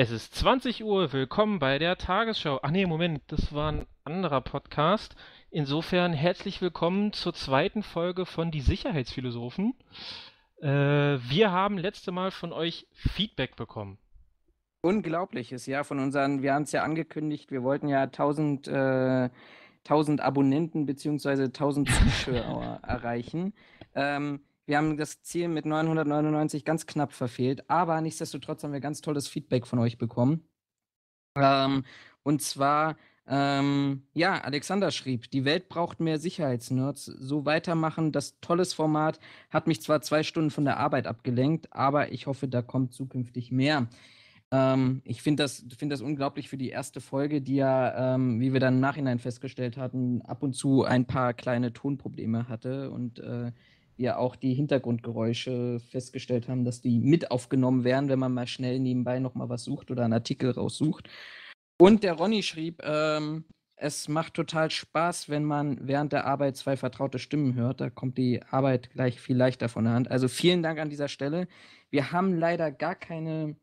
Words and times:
Es 0.00 0.12
ist 0.12 0.32
20 0.36 0.84
Uhr, 0.84 1.12
willkommen 1.12 1.58
bei 1.58 1.80
der 1.80 1.98
Tagesschau. 1.98 2.60
Ach 2.62 2.70
nee, 2.70 2.86
Moment, 2.86 3.20
das 3.26 3.52
war 3.52 3.72
ein 3.72 3.84
anderer 4.04 4.40
Podcast. 4.40 5.16
Insofern 5.50 6.12
herzlich 6.12 6.62
willkommen 6.62 7.12
zur 7.12 7.34
zweiten 7.34 7.82
Folge 7.82 8.24
von 8.24 8.52
Die 8.52 8.60
Sicherheitsphilosophen. 8.60 9.74
Äh, 10.62 10.68
wir 10.68 11.50
haben 11.50 11.78
letzte 11.78 12.12
Mal 12.12 12.30
von 12.30 12.52
euch 12.52 12.86
Feedback 12.92 13.56
bekommen. 13.56 13.98
Unglaubliches, 14.82 15.66
ja, 15.66 15.82
von 15.82 15.98
unseren, 15.98 16.42
wir 16.42 16.54
haben 16.54 16.62
es 16.62 16.70
ja 16.70 16.84
angekündigt, 16.84 17.50
wir 17.50 17.64
wollten 17.64 17.88
ja 17.88 18.02
1000, 18.02 18.68
äh, 18.68 19.30
1000 19.82 20.20
Abonnenten 20.20 20.86
bzw. 20.86 21.46
1000 21.46 21.88
Zuschauer 22.24 22.78
erreichen. 22.86 23.52
Ähm, 23.96 24.42
wir 24.68 24.76
haben 24.76 24.98
das 24.98 25.22
Ziel 25.22 25.48
mit 25.48 25.64
999 25.64 26.62
ganz 26.62 26.86
knapp 26.86 27.14
verfehlt, 27.14 27.68
aber 27.70 28.00
nichtsdestotrotz 28.02 28.62
haben 28.62 28.74
wir 28.74 28.80
ganz 28.80 29.00
tolles 29.00 29.26
Feedback 29.26 29.66
von 29.66 29.78
euch 29.78 29.96
bekommen. 29.96 30.46
Ähm, 31.36 31.84
und 32.22 32.42
zwar, 32.42 32.96
ähm, 33.26 34.02
ja, 34.12 34.34
Alexander 34.42 34.90
schrieb, 34.90 35.30
die 35.30 35.46
Welt 35.46 35.70
braucht 35.70 36.00
mehr 36.00 36.18
Sicherheitsnerds. 36.18 37.06
So 37.06 37.46
weitermachen, 37.46 38.12
das 38.12 38.40
tolles 38.40 38.74
Format 38.74 39.20
hat 39.48 39.66
mich 39.68 39.80
zwar 39.80 40.02
zwei 40.02 40.22
Stunden 40.22 40.50
von 40.50 40.66
der 40.66 40.76
Arbeit 40.76 41.06
abgelenkt, 41.06 41.72
aber 41.72 42.12
ich 42.12 42.26
hoffe, 42.26 42.46
da 42.46 42.60
kommt 42.60 42.92
zukünftig 42.92 43.50
mehr. 43.50 43.88
Ähm, 44.50 45.00
ich 45.04 45.22
finde 45.22 45.44
das, 45.44 45.64
find 45.78 45.90
das 45.90 46.02
unglaublich 46.02 46.50
für 46.50 46.58
die 46.58 46.68
erste 46.68 47.00
Folge, 47.00 47.40
die 47.40 47.56
ja, 47.56 48.14
ähm, 48.16 48.38
wie 48.40 48.52
wir 48.52 48.60
dann 48.60 48.74
im 48.74 48.80
Nachhinein 48.80 49.18
festgestellt 49.18 49.78
hatten, 49.78 50.20
ab 50.22 50.42
und 50.42 50.52
zu 50.54 50.84
ein 50.84 51.06
paar 51.06 51.32
kleine 51.32 51.72
Tonprobleme 51.72 52.48
hatte 52.50 52.90
und 52.90 53.18
äh, 53.20 53.52
wir 53.98 54.18
auch 54.18 54.36
die 54.36 54.54
Hintergrundgeräusche 54.54 55.80
festgestellt 55.80 56.48
haben, 56.48 56.64
dass 56.64 56.80
die 56.80 57.00
mit 57.00 57.30
aufgenommen 57.30 57.84
werden, 57.84 58.08
wenn 58.08 58.18
man 58.18 58.32
mal 58.32 58.46
schnell 58.46 58.78
nebenbei 58.78 59.18
nochmal 59.18 59.48
was 59.48 59.64
sucht 59.64 59.90
oder 59.90 60.04
einen 60.04 60.14
Artikel 60.14 60.50
raussucht. 60.50 61.08
Und 61.80 62.02
der 62.02 62.14
Ronny 62.14 62.42
schrieb, 62.42 62.82
ähm, 62.84 63.44
es 63.76 64.08
macht 64.08 64.34
total 64.34 64.70
Spaß, 64.70 65.28
wenn 65.28 65.44
man 65.44 65.86
während 65.86 66.12
der 66.12 66.26
Arbeit 66.26 66.56
zwei 66.56 66.76
vertraute 66.76 67.18
Stimmen 67.18 67.54
hört. 67.54 67.80
Da 67.80 67.90
kommt 67.90 68.18
die 68.18 68.42
Arbeit 68.42 68.90
gleich 68.90 69.20
viel 69.20 69.36
leichter 69.36 69.68
von 69.68 69.84
der 69.84 69.94
Hand. 69.94 70.10
Also 70.10 70.26
vielen 70.28 70.62
Dank 70.62 70.80
an 70.80 70.90
dieser 70.90 71.08
Stelle. 71.08 71.46
Wir 71.90 72.10
haben 72.12 72.34
leider 72.34 72.72
gar 72.72 72.96
keine 72.96 73.56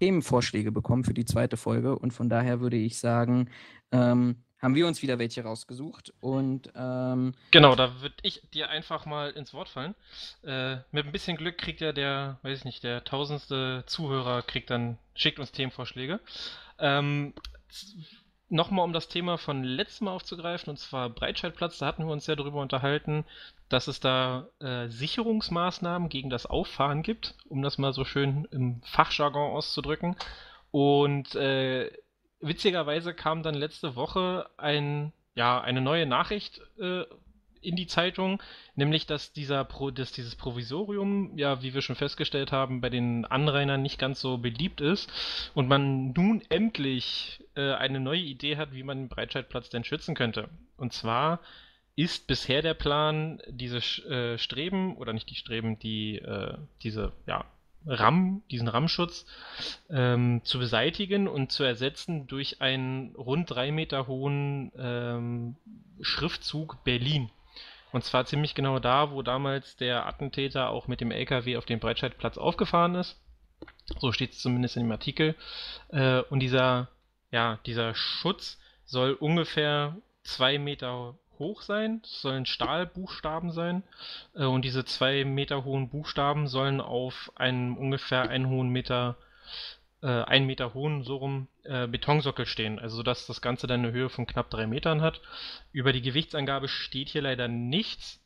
Themenvorschläge 0.00 0.72
bekommen 0.72 1.04
für 1.04 1.14
die 1.14 1.24
zweite 1.24 1.56
Folge 1.56 1.98
und 1.98 2.12
von 2.12 2.28
daher 2.28 2.60
würde 2.60 2.76
ich 2.76 2.98
sagen, 2.98 3.48
ähm, 3.92 4.44
haben 4.66 4.74
wir 4.74 4.88
uns 4.88 5.00
wieder 5.00 5.20
welche 5.20 5.44
rausgesucht 5.44 6.12
und 6.18 6.72
ähm, 6.74 7.34
genau, 7.52 7.76
da 7.76 8.00
würde 8.00 8.16
ich 8.22 8.42
dir 8.52 8.68
einfach 8.68 9.06
mal 9.06 9.30
ins 9.30 9.54
Wort 9.54 9.68
fallen. 9.68 9.94
Äh, 10.42 10.78
mit 10.90 11.06
ein 11.06 11.12
bisschen 11.12 11.36
Glück 11.36 11.56
kriegt 11.56 11.80
ja 11.80 11.92
der, 11.92 12.40
weiß 12.42 12.58
ich 12.58 12.64
nicht, 12.64 12.82
der 12.82 13.04
tausendste 13.04 13.84
Zuhörer 13.86 14.42
kriegt 14.42 14.70
dann 14.70 14.98
schickt 15.14 15.38
uns 15.38 15.52
Themenvorschläge. 15.52 16.18
Ähm, 16.80 17.32
Nochmal 18.48 18.84
um 18.84 18.92
das 18.92 19.06
Thema 19.06 19.38
von 19.38 19.62
letztem 19.62 20.06
Mal 20.06 20.12
aufzugreifen, 20.12 20.70
und 20.70 20.78
zwar 20.78 21.10
Breitscheidplatz, 21.10 21.78
da 21.78 21.86
hatten 21.86 22.04
wir 22.04 22.12
uns 22.12 22.26
ja 22.26 22.34
darüber 22.34 22.60
unterhalten, 22.60 23.24
dass 23.68 23.86
es 23.86 24.00
da 24.00 24.48
äh, 24.58 24.88
Sicherungsmaßnahmen 24.88 26.08
gegen 26.08 26.30
das 26.30 26.46
Auffahren 26.46 27.02
gibt, 27.04 27.34
um 27.48 27.62
das 27.62 27.78
mal 27.78 27.92
so 27.92 28.04
schön 28.04 28.48
im 28.50 28.82
Fachjargon 28.82 29.52
auszudrücken. 29.52 30.16
Und 30.72 31.36
äh, 31.36 31.90
witzigerweise 32.40 33.14
kam 33.14 33.42
dann 33.42 33.54
letzte 33.54 33.96
Woche 33.96 34.48
ein, 34.56 35.12
ja, 35.34 35.60
eine 35.60 35.80
neue 35.80 36.06
Nachricht 36.06 36.60
äh, 36.78 37.04
in 37.60 37.76
die 37.76 37.86
Zeitung, 37.86 38.40
nämlich 38.76 39.06
dass 39.06 39.32
dieser 39.32 39.64
Pro, 39.64 39.90
dass 39.90 40.12
dieses 40.12 40.36
Provisorium, 40.36 41.36
ja, 41.36 41.62
wie 41.62 41.74
wir 41.74 41.82
schon 41.82 41.96
festgestellt 41.96 42.52
haben, 42.52 42.80
bei 42.80 42.90
den 42.90 43.24
Anrainern 43.24 43.82
nicht 43.82 43.98
ganz 43.98 44.20
so 44.20 44.38
beliebt 44.38 44.80
ist 44.80 45.10
und 45.54 45.68
man 45.68 46.12
nun 46.12 46.42
endlich 46.48 47.44
äh, 47.56 47.72
eine 47.72 48.00
neue 48.00 48.20
Idee 48.20 48.56
hat, 48.56 48.72
wie 48.72 48.84
man 48.84 48.98
den 48.98 49.08
Breitscheidplatz 49.08 49.68
denn 49.68 49.84
schützen 49.84 50.14
könnte. 50.14 50.48
Und 50.76 50.92
zwar 50.92 51.40
ist 51.96 52.26
bisher 52.26 52.62
der 52.62 52.74
Plan, 52.74 53.40
diese 53.48 53.78
äh, 53.78 54.38
Streben, 54.38 54.96
oder 54.96 55.12
nicht 55.12 55.30
die 55.30 55.34
Streben, 55.34 55.78
die, 55.78 56.18
äh, 56.18 56.58
diese, 56.82 57.12
ja, 57.26 57.46
RAM, 57.86 58.42
diesen 58.50 58.68
RAM-Schutz, 58.68 59.26
ähm, 59.90 60.40
zu 60.44 60.58
beseitigen 60.58 61.28
und 61.28 61.52
zu 61.52 61.64
ersetzen 61.64 62.26
durch 62.26 62.60
einen 62.60 63.14
rund 63.16 63.50
drei 63.50 63.70
Meter 63.72 64.06
hohen 64.06 64.72
ähm, 64.76 65.56
Schriftzug 66.00 66.82
Berlin. 66.84 67.30
Und 67.92 68.04
zwar 68.04 68.26
ziemlich 68.26 68.54
genau 68.54 68.78
da, 68.78 69.12
wo 69.12 69.22
damals 69.22 69.76
der 69.76 70.06
Attentäter 70.06 70.70
auch 70.70 70.88
mit 70.88 71.00
dem 71.00 71.10
LKW 71.10 71.56
auf 71.56 71.64
den 71.64 71.80
Breitscheidplatz 71.80 72.36
aufgefahren 72.36 72.94
ist. 72.96 73.18
So 73.98 74.12
steht 74.12 74.32
es 74.32 74.40
zumindest 74.40 74.76
in 74.76 74.82
dem 74.82 74.92
Artikel. 74.92 75.34
Äh, 75.88 76.20
und 76.28 76.40
dieser, 76.40 76.88
ja, 77.30 77.58
dieser 77.66 77.94
Schutz 77.94 78.58
soll 78.84 79.12
ungefähr 79.12 79.96
zwei 80.24 80.58
Meter 80.58 81.16
hoch 81.38 81.62
sein. 81.62 82.00
Sollen 82.04 82.46
Stahlbuchstaben 82.46 83.50
sein. 83.50 83.82
Äh, 84.34 84.44
und 84.44 84.64
diese 84.64 84.84
zwei 84.84 85.24
Meter 85.24 85.64
hohen 85.64 85.88
Buchstaben 85.88 86.48
sollen 86.48 86.80
auf 86.80 87.32
einem 87.36 87.76
ungefähr 87.76 88.28
einen 88.28 88.48
hohen 88.48 88.68
Meter, 88.68 89.16
äh, 90.02 90.06
einen 90.06 90.46
Meter 90.46 90.74
hohen, 90.74 91.04
so 91.04 91.16
rum, 91.16 91.48
äh, 91.64 91.86
Betonsockel 91.86 92.46
stehen. 92.46 92.78
Also 92.78 93.02
dass 93.02 93.26
das 93.26 93.40
Ganze 93.40 93.66
dann 93.66 93.80
eine 93.80 93.92
Höhe 93.92 94.08
von 94.08 94.26
knapp 94.26 94.50
drei 94.50 94.66
Metern 94.66 95.02
hat. 95.02 95.20
Über 95.72 95.92
die 95.92 96.02
Gewichtsangabe 96.02 96.68
steht 96.68 97.08
hier 97.08 97.22
leider 97.22 97.48
nichts. 97.48 98.20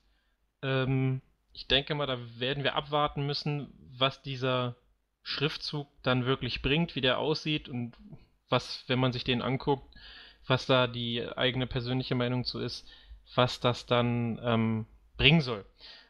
Ähm, 0.63 1.23
ich 1.53 1.67
denke 1.67 1.95
mal, 1.95 2.07
da 2.07 2.19
werden 2.39 2.65
wir 2.65 2.77
abwarten 2.77 3.27
müssen, 3.27 3.73
was 3.99 4.23
dieser 4.23 4.77
Schriftzug 5.23 5.89
dann 6.03 6.25
wirklich 6.25 6.63
bringt, 6.63 6.95
wie 6.95 7.01
der 7.01 7.19
aussieht 7.19 7.69
und 7.69 7.95
was, 8.49 8.85
wenn 8.89 8.99
man 8.99 9.13
sich 9.13 9.25
den 9.25 9.43
anguckt, 9.43 9.95
was 10.47 10.67
da 10.67 10.87
die 10.87 11.27
eigene 11.37 11.67
persönliche 11.67 12.15
Meinung 12.15 12.45
zu 12.45 12.59
ist, 12.59 12.89
was 13.35 13.61
das 13.61 13.87
dann 13.87 14.41
ähm, 14.43 14.87
bringen 15.17 15.41
soll. 15.41 15.65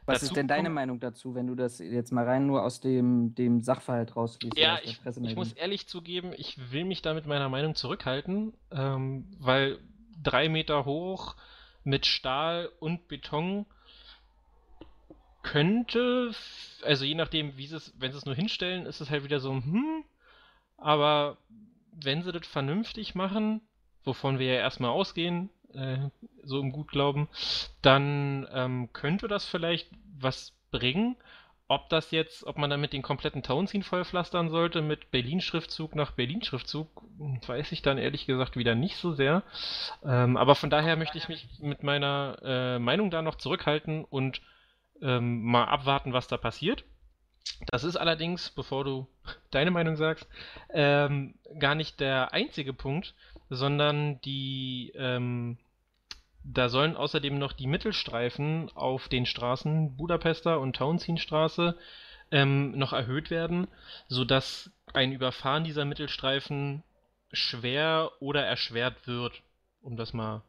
Was 0.06 0.20
dazu 0.20 0.26
ist 0.26 0.36
denn 0.36 0.48
deine 0.48 0.70
Meinung 0.70 0.98
dazu, 0.98 1.34
wenn 1.34 1.46
du 1.46 1.54
das 1.54 1.78
jetzt 1.78 2.10
mal 2.10 2.24
rein 2.24 2.46
nur 2.46 2.64
aus 2.64 2.80
dem, 2.80 3.34
dem 3.34 3.60
Sachverhalt 3.60 4.16
rausliest? 4.16 4.58
Ja, 4.58 4.78
ich, 4.82 4.98
ich, 5.04 5.36
muss 5.36 5.52
ehrlich 5.52 5.86
zugeben, 5.86 6.32
ich 6.36 6.72
will 6.72 6.84
mich 6.84 7.02
da 7.02 7.14
mit 7.14 7.26
meiner 7.26 7.48
Meinung 7.48 7.74
zurückhalten, 7.74 8.54
ähm, 8.72 9.26
weil 9.38 9.78
drei 10.22 10.48
Meter 10.48 10.84
hoch 10.84 11.36
mit 11.84 12.06
Stahl 12.06 12.70
und 12.80 13.08
Beton 13.08 13.66
könnte, 15.42 16.32
also 16.82 17.04
je 17.04 17.14
nachdem, 17.14 17.56
wie 17.56 17.66
sie 17.66 17.76
es, 17.76 17.94
wenn 17.98 18.12
sie 18.12 18.18
es 18.18 18.26
nur 18.26 18.34
hinstellen, 18.34 18.86
ist 18.86 19.00
es 19.00 19.10
halt 19.10 19.24
wieder 19.24 19.40
so, 19.40 19.52
hm, 19.52 20.04
aber 20.76 21.38
wenn 21.92 22.22
sie 22.22 22.32
das 22.32 22.46
vernünftig 22.46 23.14
machen, 23.14 23.60
wovon 24.04 24.38
wir 24.38 24.46
ja 24.46 24.60
erstmal 24.60 24.90
ausgehen, 24.90 25.50
äh, 25.74 26.10
so 26.42 26.60
im 26.60 26.72
Gutglauben, 26.72 27.28
dann 27.82 28.46
ähm, 28.52 28.92
könnte 28.92 29.28
das 29.28 29.44
vielleicht 29.44 29.88
was 30.18 30.52
bringen. 30.70 31.16
Ob 31.68 31.88
das 31.88 32.10
jetzt, 32.10 32.44
ob 32.44 32.58
man 32.58 32.68
damit 32.68 32.92
den 32.92 33.02
kompletten 33.02 33.44
Townsend 33.44 33.84
vollpflastern 33.84 34.50
sollte 34.50 34.82
mit 34.82 35.12
Berlin-Schriftzug 35.12 35.94
nach 35.94 36.10
Berlin-Schriftzug, 36.10 36.88
weiß 37.46 37.70
ich 37.70 37.80
dann 37.80 37.96
ehrlich 37.96 38.26
gesagt 38.26 38.56
wieder 38.56 38.74
nicht 38.74 38.96
so 38.96 39.12
sehr. 39.12 39.44
Ähm, 40.04 40.36
aber 40.36 40.56
von 40.56 40.68
daher 40.68 40.96
möchte 40.96 41.16
ich 41.16 41.28
mich 41.28 41.46
mit 41.60 41.84
meiner 41.84 42.38
äh, 42.42 42.78
Meinung 42.80 43.12
da 43.12 43.22
noch 43.22 43.36
zurückhalten 43.36 44.04
und 44.04 44.40
ähm, 45.00 45.42
mal 45.44 45.64
abwarten, 45.64 46.12
was 46.12 46.26
da 46.26 46.36
passiert. 46.36 46.84
Das 47.66 47.84
ist 47.84 47.96
allerdings, 47.96 48.50
bevor 48.50 48.84
du 48.84 49.06
deine 49.50 49.70
Meinung 49.70 49.96
sagst, 49.96 50.26
ähm, 50.70 51.34
gar 51.58 51.74
nicht 51.74 52.00
der 52.00 52.32
einzige 52.32 52.72
Punkt, 52.72 53.14
sondern 53.48 54.20
die, 54.22 54.92
ähm, 54.94 55.58
da 56.44 56.68
sollen 56.68 56.96
außerdem 56.96 57.38
noch 57.38 57.52
die 57.52 57.66
Mittelstreifen 57.66 58.70
auf 58.74 59.08
den 59.08 59.26
Straßen 59.26 59.96
Budapester 59.96 60.60
und 60.60 60.76
Townsendstraße 60.76 61.76
ähm, 62.30 62.78
noch 62.78 62.92
erhöht 62.92 63.30
werden, 63.30 63.66
sodass 64.08 64.70
ein 64.94 65.12
Überfahren 65.12 65.64
dieser 65.64 65.84
Mittelstreifen 65.84 66.82
schwer 67.32 68.10
oder 68.20 68.44
erschwert 68.44 69.06
wird, 69.06 69.42
um 69.82 69.96
das 69.96 70.12
mal 70.12 70.42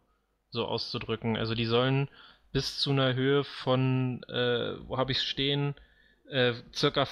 so 0.49 0.65
auszudrücken. 0.65 1.37
Also 1.37 1.55
die 1.55 1.65
sollen 1.65 2.09
bis 2.51 2.79
zu 2.79 2.91
einer 2.91 3.13
Höhe 3.13 3.44
von, 3.44 4.23
äh, 4.23 4.75
wo 4.87 4.97
habe 4.97 5.11
ich 5.11 5.19
es 5.19 5.23
stehen, 5.23 5.75
äh, 6.31 6.54
circa 6.74 7.07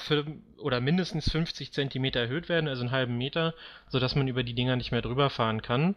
oder 0.58 0.80
mindestens 0.82 1.32
50 1.32 1.74
Zentimeter 1.74 2.22
erhöht 2.22 2.50
werden, 2.50 2.68
also 2.68 2.82
einen 2.82 2.92
halben 2.92 3.18
Meter, 3.18 3.54
sodass 3.90 4.16
man 4.16 4.28
über 4.28 4.44
die 4.44 4.56
Dinger 4.56 4.76
nicht 4.76 4.92
mehr 4.92 5.02
drüber 5.02 5.30
fahren 5.30 5.62
kann. 5.62 5.96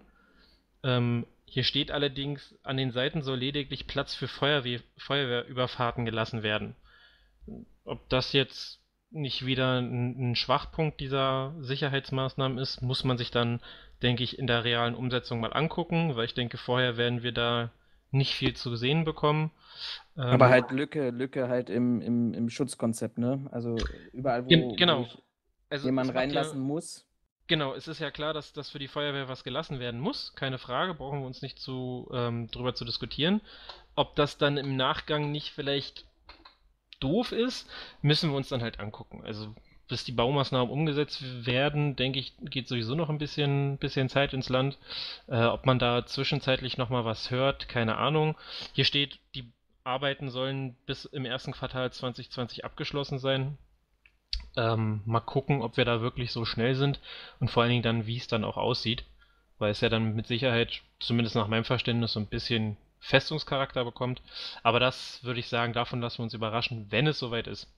Ähm, 0.82 1.26
hier 1.46 1.64
steht 1.64 1.90
allerdings, 1.90 2.54
an 2.62 2.76
den 2.76 2.92
Seiten 2.92 3.22
soll 3.22 3.38
lediglich 3.38 3.86
Platz 3.86 4.14
für 4.14 4.28
Feuerwehr, 4.28 4.80
Feuerwehrüberfahrten 4.96 6.04
gelassen 6.04 6.42
werden. 6.42 6.74
Ob 7.84 8.08
das 8.08 8.32
jetzt 8.32 8.80
nicht 9.10 9.44
wieder 9.44 9.80
ein, 9.80 10.30
ein, 10.30 10.36
Schwachpunkt 10.36 10.98
dieser 11.00 11.54
Sicherheitsmaßnahmen 11.60 12.58
ist, 12.58 12.80
muss 12.80 13.04
man 13.04 13.18
sich 13.18 13.30
dann, 13.30 13.60
denke 14.02 14.24
ich, 14.24 14.38
in 14.38 14.46
der 14.46 14.64
realen 14.64 14.94
Umsetzung 14.94 15.40
mal 15.40 15.52
angucken, 15.52 16.16
weil 16.16 16.24
ich 16.24 16.34
denke, 16.34 16.56
vorher 16.56 16.96
werden 16.96 17.22
wir 17.22 17.32
da 17.32 17.70
nicht 18.10 18.34
viel 18.34 18.54
zu 18.54 18.74
sehen 18.76 19.04
bekommen. 19.04 19.50
Aber 20.14 20.46
ähm, 20.46 20.50
halt 20.50 20.70
Lücke, 20.70 21.10
Lücke 21.10 21.48
halt 21.48 21.70
im, 21.70 22.00
im, 22.00 22.34
im 22.34 22.50
Schutzkonzept, 22.50 23.18
ne? 23.18 23.48
Also 23.50 23.76
überall, 24.12 24.44
wo, 24.44 24.74
genau. 24.74 25.06
wo 25.06 25.22
also, 25.70 25.86
jemand 25.86 26.14
reinlassen 26.14 26.60
ja, 26.60 26.66
muss. 26.66 27.06
Genau, 27.46 27.74
es 27.74 27.88
ist 27.88 27.98
ja 27.98 28.10
klar, 28.10 28.34
dass, 28.34 28.52
dass 28.52 28.70
für 28.70 28.78
die 28.78 28.88
Feuerwehr 28.88 29.28
was 29.28 29.44
gelassen 29.44 29.80
werden 29.80 30.00
muss. 30.00 30.34
Keine 30.34 30.58
Frage, 30.58 30.94
brauchen 30.94 31.20
wir 31.20 31.26
uns 31.26 31.42
nicht 31.42 31.58
zu, 31.58 32.08
ähm, 32.12 32.50
drüber 32.50 32.74
zu 32.74 32.84
diskutieren. 32.84 33.40
Ob 33.94 34.14
das 34.16 34.38
dann 34.38 34.56
im 34.56 34.76
Nachgang 34.76 35.32
nicht 35.32 35.50
vielleicht 35.50 36.06
doof 37.00 37.32
ist, 37.32 37.68
müssen 38.00 38.30
wir 38.30 38.36
uns 38.36 38.48
dann 38.48 38.62
halt 38.62 38.80
angucken. 38.80 39.22
Also 39.24 39.54
bis 39.88 40.04
die 40.04 40.12
Baumaßnahmen 40.12 40.72
umgesetzt 40.72 41.22
werden, 41.44 41.96
denke 41.96 42.18
ich, 42.18 42.32
geht 42.40 42.68
sowieso 42.68 42.94
noch 42.94 43.10
ein 43.10 43.18
bisschen, 43.18 43.76
bisschen 43.78 44.08
Zeit 44.08 44.32
ins 44.32 44.48
Land. 44.48 44.78
Äh, 45.26 45.44
ob 45.44 45.66
man 45.66 45.78
da 45.78 46.06
zwischenzeitlich 46.06 46.78
nochmal 46.78 47.04
was 47.04 47.30
hört, 47.30 47.68
keine 47.68 47.96
Ahnung. 47.98 48.36
Hier 48.72 48.84
steht, 48.84 49.18
die 49.34 49.52
Arbeiten 49.84 50.30
sollen 50.30 50.74
bis 50.86 51.04
im 51.04 51.24
ersten 51.24 51.52
Quartal 51.52 51.92
2020 51.92 52.64
abgeschlossen 52.64 53.18
sein. 53.18 53.58
Ähm, 54.56 55.02
mal 55.06 55.20
gucken, 55.20 55.62
ob 55.62 55.76
wir 55.76 55.84
da 55.84 56.00
wirklich 56.00 56.32
so 56.32 56.44
schnell 56.44 56.74
sind 56.74 57.00
und 57.40 57.50
vor 57.50 57.62
allen 57.62 57.70
Dingen 57.70 57.82
dann, 57.82 58.06
wie 58.06 58.18
es 58.18 58.28
dann 58.28 58.44
auch 58.44 58.56
aussieht. 58.56 59.04
Weil 59.58 59.70
es 59.70 59.80
ja 59.80 59.88
dann 59.88 60.14
mit 60.14 60.26
Sicherheit, 60.26 60.82
zumindest 61.00 61.36
nach 61.36 61.48
meinem 61.48 61.64
Verständnis, 61.64 62.12
so 62.12 62.20
ein 62.20 62.26
bisschen 62.26 62.76
Festungscharakter 63.00 63.84
bekommt. 63.84 64.22
Aber 64.62 64.80
das 64.80 65.22
würde 65.24 65.40
ich 65.40 65.48
sagen, 65.48 65.72
davon 65.72 66.00
lassen 66.00 66.18
wir 66.18 66.24
uns 66.24 66.34
überraschen, 66.34 66.86
wenn 66.90 67.06
es 67.06 67.18
soweit 67.18 67.46
ist. 67.46 67.68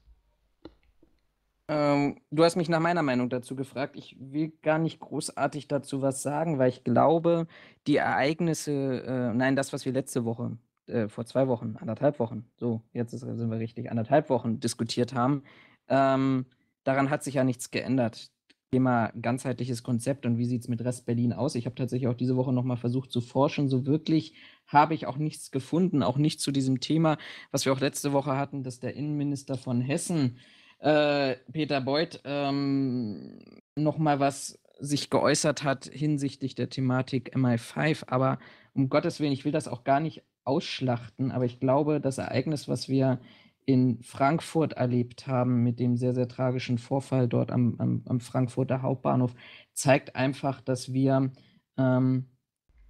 Ähm, 1.67 2.21
du 2.29 2.43
hast 2.43 2.55
mich 2.57 2.69
nach 2.69 2.79
meiner 2.79 3.01
Meinung 3.01 3.29
dazu 3.29 3.55
gefragt. 3.55 3.95
Ich 3.95 4.15
will 4.19 4.53
gar 4.61 4.77
nicht 4.77 4.99
großartig 4.99 5.67
dazu 5.67 6.01
was 6.01 6.21
sagen, 6.21 6.59
weil 6.59 6.69
ich 6.69 6.83
glaube, 6.83 7.47
die 7.87 7.97
Ereignisse, 7.97 8.71
äh, 9.03 9.33
nein, 9.33 9.55
das, 9.55 9.73
was 9.73 9.85
wir 9.85 9.93
letzte 9.93 10.25
Woche, 10.25 10.57
äh, 10.87 11.07
vor 11.07 11.25
zwei 11.25 11.47
Wochen, 11.47 11.75
anderthalb 11.79 12.19
Wochen, 12.19 12.45
so, 12.57 12.81
jetzt 12.93 13.13
ist, 13.13 13.21
sind 13.21 13.49
wir 13.49 13.59
richtig, 13.59 13.89
anderthalb 13.89 14.29
Wochen 14.29 14.59
diskutiert 14.59 15.13
haben, 15.13 15.43
ähm, 15.87 16.45
daran 16.83 17.09
hat 17.09 17.23
sich 17.23 17.35
ja 17.35 17.43
nichts 17.43 17.71
geändert. 17.71 18.31
Thema 18.71 19.13
ganzheitliches 19.21 19.83
Konzept 19.83 20.25
und 20.25 20.37
wie 20.37 20.45
sieht 20.45 20.63
es 20.63 20.67
mit 20.67 20.83
Rest 20.83 21.05
Berlin 21.05 21.31
aus? 21.31 21.55
Ich 21.55 21.65
habe 21.65 21.75
tatsächlich 21.75 22.09
auch 22.09 22.15
diese 22.15 22.35
Woche 22.35 22.51
nochmal 22.51 22.75
versucht 22.75 23.11
zu 23.11 23.21
forschen. 23.21 23.69
So 23.69 23.85
wirklich 23.85 24.33
habe 24.67 24.95
ich 24.95 25.07
auch 25.07 25.15
nichts 25.17 25.51
gefunden, 25.51 26.03
auch 26.03 26.17
nicht 26.17 26.41
zu 26.41 26.51
diesem 26.51 26.81
Thema, 26.81 27.17
was 27.51 27.63
wir 27.63 27.71
auch 27.71 27.79
letzte 27.79 28.11
Woche 28.11 28.35
hatten, 28.35 28.63
dass 28.63 28.81
der 28.81 28.95
Innenminister 28.95 29.57
von 29.57 29.79
Hessen 29.79 30.39
äh, 30.79 31.35
Peter 31.53 31.79
Beuth 31.79 32.19
ähm, 32.25 33.39
nochmal 33.77 34.19
was 34.19 34.59
sich 34.79 35.09
geäußert 35.09 35.63
hat 35.63 35.85
hinsichtlich 35.85 36.55
der 36.55 36.69
Thematik 36.69 37.35
MI5. 37.35 38.03
Aber 38.07 38.39
um 38.73 38.89
Gottes 38.89 39.21
Willen, 39.21 39.31
ich 39.31 39.45
will 39.45 39.53
das 39.53 39.69
auch 39.69 39.85
gar 39.85 40.01
nicht 40.01 40.23
ausschlachten, 40.45 41.31
aber 41.31 41.45
ich 41.45 41.59
glaube, 41.59 41.99
das 41.99 42.17
Ereignis, 42.17 42.67
was 42.67 42.87
wir 42.87 43.19
in 43.65 44.01
Frankfurt 44.03 44.73
erlebt 44.73 45.27
haben 45.27 45.63
mit 45.63 45.79
dem 45.79 45.97
sehr, 45.97 46.13
sehr 46.13 46.27
tragischen 46.27 46.77
Vorfall 46.77 47.27
dort 47.27 47.51
am, 47.51 47.75
am, 47.79 48.03
am 48.05 48.19
Frankfurter 48.19 48.81
Hauptbahnhof, 48.81 49.33
zeigt 49.73 50.15
einfach, 50.15 50.61
dass 50.61 50.93
wir 50.93 51.31
ähm, 51.77 52.25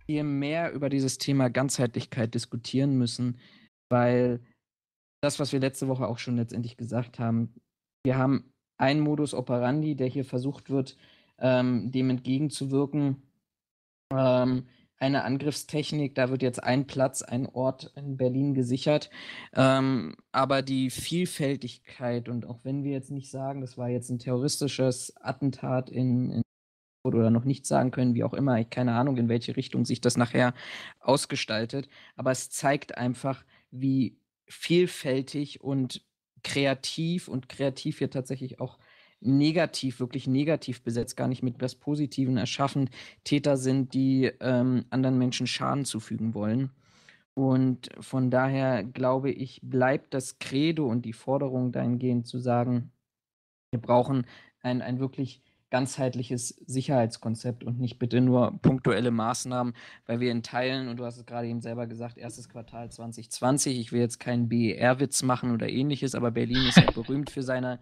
hier 0.05 0.23
mehr 0.23 0.73
über 0.73 0.89
dieses 0.89 1.17
Thema 1.17 1.49
Ganzheitlichkeit 1.49 2.33
diskutieren 2.33 2.97
müssen, 2.97 3.39
weil 3.89 4.41
das, 5.21 5.39
was 5.39 5.53
wir 5.53 5.59
letzte 5.59 5.87
Woche 5.87 6.07
auch 6.07 6.19
schon 6.19 6.35
letztendlich 6.35 6.77
gesagt 6.77 7.19
haben, 7.19 7.53
wir 8.05 8.17
haben 8.17 8.51
einen 8.77 8.99
Modus 8.99 9.33
operandi, 9.33 9.95
der 9.95 10.07
hier 10.07 10.25
versucht 10.25 10.69
wird, 10.69 10.97
ähm, 11.39 11.91
dem 11.91 12.09
entgegenzuwirken. 12.09 13.23
Ähm, 14.13 14.67
eine 14.97 15.23
Angriffstechnik, 15.23 16.15
da 16.15 16.29
wird 16.29 16.41
jetzt 16.41 16.63
ein 16.63 16.87
Platz, 16.87 17.21
ein 17.21 17.47
Ort 17.47 17.91
in 17.95 18.17
Berlin 18.17 18.53
gesichert. 18.53 19.09
Ähm, 19.53 20.15
aber 20.31 20.61
die 20.61 20.89
Vielfältigkeit 20.89 22.29
und 22.29 22.45
auch 22.45 22.59
wenn 22.63 22.83
wir 22.83 22.91
jetzt 22.91 23.11
nicht 23.11 23.29
sagen, 23.29 23.61
das 23.61 23.77
war 23.77 23.89
jetzt 23.89 24.09
ein 24.09 24.19
terroristisches 24.19 25.15
Attentat 25.17 25.89
in, 25.89 26.31
in 26.31 26.41
oder 27.03 27.29
noch 27.29 27.45
nicht 27.45 27.65
sagen 27.67 27.91
können, 27.91 28.15
wie 28.15 28.23
auch 28.23 28.33
immer, 28.33 28.59
ich 28.59 28.69
keine 28.69 28.93
Ahnung, 28.93 29.17
in 29.17 29.29
welche 29.29 29.55
Richtung 29.55 29.85
sich 29.85 30.01
das 30.01 30.17
nachher 30.17 30.53
ausgestaltet. 30.99 31.87
Aber 32.15 32.31
es 32.31 32.49
zeigt 32.49 32.97
einfach, 32.97 33.45
wie 33.69 34.17
vielfältig 34.47 35.61
und 35.61 36.03
kreativ 36.43 37.27
und 37.27 37.49
kreativ 37.49 37.99
hier 37.99 38.09
tatsächlich 38.09 38.59
auch 38.59 38.79
negativ, 39.21 39.99
wirklich 39.99 40.27
negativ 40.27 40.83
besetzt, 40.83 41.17
gar 41.17 41.27
nicht 41.27 41.43
mit 41.43 41.61
was 41.61 41.75
Positiven 41.75 42.37
erschaffen, 42.37 42.89
Täter 43.23 43.57
sind, 43.57 43.93
die 43.93 44.31
ähm, 44.39 44.85
anderen 44.89 45.17
Menschen 45.17 45.47
Schaden 45.47 45.85
zufügen 45.85 46.33
wollen. 46.33 46.71
Und 47.33 47.89
von 47.99 48.31
daher 48.31 48.83
glaube 48.83 49.31
ich, 49.31 49.59
bleibt 49.61 50.13
das 50.13 50.39
Credo 50.39 50.87
und 50.87 51.03
die 51.03 51.13
Forderung 51.13 51.71
dahingehend 51.71 52.27
zu 52.27 52.39
sagen, 52.39 52.91
wir 53.71 53.81
brauchen 53.81 54.25
ein, 54.61 54.81
ein 54.81 54.99
wirklich 54.99 55.41
ganzheitliches 55.69 56.49
Sicherheitskonzept 56.65 57.65
und 57.65 57.79
nicht 57.79 57.99
bitte 57.99 58.21
nur 58.21 58.57
punktuelle 58.61 59.11
Maßnahmen, 59.11 59.73
weil 60.05 60.21
wir 60.21 60.31
in 60.31 60.43
Teilen, 60.43 60.87
und 60.87 60.97
du 60.97 61.03
hast 61.03 61.17
es 61.17 61.25
gerade 61.25 61.47
eben 61.47 61.59
selber 61.59 61.87
gesagt, 61.87 62.17
erstes 62.17 62.47
Quartal 62.47 62.89
2020, 62.89 63.77
ich 63.77 63.91
will 63.91 63.99
jetzt 63.99 64.21
keinen 64.21 64.47
BER-Witz 64.47 65.23
machen 65.23 65.51
oder 65.51 65.67
ähnliches, 65.67 66.15
aber 66.15 66.31
Berlin 66.31 66.65
ist 66.69 66.77
ja 66.77 66.89
berühmt 66.91 67.29
für 67.29 67.43
seine, 67.43 67.79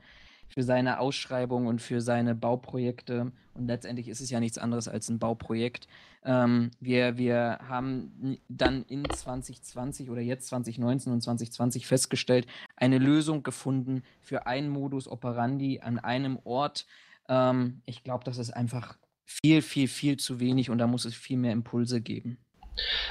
für 0.53 0.63
seine 0.63 0.99
Ausschreibung 0.99 1.67
und 1.67 1.81
für 1.81 2.01
seine 2.01 2.35
Bauprojekte 2.35 3.31
und 3.53 3.67
letztendlich 3.67 4.07
ist 4.07 4.21
es 4.21 4.29
ja 4.29 4.39
nichts 4.39 4.57
anderes 4.57 4.87
als 4.87 5.09
ein 5.09 5.19
Bauprojekt. 5.19 5.87
Ähm, 6.23 6.71
wir, 6.79 7.17
wir 7.17 7.59
haben 7.67 8.37
dann 8.47 8.83
in 8.83 9.03
2020 9.09 10.09
oder 10.09 10.21
jetzt 10.21 10.47
2019 10.47 11.11
und 11.13 11.21
2020 11.21 11.87
festgestellt, 11.87 12.47
eine 12.75 12.97
Lösung 12.97 13.43
gefunden 13.43 14.03
für 14.21 14.47
einen 14.47 14.69
Modus 14.69 15.07
operandi 15.07 15.81
an 15.81 15.99
einem 15.99 16.39
Ort, 16.43 16.85
ähm, 17.29 17.81
ich 17.85 18.03
glaube, 18.03 18.23
das 18.23 18.37
ist 18.37 18.51
einfach 18.51 18.97
viel, 19.25 19.61
viel, 19.61 19.87
viel 19.87 20.17
zu 20.17 20.39
wenig 20.39 20.69
und 20.69 20.77
da 20.77 20.87
muss 20.87 21.05
es 21.05 21.15
viel 21.15 21.37
mehr 21.37 21.53
Impulse 21.53 22.01
geben. 22.01 22.37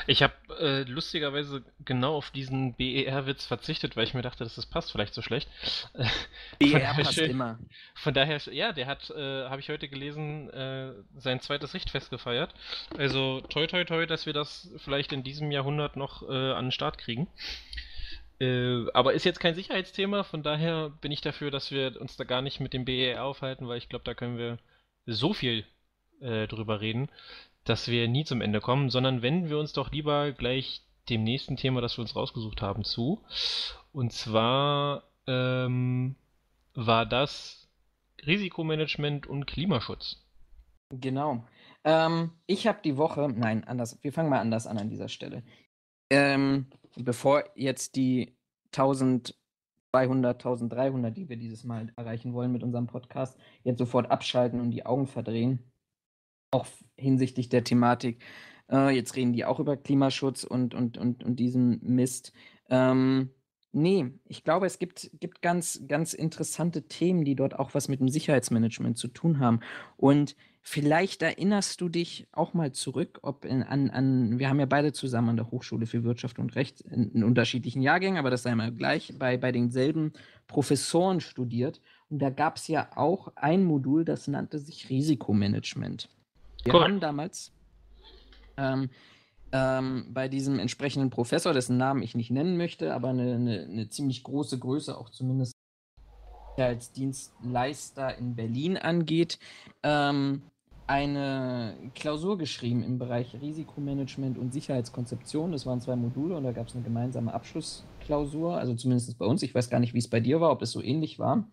Ich 0.07 0.23
habe 0.23 0.35
äh, 0.59 0.83
lustigerweise 0.83 1.63
genau 1.85 2.17
auf 2.17 2.31
diesen 2.31 2.75
BER-Witz 2.75 3.47
verzichtet, 3.47 3.97
weil 3.97 4.05
ich 4.05 4.15
mir 4.15 4.23
dachte, 4.23 4.45
dass 4.45 4.57
das 4.57 4.67
passt 4.67 4.93
vielleicht 4.93 5.15
so 5.15 5.23
schlecht. 5.23 5.49
BER 6.59 6.95
passt 6.95 7.15
schön, 7.15 7.31
immer. 7.31 7.59
Von 7.95 8.15
daher, 8.15 8.41
ja, 8.51 8.73
der 8.73 8.87
hat, 8.87 9.11
äh, 9.11 9.49
habe 9.49 9.61
ich 9.61 9.69
heute 9.69 9.89
gelesen, 9.89 10.51
äh, 10.51 10.93
sein 11.17 11.41
zweites 11.41 11.75
Richtfest 11.75 12.11
gefeiert. 12.11 12.55
Also 12.97 13.41
toi 13.43 13.67
toi 13.67 13.85
toi, 13.85 14.07
dass 14.07 14.27
wir 14.27 14.33
das 14.33 14.71
vielleicht 14.79 15.13
in 15.13 15.23
diesem 15.23 15.51
Jahrhundert 15.51 15.97
noch 15.97 16.29
äh, 16.29 16.53
an 16.53 16.67
den 16.67 16.73
Start 16.73 16.99
kriegen. 16.99 17.29
Äh, 18.41 18.91
aber 18.93 19.13
ist 19.13 19.25
jetzt 19.25 19.39
kein 19.41 19.55
Sicherheitsthema, 19.55 20.25
von 20.25 20.43
daher 20.43 20.91
bin 21.01 21.13
ich 21.13 21.21
dafür, 21.21 21.53
dass 21.53 21.71
wir 21.71 22.01
uns 22.01 22.17
da 22.17 22.25
gar 22.25 22.43
nicht 22.43 22.59
mit 22.59 22.73
dem 22.73 22.85
BER 22.85 23.23
aufhalten, 23.25 23.69
weil 23.69 23.79
ich 23.79 23.89
glaube, 23.89 24.05
da 24.05 24.15
können 24.15 24.37
wir 24.37 24.59
so 25.07 25.33
viel 25.33 25.65
äh, 26.21 26.49
drüber 26.49 26.81
reden, 26.81 27.09
dass 27.65 27.89
wir 27.89 28.09
nie 28.09 28.25
zum 28.25 28.41
Ende 28.41 28.61
kommen, 28.61 28.91
sondern 28.91 29.23
wenden 29.23 29.49
wir 29.49 29.59
uns 29.59 29.73
doch 29.73 29.91
lieber 29.91 30.33
gleich 30.33 30.83
dem 31.09 31.25
nächsten 31.25 31.57
Thema, 31.57 31.81
das 31.81 31.97
wir 31.97 32.03
uns 32.03 32.17
rausgesucht 32.17 32.63
haben, 32.63 32.85
zu. 32.85 33.23
Und 33.93 34.13
zwar 34.13 35.05
ähm, 35.27 36.17
war 36.75 37.07
das 37.07 37.69
Risikomanagement 38.27 39.27
und 39.27 39.47
Klimaschutz. 39.47 40.25
Genau. 40.91 41.45
Ähm, 41.85 42.33
ich 42.47 42.67
habe 42.67 42.81
die 42.85 42.97
Woche, 42.97 43.29
nein, 43.35 43.65
anders, 43.65 43.99
wir 44.03 44.13
fangen 44.13 44.31
mal 44.31 44.41
anders 44.41 44.67
an 44.67 44.79
an 44.79 44.91
dieser 44.91 45.09
Stelle. 45.09 45.43
Ähm, 46.11 46.67
bevor 46.97 47.45
jetzt 47.57 47.97
die 47.97 48.37
1200, 48.73 49.35
1300, 50.37 51.17
die 51.17 51.29
wir 51.29 51.37
dieses 51.37 51.65
Mal 51.65 51.93
erreichen 51.97 52.33
wollen 52.35 52.53
mit 52.53 52.63
unserem 52.63 52.87
Podcast, 52.87 53.39
jetzt 53.65 53.79
sofort 53.79 54.11
abschalten 54.11 54.61
und 54.61 54.71
die 54.71 54.87
Augen 54.87 55.07
verdrehen, 55.07 55.72
auch 56.53 56.67
hinsichtlich 56.97 57.49
der 57.49 57.65
Thematik. 57.65 58.23
Äh, 58.71 58.95
jetzt 58.95 59.17
reden 59.17 59.33
die 59.33 59.45
auch 59.45 59.59
über 59.59 59.77
Klimaschutz 59.77 60.45
und, 60.45 60.75
und, 60.75 60.99
und, 60.99 61.25
und 61.25 61.37
diesen 61.37 61.81
Mist. 61.83 62.33
Ähm, 62.71 63.31
nee, 63.73 64.13
ich 64.27 64.45
glaube, 64.45 64.67
es 64.67 64.79
gibt, 64.79 65.11
gibt 65.19 65.43
ganz, 65.43 65.83
ganz 65.89 66.15
interessante 66.15 66.87
Themen, 66.89 67.25
die 67.25 67.35
dort 67.35 67.59
auch 67.59 67.75
was 67.75 67.89
mit 67.89 68.01
dem 68.01 68.09
Sicherheitsmanagement 68.09 68.97
zu 68.97 69.09
tun 69.09 69.41
haben. 69.41 69.61
Und 69.97 70.37
Vielleicht 70.65 71.23
erinnerst 71.23 71.81
du 71.81 71.89
dich 71.89 72.29
auch 72.31 72.55
mal 72.55 72.71
zurück, 72.71 73.19
ob 73.23 73.45
in, 73.45 73.65
an, 73.65 73.91
an, 73.91 74.39
wir 74.39 74.49
haben 74.49 74.61
ja 74.61 74.67
beide 74.67 74.93
zusammen 74.93 75.31
an 75.31 75.37
der 75.37 75.51
Hochschule 75.51 75.87
für 75.87 76.05
Wirtschaft 76.05 76.39
und 76.39 76.55
Recht 76.55 76.81
in, 76.83 77.11
in 77.11 77.25
unterschiedlichen 77.25 77.83
Jahrgängen, 77.83 78.17
aber 78.17 78.31
das 78.31 78.45
sei 78.45 78.55
mal 78.55 78.73
gleich, 78.73 79.13
bei, 79.19 79.37
bei 79.37 79.51
denselben 79.51 80.13
Professoren 80.47 81.21
studiert. 81.21 81.81
Und 82.11 82.21
da 82.21 82.31
gab 82.31 82.59
es 82.59 82.69
ja 82.69 82.91
auch 82.95 83.33
ein 83.35 83.65
Modul, 83.65 84.05
das 84.05 84.29
nannte 84.29 84.61
sich 84.61 84.89
Risikomanagement. 84.89 86.09
Wir 86.65 86.75
cool. 86.75 86.83
haben 86.83 87.01
damals 87.01 87.53
ähm, 88.57 88.91
ähm, 89.53 90.07
bei 90.11 90.29
diesem 90.29 90.59
entsprechenden 90.59 91.11
Professor, 91.11 91.53
dessen 91.53 91.77
Namen 91.77 92.03
ich 92.03 92.15
nicht 92.15 92.31
nennen 92.31 92.57
möchte, 92.57 92.95
aber 92.95 93.09
eine, 93.09 93.35
eine, 93.35 93.63
eine 93.65 93.89
ziemlich 93.89 94.23
große 94.23 94.59
Größe, 94.59 94.97
auch 94.97 95.11
zumindest 95.11 95.55
als 96.57 96.93
Dienstleister 96.93 98.17
in 98.19 98.37
Berlin 98.37 98.77
angeht, 98.77 99.39
ähm, 99.83 100.43
eine 100.87 101.75
Klausur 101.95 102.37
geschrieben 102.37 102.83
im 102.83 102.99
Bereich 102.99 103.35
Risikomanagement 103.41 104.37
und 104.37 104.53
Sicherheitskonzeption. 104.53 105.53
Das 105.53 105.65
waren 105.65 105.81
zwei 105.81 105.97
Module 105.97 106.37
und 106.37 106.45
da 106.45 106.53
gab 106.53 106.69
es 106.69 106.75
eine 106.75 106.85
gemeinsame 106.85 107.33
Abschlussklausur, 107.33 108.59
also 108.59 108.75
zumindest 108.75 109.17
bei 109.19 109.25
uns. 109.25 109.43
Ich 109.43 109.55
weiß 109.55 109.71
gar 109.71 109.81
nicht, 109.81 109.95
wie 109.95 109.99
es 109.99 110.09
bei 110.09 110.21
dir 110.21 110.41
war, 110.41 110.51
ob 110.51 110.61
es 110.61 110.73
so 110.73 110.83
ähnlich 110.83 111.19
war. 111.19 111.45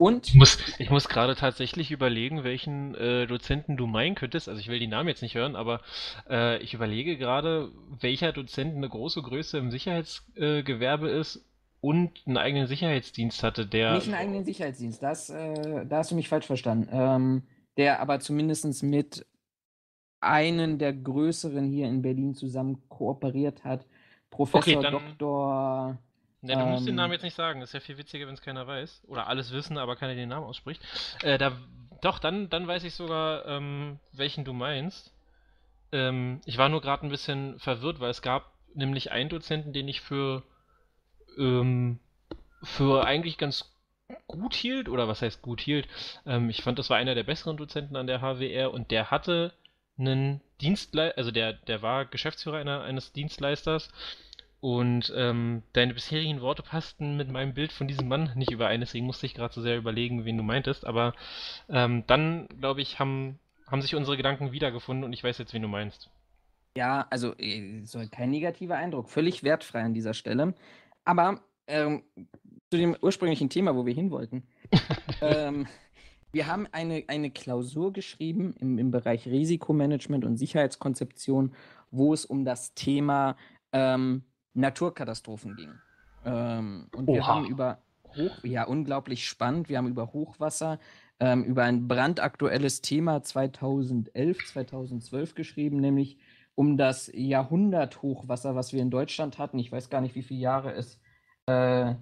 Und 0.00 0.28
ich 0.28 0.34
muss, 0.34 0.56
ich 0.78 0.88
muss 0.88 1.10
gerade 1.10 1.36
tatsächlich 1.36 1.90
überlegen, 1.90 2.42
welchen 2.42 2.94
äh, 2.94 3.26
Dozenten 3.26 3.76
du 3.76 3.86
meinen 3.86 4.14
könntest. 4.14 4.48
Also 4.48 4.58
ich 4.58 4.68
will 4.68 4.78
die 4.78 4.86
Namen 4.86 5.10
jetzt 5.10 5.20
nicht 5.20 5.34
hören, 5.34 5.56
aber 5.56 5.82
äh, 6.26 6.56
ich 6.62 6.72
überlege 6.72 7.18
gerade, 7.18 7.70
welcher 8.00 8.32
Dozent 8.32 8.74
eine 8.74 8.88
große 8.88 9.20
Größe 9.20 9.58
im 9.58 9.70
Sicherheitsgewerbe 9.70 11.10
äh, 11.10 11.20
ist 11.20 11.44
und 11.82 12.22
einen 12.24 12.38
eigenen 12.38 12.66
Sicherheitsdienst 12.66 13.42
hatte, 13.42 13.66
der. 13.66 13.92
Nicht 13.92 14.06
einen 14.06 14.14
eigenen 14.14 14.46
Sicherheitsdienst, 14.46 15.02
das, 15.02 15.28
äh, 15.28 15.84
da 15.84 15.98
hast 15.98 16.12
du 16.12 16.14
mich 16.14 16.30
falsch 16.30 16.46
verstanden. 16.46 16.88
Ähm, 16.90 17.42
der 17.76 18.00
aber 18.00 18.20
zumindest 18.20 18.82
mit 18.82 19.26
einen 20.20 20.78
der 20.78 20.94
größeren 20.94 21.68
hier 21.68 21.88
in 21.88 22.00
Berlin 22.00 22.34
zusammen 22.34 22.78
kooperiert 22.88 23.64
hat. 23.64 23.84
Professor 24.30 24.78
okay, 24.78 24.90
dann, 25.18 25.98
Ne, 26.42 26.54
du 26.54 26.60
ähm, 26.60 26.70
musst 26.70 26.86
den 26.86 26.94
Namen 26.94 27.10
ähm. 27.10 27.14
jetzt 27.14 27.22
nicht 27.22 27.36
sagen. 27.36 27.60
Das 27.60 27.70
ist 27.70 27.74
ja 27.74 27.80
viel 27.80 27.98
witziger, 27.98 28.26
wenn 28.26 28.34
es 28.34 28.42
keiner 28.42 28.66
weiß. 28.66 29.02
Oder 29.08 29.26
alles 29.26 29.52
wissen, 29.52 29.78
aber 29.78 29.96
keiner 29.96 30.14
den 30.14 30.28
Namen 30.28 30.46
ausspricht. 30.46 30.80
Äh, 31.22 31.38
da, 31.38 31.52
doch, 32.00 32.18
dann, 32.18 32.48
dann 32.48 32.66
weiß 32.66 32.84
ich 32.84 32.94
sogar, 32.94 33.46
ähm, 33.46 33.98
welchen 34.12 34.44
du 34.44 34.52
meinst. 34.52 35.12
Ähm, 35.92 36.40
ich 36.46 36.56
war 36.56 36.68
nur 36.68 36.80
gerade 36.80 37.06
ein 37.06 37.10
bisschen 37.10 37.58
verwirrt, 37.58 38.00
weil 38.00 38.10
es 38.10 38.22
gab 38.22 38.52
nämlich 38.74 39.10
einen 39.10 39.28
Dozenten, 39.28 39.72
den 39.72 39.88
ich 39.88 40.00
für, 40.00 40.42
ähm, 41.36 41.98
für 42.62 43.04
eigentlich 43.04 43.36
ganz 43.36 43.70
gut 44.26 44.54
hielt. 44.54 44.88
Oder 44.88 45.08
was 45.08 45.22
heißt 45.22 45.42
gut 45.42 45.60
hielt? 45.60 45.88
Ähm, 46.24 46.48
ich 46.48 46.62
fand, 46.62 46.78
das 46.78 46.88
war 46.88 46.96
einer 46.96 47.14
der 47.14 47.24
besseren 47.24 47.56
Dozenten 47.56 47.96
an 47.96 48.06
der 48.06 48.20
HWR 48.20 48.72
und 48.72 48.90
der 48.90 49.10
hatte 49.10 49.52
einen 49.98 50.40
Dienstleister, 50.60 51.18
also 51.18 51.30
der, 51.30 51.52
der 51.52 51.82
war 51.82 52.06
Geschäftsführer 52.06 52.58
einer, 52.58 52.82
eines 52.82 53.12
Dienstleisters 53.12 53.90
und 54.60 55.12
ähm, 55.16 55.62
deine 55.72 55.94
bisherigen 55.94 56.42
Worte 56.42 56.62
passten 56.62 57.16
mit 57.16 57.30
meinem 57.30 57.54
Bild 57.54 57.72
von 57.72 57.88
diesem 57.88 58.08
Mann 58.08 58.32
nicht 58.36 58.50
überein, 58.50 58.80
deswegen 58.80 59.06
musste 59.06 59.26
ich 59.26 59.34
gerade 59.34 59.54
so 59.54 59.62
sehr 59.62 59.78
überlegen, 59.78 60.24
wen 60.24 60.36
du 60.36 60.42
meintest. 60.42 60.86
Aber 60.86 61.14
ähm, 61.68 62.04
dann, 62.06 62.46
glaube 62.60 62.82
ich, 62.82 62.98
haben, 62.98 63.38
haben 63.66 63.80
sich 63.80 63.94
unsere 63.94 64.16
Gedanken 64.16 64.52
wiedergefunden 64.52 65.04
und 65.04 65.12
ich 65.12 65.24
weiß 65.24 65.38
jetzt, 65.38 65.54
wen 65.54 65.62
du 65.62 65.68
meinst. 65.68 66.10
Ja, 66.76 67.06
also 67.10 67.34
äh, 67.38 67.82
soll 67.84 68.08
kein 68.08 68.30
negativer 68.30 68.76
Eindruck, 68.76 69.10
völlig 69.10 69.42
wertfrei 69.42 69.82
an 69.82 69.94
dieser 69.94 70.14
Stelle. 70.14 70.54
Aber 71.04 71.40
ähm, 71.66 72.02
zu 72.70 72.76
dem 72.76 72.96
ursprünglichen 73.00 73.48
Thema, 73.48 73.74
wo 73.74 73.86
wir 73.86 73.94
hin 73.94 74.10
wollten. 74.10 74.46
ähm, 75.22 75.66
wir 76.32 76.46
haben 76.46 76.68
eine, 76.70 77.04
eine 77.08 77.30
Klausur 77.30 77.92
geschrieben 77.92 78.54
im, 78.60 78.78
im 78.78 78.90
Bereich 78.90 79.26
Risikomanagement 79.26 80.24
und 80.24 80.36
Sicherheitskonzeption, 80.36 81.54
wo 81.90 82.12
es 82.12 82.24
um 82.24 82.44
das 82.44 82.74
Thema 82.74 83.36
ähm, 83.72 84.22
Naturkatastrophen 84.54 85.56
ging. 85.56 85.72
Ähm, 86.24 86.88
und 86.94 87.08
Oha. 87.08 87.16
wir 87.16 87.26
haben 87.26 87.46
über 87.46 87.78
Hoch, 88.16 88.42
ja, 88.42 88.64
unglaublich 88.64 89.28
spannend. 89.28 89.68
Wir 89.68 89.78
haben 89.78 89.88
über 89.88 90.12
Hochwasser, 90.12 90.78
ähm, 91.20 91.44
über 91.44 91.64
ein 91.64 91.86
brandaktuelles 91.88 92.80
Thema 92.82 93.22
2011, 93.22 94.46
2012 94.46 95.34
geschrieben, 95.34 95.80
nämlich 95.80 96.18
um 96.54 96.76
das 96.76 97.10
Jahrhunderthochwasser, 97.14 98.54
was 98.54 98.72
wir 98.72 98.82
in 98.82 98.90
Deutschland 98.90 99.38
hatten. 99.38 99.58
Ich 99.58 99.70
weiß 99.70 99.88
gar 99.88 100.00
nicht, 100.00 100.14
wie 100.14 100.22
viele 100.22 100.40
Jahre 100.40 100.72
es 100.72 101.00
äh, 101.46 101.94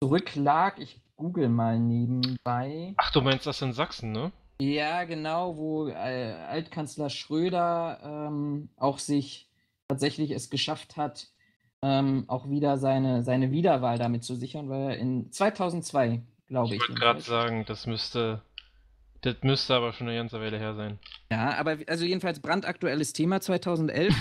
zurücklag. 0.00 0.78
Ich 0.78 1.02
google 1.16 1.48
mal 1.48 1.78
nebenbei. 1.78 2.94
Ach, 2.96 3.12
du 3.12 3.20
meinst 3.20 3.46
das 3.46 3.60
in 3.60 3.72
Sachsen, 3.72 4.12
ne? 4.12 4.32
Ja, 4.60 5.04
genau, 5.04 5.56
wo 5.56 5.88
äh, 5.88 5.92
Altkanzler 6.48 7.08
Schröder 7.10 7.98
ähm, 8.02 8.68
auch 8.76 8.98
sich 8.98 9.50
tatsächlich 9.88 10.30
es 10.32 10.50
geschafft 10.50 10.96
hat, 10.96 11.28
ähm, 11.82 12.24
auch 12.28 12.48
wieder 12.48 12.78
seine, 12.78 13.22
seine 13.22 13.50
Wiederwahl 13.50 13.98
damit 13.98 14.24
zu 14.24 14.34
sichern, 14.34 14.68
weil 14.68 14.90
er 14.90 14.98
in 14.98 15.32
2002, 15.32 16.22
glaube 16.46 16.74
ich. 16.74 16.74
Ich 16.74 16.88
wollte 16.88 17.00
gerade 17.00 17.20
sagen, 17.20 17.64
das 17.66 17.86
müsste, 17.86 18.42
das 19.22 19.36
müsste 19.42 19.74
aber 19.74 19.92
schon 19.92 20.08
eine 20.08 20.16
ganze 20.16 20.40
Weile 20.40 20.58
her 20.58 20.74
sein. 20.74 20.98
Ja, 21.32 21.56
aber 21.58 21.78
also 21.86 22.04
jedenfalls 22.04 22.40
brandaktuelles 22.40 23.12
Thema 23.12 23.40
2011. 23.40 24.14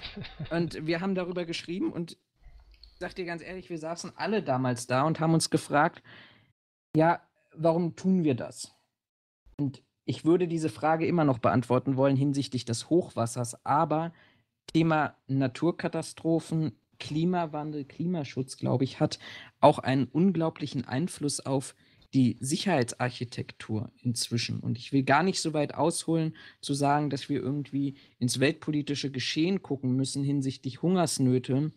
und 0.50 0.86
wir 0.86 1.00
haben 1.00 1.14
darüber 1.14 1.44
geschrieben 1.44 1.92
und 1.92 2.12
ich 2.12 2.98
sag 3.00 3.14
dir 3.14 3.24
ganz 3.24 3.42
ehrlich, 3.42 3.70
wir 3.70 3.78
saßen 3.78 4.12
alle 4.16 4.42
damals 4.42 4.86
da 4.86 5.02
und 5.02 5.20
haben 5.20 5.34
uns 5.34 5.50
gefragt, 5.50 6.02
ja, 6.96 7.20
warum 7.54 7.96
tun 7.96 8.24
wir 8.24 8.34
das? 8.34 8.74
Und 9.56 9.82
ich 10.04 10.24
würde 10.24 10.48
diese 10.48 10.68
Frage 10.68 11.06
immer 11.06 11.24
noch 11.24 11.38
beantworten 11.38 11.96
wollen 11.96 12.16
hinsichtlich 12.16 12.64
des 12.64 12.90
Hochwassers, 12.90 13.64
aber 13.64 14.12
Thema 14.72 15.16
Naturkatastrophen 15.26 16.76
Klimawandel, 17.04 17.84
Klimaschutz, 17.84 18.56
glaube 18.56 18.84
ich, 18.84 18.98
hat 18.98 19.18
auch 19.60 19.78
einen 19.78 20.06
unglaublichen 20.06 20.86
Einfluss 20.86 21.38
auf 21.38 21.74
die 22.14 22.38
Sicherheitsarchitektur 22.40 23.90
inzwischen. 24.00 24.60
Und 24.60 24.78
ich 24.78 24.90
will 24.90 25.02
gar 25.02 25.22
nicht 25.22 25.42
so 25.42 25.52
weit 25.52 25.74
ausholen, 25.74 26.34
zu 26.62 26.72
sagen, 26.72 27.10
dass 27.10 27.28
wir 27.28 27.42
irgendwie 27.42 27.96
ins 28.18 28.40
weltpolitische 28.40 29.10
Geschehen 29.10 29.62
gucken 29.62 29.94
müssen 29.96 30.24
hinsichtlich 30.24 30.80
Hungersnöte 30.80 31.72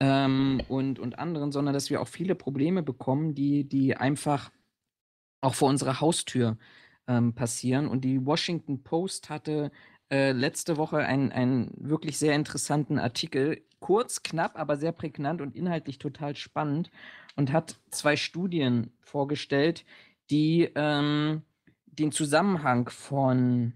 ähm, 0.00 0.60
und, 0.68 0.98
und 0.98 1.18
anderen, 1.18 1.50
sondern 1.50 1.72
dass 1.72 1.88
wir 1.88 2.02
auch 2.02 2.08
viele 2.08 2.34
Probleme 2.34 2.82
bekommen, 2.82 3.34
die, 3.34 3.64
die 3.64 3.96
einfach 3.96 4.50
auch 5.40 5.54
vor 5.54 5.70
unserer 5.70 6.02
Haustür 6.02 6.58
ähm, 7.06 7.34
passieren. 7.34 7.88
Und 7.88 8.04
die 8.04 8.26
Washington 8.26 8.82
Post 8.82 9.30
hatte 9.30 9.70
äh, 10.10 10.32
letzte 10.32 10.76
Woche 10.76 10.98
einen, 10.98 11.32
einen 11.32 11.72
wirklich 11.76 12.18
sehr 12.18 12.34
interessanten 12.34 12.98
Artikel 12.98 13.62
kurz, 13.80 14.22
knapp, 14.22 14.58
aber 14.58 14.76
sehr 14.76 14.92
prägnant 14.92 15.40
und 15.40 15.54
inhaltlich 15.54 15.98
total 15.98 16.36
spannend 16.36 16.90
und 17.36 17.52
hat 17.52 17.78
zwei 17.90 18.16
Studien 18.16 18.92
vorgestellt, 19.00 19.84
die 20.30 20.70
ähm, 20.74 21.42
den 21.86 22.12
Zusammenhang 22.12 22.88
von 22.88 23.72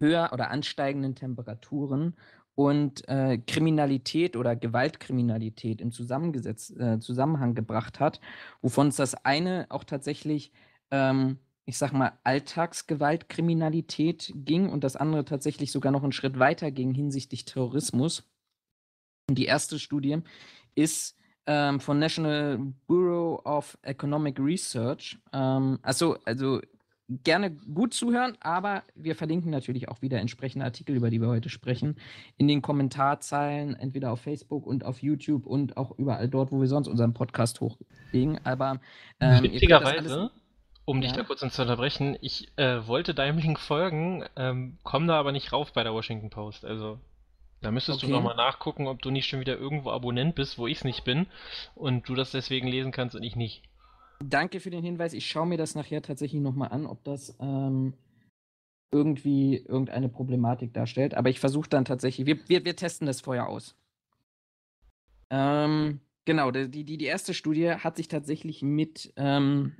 höher 0.00 0.30
oder 0.32 0.50
ansteigenden 0.50 1.14
Temperaturen 1.14 2.16
und 2.54 3.06
äh, 3.08 3.38
Kriminalität 3.38 4.36
oder 4.36 4.54
Gewaltkriminalität 4.56 5.80
im 5.80 5.88
äh, 5.88 7.00
Zusammenhang 7.00 7.54
gebracht 7.54 8.00
hat, 8.00 8.20
wovon 8.60 8.88
es 8.88 8.96
das 8.96 9.14
eine 9.24 9.66
auch 9.70 9.84
tatsächlich, 9.84 10.52
ähm, 10.90 11.38
ich 11.64 11.78
sag 11.78 11.92
mal, 11.92 12.12
Alltagsgewaltkriminalität 12.22 14.32
ging 14.36 14.68
und 14.68 14.84
das 14.84 14.96
andere 14.96 15.24
tatsächlich 15.24 15.72
sogar 15.72 15.92
noch 15.92 16.02
einen 16.02 16.12
Schritt 16.12 16.38
weiter 16.38 16.70
ging 16.70 16.94
hinsichtlich 16.94 17.44
Terrorismus. 17.44 18.24
Die 19.30 19.46
erste 19.46 19.78
Studie 19.78 20.18
ist 20.74 21.16
ähm, 21.46 21.80
von 21.80 21.98
National 21.98 22.58
Bureau 22.86 23.40
of 23.44 23.78
Economic 23.82 24.38
Research. 24.38 25.18
Ähm, 25.32 25.78
also, 25.82 26.18
also 26.24 26.60
gerne 27.08 27.50
gut 27.50 27.94
zuhören, 27.94 28.36
aber 28.40 28.82
wir 28.94 29.14
verlinken 29.14 29.50
natürlich 29.50 29.88
auch 29.88 30.02
wieder 30.02 30.20
entsprechende 30.20 30.64
Artikel, 30.64 30.96
über 30.96 31.10
die 31.10 31.20
wir 31.20 31.28
heute 31.28 31.48
sprechen, 31.48 31.96
in 32.36 32.48
den 32.48 32.62
Kommentarzeilen, 32.62 33.76
entweder 33.76 34.10
auf 34.10 34.20
Facebook 34.20 34.66
und 34.66 34.84
auf 34.84 35.02
YouTube 35.02 35.46
und 35.46 35.76
auch 35.76 35.98
überall 35.98 36.28
dort, 36.28 36.50
wo 36.50 36.60
wir 36.60 36.68
sonst 36.68 36.88
unseren 36.88 37.14
Podcast 37.14 37.60
hochlegen. 37.60 38.40
Aber 38.44 38.80
ähm, 39.20 39.42
witzigerweise, 39.42 40.30
um 40.84 41.00
dich 41.00 41.10
ja? 41.10 41.18
da 41.18 41.22
kurz 41.24 41.40
zu 41.40 41.62
unterbrechen, 41.62 42.16
ich 42.20 42.48
äh, 42.56 42.86
wollte 42.86 43.14
deinem 43.14 43.38
Link 43.38 43.58
folgen, 43.58 44.24
ähm, 44.36 44.78
komme 44.82 45.06
da 45.06 45.18
aber 45.18 45.32
nicht 45.32 45.52
rauf 45.52 45.72
bei 45.72 45.82
der 45.82 45.94
Washington 45.94 46.30
Post. 46.30 46.64
Also 46.64 46.98
da 47.64 47.70
müsstest 47.70 47.98
okay. 47.98 48.06
du 48.06 48.12
nochmal 48.12 48.36
nachgucken, 48.36 48.86
ob 48.86 49.00
du 49.02 49.10
nicht 49.10 49.26
schon 49.26 49.40
wieder 49.40 49.58
irgendwo 49.58 49.90
Abonnent 49.90 50.34
bist, 50.34 50.58
wo 50.58 50.66
ich 50.66 50.78
es 50.78 50.84
nicht 50.84 51.04
bin 51.04 51.26
und 51.74 52.08
du 52.08 52.14
das 52.14 52.30
deswegen 52.30 52.68
lesen 52.68 52.92
kannst 52.92 53.16
und 53.16 53.22
ich 53.22 53.36
nicht. 53.36 53.62
Danke 54.22 54.60
für 54.60 54.70
den 54.70 54.84
Hinweis. 54.84 55.12
Ich 55.12 55.26
schaue 55.26 55.46
mir 55.46 55.58
das 55.58 55.74
nachher 55.74 56.02
tatsächlich 56.02 56.40
nochmal 56.40 56.68
an, 56.70 56.86
ob 56.86 57.02
das 57.04 57.36
ähm, 57.40 57.94
irgendwie 58.92 59.56
irgendeine 59.56 60.08
Problematik 60.08 60.72
darstellt. 60.72 61.14
Aber 61.14 61.30
ich 61.30 61.40
versuche 61.40 61.68
dann 61.68 61.84
tatsächlich, 61.84 62.26
wir, 62.26 62.38
wir, 62.48 62.64
wir 62.64 62.76
testen 62.76 63.06
das 63.06 63.20
vorher 63.20 63.48
aus. 63.48 63.74
Ähm, 65.30 66.00
genau, 66.24 66.50
die, 66.50 66.84
die, 66.84 66.96
die 66.96 67.04
erste 67.04 67.34
Studie 67.34 67.70
hat 67.70 67.96
sich 67.96 68.08
tatsächlich 68.08 68.62
mit 68.62 69.12
ähm, 69.16 69.74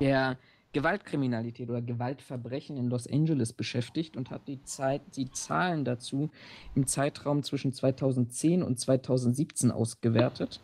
der 0.00 0.38
Gewaltkriminalität 0.72 1.68
oder 1.68 1.82
Gewaltverbrechen 1.82 2.76
in 2.76 2.88
Los 2.88 3.06
Angeles 3.06 3.52
beschäftigt 3.52 4.16
und 4.16 4.30
hat 4.30 4.46
die, 4.48 4.62
Zeit, 4.62 5.02
die 5.16 5.30
Zahlen 5.30 5.84
dazu 5.84 6.30
im 6.74 6.86
Zeitraum 6.86 7.42
zwischen 7.42 7.72
2010 7.72 8.62
und 8.62 8.78
2017 8.78 9.70
ausgewertet 9.70 10.60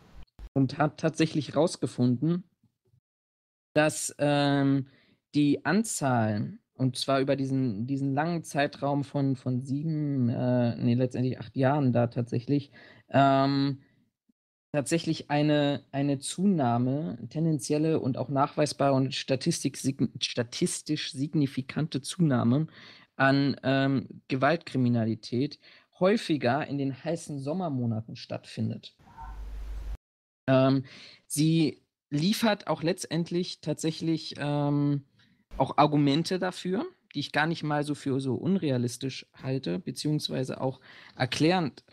und 0.53 0.77
hat 0.77 0.99
tatsächlich 0.99 1.49
herausgefunden, 1.49 2.43
dass 3.73 4.15
ähm, 4.19 4.87
die 5.33 5.65
Anzahl, 5.65 6.59
und 6.75 6.97
zwar 6.97 7.19
über 7.19 7.35
diesen, 7.35 7.87
diesen 7.87 8.13
langen 8.13 8.43
Zeitraum 8.43 9.03
von, 9.03 9.35
von 9.35 9.61
sieben, 9.61 10.29
äh, 10.29 10.75
nee, 10.77 10.93
letztendlich 10.93 11.39
acht 11.39 11.55
Jahren 11.55 11.91
da 11.91 12.07
tatsächlich, 12.07 12.71
ähm, 13.09 13.81
tatsächlich 14.75 15.29
eine, 15.31 15.83
eine 15.91 16.19
Zunahme, 16.19 17.17
tendenzielle 17.29 17.99
und 17.99 18.17
auch 18.17 18.29
nachweisbare 18.29 18.93
und 18.93 19.15
statistisch 19.15 21.11
signifikante 21.13 22.01
Zunahme 22.01 22.67
an 23.15 23.55
ähm, 23.63 24.21
Gewaltkriminalität 24.27 25.59
häufiger 25.99 26.67
in 26.67 26.77
den 26.77 27.03
heißen 27.03 27.39
Sommermonaten 27.39 28.17
stattfindet. 28.17 28.97
Ähm, 30.47 30.83
sie 31.25 31.81
liefert 32.09 32.67
auch 32.67 32.83
letztendlich 32.83 33.61
tatsächlich 33.61 34.35
ähm, 34.37 35.05
auch 35.57 35.77
Argumente 35.77 36.37
dafür, 36.37 36.85
die 37.13 37.19
ich 37.19 37.31
gar 37.31 37.47
nicht 37.47 37.63
mal 37.63 37.85
so 37.85 37.95
für 37.95 38.19
so 38.19 38.35
unrealistisch 38.35 39.25
halte, 39.41 39.79
beziehungsweise 39.79 40.59
auch 40.59 40.81
erklärend, 41.15 41.85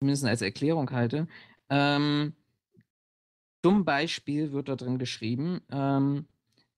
zumindest 0.00 0.24
als 0.24 0.42
Erklärung 0.42 0.90
halte. 0.90 1.28
Ähm, 1.74 2.34
zum 3.64 3.84
Beispiel 3.84 4.52
wird 4.52 4.68
da 4.68 4.76
drin 4.76 4.98
geschrieben, 4.98 5.60
ähm, 5.72 6.26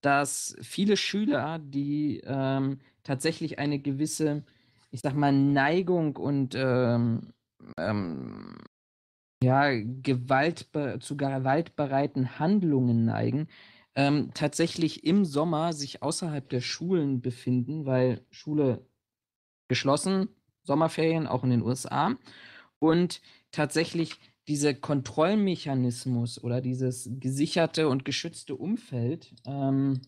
dass 0.00 0.56
viele 0.62 0.96
Schüler, 0.96 1.58
die 1.58 2.22
ähm, 2.24 2.78
tatsächlich 3.02 3.58
eine 3.58 3.78
gewisse, 3.78 4.44
ich 4.90 5.02
sag 5.02 5.14
mal, 5.14 5.32
Neigung 5.32 6.16
und 6.16 6.54
ähm, 6.54 7.34
ähm, 7.76 8.56
ja, 9.42 9.68
Gewalt, 9.74 10.68
zu 11.00 11.16
gewaltbereiten 11.18 12.38
Handlungen 12.38 13.04
neigen, 13.04 13.48
ähm, 13.94 14.30
tatsächlich 14.32 15.04
im 15.04 15.26
Sommer 15.26 15.74
sich 15.74 16.02
außerhalb 16.02 16.48
der 16.48 16.62
Schulen 16.62 17.20
befinden, 17.20 17.84
weil 17.84 18.24
Schule 18.30 18.86
geschlossen, 19.68 20.28
Sommerferien 20.62 21.26
auch 21.26 21.44
in 21.44 21.50
den 21.50 21.62
USA 21.62 22.16
und 22.78 23.20
tatsächlich 23.50 24.18
dieser 24.48 24.74
Kontrollmechanismus 24.74 26.42
oder 26.42 26.60
dieses 26.60 27.08
gesicherte 27.20 27.88
und 27.88 28.04
geschützte 28.04 28.54
Umfeld 28.54 29.34
ähm, 29.44 30.00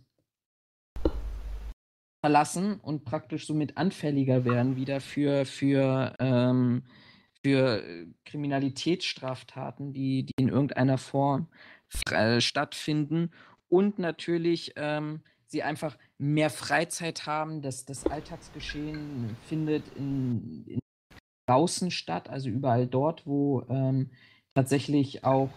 verlassen 2.21 2.79
und 2.81 3.05
praktisch 3.05 3.47
somit 3.47 3.77
anfälliger 3.77 4.45
werden 4.45 4.77
wieder 4.77 5.01
für, 5.01 5.45
für, 5.45 6.15
ähm, 6.19 6.85
für 7.45 8.07
Kriminalitätsstraftaten, 8.25 9.93
die, 9.93 10.27
die 10.27 10.33
in 10.37 10.49
irgendeiner 10.49 10.99
Form 10.99 11.49
äh, 12.11 12.41
stattfinden 12.41 13.31
und 13.69 13.99
natürlich 13.99 14.73
ähm, 14.77 15.23
sie 15.47 15.63
einfach 15.63 15.97
mehr 16.19 16.51
Freizeit 16.51 17.27
haben, 17.27 17.63
dass 17.63 17.85
das 17.85 18.07
Alltagsgeschehen 18.07 19.37
findet 19.49 19.85
in, 19.97 20.65
in 20.67 20.79
draußen 21.49 21.91
statt, 21.91 22.29
also 22.29 22.49
überall 22.49 22.87
dort, 22.87 23.27
wo 23.27 23.63
ähm, 23.69 24.11
tatsächlich 24.55 25.25
auch 25.25 25.51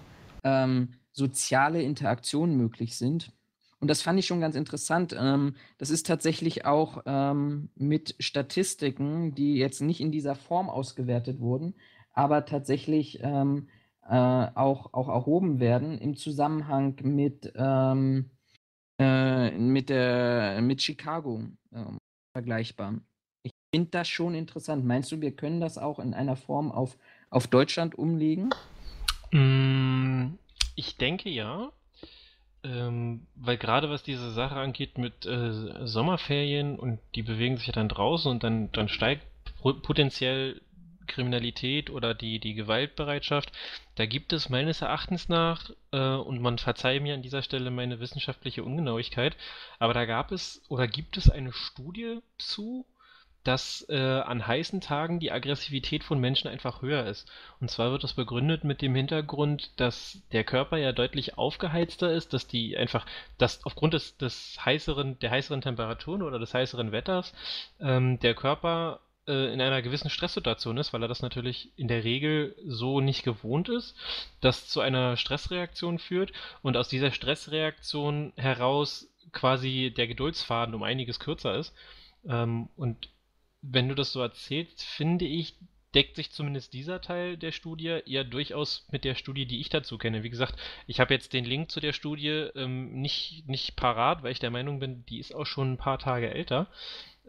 ähm, 0.43 0.93
soziale 1.11 1.81
Interaktionen 1.81 2.55
möglich 2.55 2.97
sind. 2.97 3.33
Und 3.79 3.89
das 3.89 4.01
fand 4.01 4.19
ich 4.19 4.27
schon 4.27 4.39
ganz 4.39 4.55
interessant. 4.55 5.15
Ähm, 5.19 5.55
das 5.79 5.89
ist 5.89 6.05
tatsächlich 6.05 6.65
auch 6.65 7.01
ähm, 7.05 7.69
mit 7.75 8.15
Statistiken, 8.19 9.35
die 9.35 9.55
jetzt 9.55 9.81
nicht 9.81 9.99
in 9.99 10.11
dieser 10.11 10.35
Form 10.35 10.69
ausgewertet 10.69 11.39
wurden, 11.39 11.73
aber 12.13 12.45
tatsächlich 12.45 13.19
ähm, 13.21 13.67
äh, 14.07 14.15
auch, 14.15 14.93
auch 14.93 15.09
erhoben 15.09 15.59
werden 15.59 15.97
im 15.97 16.15
Zusammenhang 16.15 16.95
mit, 17.03 17.51
äh, 17.55 17.95
mit, 19.57 19.89
der, 19.89 20.61
mit 20.61 20.81
Chicago 20.81 21.41
vergleichbar. 22.33 23.01
Finde 23.73 23.89
das 23.91 24.09
schon 24.09 24.35
interessant. 24.35 24.85
Meinst 24.85 25.11
du, 25.11 25.21
wir 25.21 25.31
können 25.31 25.61
das 25.61 25.77
auch 25.77 25.99
in 25.99 26.13
einer 26.13 26.35
Form 26.35 26.71
auf, 26.71 26.97
auf 27.29 27.47
Deutschland 27.47 27.95
umlegen? 27.95 28.49
Mm, 29.31 30.33
ich 30.75 30.97
denke 30.97 31.29
ja. 31.29 31.71
Ähm, 32.63 33.25
weil 33.35 33.57
gerade 33.57 33.89
was 33.89 34.03
diese 34.03 34.31
Sache 34.31 34.55
angeht 34.55 34.97
mit 34.97 35.25
äh, 35.25 35.87
Sommerferien 35.87 36.77
und 36.77 36.99
die 37.15 37.23
bewegen 37.23 37.57
sich 37.57 37.67
ja 37.67 37.73
dann 37.73 37.89
draußen 37.89 38.29
und 38.29 38.43
dann, 38.43 38.71
dann 38.71 38.87
steigt 38.87 39.25
potenziell 39.61 40.61
Kriminalität 41.07 41.89
oder 41.89 42.13
die, 42.13 42.39
die 42.39 42.53
Gewaltbereitschaft, 42.53 43.51
da 43.95 44.05
gibt 44.05 44.33
es 44.33 44.49
meines 44.49 44.81
Erachtens 44.81 45.29
nach, 45.29 45.69
äh, 45.91 46.15
und 46.15 46.41
man 46.41 46.57
verzeihe 46.57 47.01
mir 47.01 47.13
an 47.13 47.21
dieser 47.21 47.41
Stelle 47.41 47.71
meine 47.71 47.99
wissenschaftliche 47.99 48.63
Ungenauigkeit, 48.63 49.35
aber 49.79 49.93
da 49.93 50.05
gab 50.05 50.31
es 50.31 50.61
oder 50.69 50.87
gibt 50.87 51.17
es 51.17 51.29
eine 51.29 51.51
Studie 51.51 52.19
zu, 52.37 52.85
dass 53.43 53.85
äh, 53.89 53.97
an 53.97 54.45
heißen 54.45 54.81
Tagen 54.81 55.19
die 55.19 55.31
Aggressivität 55.31 56.03
von 56.03 56.19
Menschen 56.19 56.47
einfach 56.47 56.81
höher 56.81 57.05
ist. 57.05 57.29
Und 57.59 57.71
zwar 57.71 57.91
wird 57.91 58.03
das 58.03 58.13
begründet 58.13 58.63
mit 58.63 58.81
dem 58.81 58.93
Hintergrund, 58.93 59.71
dass 59.79 60.21
der 60.31 60.43
Körper 60.43 60.77
ja 60.77 60.91
deutlich 60.91 61.37
aufgeheizter 61.37 62.11
ist, 62.11 62.33
dass 62.33 62.47
die 62.47 62.77
einfach, 62.77 63.05
dass 63.37 63.65
aufgrund 63.65 63.93
des, 63.93 64.17
des 64.17 64.63
heißeren, 64.63 65.19
der 65.19 65.31
heißeren 65.31 65.61
Temperaturen 65.61 66.21
oder 66.21 66.39
des 66.39 66.53
heißeren 66.53 66.91
Wetters 66.91 67.33
ähm, 67.79 68.19
der 68.19 68.35
Körper 68.35 68.99
äh, 69.27 69.53
in 69.53 69.61
einer 69.61 69.81
gewissen 69.81 70.09
Stresssituation 70.09 70.77
ist, 70.77 70.93
weil 70.93 71.01
er 71.01 71.07
das 71.07 71.21
natürlich 71.21 71.71
in 71.77 71.87
der 71.87 72.03
Regel 72.03 72.55
so 72.65 73.01
nicht 73.01 73.23
gewohnt 73.23 73.69
ist, 73.69 73.95
das 74.39 74.67
zu 74.67 74.81
einer 74.81 75.17
Stressreaktion 75.17 75.99
führt 75.99 76.31
und 76.61 76.77
aus 76.77 76.89
dieser 76.89 77.11
Stressreaktion 77.11 78.33
heraus 78.35 79.07
quasi 79.31 79.93
der 79.95 80.07
Geduldsfaden 80.07 80.75
um 80.75 80.83
einiges 80.83 81.19
kürzer 81.19 81.55
ist. 81.55 81.73
Ähm, 82.27 82.69
und 82.75 83.09
wenn 83.61 83.89
du 83.89 83.95
das 83.95 84.11
so 84.11 84.21
erzählst, 84.21 84.83
finde 84.83 85.25
ich, 85.25 85.55
deckt 85.93 86.15
sich 86.15 86.31
zumindest 86.31 86.73
dieser 86.73 87.01
Teil 87.01 87.37
der 87.37 87.51
Studie 87.51 87.99
ja 88.05 88.23
durchaus 88.23 88.87
mit 88.91 89.03
der 89.03 89.15
Studie, 89.15 89.45
die 89.45 89.59
ich 89.59 89.69
dazu 89.69 89.97
kenne. 89.97 90.23
Wie 90.23 90.29
gesagt, 90.29 90.55
ich 90.87 90.99
habe 90.99 91.13
jetzt 91.13 91.33
den 91.33 91.45
Link 91.45 91.69
zu 91.69 91.79
der 91.79 91.93
Studie 91.93 92.49
ähm, 92.55 93.01
nicht, 93.01 93.47
nicht 93.47 93.75
parat, 93.75 94.23
weil 94.23 94.31
ich 94.31 94.39
der 94.39 94.51
Meinung 94.51 94.79
bin, 94.79 95.05
die 95.07 95.19
ist 95.19 95.35
auch 95.35 95.45
schon 95.45 95.73
ein 95.73 95.77
paar 95.77 95.99
Tage 95.99 96.33
älter. 96.33 96.67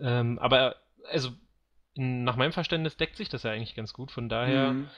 Ähm, 0.00 0.38
aber 0.38 0.76
also 1.10 1.30
nach 1.94 2.36
meinem 2.36 2.52
Verständnis 2.52 2.96
deckt 2.96 3.16
sich 3.16 3.28
das 3.28 3.42
ja 3.42 3.50
eigentlich 3.50 3.74
ganz 3.74 3.92
gut. 3.92 4.10
Von 4.10 4.28
daher, 4.28 4.72
mhm. 4.72 4.88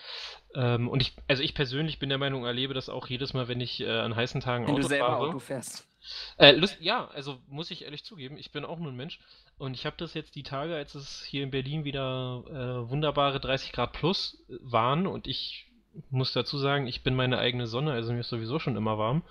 ähm, 0.54 0.88
und 0.88 1.00
ich, 1.00 1.16
also 1.26 1.42
ich 1.42 1.54
persönlich 1.54 1.98
bin 1.98 2.08
der 2.08 2.18
Meinung, 2.18 2.44
erlebe 2.44 2.74
das 2.74 2.88
auch 2.88 3.08
jedes 3.08 3.34
Mal, 3.34 3.48
wenn 3.48 3.60
ich 3.60 3.80
äh, 3.80 3.88
an 3.88 4.14
heißen 4.14 4.40
Tagen 4.40 4.66
wenn 4.66 4.74
Auto 4.74 4.82
du 4.82 4.88
selber 4.88 5.06
fahre. 5.06 5.28
Auto 5.28 5.38
fährst. 5.40 5.88
Äh, 6.36 6.52
Lust, 6.52 6.76
ja, 6.80 7.08
also 7.08 7.40
muss 7.48 7.70
ich 7.70 7.84
ehrlich 7.84 8.04
zugeben, 8.04 8.36
ich 8.36 8.52
bin 8.52 8.64
auch 8.64 8.78
nur 8.78 8.92
ein 8.92 8.96
Mensch 8.96 9.18
und 9.58 9.74
ich 9.74 9.86
habe 9.86 9.96
das 9.98 10.14
jetzt 10.14 10.34
die 10.34 10.42
Tage, 10.42 10.74
als 10.74 10.94
es 10.94 11.24
hier 11.24 11.42
in 11.42 11.50
Berlin 11.50 11.84
wieder 11.84 12.44
äh, 12.48 12.90
wunderbare 12.90 13.40
30 13.40 13.72
Grad 13.72 13.92
plus 13.92 14.44
waren 14.48 15.06
und 15.06 15.26
ich 15.26 15.66
muss 16.10 16.32
dazu 16.32 16.58
sagen, 16.58 16.86
ich 16.86 17.02
bin 17.02 17.14
meine 17.14 17.38
eigene 17.38 17.66
Sonne, 17.66 17.92
also 17.92 18.12
mir 18.12 18.20
ist 18.20 18.28
sowieso 18.28 18.58
schon 18.58 18.76
immer 18.76 18.98
warm. 18.98 19.22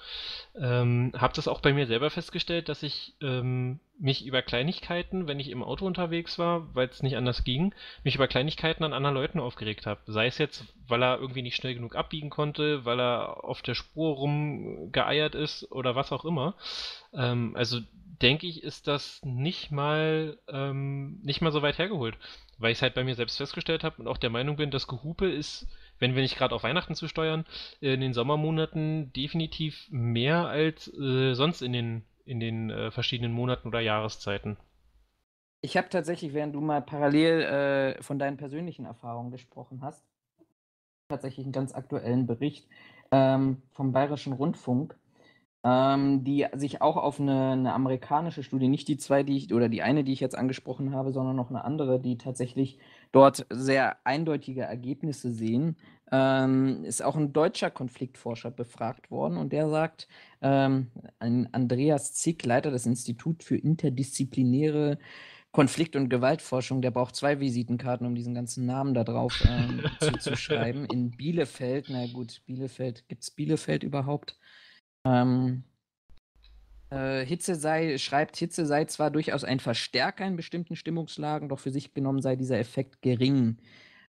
Ähm, 0.56 1.12
habe 1.16 1.34
das 1.34 1.48
auch 1.48 1.60
bei 1.60 1.74
mir 1.74 1.88
selber 1.88 2.10
festgestellt, 2.10 2.70
dass 2.70 2.84
ich 2.84 3.16
ähm, 3.22 3.80
mich 4.00 4.26
über 4.26 4.42
Kleinigkeiten, 4.42 5.28
wenn 5.28 5.40
ich 5.40 5.50
im 5.50 5.64
Auto 5.64 5.86
unterwegs 5.86 6.40
war, 6.40 6.74
weil 6.74 6.88
es 6.88 7.04
nicht 7.04 7.18
anders 7.18 7.44
ging, 7.44 7.74
mich 8.04 8.16
über 8.16 8.28
Kleinigkeiten 8.28 8.84
an 8.84 8.94
anderen 8.94 9.16
Leuten 9.16 9.40
aufgeregt 9.40 9.86
habe. 9.86 10.00
Sei 10.08 10.28
es 10.28 10.38
jetzt, 10.38 10.64
weil 10.88 11.04
er 11.04 11.20
irgendwie 11.20 11.42
nicht 11.42 11.56
schnell 11.56 11.74
genug 11.74 11.96
abbiegen 11.96 12.30
konnte, 12.30 12.86
weil 12.86 13.00
er 13.00 13.44
auf 13.44 13.62
der 13.62 13.76
Spur 13.76 14.16
rumgeeiert 14.16 15.36
ist 15.36 15.70
oder 15.72 15.96
was 15.96 16.12
auch 16.12 16.26
immer. 16.26 16.56
Ähm, 17.14 17.56
also 17.56 17.80
denke 18.24 18.48
ich, 18.48 18.64
ist 18.64 18.88
das 18.88 19.22
nicht 19.24 19.72
mal 19.72 20.40
ähm, 20.48 21.20
nicht 21.24 21.42
mal 21.42 21.52
so 21.52 21.62
weit 21.62 21.78
hergeholt, 21.78 22.18
weil 22.58 22.72
ich 22.72 22.80
es 22.80 22.82
halt 22.82 22.96
bei 22.96 23.04
mir 23.04 23.16
selbst 23.16 23.38
festgestellt 23.38 23.84
habe 23.84 24.02
und 24.02 24.08
auch 24.08 24.18
der 24.18 24.30
Meinung 24.30 24.56
bin, 24.56 24.72
das 24.72 24.88
Gehupe 24.88 25.30
ist 25.30 25.68
wenn 26.04 26.16
wir 26.16 26.22
nicht 26.22 26.38
gerade 26.38 26.54
auf 26.54 26.64
Weihnachten 26.64 26.96
zu 26.96 27.08
steuern, 27.08 27.46
in 27.80 28.02
den 28.02 28.14
Sommermonaten 28.14 29.14
definitiv 29.14 29.88
mehr 29.90 30.48
als 30.48 30.94
äh, 30.94 31.34
sonst 31.34 31.62
in 31.62 31.72
den, 31.74 32.04
in 32.26 32.42
den 32.42 32.70
äh, 32.70 32.92
verschiedenen 32.92 33.32
Monaten 33.32 33.70
oder 33.70 33.80
Jahreszeiten. 33.80 34.58
Ich 35.62 35.78
habe 35.78 35.88
tatsächlich, 35.88 36.34
während 36.34 36.56
du 36.56 36.60
mal 36.60 36.82
parallel 36.82 37.42
äh, 37.42 38.04
von 38.04 38.20
deinen 38.20 38.36
persönlichen 38.36 38.86
Erfahrungen 38.86 39.32
gesprochen 39.32 39.80
hast, 39.82 40.04
tatsächlich 41.08 41.46
einen 41.46 41.54
ganz 41.54 41.74
aktuellen 41.74 42.28
Bericht 42.28 42.68
ähm, 43.12 43.62
vom 43.72 43.94
Bayerischen 43.94 44.34
Rundfunk, 44.34 44.98
ähm, 45.64 46.24
die 46.24 46.46
sich 46.54 46.82
auch 46.82 46.98
auf 46.98 47.20
eine, 47.20 47.52
eine, 47.52 47.74
amerikanische 47.74 48.44
Studie, 48.44 48.68
nicht 48.68 48.88
die 48.88 48.98
zwei, 48.98 49.24
die 49.24 49.38
ich, 49.38 49.54
oder 49.54 49.70
die 49.70 49.82
eine, 49.82 50.04
die 50.04 50.12
ich 50.12 50.20
jetzt 50.20 50.38
angesprochen 50.38 50.94
habe, 50.94 51.14
sondern 51.14 51.36
noch 51.36 51.50
eine 51.50 51.64
andere, 51.64 52.00
die 52.00 52.18
tatsächlich 52.18 52.80
dort 53.12 53.46
sehr 53.50 53.98
eindeutige 54.06 54.62
Ergebnisse 54.62 55.32
sehen, 55.32 55.78
ähm, 56.12 56.84
ist 56.84 57.02
auch 57.02 57.16
ein 57.16 57.32
deutscher 57.32 57.72
Konfliktforscher 57.72 58.52
befragt 58.52 59.10
worden 59.10 59.38
und 59.38 59.54
der 59.54 59.70
sagt, 59.70 60.08
ähm, 60.42 60.92
Andreas 61.20 62.14
Zick, 62.14 62.46
Leiter 62.46 62.70
des 62.70 62.86
Instituts 62.86 63.46
für 63.46 63.58
interdisziplinäre 63.58 65.00
Konflikt- 65.54 65.96
und 65.96 66.10
Gewaltforschung, 66.10 66.82
der 66.82 66.92
braucht 66.92 67.16
zwei 67.16 67.40
Visitenkarten, 67.40 68.06
um 68.08 68.16
diesen 68.16 68.34
ganzen 68.34 68.66
Namen 68.66 68.94
da 68.94 69.04
drauf 69.04 69.42
ähm, 69.48 69.82
zu, 70.20 70.36
schreiben. 70.36 70.86
In 70.86 71.12
Bielefeld, 71.12 71.88
na 71.90 72.08
gut, 72.08 72.42
Bielefeld, 72.46 73.08
gibt 73.08 73.24
es 73.24 73.32
Bielefeld 73.32 73.84
überhaupt? 73.84 74.38
Ähm, 75.06 75.64
äh, 76.90 77.26
Hitze 77.26 77.56
sei, 77.56 77.98
schreibt, 77.98 78.38
Hitze 78.38 78.66
sei 78.66 78.86
zwar 78.86 79.12
durchaus 79.12 79.44
ein 79.44 79.60
Verstärker 79.60 80.26
in 80.26 80.36
bestimmten 80.36 80.76
Stimmungslagen, 80.76 81.50
doch 81.50 81.60
für 81.60 81.72
sich 81.72 81.94
genommen 81.94 82.22
sei 82.22 82.36
dieser 82.36 82.60
Effekt 82.60 83.02
gering. 83.02 83.58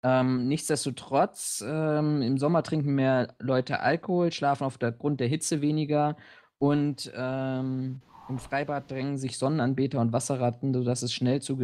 Ähm, 0.02 0.48
nichtsdestotrotz, 0.48 1.62
ähm, 1.66 2.22
im 2.22 2.38
Sommer 2.38 2.62
trinken 2.62 2.94
mehr 2.94 3.34
Leute 3.38 3.80
Alkohol, 3.80 4.32
schlafen 4.32 4.64
aufgrund 4.64 5.20
der 5.20 5.28
Hitze 5.28 5.60
weniger 5.60 6.16
und 6.58 7.12
ähm, 7.14 8.00
im 8.28 8.38
Freibad 8.38 8.90
drängen 8.90 9.18
sich 9.18 9.36
Sonnenanbeter 9.36 10.00
und 10.00 10.12
Wasserratten, 10.12 10.72
sodass 10.72 11.02
es 11.02 11.12
schnell 11.12 11.42
zu 11.42 11.58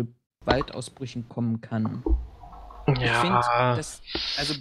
Gewaltausbrüchen 0.45 1.29
kommen 1.29 1.63
kann. 1.63 2.05
Ja. 2.89 2.95
Ich 2.95 3.11
finde, 3.13 3.41
also 4.37 4.55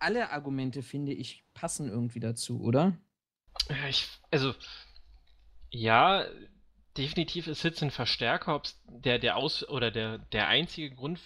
alle 0.00 0.30
Argumente, 0.30 0.82
finde 0.82 1.12
ich, 1.12 1.44
passen 1.54 1.88
irgendwie 1.88 2.20
dazu, 2.20 2.60
oder? 2.60 2.96
Ich, 3.88 4.08
also, 4.30 4.54
ja, 5.70 6.26
definitiv 6.96 7.46
ist 7.46 7.62
Hitze 7.62 7.86
ein 7.86 7.90
Verstärker, 7.90 8.54
ob 8.56 8.68
der, 8.86 9.18
der 9.18 9.36
Aus- 9.36 9.68
oder 9.68 9.90
der, 9.90 10.18
der 10.18 10.48
einzige 10.48 10.94
Grund, 10.94 11.20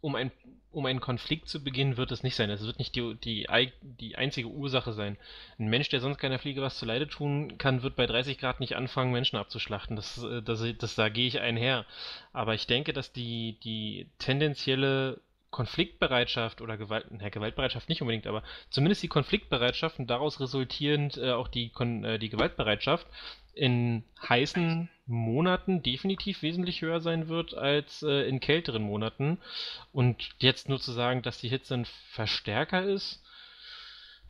um 0.00 0.14
ein 0.14 0.30
um 0.74 0.86
einen 0.86 1.00
Konflikt 1.00 1.48
zu 1.48 1.62
beginnen, 1.62 1.96
wird 1.96 2.10
es 2.10 2.22
nicht 2.22 2.34
sein. 2.34 2.50
Es 2.50 2.66
wird 2.66 2.78
nicht 2.78 2.94
die, 2.96 3.14
die, 3.14 3.46
die 3.80 4.16
einzige 4.16 4.48
Ursache 4.48 4.92
sein. 4.92 5.16
Ein 5.58 5.68
Mensch, 5.68 5.88
der 5.88 6.00
sonst 6.00 6.18
keiner 6.18 6.38
Fliege 6.38 6.62
was 6.62 6.78
zu 6.78 6.84
Leide 6.84 7.06
tun 7.06 7.58
kann, 7.58 7.82
wird 7.82 7.96
bei 7.96 8.06
30 8.06 8.38
Grad 8.38 8.60
nicht 8.60 8.76
anfangen, 8.76 9.12
Menschen 9.12 9.36
abzuschlachten. 9.36 9.96
Das, 9.96 10.22
äh, 10.22 10.42
das, 10.42 10.64
das, 10.78 10.94
da 10.94 11.08
gehe 11.08 11.28
ich 11.28 11.40
einher. 11.40 11.86
Aber 12.32 12.54
ich 12.54 12.66
denke, 12.66 12.92
dass 12.92 13.12
die, 13.12 13.58
die 13.62 14.10
tendenzielle 14.18 15.20
Konfliktbereitschaft 15.54 16.60
oder 16.60 16.76
Gewalt, 16.76 17.06
na, 17.10 17.28
Gewaltbereitschaft 17.28 17.88
nicht 17.88 18.02
unbedingt, 18.02 18.26
aber 18.26 18.42
zumindest 18.70 19.04
die 19.04 19.08
Konfliktbereitschaft 19.08 20.00
und 20.00 20.10
daraus 20.10 20.40
resultierend 20.40 21.16
äh, 21.16 21.30
auch 21.30 21.46
die, 21.46 21.70
äh, 21.78 22.18
die 22.18 22.28
Gewaltbereitschaft 22.28 23.06
in 23.54 24.02
heißen 24.28 24.88
Monaten 25.06 25.80
definitiv 25.84 26.42
wesentlich 26.42 26.82
höher 26.82 27.00
sein 27.00 27.28
wird 27.28 27.54
als 27.54 28.02
äh, 28.02 28.28
in 28.28 28.40
kälteren 28.40 28.82
Monaten. 28.82 29.38
Und 29.92 30.34
jetzt 30.38 30.68
nur 30.68 30.80
zu 30.80 30.90
sagen, 30.90 31.22
dass 31.22 31.38
die 31.38 31.48
Hitze 31.48 31.74
ein 31.74 31.86
Verstärker 32.10 32.82
ist. 32.82 33.22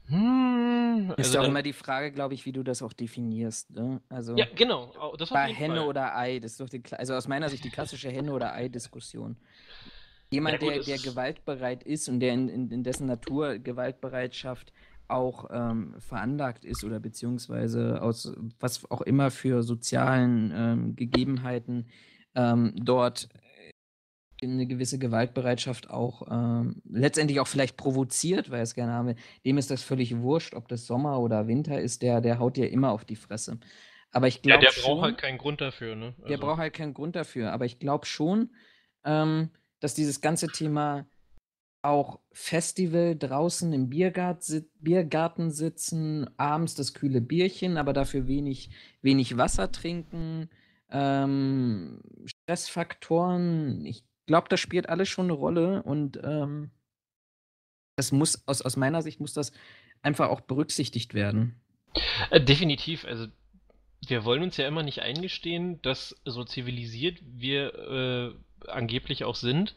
Hm, 0.08 1.14
ist 1.16 1.28
also 1.28 1.40
auch 1.40 1.44
immer 1.44 1.62
die 1.62 1.72
Frage, 1.72 2.12
glaube 2.12 2.34
ich, 2.34 2.44
wie 2.44 2.52
du 2.52 2.62
das 2.62 2.82
auch 2.82 2.92
definierst. 2.92 3.70
Ne? 3.70 4.02
Also 4.10 4.36
ja, 4.36 4.44
genau. 4.54 4.92
bei 5.30 5.54
Henne 5.54 5.76
Fall. 5.76 5.88
oder 5.88 6.18
Ei, 6.18 6.38
das 6.38 6.52
ist 6.52 6.60
doch 6.60 6.68
die, 6.68 6.82
also 6.90 7.14
aus 7.14 7.28
meiner 7.28 7.48
Sicht 7.48 7.64
die 7.64 7.70
klassische 7.70 8.10
Henne 8.10 8.30
oder 8.30 8.52
Ei-Diskussion. 8.52 9.38
Jemand, 10.34 10.62
ja, 10.62 10.68
gut, 10.68 10.86
der, 10.86 10.96
der 10.96 10.98
gewaltbereit 10.98 11.82
ist 11.82 12.08
und 12.08 12.20
der 12.20 12.34
in, 12.34 12.48
in, 12.48 12.70
in 12.70 12.82
dessen 12.82 13.06
Natur 13.06 13.58
Gewaltbereitschaft 13.58 14.72
auch 15.08 15.50
ähm, 15.52 15.94
veranlagt 15.98 16.64
ist 16.64 16.82
oder 16.84 16.98
beziehungsweise 16.98 18.02
aus 18.02 18.32
was 18.58 18.90
auch 18.90 19.02
immer 19.02 19.30
für 19.30 19.62
sozialen 19.62 20.52
ähm, 20.54 20.96
Gegebenheiten 20.96 21.88
ähm, 22.34 22.72
dort 22.76 23.28
eine 24.42 24.66
gewisse 24.66 24.98
Gewaltbereitschaft 24.98 25.90
auch 25.90 26.26
ähm, 26.30 26.82
letztendlich 26.88 27.40
auch 27.40 27.46
vielleicht 27.46 27.76
provoziert, 27.76 28.50
weil 28.50 28.58
er 28.58 28.64
es 28.64 28.74
gerne 28.74 28.92
haben 28.92 29.08
will, 29.08 29.16
dem 29.44 29.58
ist 29.58 29.70
das 29.70 29.82
völlig 29.82 30.18
wurscht, 30.18 30.54
ob 30.54 30.68
das 30.68 30.86
Sommer 30.86 31.20
oder 31.20 31.46
Winter 31.46 31.80
ist, 31.80 32.02
der, 32.02 32.20
der 32.20 32.38
haut 32.38 32.56
dir 32.56 32.70
immer 32.70 32.90
auf 32.90 33.04
die 33.04 33.16
Fresse. 33.16 33.58
Aber 34.14 34.28
ich 34.28 34.42
glaube. 34.42 34.64
Ja, 34.64 34.70
der 34.70 34.82
braucht 34.82 35.02
halt 35.02 35.18
keinen 35.18 35.38
Grund 35.38 35.60
dafür, 35.60 35.96
ne? 35.96 36.14
Also. 36.16 36.28
Der 36.28 36.38
braucht 36.38 36.58
halt 36.58 36.72
keinen 36.72 36.94
Grund 36.94 37.16
dafür. 37.16 37.52
Aber 37.52 37.64
ich 37.64 37.78
glaube 37.78 38.06
schon, 38.06 38.50
ähm, 39.04 39.50
dass 39.84 39.92
dieses 39.92 40.22
ganze 40.22 40.48
Thema 40.48 41.06
auch 41.82 42.18
Festival 42.32 43.16
draußen 43.16 43.70
im 43.74 43.90
Biergart, 43.90 44.42
Biergarten 44.80 45.50
sitzen, 45.50 46.26
abends 46.38 46.74
das 46.74 46.94
kühle 46.94 47.20
Bierchen, 47.20 47.76
aber 47.76 47.92
dafür 47.92 48.26
wenig, 48.26 48.70
wenig 49.02 49.36
Wasser 49.36 49.70
trinken, 49.70 50.48
ähm, 50.88 52.00
Stressfaktoren. 52.24 53.84
Ich 53.84 54.04
glaube, 54.24 54.48
das 54.48 54.60
spielt 54.60 54.88
alles 54.88 55.10
schon 55.10 55.26
eine 55.26 55.34
Rolle 55.34 55.82
und 55.82 56.18
ähm, 56.24 56.70
das 57.96 58.10
muss, 58.10 58.48
aus, 58.48 58.62
aus 58.62 58.78
meiner 58.78 59.02
Sicht 59.02 59.20
muss 59.20 59.34
das 59.34 59.52
einfach 60.00 60.30
auch 60.30 60.40
berücksichtigt 60.40 61.12
werden. 61.12 61.60
Äh, 62.30 62.40
definitiv, 62.40 63.04
also 63.04 63.26
wir 64.08 64.24
wollen 64.24 64.44
uns 64.44 64.56
ja 64.56 64.66
immer 64.66 64.82
nicht 64.82 65.02
eingestehen, 65.02 65.82
dass 65.82 66.16
so 66.24 66.42
zivilisiert 66.44 67.18
wir 67.22 67.74
äh, 67.74 68.44
angeblich 68.68 69.24
auch 69.24 69.34
sind, 69.34 69.74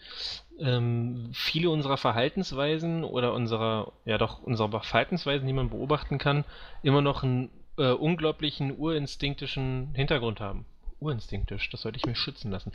ähm, 0.60 1.30
viele 1.34 1.70
unserer 1.70 1.98
Verhaltensweisen 1.98 3.04
oder 3.04 3.34
unserer, 3.34 3.92
ja 4.06 4.18
doch, 4.18 4.42
unserer 4.42 4.70
Verhaltensweisen, 4.82 5.48
die 5.48 5.54
man 5.54 5.70
beobachten 5.70 6.18
kann, 6.18 6.46
immer 6.84 7.02
noch 7.02 7.24
einen 7.24 7.50
äh, 7.78 7.92
unglaublichen 7.92 8.78
urinstinktischen 8.78 9.94
Hintergrund 9.94 10.40
haben. 10.40 10.66
Urinstinktisch, 11.00 11.70
das 11.70 11.82
sollte 11.82 11.98
ich 11.98 12.06
mir 12.06 12.16
schützen 12.16 12.52
lassen. 12.52 12.72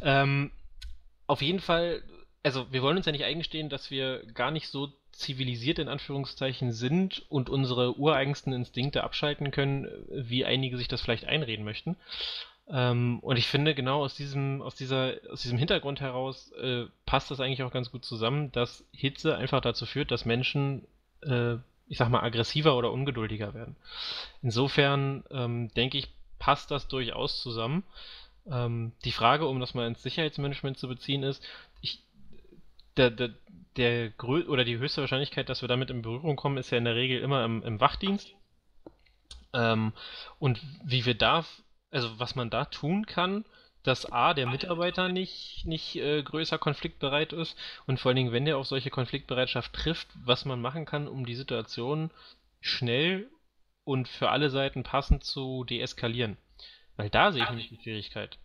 Ähm, 0.00 0.50
auf 1.26 1.42
jeden 1.42 1.60
Fall, 1.60 2.02
also 2.42 2.66
wir 2.72 2.82
wollen 2.82 2.96
uns 2.96 3.06
ja 3.06 3.12
nicht 3.12 3.24
eingestehen, 3.24 3.68
dass 3.68 3.90
wir 3.90 4.24
gar 4.32 4.50
nicht 4.50 4.68
so 4.68 4.88
zivilisiert 5.12 5.78
in 5.78 5.88
Anführungszeichen 5.88 6.72
sind 6.72 7.24
und 7.28 7.48
unsere 7.48 7.98
ureigensten 7.98 8.52
Instinkte 8.52 9.02
abschalten 9.02 9.50
können, 9.50 9.88
wie 10.10 10.44
einige 10.44 10.76
sich 10.76 10.88
das 10.88 11.00
vielleicht 11.00 11.24
einreden 11.24 11.64
möchten. 11.64 11.96
Ähm, 12.68 13.20
und 13.20 13.36
ich 13.36 13.46
finde, 13.46 13.74
genau 13.74 14.02
aus 14.02 14.16
diesem, 14.16 14.60
aus 14.60 14.74
dieser, 14.74 15.14
aus 15.30 15.42
diesem 15.42 15.58
Hintergrund 15.58 16.00
heraus 16.00 16.50
äh, 16.52 16.86
passt 17.04 17.30
das 17.30 17.40
eigentlich 17.40 17.62
auch 17.62 17.72
ganz 17.72 17.92
gut 17.92 18.04
zusammen, 18.04 18.50
dass 18.52 18.84
Hitze 18.92 19.36
einfach 19.36 19.60
dazu 19.60 19.86
führt, 19.86 20.10
dass 20.10 20.24
Menschen, 20.24 20.86
äh, 21.22 21.54
ich 21.86 21.98
sag 21.98 22.08
mal, 22.08 22.22
aggressiver 22.22 22.76
oder 22.76 22.90
ungeduldiger 22.90 23.54
werden. 23.54 23.76
Insofern 24.42 25.22
ähm, 25.30 25.68
denke 25.74 25.98
ich, 25.98 26.08
passt 26.40 26.72
das 26.72 26.88
durchaus 26.88 27.40
zusammen. 27.40 27.84
Ähm, 28.50 28.92
die 29.04 29.12
Frage, 29.12 29.46
um 29.46 29.60
das 29.60 29.74
mal 29.74 29.86
ins 29.86 30.02
Sicherheitsmanagement 30.02 30.76
zu 30.76 30.88
beziehen, 30.88 31.22
ist, 31.22 31.44
ich, 31.80 32.02
der, 32.96 33.10
der, 33.10 33.30
der 33.76 34.12
oder 34.18 34.64
die 34.64 34.78
höchste 34.78 35.02
Wahrscheinlichkeit, 35.02 35.48
dass 35.48 35.62
wir 35.62 35.68
damit 35.68 35.90
in 35.90 36.02
Berührung 36.02 36.34
kommen, 36.34 36.58
ist 36.58 36.70
ja 36.70 36.78
in 36.78 36.84
der 36.84 36.96
Regel 36.96 37.20
immer 37.20 37.44
im, 37.44 37.62
im 37.62 37.80
Wachdienst. 37.80 38.34
Ähm, 39.52 39.92
und 40.40 40.60
wie 40.84 41.06
wir 41.06 41.14
da 41.14 41.44
also 41.90 42.18
was 42.18 42.34
man 42.34 42.50
da 42.50 42.64
tun 42.66 43.06
kann, 43.06 43.44
dass 43.82 44.10
A, 44.10 44.34
der 44.34 44.48
Mitarbeiter 44.48 45.08
nicht, 45.08 45.64
nicht 45.64 45.96
äh, 45.96 46.22
größer 46.22 46.58
konfliktbereit 46.58 47.32
ist 47.32 47.56
und 47.86 48.00
vor 48.00 48.10
allen 48.10 48.16
Dingen, 48.16 48.32
wenn 48.32 48.44
der 48.44 48.58
auf 48.58 48.66
solche 48.66 48.90
Konfliktbereitschaft 48.90 49.72
trifft, 49.72 50.08
was 50.24 50.44
man 50.44 50.60
machen 50.60 50.86
kann, 50.86 51.06
um 51.06 51.24
die 51.24 51.36
Situation 51.36 52.10
schnell 52.60 53.30
und 53.84 54.08
für 54.08 54.30
alle 54.30 54.50
Seiten 54.50 54.82
passend 54.82 55.22
zu 55.22 55.64
deeskalieren. 55.64 56.36
Weil 56.96 57.10
da 57.10 57.30
sehe 57.30 57.44
ich 57.44 57.48
nämlich 57.48 57.68
die 57.68 57.80
Schwierigkeit. 57.80 58.38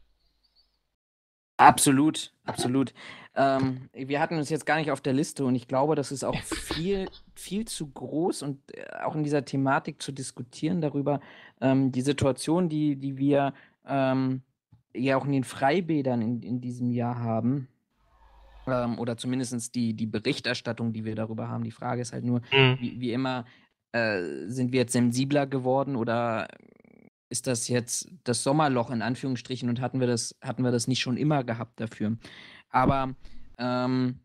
Absolut, 1.61 2.33
absolut. 2.45 2.93
Ähm, 3.35 3.89
wir 3.93 4.19
hatten 4.19 4.37
uns 4.37 4.49
jetzt 4.49 4.65
gar 4.65 4.77
nicht 4.77 4.91
auf 4.91 4.99
der 4.99 5.13
Liste 5.13 5.45
und 5.45 5.55
ich 5.55 5.67
glaube, 5.67 5.95
das 5.95 6.11
ist 6.11 6.23
auch 6.23 6.35
viel, 6.41 7.07
viel 7.35 7.65
zu 7.65 7.87
groß 7.87 8.41
und 8.41 8.59
äh, 8.75 9.03
auch 9.03 9.15
in 9.15 9.23
dieser 9.23 9.45
Thematik 9.45 10.01
zu 10.01 10.11
diskutieren 10.11 10.81
darüber, 10.81 11.21
ähm, 11.61 11.91
die 11.91 12.01
Situation, 12.01 12.67
die, 12.67 12.95
die 12.95 13.17
wir 13.17 13.53
ähm, 13.87 14.41
ja 14.93 15.17
auch 15.17 15.25
in 15.25 15.31
den 15.31 15.43
Freibädern 15.43 16.21
in, 16.21 16.41
in 16.41 16.61
diesem 16.61 16.89
Jahr 16.89 17.19
haben, 17.19 17.67
ähm, 18.67 18.99
oder 18.99 19.17
zumindest 19.17 19.75
die, 19.75 19.93
die 19.93 20.07
Berichterstattung, 20.07 20.93
die 20.93 21.05
wir 21.05 21.15
darüber 21.15 21.47
haben. 21.47 21.63
Die 21.63 21.71
Frage 21.71 22.01
ist 22.01 22.13
halt 22.13 22.25
nur, 22.25 22.41
mhm. 22.51 22.77
wie, 22.79 22.99
wie 22.99 23.13
immer, 23.13 23.45
äh, 23.91 24.47
sind 24.47 24.71
wir 24.71 24.81
jetzt 24.81 24.93
sensibler 24.93 25.47
geworden 25.47 25.95
oder 25.95 26.47
ist 27.31 27.47
das 27.47 27.67
jetzt 27.67 28.09
das 28.23 28.43
Sommerloch 28.43 28.91
in 28.91 29.01
Anführungsstrichen 29.01 29.69
und 29.69 29.81
hatten 29.81 29.99
wir 29.99 30.07
das, 30.07 30.37
hatten 30.41 30.63
wir 30.63 30.71
das 30.71 30.87
nicht 30.87 30.99
schon 30.99 31.17
immer 31.17 31.43
gehabt 31.43 31.79
dafür. 31.79 32.17
Aber 32.69 33.15
ähm, 33.57 34.19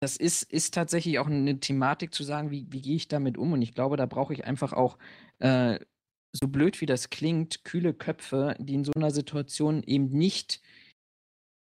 das 0.00 0.16
ist, 0.16 0.44
ist 0.44 0.74
tatsächlich 0.74 1.18
auch 1.18 1.26
eine 1.26 1.58
Thematik 1.60 2.14
zu 2.14 2.22
sagen, 2.22 2.50
wie, 2.50 2.66
wie 2.70 2.80
gehe 2.80 2.96
ich 2.96 3.08
damit 3.08 3.36
um? 3.36 3.52
Und 3.52 3.62
ich 3.62 3.74
glaube, 3.74 3.96
da 3.96 4.06
brauche 4.06 4.32
ich 4.32 4.44
einfach 4.44 4.72
auch, 4.72 4.96
äh, 5.40 5.78
so 6.32 6.46
blöd 6.48 6.80
wie 6.80 6.86
das 6.86 7.10
klingt, 7.10 7.64
kühle 7.64 7.94
Köpfe, 7.94 8.54
die 8.58 8.74
in 8.74 8.84
so 8.84 8.92
einer 8.94 9.10
Situation 9.10 9.82
eben 9.82 10.10
nicht 10.10 10.60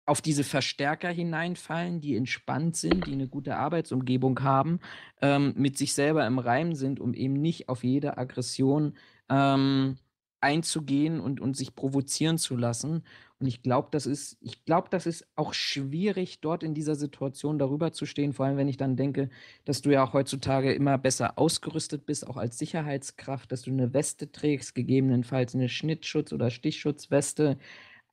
auf 0.05 0.21
diese 0.21 0.45
Verstärker 0.45 1.09
hineinfallen, 1.11 2.01
die 2.01 2.17
entspannt 2.17 2.77
sind, 2.77 3.07
die 3.07 3.13
eine 3.13 3.29
gute 3.29 3.57
Arbeitsumgebung 3.57 4.43
haben, 4.43 4.81
ähm, 5.21 5.55
mit 5.57 5.79
sich 5.79 5.95
selber 5.95 6.27
im 6.27 6.39
Reim 6.39 6.75
sind, 6.75 7.01
um 7.01 7.15
eben 7.15 7.35
nicht 7.35 7.69
auf 7.69 7.85
jede 7.85 8.19
Aggression 8.19 8.97
ähm, 9.31 9.97
einzugehen 10.43 11.21
und, 11.21 11.41
und 11.41 11.57
sich 11.57 11.75
provozieren 11.75 12.39
zu 12.39 12.57
lassen. 12.57 13.05
Und 13.39 13.47
ich 13.47 13.63
glaube, 13.63 13.89
das 13.91 14.07
ist, 14.07 14.37
ich 14.41 14.65
glaube, 14.65 14.89
das 14.91 15.07
ist 15.07 15.27
auch 15.35 15.53
schwierig, 15.53 16.41
dort 16.41 16.63
in 16.63 16.75
dieser 16.75 16.95
Situation 16.95 17.59
darüber 17.59 17.93
zu 17.93 18.07
stehen, 18.07 18.33
vor 18.33 18.47
allem 18.47 18.57
wenn 18.57 18.69
ich 18.69 18.77
dann 18.77 18.97
denke, 18.97 19.31
dass 19.65 19.83
du 19.83 19.91
ja 19.91 20.05
auch 20.05 20.13
heutzutage 20.13 20.73
immer 20.73 20.97
besser 20.99 21.39
ausgerüstet 21.39 22.07
bist, 22.07 22.27
auch 22.27 22.37
als 22.37 22.59
Sicherheitskraft, 22.59 23.51
dass 23.51 23.63
du 23.63 23.71
eine 23.71 23.93
Weste 23.95 24.31
trägst, 24.31 24.75
gegebenenfalls 24.75 25.55
eine 25.55 25.69
Schnittschutz- 25.69 26.33
oder 26.33 26.51
Stichschutzweste 26.51 27.59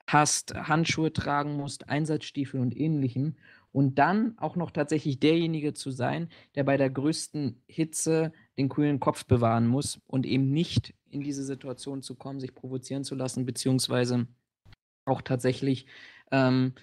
hast, 0.07 0.55
Handschuhe 0.55 1.13
tragen 1.13 1.55
musst, 1.55 1.89
Einsatzstiefel 1.89 2.59
und 2.59 2.75
ähnlichem. 2.75 3.35
Und 3.71 3.99
dann 3.99 4.35
auch 4.39 4.55
noch 4.55 4.71
tatsächlich 4.71 5.19
derjenige 5.19 5.75
zu 5.75 5.91
sein, 5.91 6.29
der 6.55 6.63
bei 6.63 6.75
der 6.77 6.89
größten 6.89 7.61
Hitze 7.67 8.31
den 8.57 8.67
kühlen 8.67 8.99
Kopf 8.99 9.25
bewahren 9.25 9.67
muss 9.67 10.01
und 10.07 10.25
eben 10.25 10.49
nicht 10.51 10.95
in 11.11 11.21
diese 11.21 11.43
Situation 11.43 12.01
zu 12.01 12.15
kommen, 12.15 12.39
sich 12.39 12.53
provozieren 12.53 13.03
zu 13.03 13.15
lassen, 13.15 13.45
beziehungsweise 13.45 14.27
auch 15.05 15.21
tatsächlich, 15.21 15.85
ähm, 16.31 16.73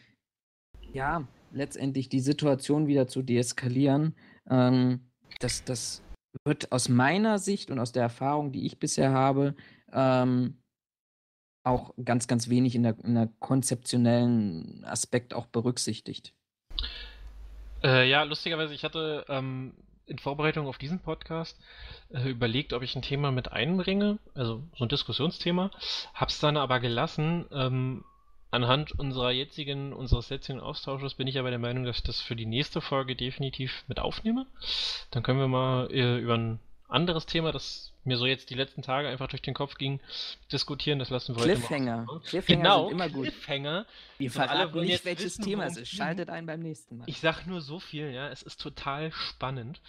ja, 0.93 1.27
letztendlich 1.53 2.09
die 2.09 2.21
Situation 2.21 2.87
wieder 2.87 3.09
zu 3.09 3.23
deeskalieren. 3.23 4.15
Ähm, 4.49 5.11
das, 5.41 5.65
das 5.65 6.03
wird 6.45 6.73
aus 6.73 6.89
meiner 6.89 7.39
Sicht 7.39 7.71
und 7.71 7.79
aus 7.79 7.93
der 7.93 8.03
Erfahrung, 8.03 8.53
die 8.53 8.67
ich 8.67 8.79
bisher 8.79 9.13
habe, 9.13 9.55
ähm, 9.93 10.59
auch 11.65 11.95
ganz, 12.05 12.29
ganz 12.29 12.49
wenig 12.49 12.75
in 12.75 12.85
der, 12.85 12.97
in 13.03 13.15
der 13.15 13.29
konzeptionellen 13.41 14.85
Aspekt 14.85 15.35
auch 15.35 15.47
berücksichtigt. 15.47 16.33
Äh, 17.83 18.09
ja, 18.09 18.23
lustigerweise, 18.23 18.73
ich 18.75 18.85
hatte 18.85 19.25
ähm, 19.29 19.75
in 20.07 20.19
Vorbereitung 20.19 20.67
auf 20.67 20.79
diesen 20.79 21.01
Podcast 21.01 21.59
äh, 22.13 22.29
überlegt, 22.29 22.73
ob 22.73 22.83
ich 22.83 22.95
ein 22.97 23.03
Thema 23.03 23.33
mit 23.33 23.53
einbringe, 23.53 24.19
also 24.35 24.63
so 24.77 24.85
ein 24.85 24.89
Diskussionsthema, 24.89 25.71
hab's 26.15 26.41
dann 26.41 26.57
aber 26.57 26.81
gelassen. 26.81 27.47
Ähm, 27.51 28.05
anhand 28.51 28.99
unserer 28.99 29.33
jetzigen, 29.33 29.93
unseres 29.93 30.29
jetzigen 30.29 30.61
Austausches 30.61 31.15
bin 31.15 31.27
ich 31.27 31.39
aber 31.39 31.51
der 31.51 31.59
Meinung, 31.59 31.85
dass 31.85 31.99
ich 31.99 32.03
das 32.05 32.21
für 32.21 32.37
die 32.37 32.47
nächste 32.47 32.81
Folge 32.81 33.17
definitiv 33.17 33.85
mit 33.89 33.99
aufnehme. 33.99 34.47
Dann 35.11 35.23
können 35.23 35.41
wir 35.41 35.49
mal 35.49 35.91
äh, 35.91 36.19
über 36.19 36.35
ein 36.35 36.61
anderes 36.89 37.27
Thema, 37.27 37.53
das 37.53 37.93
mir 38.07 38.17
so 38.17 38.27
jetzt 38.27 38.51
die 38.51 38.55
letzten 38.55 38.83
Tage 38.83 39.09
einfach 39.09 39.27
durch 39.27 39.43
den 39.43 39.55
Kopf 39.55 39.77
ging, 39.77 40.01
diskutieren. 40.53 40.99
Das 40.99 41.11
lassen 41.11 41.37
wir 41.37 41.43
Cliffhanger. 41.43 42.07
heute 42.07 42.13
mal. 42.13 42.21
Cliffhanger 42.21 42.63
genau, 42.63 42.89
sind 42.89 42.93
immer 42.93 43.09
gut. 43.09 43.25
Cliffhanger. 43.25 43.87
Wir 44.19 44.31
verraten 44.31 44.81
nicht, 44.81 45.05
welches 45.05 45.25
wissen, 45.25 45.45
Thema 45.45 45.67
es 45.67 45.77
ist. 45.77 45.89
Schaltet 45.89 46.31
ein 46.31 46.47
beim 46.47 46.61
nächsten 46.61 46.99
Mal. 46.99 47.05
Ich 47.09 47.21
sag 47.21 47.47
nur 47.47 47.61
so 47.61 47.81
viel, 47.81 48.11
ja, 48.11 48.29
es 48.29 48.43
ist 48.43 48.61
total 48.61 49.13
spannend. 49.13 49.81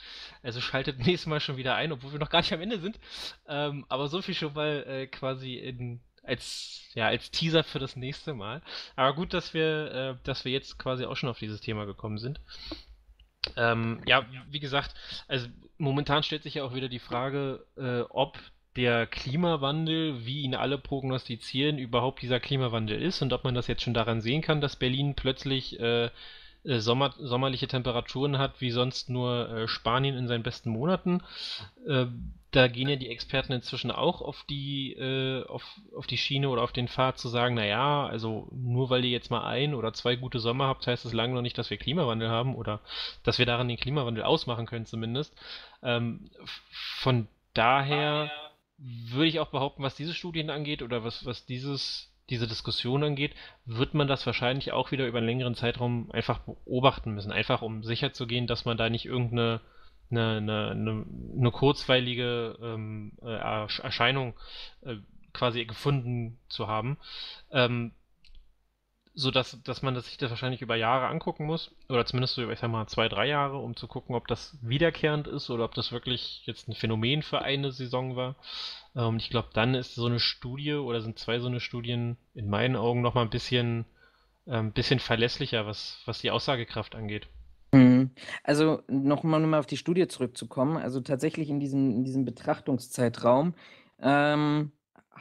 Also 0.43 0.61
schaltet 0.61 0.97
nächstes 1.05 1.27
Mal 1.27 1.39
schon 1.39 1.57
wieder 1.57 1.75
ein, 1.75 1.91
obwohl 1.91 2.11
wir 2.11 2.19
noch 2.19 2.29
gar 2.29 2.39
nicht 2.39 2.53
am 2.53 2.61
Ende 2.61 2.79
sind. 2.79 2.99
Ähm, 3.47 3.85
aber 3.87 4.07
so 4.07 4.21
viel 4.21 4.35
schon 4.35 4.53
mal 4.53 4.83
äh, 4.87 5.07
quasi 5.07 5.55
in 5.55 6.01
als 6.23 6.81
ja 6.93 7.07
als 7.07 7.31
Teaser 7.31 7.63
für 7.63 7.79
das 7.79 7.95
nächste 7.95 8.33
Mal. 8.33 8.61
Aber 8.95 9.15
gut, 9.15 9.33
dass 9.33 9.53
wir 9.53 9.91
äh, 9.91 10.15
dass 10.23 10.43
wir 10.43 10.51
jetzt 10.51 10.77
quasi 10.77 11.05
auch 11.05 11.15
schon 11.15 11.29
auf 11.29 11.39
dieses 11.39 11.61
Thema 11.61 11.85
gekommen 11.85 12.17
sind. 12.17 12.41
Ähm, 13.55 14.01
ja, 14.05 14.25
wie 14.49 14.59
gesagt, 14.59 14.93
also 15.27 15.47
momentan 15.77 16.23
stellt 16.23 16.43
sich 16.43 16.55
ja 16.55 16.63
auch 16.63 16.73
wieder 16.73 16.89
die 16.89 16.99
Frage, 16.99 17.65
äh, 17.77 18.01
ob 18.09 18.37
der 18.75 19.07
Klimawandel, 19.07 20.25
wie 20.25 20.41
ihn 20.41 20.53
alle 20.53 20.77
prognostizieren, 20.77 21.79
überhaupt 21.79 22.21
dieser 22.21 22.39
Klimawandel 22.39 23.01
ist 23.01 23.21
und 23.21 23.33
ob 23.33 23.43
man 23.43 23.55
das 23.55 23.67
jetzt 23.67 23.81
schon 23.81 23.95
daran 23.95 24.21
sehen 24.21 24.41
kann, 24.41 24.61
dass 24.61 24.75
Berlin 24.75 25.15
plötzlich 25.15 25.79
äh, 25.79 26.09
äh, 26.63 26.79
Sommer, 26.79 27.13
sommerliche 27.17 27.67
Temperaturen 27.67 28.37
hat, 28.37 28.61
wie 28.61 28.71
sonst 28.71 29.09
nur 29.09 29.49
äh, 29.49 29.67
Spanien 29.67 30.15
in 30.15 30.27
seinen 30.27 30.43
besten 30.43 30.69
Monaten. 30.69 31.21
Äh, 31.87 32.05
da 32.57 32.67
gehen 32.67 32.89
ja 32.89 32.95
die 32.95 33.09
Experten 33.09 33.53
inzwischen 33.53 33.91
auch 33.91 34.19
auf 34.19 34.43
die, 34.49 34.93
äh, 34.93 35.45
auf, 35.45 35.63
auf 35.95 36.07
die 36.07 36.17
Schiene 36.17 36.49
oder 36.49 36.63
auf 36.63 36.71
den 36.71 36.87
Pfad 36.87 37.19
zu 37.19 37.29
sagen, 37.29 37.53
naja, 37.53 38.07
also 38.07 38.47
nur 38.51 38.89
weil 38.89 39.05
ihr 39.05 39.11
jetzt 39.11 39.29
mal 39.29 39.45
ein 39.45 39.75
oder 39.75 39.93
zwei 39.93 40.15
gute 40.15 40.39
Sommer 40.39 40.65
habt, 40.65 40.87
heißt 40.87 41.05
das 41.05 41.13
lange 41.13 41.35
noch 41.35 41.43
nicht, 41.43 41.57
dass 41.59 41.69
wir 41.69 41.77
Klimawandel 41.77 42.29
haben 42.29 42.55
oder 42.55 42.81
dass 43.23 43.37
wir 43.37 43.45
daran 43.45 43.67
den 43.67 43.77
Klimawandel 43.77 44.23
ausmachen 44.23 44.65
können 44.65 44.87
zumindest. 44.87 45.35
Ähm, 45.83 46.31
von 46.97 47.27
daher 47.53 48.31
würde 48.79 49.27
ich 49.27 49.39
auch 49.39 49.49
behaupten, 49.49 49.83
was 49.83 49.95
diese 49.95 50.15
Studien 50.15 50.49
angeht 50.49 50.81
oder 50.81 51.03
was, 51.03 51.27
was 51.27 51.45
dieses, 51.45 52.11
diese 52.31 52.47
Diskussion 52.47 53.03
angeht, 53.03 53.35
wird 53.65 53.93
man 53.93 54.07
das 54.07 54.25
wahrscheinlich 54.25 54.71
auch 54.71 54.89
wieder 54.91 55.05
über 55.05 55.19
einen 55.19 55.27
längeren 55.27 55.53
Zeitraum 55.53 56.09
einfach 56.11 56.39
beobachten 56.39 57.11
müssen. 57.11 57.31
Einfach 57.31 57.61
um 57.61 57.83
sicherzugehen, 57.83 58.47
dass 58.47 58.65
man 58.65 58.77
da 58.77 58.89
nicht 58.89 59.05
irgendeine 59.05 59.61
eine, 60.11 60.37
eine, 60.37 61.05
eine, 61.37 61.51
kurzweilige 61.51 62.57
ähm, 62.61 63.13
äh, 63.21 63.25
Ersch- 63.25 63.81
Erscheinung 63.81 64.33
äh, 64.81 64.95
quasi 65.33 65.65
gefunden 65.65 66.39
zu 66.49 66.67
haben. 66.67 66.97
Ähm, 67.51 67.91
so 69.13 69.31
dass, 69.31 69.61
dass 69.63 69.81
man 69.81 69.95
das 69.95 70.05
sich 70.05 70.17
das 70.17 70.29
wahrscheinlich 70.29 70.61
über 70.61 70.75
Jahre 70.75 71.07
angucken 71.07 71.45
muss, 71.45 71.71
oder 71.89 72.05
zumindest 72.05 72.35
so 72.35 72.43
über, 72.43 72.53
ich 72.53 72.59
sag 72.59 72.69
mal, 72.69 72.87
zwei, 72.87 73.09
drei 73.09 73.27
Jahre, 73.27 73.57
um 73.57 73.75
zu 73.75 73.87
gucken, 73.87 74.15
ob 74.15 74.27
das 74.27 74.57
wiederkehrend 74.61 75.27
ist 75.27 75.49
oder 75.49 75.65
ob 75.65 75.73
das 75.73 75.91
wirklich 75.91 76.43
jetzt 76.45 76.67
ein 76.67 76.75
Phänomen 76.75 77.23
für 77.23 77.41
eine 77.41 77.71
Saison 77.71 78.15
war. 78.15 78.35
Ähm, 78.95 79.17
ich 79.17 79.29
glaube, 79.31 79.49
dann 79.53 79.73
ist 79.75 79.95
so 79.95 80.05
eine 80.05 80.19
Studie 80.19 80.75
oder 80.75 81.01
sind 81.01 81.17
zwei 81.17 81.39
so 81.39 81.47
eine 81.47 81.59
Studien 81.59 82.17
in 82.35 82.47
meinen 82.49 82.75
Augen 82.75 83.01
nochmal 83.01 83.25
ein 83.25 83.31
bisschen, 83.31 83.85
ähm, 84.47 84.71
bisschen 84.73 84.99
verlässlicher, 84.99 85.65
was, 85.65 85.99
was 86.05 86.19
die 86.21 86.31
Aussagekraft 86.31 86.95
angeht. 86.95 87.27
Mhm. 87.77 88.11
Also 88.43 88.81
nochmal 88.87 89.43
um 89.43 89.53
auf 89.53 89.65
die 89.65 89.77
Studie 89.77 90.07
zurückzukommen, 90.07 90.77
also 90.77 91.01
tatsächlich 91.01 91.49
in 91.49 91.59
diesem, 91.59 91.91
in 91.91 92.03
diesem 92.03 92.25
Betrachtungszeitraum 92.25 93.53
ähm, 93.99 94.71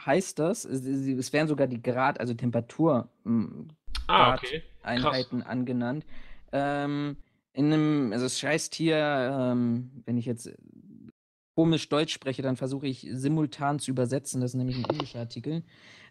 heißt 0.05 0.39
das, 0.39 0.65
es, 0.65 0.85
es 0.85 1.33
werden 1.33 1.47
sogar 1.47 1.67
die 1.67 1.81
Grad, 1.81 2.19
also 2.19 2.33
Temperatur, 2.33 3.09
m, 3.25 3.69
Ah, 4.07 4.35
okay. 4.35 4.61
Krass. 4.81 4.83
Einheiten 4.83 5.43
angenannt. 5.43 6.05
Ähm, 6.53 7.17
in 7.53 7.73
einem, 7.73 8.13
also 8.13 8.25
es 8.25 8.41
heißt 8.41 8.73
hier, 8.75 8.97
ähm, 8.97 9.91
wenn 10.05 10.17
ich 10.17 10.25
jetzt 10.25 10.49
komisch 11.55 11.89
Deutsch 11.89 12.13
spreche, 12.13 12.41
dann 12.41 12.55
versuche 12.55 12.87
ich 12.87 13.07
simultan 13.11 13.79
zu 13.79 13.91
übersetzen, 13.91 14.41
das 14.41 14.51
ist 14.51 14.55
nämlich 14.55 14.77
ein 14.77 14.85
englischer 14.85 15.19
Artikel. 15.19 15.63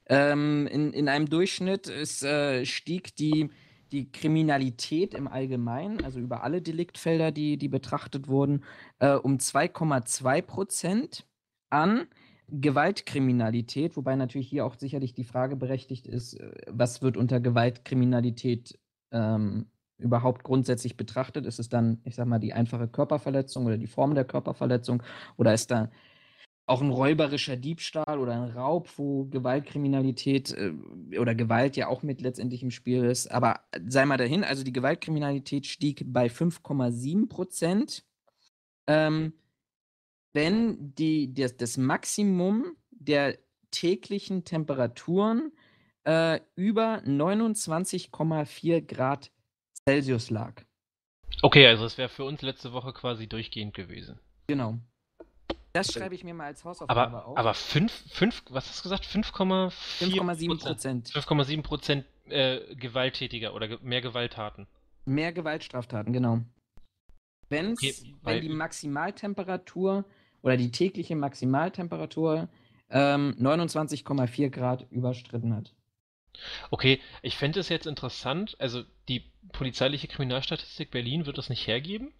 Ähm, 0.08 0.66
in, 0.66 0.92
in 0.92 1.08
einem 1.08 1.28
Durchschnitt 1.30 1.86
ist, 1.88 2.22
äh, 2.22 2.66
stieg 2.66 3.16
die, 3.16 3.50
die 3.92 4.10
Kriminalität 4.10 5.14
im 5.14 5.28
Allgemeinen, 5.28 6.04
also 6.04 6.18
über 6.18 6.42
alle 6.42 6.62
Deliktfelder, 6.62 7.32
die, 7.32 7.56
die 7.56 7.68
betrachtet 7.68 8.28
wurden, 8.28 8.64
äh, 8.98 9.14
um 9.14 9.36
2,2 9.36 10.42
Prozent 10.42 11.26
an. 11.70 12.06
Gewaltkriminalität, 12.48 13.96
wobei 13.96 14.14
natürlich 14.14 14.48
hier 14.48 14.64
auch 14.64 14.74
sicherlich 14.74 15.14
die 15.14 15.24
Frage 15.24 15.56
berechtigt 15.56 16.06
ist, 16.06 16.34
äh, 16.34 16.52
was 16.68 17.02
wird 17.02 17.16
unter 17.16 17.40
Gewaltkriminalität 17.40 18.78
ähm, 19.10 19.66
überhaupt 19.98 20.44
grundsätzlich 20.44 20.96
betrachtet? 20.96 21.44
Ist 21.46 21.58
es 21.58 21.68
dann, 21.68 22.00
ich 22.04 22.14
sag 22.14 22.26
mal, 22.26 22.38
die 22.38 22.52
einfache 22.52 22.86
Körperverletzung 22.86 23.66
oder 23.66 23.78
die 23.78 23.88
Form 23.88 24.14
der 24.14 24.24
Körperverletzung 24.24 25.02
oder 25.36 25.54
ist 25.54 25.70
da 25.70 25.90
auch 26.66 26.82
ein 26.82 26.90
räuberischer 26.90 27.56
Diebstahl 27.56 28.18
oder 28.18 28.32
ein 28.32 28.50
Raub, 28.50 28.90
wo 28.96 29.24
Gewaltkriminalität 29.26 30.52
äh, 30.52 31.18
oder 31.18 31.34
Gewalt 31.34 31.76
ja 31.76 31.86
auch 31.86 32.02
mit 32.02 32.20
letztendlich 32.20 32.62
im 32.62 32.72
Spiel 32.72 33.04
ist. 33.04 33.30
Aber 33.30 33.60
sei 33.86 34.04
mal 34.04 34.16
dahin, 34.16 34.42
also 34.42 34.64
die 34.64 34.72
Gewaltkriminalität 34.72 35.66
stieg 35.66 36.02
bei 36.06 36.26
5,7 36.26 37.28
Prozent. 37.28 38.04
Ähm, 38.88 39.32
wenn 40.32 40.94
die, 40.94 41.32
das, 41.32 41.56
das 41.56 41.76
Maximum 41.76 42.76
der 42.90 43.38
täglichen 43.70 44.44
Temperaturen 44.44 45.52
äh, 46.04 46.40
über 46.56 47.02
29,4 47.04 48.80
Grad 48.82 49.30
Celsius 49.88 50.30
lag. 50.30 50.62
Okay, 51.42 51.66
also 51.66 51.84
es 51.84 51.96
wäre 51.96 52.08
für 52.08 52.24
uns 52.24 52.42
letzte 52.42 52.72
Woche 52.72 52.92
quasi 52.92 53.28
durchgehend 53.28 53.74
gewesen. 53.74 54.18
Genau. 54.46 54.78
Das 55.76 55.92
schreibe 55.92 56.14
ich 56.14 56.24
mir 56.24 56.34
mal 56.34 56.46
als 56.46 56.64
Hausaufgabe 56.64 57.00
Aber, 57.00 57.26
auf. 57.26 57.38
aber 57.38 57.54
5, 57.54 57.92
5, 58.10 58.42
was 58.50 58.68
hast 58.68 58.78
du 58.80 58.82
gesagt? 58.88 59.04
5,4 59.04 59.72
5,7 60.00 60.58
Prozent. 60.58 61.10
5,7 61.10 61.62
Prozent 61.62 62.04
äh, 62.28 62.74
gewalttätiger 62.74 63.54
oder 63.54 63.68
ge 63.68 63.78
mehr 63.82 64.00
Gewalttaten. 64.00 64.66
Mehr 65.04 65.32
Gewaltstraftaten, 65.32 66.12
genau. 66.12 66.40
Wenn's, 67.48 67.78
Okay, 67.78 67.94
wenn 68.22 68.40
die 68.40 68.48
Maximaltemperatur 68.48 70.04
oder 70.42 70.56
die 70.56 70.70
tägliche 70.70 71.14
Maximaltemperatur 71.14 72.48
ähm, 72.90 73.36
29,4 73.38 74.48
Grad 74.50 74.86
überstritten 74.90 75.54
hat. 75.54 75.75
Okay, 76.70 77.00
ich 77.22 77.36
fände 77.36 77.60
es 77.60 77.68
jetzt 77.68 77.86
interessant, 77.86 78.56
also 78.58 78.82
die 79.08 79.24
polizeiliche 79.52 80.08
Kriminalstatistik 80.08 80.90
Berlin 80.90 81.26
wird 81.26 81.38
das 81.38 81.48
nicht 81.48 81.66
hergeben. 81.66 82.12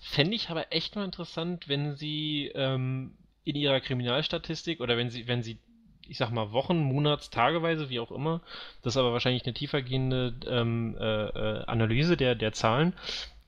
Fände 0.00 0.34
ich 0.34 0.50
aber 0.50 0.72
echt 0.72 0.96
mal 0.96 1.04
interessant, 1.04 1.68
wenn 1.68 1.96
sie 1.96 2.50
ähm, 2.54 3.16
in 3.44 3.56
ihrer 3.56 3.80
Kriminalstatistik 3.80 4.80
oder 4.80 4.96
wenn 4.96 5.10
sie, 5.10 5.28
wenn 5.28 5.42
sie, 5.42 5.58
ich 6.06 6.18
sag 6.18 6.30
mal, 6.30 6.52
Wochen, 6.52 6.82
Monats, 6.82 7.30
Tageweise, 7.30 7.88
wie 7.88 8.00
auch 8.00 8.10
immer, 8.10 8.40
das 8.82 8.94
ist 8.94 8.98
aber 8.98 9.12
wahrscheinlich 9.12 9.44
eine 9.44 9.54
tiefergehende 9.54 10.34
ähm, 10.46 10.96
äh, 10.98 11.26
äh, 11.26 11.64
Analyse 11.66 12.16
der, 12.16 12.34
der 12.34 12.52
Zahlen, 12.52 12.94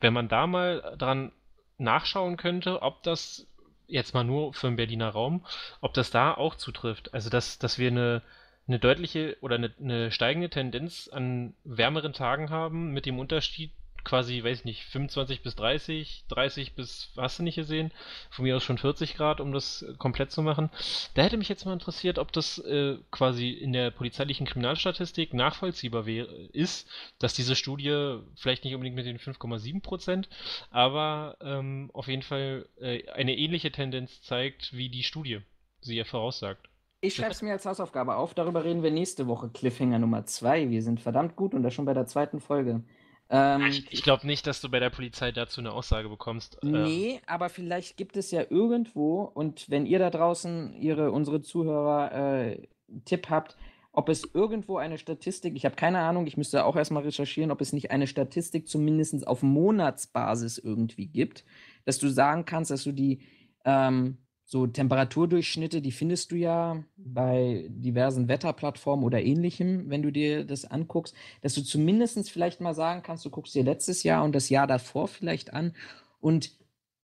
wenn 0.00 0.12
man 0.12 0.28
da 0.28 0.46
mal 0.46 0.94
dran 0.98 1.32
nachschauen 1.78 2.36
könnte, 2.36 2.82
ob 2.82 3.02
das 3.02 3.46
jetzt 3.86 4.14
mal 4.14 4.24
nur 4.24 4.54
für 4.54 4.68
den 4.68 4.76
Berliner 4.76 5.10
Raum, 5.10 5.44
ob 5.80 5.94
das 5.94 6.10
da 6.10 6.32
auch 6.34 6.54
zutrifft. 6.54 7.12
Also 7.12 7.30
dass, 7.30 7.58
dass 7.58 7.78
wir 7.78 7.90
eine 7.90 8.22
eine 8.66 8.78
deutliche 8.78 9.36
oder 9.40 9.56
eine, 9.56 9.72
eine 9.78 10.10
steigende 10.10 10.50
Tendenz 10.50 11.08
an 11.08 11.54
wärmeren 11.64 12.12
Tagen 12.12 12.50
haben, 12.50 12.92
mit 12.92 13.06
dem 13.06 13.18
Unterschied 13.18 13.72
quasi, 14.04 14.44
weiß 14.44 14.60
ich 14.60 14.64
nicht, 14.64 14.84
25 14.84 15.42
bis 15.42 15.56
30, 15.56 16.24
30 16.28 16.74
bis, 16.74 17.10
hast 17.16 17.38
du 17.38 17.42
nicht 17.42 17.56
gesehen, 17.56 17.90
von 18.30 18.44
mir 18.44 18.56
aus 18.56 18.62
schon 18.62 18.78
40 18.78 19.16
Grad, 19.16 19.40
um 19.40 19.52
das 19.52 19.82
äh, 19.82 19.94
komplett 19.94 20.30
zu 20.30 20.42
machen. 20.42 20.70
Da 21.14 21.22
hätte 21.22 21.36
mich 21.36 21.48
jetzt 21.48 21.64
mal 21.64 21.72
interessiert, 21.72 22.18
ob 22.18 22.30
das 22.32 22.58
äh, 22.58 22.98
quasi 23.10 23.50
in 23.50 23.72
der 23.72 23.90
polizeilichen 23.90 24.46
Kriminalstatistik 24.46 25.34
nachvollziehbar 25.34 26.06
wäre, 26.06 26.32
ist, 26.52 26.88
dass 27.18 27.34
diese 27.34 27.56
Studie 27.56 28.18
vielleicht 28.36 28.64
nicht 28.64 28.74
unbedingt 28.74 28.96
mit 28.96 29.06
den 29.06 29.18
5,7 29.18 29.82
Prozent, 29.82 30.28
aber 30.70 31.36
ähm, 31.40 31.90
auf 31.94 32.06
jeden 32.06 32.22
Fall 32.22 32.68
äh, 32.80 33.08
eine 33.10 33.36
ähnliche 33.36 33.72
Tendenz 33.72 34.22
zeigt, 34.22 34.72
wie 34.74 34.90
die 34.90 35.02
Studie 35.02 35.40
sie 35.80 35.96
ja 35.96 36.04
voraussagt. 36.04 36.68
Ich 37.06 37.14
schreibe 37.14 37.32
es 37.32 37.42
mir 37.42 37.52
als 37.52 37.66
Hausaufgabe 37.66 38.16
auf. 38.16 38.34
Darüber 38.34 38.64
reden 38.64 38.82
wir 38.82 38.90
nächste 38.90 39.26
Woche. 39.26 39.48
Cliffhanger 39.48 39.98
Nummer 39.98 40.24
2. 40.24 40.70
Wir 40.70 40.82
sind 40.82 41.00
verdammt 41.00 41.36
gut 41.36 41.54
und 41.54 41.62
das 41.62 41.74
schon 41.74 41.84
bei 41.84 41.94
der 41.94 42.06
zweiten 42.06 42.40
Folge. 42.40 42.82
Ähm, 43.30 43.66
Ich, 43.66 43.92
ich 43.92 44.02
glaube 44.02 44.26
nicht, 44.26 44.46
dass 44.46 44.60
du 44.60 44.70
bei 44.70 44.80
der 44.80 44.90
Polizei 44.90 45.32
dazu 45.32 45.60
eine 45.60 45.72
Aussage 45.72 46.08
bekommst. 46.08 46.58
Ähm, 46.62 46.84
Nee, 46.84 47.20
aber 47.26 47.48
vielleicht 47.48 47.96
gibt 47.96 48.16
es 48.16 48.30
ja 48.30 48.44
irgendwo, 48.48 49.22
und 49.22 49.70
wenn 49.70 49.86
ihr 49.86 49.98
da 49.98 50.10
draußen, 50.10 50.74
ihre, 50.74 51.10
unsere 51.10 51.40
Zuhörer, 51.40 52.12
äh, 52.12 52.62
Tipp 53.04 53.28
habt, 53.30 53.56
ob 53.92 54.08
es 54.08 54.28
irgendwo 54.34 54.76
eine 54.78 54.98
Statistik, 54.98 55.54
ich 55.56 55.64
habe 55.64 55.76
keine 55.76 56.00
Ahnung, 56.00 56.26
ich 56.26 56.36
müsste 56.36 56.64
auch 56.64 56.76
erstmal 56.76 57.04
recherchieren, 57.04 57.50
ob 57.50 57.60
es 57.60 57.72
nicht 57.72 57.90
eine 57.90 58.06
Statistik 58.06 58.68
zumindest 58.68 59.26
auf 59.26 59.42
Monatsbasis 59.42 60.58
irgendwie 60.58 61.06
gibt, 61.06 61.44
dass 61.84 61.98
du 61.98 62.08
sagen 62.08 62.44
kannst, 62.44 62.70
dass 62.72 62.84
du 62.84 62.92
die 62.92 63.20
ähm, 63.64 64.18
so 64.44 64.66
Temperaturdurchschnitte, 64.66 65.80
die 65.80 65.92
findest 65.92 66.30
du 66.30 66.36
ja 66.36 66.84
bei 66.96 67.66
diversen 67.70 68.28
Wetterplattformen 68.28 69.04
oder 69.04 69.22
ähnlichem, 69.22 69.88
wenn 69.88 70.02
du 70.02 70.12
dir 70.12 70.44
das 70.44 70.66
anguckst, 70.66 71.14
dass 71.40 71.54
du 71.54 71.62
zumindest 71.62 72.30
vielleicht 72.30 72.60
mal 72.60 72.74
sagen 72.74 73.02
kannst, 73.02 73.24
du 73.24 73.30
guckst 73.30 73.54
dir 73.54 73.64
letztes 73.64 74.02
Jahr 74.02 74.22
und 74.22 74.34
das 74.34 74.50
Jahr 74.50 74.66
davor 74.66 75.08
vielleicht 75.08 75.54
an 75.54 75.74
und 76.20 76.52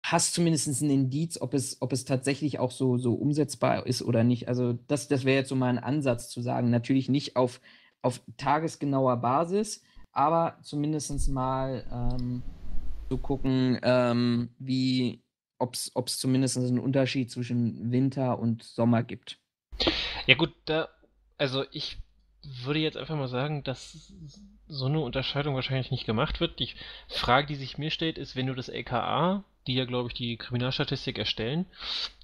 hast 0.03 0.35
zumindest 0.35 0.67
ein 0.81 0.91
Indiz, 0.91 1.41
ob 1.41 1.55
es, 1.55 1.81
ob 1.81 1.91
es 1.91 2.05
tatsächlich 2.05 2.59
auch 2.59 2.69
so, 2.69 2.97
so 2.99 3.15
umsetzbar 3.15 3.87
ist 3.87 4.03
oder 4.03 4.23
nicht. 4.23 4.47
Also 4.47 4.73
das, 4.87 5.07
das 5.07 5.25
wäre 5.25 5.39
jetzt 5.39 5.49
so 5.49 5.55
mal 5.55 5.69
ein 5.69 5.79
Ansatz 5.79 6.29
zu 6.29 6.41
sagen. 6.41 6.69
Natürlich 6.69 7.09
nicht 7.09 7.35
auf, 7.35 7.59
auf 8.03 8.21
tagesgenauer 8.37 9.17
Basis, 9.17 9.81
aber 10.11 10.59
zumindest 10.61 11.27
mal 11.29 11.83
ähm, 11.91 12.43
zu 13.09 13.17
gucken, 13.17 13.79
ähm, 13.81 14.49
wie, 14.59 15.24
ob 15.57 15.73
es 15.75 16.17
zumindest 16.17 16.57
einen 16.57 16.79
Unterschied 16.79 17.31
zwischen 17.31 17.91
Winter 17.91 18.39
und 18.39 18.63
Sommer 18.63 19.03
gibt. 19.03 19.39
Ja 20.27 20.35
gut, 20.35 20.53
da, 20.65 20.89
also 21.37 21.65
ich 21.71 21.97
würde 22.63 22.79
jetzt 22.79 22.97
einfach 22.97 23.15
mal 23.15 23.27
sagen, 23.27 23.63
dass 23.63 24.13
so 24.67 24.85
eine 24.85 24.99
Unterscheidung 24.99 25.55
wahrscheinlich 25.55 25.91
nicht 25.91 26.05
gemacht 26.05 26.39
wird. 26.39 26.59
Die 26.59 26.69
Frage, 27.07 27.47
die 27.47 27.55
sich 27.55 27.77
mir 27.77 27.91
stellt, 27.91 28.17
ist, 28.17 28.35
wenn 28.35 28.47
du 28.47 28.53
das 28.53 28.69
LKA, 28.69 29.43
die 29.67 29.75
ja, 29.75 29.85
glaube 29.85 30.09
ich, 30.09 30.13
die 30.13 30.37
Kriminalstatistik 30.37 31.17
erstellen, 31.17 31.65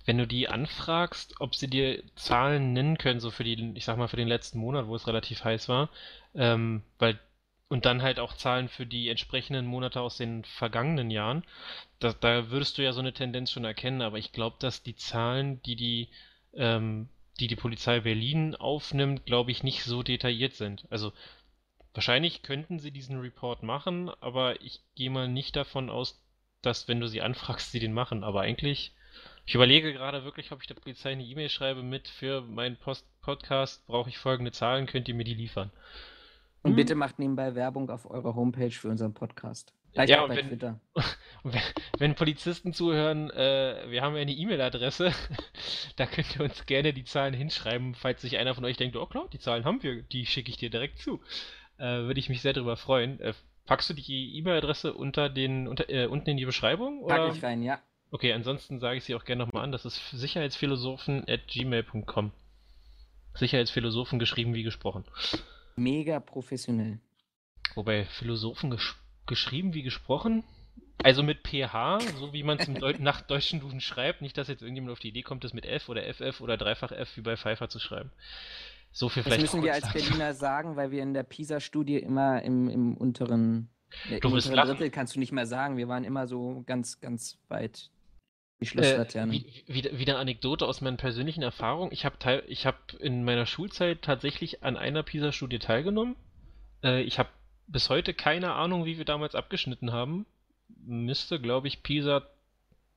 wenn 0.05 0.17
du 0.17 0.27
die 0.27 0.47
anfragst, 0.47 1.35
ob 1.39 1.55
sie 1.55 1.67
dir 1.67 2.03
Zahlen 2.15 2.73
nennen 2.73 2.97
können, 2.97 3.19
so 3.19 3.31
für 3.31 3.43
die, 3.43 3.71
ich 3.75 3.85
sag 3.85 3.97
mal, 3.97 4.07
für 4.07 4.17
den 4.17 4.27
letzten 4.27 4.59
Monat, 4.59 4.87
wo 4.87 4.95
es 4.95 5.07
relativ 5.07 5.43
heiß 5.43 5.69
war, 5.69 5.89
ähm, 6.35 6.83
weil 6.99 7.19
und 7.71 7.85
dann 7.85 8.01
halt 8.01 8.19
auch 8.19 8.33
Zahlen 8.33 8.67
für 8.67 8.85
die 8.85 9.07
entsprechenden 9.07 9.65
Monate 9.65 10.01
aus 10.01 10.17
den 10.17 10.43
vergangenen 10.43 11.09
Jahren. 11.09 11.45
Da, 11.99 12.11
da 12.11 12.49
würdest 12.51 12.77
du 12.77 12.83
ja 12.83 12.91
so 12.91 12.99
eine 12.99 13.13
Tendenz 13.13 13.49
schon 13.49 13.63
erkennen, 13.63 14.01
aber 14.01 14.17
ich 14.17 14.33
glaube, 14.33 14.57
dass 14.59 14.83
die 14.83 14.97
Zahlen, 14.97 15.61
die 15.63 15.77
die, 15.77 16.09
ähm, 16.53 17.07
die 17.39 17.47
die 17.47 17.55
Polizei 17.55 18.01
Berlin 18.01 18.57
aufnimmt, 18.57 19.25
glaube 19.25 19.51
ich, 19.51 19.63
nicht 19.63 19.85
so 19.85 20.03
detailliert 20.03 20.53
sind. 20.53 20.85
Also 20.89 21.13
wahrscheinlich 21.93 22.41
könnten 22.41 22.77
sie 22.77 22.91
diesen 22.91 23.21
Report 23.21 23.63
machen, 23.63 24.09
aber 24.19 24.59
ich 24.59 24.81
gehe 24.95 25.09
mal 25.09 25.29
nicht 25.29 25.55
davon 25.55 25.89
aus, 25.89 26.21
dass 26.61 26.89
wenn 26.89 26.99
du 26.99 27.07
sie 27.07 27.21
anfragst, 27.21 27.71
sie 27.71 27.79
den 27.79 27.93
machen. 27.93 28.25
Aber 28.25 28.41
eigentlich, 28.41 28.91
ich 29.45 29.55
überlege 29.55 29.93
gerade 29.93 30.25
wirklich, 30.25 30.51
ob 30.51 30.59
ich 30.59 30.67
der 30.67 30.75
Polizei 30.75 31.13
eine 31.13 31.23
E-Mail 31.23 31.47
schreibe 31.47 31.83
mit 31.83 32.09
für 32.09 32.41
meinen 32.41 32.75
Post 32.75 33.07
Podcast 33.21 33.87
brauche 33.87 34.09
ich 34.09 34.17
folgende 34.17 34.51
Zahlen, 34.51 34.87
könnt 34.87 35.07
ihr 35.07 35.15
mir 35.15 35.23
die 35.23 35.35
liefern? 35.35 35.71
Und 36.63 36.71
hm. 36.71 36.75
bitte 36.75 36.95
macht 36.95 37.19
nebenbei 37.19 37.55
Werbung 37.55 37.89
auf 37.89 38.09
eurer 38.09 38.35
Homepage 38.35 38.71
für 38.71 38.89
unseren 38.89 39.13
Podcast. 39.13 39.73
Vielleicht 39.91 40.11
ja, 40.11 40.21
auch 40.21 40.27
bei 40.27 40.37
wenn, 40.37 40.47
Twitter. 40.47 40.79
Wenn, 41.97 42.15
Polizisten 42.15 42.71
zuhören, 42.71 43.29
äh, 43.31 43.89
wir 43.89 44.01
haben 44.01 44.15
ja 44.15 44.21
eine 44.21 44.31
E-Mail-Adresse, 44.31 45.11
da 45.97 46.05
könnt 46.05 46.35
ihr 46.35 46.45
uns 46.45 46.65
gerne 46.65 46.93
die 46.93 47.03
Zahlen 47.03 47.33
hinschreiben, 47.33 47.95
falls 47.95 48.21
sich 48.21 48.37
einer 48.37 48.55
von 48.55 48.63
euch 48.63 48.77
denkt, 48.77 48.95
oh 48.95 49.05
klar, 49.05 49.27
die 49.33 49.39
Zahlen 49.39 49.65
haben 49.65 49.83
wir, 49.83 50.03
die 50.03 50.25
schicke 50.25 50.49
ich 50.49 50.57
dir 50.57 50.69
direkt 50.69 50.99
zu. 50.99 51.19
Äh, 51.77 52.03
Würde 52.03 52.19
ich 52.19 52.29
mich 52.29 52.41
sehr 52.41 52.53
darüber 52.53 52.77
freuen. 52.77 53.19
Äh, 53.19 53.33
packst 53.65 53.89
du 53.89 53.93
die 53.93 54.37
E-Mail-Adresse 54.37 54.93
unter 54.93 55.29
den, 55.29 55.67
unter, 55.67 55.89
äh, 55.89 56.05
unten 56.05 56.29
in 56.29 56.37
die 56.37 56.45
Beschreibung? 56.45 57.01
Oder? 57.01 57.27
Pack 57.27 57.35
ich 57.35 57.43
rein, 57.43 57.63
ja. 57.63 57.79
Okay, 58.11 58.33
ansonsten 58.33 58.79
sage 58.79 58.97
ich 58.97 59.03
sie 59.03 59.15
auch 59.15 59.25
gerne 59.25 59.45
nochmal 59.45 59.63
an, 59.63 59.71
das 59.71 59.85
ist 59.85 60.11
sicherheitsphilosophen 60.11 61.25
at 61.27 61.47
gmail.com. 61.47 62.31
Sicherheitsphilosophen 63.33 64.19
geschrieben 64.19 64.53
wie 64.53 64.63
gesprochen. 64.63 65.05
Mega 65.75 66.19
professionell. 66.19 66.99
Wobei 67.75 68.05
Philosophen 68.05 68.69
gesch 68.71 68.97
geschrieben 69.27 69.73
wie 69.73 69.83
gesprochen, 69.83 70.43
also 71.03 71.23
mit 71.23 71.47
PH, 71.47 71.99
so 72.19 72.33
wie 72.33 72.43
man 72.43 72.59
es 72.59 72.67
nach 72.99 73.21
deutschen 73.21 73.59
Duden 73.59 73.79
schreibt, 73.79 74.21
nicht, 74.21 74.37
dass 74.37 74.47
jetzt 74.47 74.61
irgendjemand 74.61 74.91
auf 74.91 74.99
die 74.99 75.09
Idee 75.09 75.21
kommt, 75.21 75.43
das 75.43 75.53
mit 75.53 75.65
F 75.65 75.89
oder 75.89 76.03
FF 76.13 76.41
oder 76.41 76.57
dreifach 76.57 76.91
F 76.91 77.15
wie 77.15 77.21
bei 77.21 77.37
Pfeiffer 77.37 77.69
zu 77.69 77.79
schreiben. 77.79 78.11
So 78.91 79.09
viel 79.09 79.23
vielleicht. 79.23 79.41
Das 79.43 79.53
müssen 79.53 79.63
wir 79.63 79.73
als 79.73 79.91
Berliner 79.93 80.33
sagen, 80.33 80.75
weil 80.75 80.91
wir 80.91 81.01
in 81.01 81.13
der 81.13 81.23
PISA-Studie 81.23 81.97
immer 81.97 82.41
im, 82.41 82.69
im 82.69 82.97
unteren, 82.97 83.69
äh, 84.09 84.17
im 84.17 84.33
unteren 84.33 84.67
Drittel 84.67 84.89
kannst 84.89 85.15
du 85.15 85.19
nicht 85.19 85.31
mehr 85.31 85.45
sagen. 85.45 85.77
Wir 85.77 85.87
waren 85.87 86.03
immer 86.03 86.27
so 86.27 86.63
ganz, 86.65 86.99
ganz 86.99 87.39
weit 87.47 87.89
die 88.61 88.67
Schlusslaterne. 88.67 89.35
Äh, 89.35 89.43
wieder, 89.67 89.97
wieder 89.97 90.19
Anekdote 90.19 90.65
aus 90.65 90.81
meinen 90.81 90.97
persönlichen 90.97 91.41
Erfahrungen. 91.41 91.91
Ich 91.91 92.05
habe 92.05 92.43
ich 92.47 92.65
hab 92.65 92.93
in 92.99 93.23
meiner 93.23 93.45
Schulzeit 93.45 94.01
tatsächlich 94.01 94.63
an 94.63 94.77
einer 94.77 95.03
PISA-Studie 95.03 95.59
teilgenommen. 95.59 96.15
Äh, 96.83 97.01
ich 97.01 97.19
habe 97.19 97.29
bis 97.67 97.89
heute 97.89 98.13
keine 98.13 98.53
Ahnung, 98.53 98.85
wie 98.85 98.97
wir 98.97 99.05
damals 99.05 99.35
abgeschnitten 99.35 99.91
haben. 99.91 100.25
Müsste, 100.85 101.39
glaube 101.39 101.67
ich, 101.67 101.83
PISA. 101.83 102.27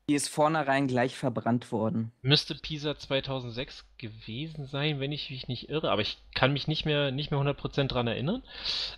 Die 0.09 0.15
ist 0.15 0.29
vornherein 0.29 0.87
gleich 0.87 1.17
verbrannt 1.17 1.73
worden. 1.73 2.13
Müsste 2.21 2.55
PISA 2.55 2.99
2006 2.99 3.87
gewesen 3.97 4.67
sein, 4.67 5.01
wenn 5.01 5.13
ich 5.13 5.31
mich 5.31 5.49
nicht 5.49 5.71
irre, 5.71 5.91
aber 5.91 6.03
ich 6.03 6.19
kann 6.35 6.53
mich 6.53 6.69
nicht 6.69 6.85
mehr, 6.85 7.11
nicht 7.11 7.31
mehr 7.31 7.41
100% 7.41 7.87
dran 7.87 8.07
erinnern. 8.07 8.43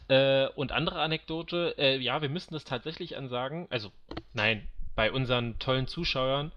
Äh, 0.08 0.48
und 0.56 0.72
andere 0.72 1.00
Anekdote, 1.00 1.76
äh, 1.78 1.98
ja, 1.98 2.22
wir 2.22 2.28
müssen 2.28 2.54
das 2.54 2.64
tatsächlich 2.64 3.16
ansagen, 3.16 3.68
also 3.70 3.92
nein, 4.32 4.66
bei 4.96 5.12
unseren 5.12 5.58
tollen 5.60 5.86
Zuschauern, 5.86 6.50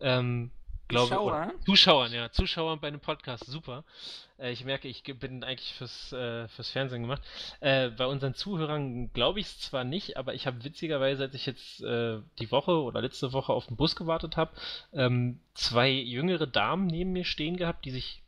ähm, 0.00 0.50
glaube 0.88 1.08
Zuschauer? 1.08 1.52
Zuschauern, 1.66 2.12
ja, 2.12 2.32
Zuschauern 2.32 2.80
bei 2.80 2.88
einem 2.88 3.00
Podcast, 3.00 3.44
super. 3.46 3.84
Äh, 4.38 4.52
ich 4.52 4.64
merke, 4.64 4.88
ich 4.88 5.02
bin 5.02 5.44
eigentlich 5.44 5.74
fürs, 5.74 6.12
äh, 6.12 6.48
fürs 6.48 6.70
Fernsehen 6.70 7.02
gemacht. 7.02 7.22
Äh, 7.60 7.90
bei 7.90 8.06
unseren 8.06 8.34
Zuhörern 8.34 9.12
glaube 9.12 9.40
ich 9.40 9.46
es 9.46 9.60
zwar 9.60 9.84
nicht, 9.84 10.16
aber 10.16 10.34
ich 10.34 10.46
habe 10.46 10.64
witzigerweise, 10.64 11.24
als 11.24 11.34
ich 11.34 11.46
jetzt 11.46 11.82
äh, 11.82 12.18
die 12.38 12.50
Woche 12.50 12.80
oder 12.82 13.02
letzte 13.02 13.32
Woche 13.32 13.52
auf 13.52 13.66
den 13.66 13.76
Bus 13.76 13.96
gewartet 13.96 14.36
habe, 14.36 14.52
ähm, 14.92 15.40
zwei 15.54 15.90
jüngere 15.90 16.46
Damen 16.46 16.86
neben 16.86 17.12
mir 17.12 17.24
stehen 17.24 17.56
gehabt, 17.56 17.84
die 17.84 17.90
sich 17.90 18.22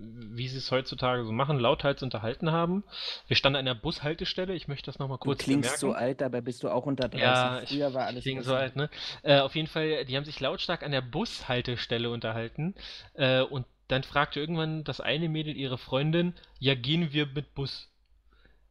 wie 0.00 0.48
sie 0.48 0.58
es 0.58 0.70
heutzutage 0.70 1.24
so 1.24 1.32
machen, 1.32 1.58
lauthals 1.58 2.02
unterhalten 2.02 2.52
haben. 2.52 2.84
Wir 3.26 3.36
standen 3.36 3.58
an 3.58 3.64
der 3.64 3.74
Bushaltestelle, 3.74 4.54
ich 4.54 4.68
möchte 4.68 4.86
das 4.86 4.98
nochmal 4.98 5.18
kurz 5.18 5.38
Du 5.38 5.44
klingst 5.44 5.80
bemerken. 5.80 5.80
so 5.80 5.92
alt, 5.92 6.20
dabei 6.20 6.40
bist 6.40 6.62
du 6.62 6.68
auch 6.70 6.86
unter 6.86 7.08
30. 7.08 7.20
Ja, 7.20 7.62
Früher 7.66 7.94
war 7.94 8.06
alles 8.06 8.22
klingt 8.22 8.44
so 8.44 8.54
alt, 8.54 8.76
ne? 8.76 8.90
Äh, 9.22 9.40
auf 9.40 9.54
jeden 9.54 9.68
Fall, 9.68 10.04
die 10.04 10.16
haben 10.16 10.24
sich 10.24 10.40
lautstark 10.40 10.82
an 10.82 10.92
der 10.92 11.02
Bushaltestelle 11.02 12.10
unterhalten 12.10 12.74
äh, 13.14 13.42
und 13.42 13.66
dann 13.88 14.02
fragte 14.02 14.38
irgendwann 14.38 14.84
das 14.84 15.00
eine 15.00 15.28
Mädel 15.28 15.56
ihre 15.56 15.78
Freundin, 15.78 16.34
ja, 16.58 16.74
gehen 16.74 17.12
wir 17.12 17.26
mit 17.26 17.54
Bus? 17.54 17.90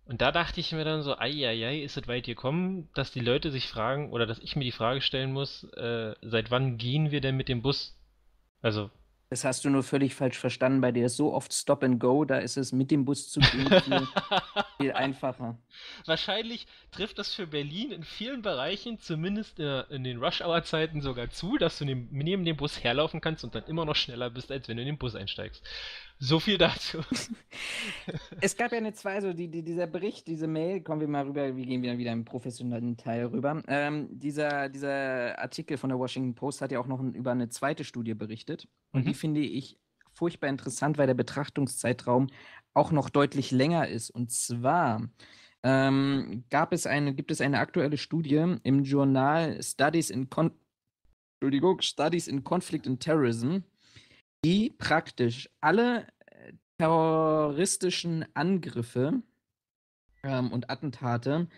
Und 0.06 0.22
da 0.22 0.32
dachte 0.32 0.60
ich 0.62 0.72
mir 0.72 0.86
dann 0.86 1.02
so, 1.02 1.18
ei, 1.18 1.32
ei, 1.46 1.68
ei, 1.68 1.82
ist 1.82 1.98
es 1.98 2.08
weit 2.08 2.26
gekommen, 2.26 2.88
dass 2.94 3.12
die 3.12 3.20
Leute 3.20 3.52
sich 3.52 3.68
fragen, 3.68 4.12
oder 4.13 4.26
dass 4.26 4.40
ich 4.40 4.56
mir 4.56 4.63
die 4.63 4.72
Frage 4.72 5.02
stellen 5.02 5.34
muss, 5.34 5.63
äh, 5.74 6.13
seit 6.22 6.50
wann 6.50 6.78
gehen 6.78 7.12
wir 7.12 7.20
denn 7.20 7.36
mit 7.36 7.50
dem 7.50 7.62
Bus? 7.62 8.00
Also, 8.62 8.90
das 9.30 9.44
hast 9.44 9.66
du 9.66 9.70
nur 9.70 9.84
völlig 9.84 10.16
falsch 10.16 10.38
verstanden. 10.38 10.80
Bei 10.80 10.92
dir 10.92 11.08
ist 11.08 11.18
so 11.18 11.34
oft 11.34 11.54
Stop 11.54 11.84
and 11.84 12.00
Go, 12.00 12.24
da 12.24 12.38
ist 12.38 12.56
es 12.56 12.72
mit 12.72 12.92
dem 12.92 13.04
Bus 13.04 13.30
zu 13.30 13.42
gehen 13.42 13.68
viel, 13.82 14.08
viel 14.78 14.92
einfacher. 14.94 15.58
Wahrscheinlich 16.06 16.66
trifft 16.92 17.20
das 17.20 17.34
für 17.36 17.46
Berlin 17.46 17.92
in 17.92 18.04
vielen 18.04 18.42
Bereichen, 18.42 19.00
zumindest 19.00 19.60
in, 19.60 19.84
in 19.90 20.04
den 20.06 20.24
Rush-Hour-Zeiten 20.24 21.02
sogar 21.02 21.30
zu, 21.30 21.58
dass 21.58 21.78
du 21.78 21.86
neben 21.86 22.46
dem 22.46 22.56
Bus 22.56 22.84
herlaufen 22.84 23.20
kannst 23.20 23.44
und 23.44 23.54
dann 23.54 23.66
immer 23.66 23.84
noch 23.84 23.96
schneller 23.96 24.30
bist, 24.30 24.52
als 24.52 24.70
wenn 24.70 24.78
du 24.78 24.84
in 24.84 24.88
den 24.88 24.98
Bus 24.98 25.16
einsteigst. 25.16 25.62
So 26.19 26.39
viel 26.39 26.58
dazu. 26.58 26.99
es 28.41 28.58
gab 28.58 28.71
ja 28.71 28.80
eine 28.80 28.93
zwei, 28.93 29.21
so 29.21 29.34
die, 29.34 29.49
die, 29.49 29.62
dieser 29.62 29.86
Bericht, 29.86 30.27
diese 30.27 30.47
Mail, 30.47 30.82
kommen 30.82 31.01
wir 31.01 31.08
mal 31.08 31.25
rüber, 31.25 31.56
wir 31.56 31.65
gehen 31.65 31.84
wieder, 31.84 31.97
wieder 31.97 32.12
im 32.12 32.25
professionellen 32.25 32.97
Teil 32.97 33.25
rüber. 33.25 33.62
Ähm, 33.67 34.08
dieser, 34.12 34.69
dieser 34.69 35.38
Artikel 35.38 35.77
von 35.77 35.89
der 35.89 35.99
Washington 35.99 36.34
Post 36.34 36.62
hat 36.62 36.71
ja 36.71 36.80
auch 36.80 36.88
noch 36.88 36.99
ein, 36.99 37.13
über 37.13 37.32
eine 37.32 37.49
zweite 37.49 37.84
Studie 37.84 38.15
berichtet. 38.15 38.67
Und 38.91 39.01
mhm. 39.01 39.10
die 39.10 39.13
finde 39.13 39.41
ich 39.41 39.77
furchtbar 40.12 40.47
interessant, 40.49 40.97
weil 40.97 41.08
der 41.08 41.13
Betrachtungszeitraum 41.13 42.27
auch 42.73 42.91
noch 42.91 43.10
deutlich 43.10 43.51
länger 43.51 43.88
ist. 43.88 44.10
Und 44.10 44.32
zwar 44.32 45.08
ähm, 45.62 46.45
gab 46.49 46.73
es 46.73 46.88
eine, 46.88 47.13
gibt 47.13 47.30
es 47.30 47.41
eine 47.41 47.60
aktuelle 47.60 47.97
Studie 47.97 48.56
im 48.63 48.84
Journal 48.84 49.62
Studies 49.62 50.10
in 50.10 50.30
Con 50.30 50.51
Entschuldigung, 51.39 51.82
Studies 51.82 52.27
in 52.27 52.43
Conflict 52.43 52.88
and 52.88 52.99
Terrorism 52.99 53.60
die 54.47 54.69
praktisch 54.69 55.50
alle 55.60 56.08
äh, 56.25 56.54
terroristischen 56.77 58.25
Angriffe 58.33 59.21
ähm, 60.23 60.54
und 60.54 60.69
Attentate 60.69 61.50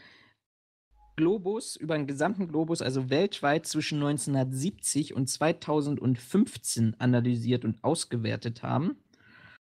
Globus, 1.15 1.75
über 1.75 1.95
den 1.95 2.07
gesamten 2.07 2.47
Globus, 2.47 2.81
also 2.81 3.11
weltweit 3.11 3.67
zwischen 3.67 3.97
1970 3.99 5.13
und 5.13 5.29
2015 5.29 6.95
analysiert 6.97 7.63
und 7.63 7.83
ausgewertet 7.83 8.63
haben. 8.63 8.97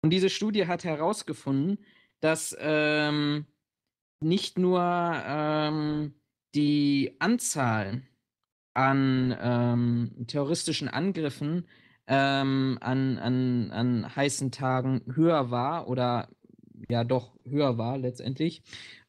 Und 0.02 0.10
diese 0.10 0.32
Studie 0.32 0.66
hat 0.66 0.84
herausgefunden, 0.84 1.78
dass 2.20 2.58
ähm, 2.60 3.46
nicht 4.22 4.58
nur 4.58 4.82
ähm, 4.82 6.16
die 6.56 7.16
Anzahl 7.20 8.02
an 8.74 9.38
ähm, 9.40 10.26
terroristischen 10.26 10.88
Angriffen 10.88 11.68
ähm, 12.08 12.78
an, 12.82 13.18
an, 13.18 13.72
an 13.72 14.16
heißen 14.16 14.52
Tagen 14.52 15.02
höher 15.14 15.52
war 15.52 15.88
oder 15.88 16.30
ja 16.90 17.04
doch 17.04 17.38
höher 17.46 17.78
war 17.78 17.98
letztendlich, 17.98 18.62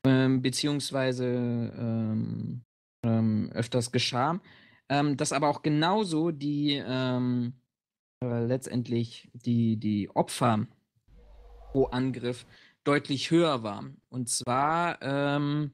ähm, 0.05 0.43
beziehungsweise 0.43 1.27
ähm, 1.27 2.65
ähm 3.05 3.51
öfters 3.53 3.93
geschah. 3.93 4.41
ähm, 4.89 5.17
dass 5.17 5.33
aber 5.33 5.49
auch 5.49 5.63
genauso 5.63 6.31
die 6.31 6.83
ähm, 6.87 7.55
äh, 8.23 8.45
letztendlich 8.45 9.31
die, 9.35 9.77
die 9.77 10.11
Opfer 10.15 10.67
pro 11.71 11.87
Angriff 11.87 12.47
deutlich 12.85 13.31
höher 13.31 13.63
war. 13.63 13.85
Und 14.11 14.29
zwar 14.29 15.01
ähm, 15.03 15.73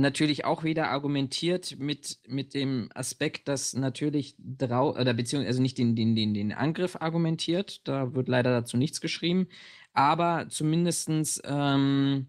natürlich 0.00 0.44
auch 0.44 0.64
wieder 0.64 0.90
argumentiert 0.90 1.78
mit, 1.78 2.18
mit 2.26 2.54
dem 2.54 2.90
Aspekt, 2.94 3.48
dass 3.48 3.74
natürlich 3.74 4.34
drau 4.38 4.96
oder 4.96 5.14
beziehungsweise 5.14 5.48
also 5.48 5.62
nicht 5.62 5.78
den, 5.78 5.96
den, 5.96 6.14
den, 6.16 6.34
den 6.34 6.52
Angriff 6.52 6.96
argumentiert, 7.00 7.86
da 7.86 8.14
wird 8.14 8.28
leider 8.28 8.50
dazu 8.50 8.76
nichts 8.76 9.00
geschrieben, 9.00 9.48
aber 9.92 10.46
zumindest 10.48 11.42
ähm, 11.44 12.26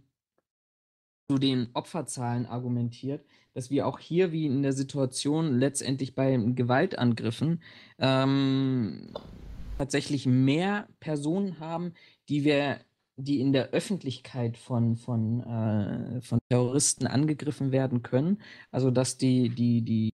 zu 1.29 1.37
den 1.37 1.69
Opferzahlen 1.73 2.45
argumentiert, 2.45 3.25
dass 3.53 3.69
wir 3.69 3.87
auch 3.87 3.99
hier 3.99 4.31
wie 4.31 4.45
in 4.45 4.61
der 4.63 4.73
Situation 4.73 5.59
letztendlich 5.59 6.15
bei 6.15 6.37
Gewaltangriffen 6.37 7.61
ähm, 7.99 9.13
tatsächlich 9.77 10.25
mehr 10.25 10.87
Personen 10.99 11.59
haben, 11.59 11.93
die 12.29 12.43
wir 12.43 12.79
die 13.23 13.39
in 13.41 13.53
der 13.53 13.69
Öffentlichkeit 13.69 14.57
von, 14.57 14.95
von, 14.97 15.41
äh, 15.41 16.21
von 16.21 16.39
Terroristen 16.49 17.07
angegriffen 17.07 17.71
werden 17.71 18.03
können. 18.03 18.41
Also 18.71 18.91
dass 18.91 19.17
die, 19.17 19.49
die, 19.49 19.81
die 19.81 20.11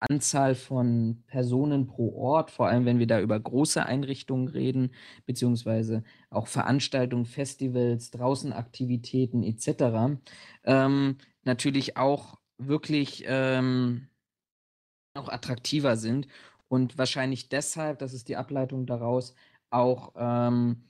Anzahl 0.00 0.54
von 0.54 1.22
Personen 1.26 1.86
pro 1.86 2.14
Ort, 2.16 2.50
vor 2.50 2.68
allem 2.68 2.84
wenn 2.84 2.98
wir 2.98 3.06
da 3.06 3.20
über 3.20 3.38
große 3.38 3.84
Einrichtungen 3.84 4.48
reden, 4.48 4.90
beziehungsweise 5.26 6.04
auch 6.30 6.46
Veranstaltungen, 6.46 7.24
Festivals, 7.24 8.10
Draußenaktivitäten 8.10 9.42
etc., 9.42 10.20
ähm, 10.64 11.18
natürlich 11.44 11.96
auch 11.96 12.38
wirklich 12.58 13.24
ähm, 13.26 14.08
auch 15.14 15.28
attraktiver 15.28 15.96
sind 15.96 16.28
und 16.68 16.98
wahrscheinlich 16.98 17.48
deshalb, 17.48 17.98
das 17.98 18.12
ist 18.14 18.28
die 18.28 18.36
Ableitung 18.36 18.86
daraus, 18.86 19.34
auch 19.70 20.12
ähm, 20.16 20.84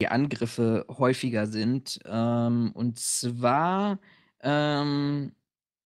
die 0.00 0.08
Angriffe 0.08 0.86
häufiger 0.88 1.46
sind. 1.46 2.00
Ähm, 2.04 2.72
und 2.74 2.98
zwar, 2.98 3.98
ähm, 4.40 5.32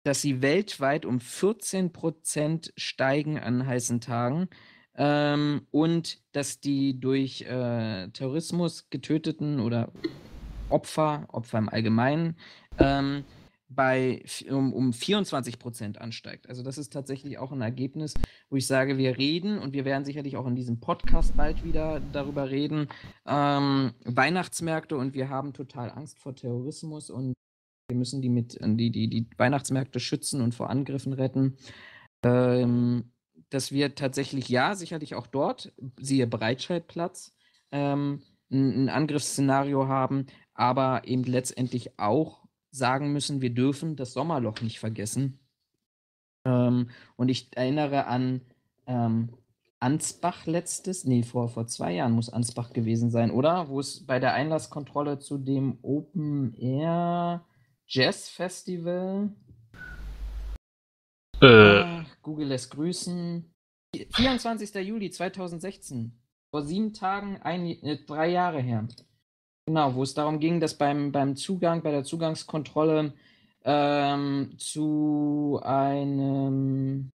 dass 0.03 0.21
sie 0.21 0.41
weltweit 0.41 1.05
um 1.05 1.19
14 1.19 1.91
Prozent 1.91 2.73
steigen 2.77 3.39
an 3.39 3.65
heißen 3.65 4.01
Tagen 4.01 4.49
ähm, 4.95 5.67
und 5.71 6.21
dass 6.31 6.59
die 6.59 6.99
durch 6.99 7.41
äh, 7.41 8.09
Terrorismus 8.09 8.89
getöteten 8.89 9.59
oder 9.59 9.91
Opfer, 10.69 11.25
Opfer 11.31 11.57
im 11.57 11.69
Allgemeinen, 11.69 12.37
ähm, 12.77 13.23
bei 13.67 14.23
um, 14.49 14.73
um 14.73 14.93
24 14.93 15.59
Prozent 15.59 15.99
ansteigt. 15.99 16.47
Also 16.49 16.63
das 16.63 16.77
ist 16.77 16.93
tatsächlich 16.93 17.37
auch 17.37 17.51
ein 17.51 17.61
Ergebnis, 17.61 18.13
wo 18.49 18.57
ich 18.57 18.67
sage, 18.67 18.97
wir 18.97 19.17
reden 19.17 19.57
und 19.57 19.73
wir 19.73 19.85
werden 19.85 20.05
sicherlich 20.05 20.37
auch 20.37 20.45
in 20.45 20.55
diesem 20.55 20.79
Podcast 20.79 21.35
bald 21.35 21.63
wieder 21.63 21.99
darüber 22.11 22.49
reden. 22.49 22.87
Ähm, 23.25 23.93
Weihnachtsmärkte 24.05 24.97
und 24.97 25.13
wir 25.13 25.29
haben 25.29 25.53
total 25.53 25.91
Angst 25.91 26.19
vor 26.19 26.35
Terrorismus 26.35 27.09
und 27.09 27.33
wir 27.87 27.97
müssen 27.97 28.21
die 28.21 28.29
mit 28.29 28.57
die, 28.61 28.91
die, 28.91 29.09
die 29.09 29.27
Weihnachtsmärkte 29.37 29.99
schützen 29.99 30.41
und 30.41 30.55
vor 30.55 30.69
Angriffen 30.69 31.13
retten. 31.13 31.57
Ähm, 32.23 33.11
dass 33.49 33.71
wir 33.71 33.95
tatsächlich, 33.95 34.49
ja, 34.49 34.75
sicherlich 34.75 35.15
auch 35.15 35.27
dort, 35.27 35.71
siehe 35.99 36.27
Breitscheidplatz, 36.27 37.35
ähm, 37.71 38.23
ein, 38.51 38.85
ein 38.85 38.89
Angriffsszenario 38.89 39.87
haben, 39.87 40.25
aber 40.53 41.03
eben 41.05 41.23
letztendlich 41.23 41.99
auch 41.99 42.44
sagen 42.75 43.13
müssen, 43.13 43.41
wir 43.41 43.53
dürfen 43.53 43.95
das 43.95 44.13
Sommerloch 44.13 44.61
nicht 44.61 44.79
vergessen. 44.79 45.39
Ähm, 46.45 46.89
und 47.15 47.29
ich 47.29 47.55
erinnere 47.55 48.07
an 48.07 48.41
ähm, 48.87 49.29
Ansbach 49.79 50.45
letztes, 50.45 51.05
nee, 51.05 51.23
vor, 51.23 51.49
vor 51.49 51.67
zwei 51.67 51.93
Jahren 51.93 52.13
muss 52.13 52.29
Ansbach 52.29 52.71
gewesen 52.73 53.09
sein, 53.11 53.29
oder? 53.31 53.69
Wo 53.69 53.79
es 53.79 54.05
bei 54.05 54.19
der 54.19 54.33
Einlasskontrolle 54.33 55.19
zu 55.19 55.37
dem 55.37 55.77
Open 55.81 56.53
Air 56.55 57.45
Jazz 57.87 58.29
Festival. 58.29 59.29
Äh. 61.41 61.81
Ach, 61.83 62.05
Google 62.21 62.47
lässt 62.47 62.71
grüßen. 62.71 63.53
24. 64.11 64.73
Juli 64.85 65.11
2016. 65.11 66.19
Vor 66.49 66.63
sieben 66.63 66.93
Tagen, 66.93 67.37
ein, 67.41 67.65
äh, 67.65 68.03
drei 68.05 68.29
Jahre 68.29 68.61
her. 68.61 68.87
Genau, 69.67 69.95
wo 69.95 70.03
es 70.03 70.13
darum 70.13 70.39
ging, 70.39 70.59
dass 70.59 70.77
beim, 70.77 71.11
beim 71.11 71.35
Zugang, 71.35 71.81
bei 71.81 71.89
der 71.89 72.03
Zugangskontrolle 72.03 73.13
ähm, 73.63 74.53
zu 74.59 75.59
einem 75.63 77.11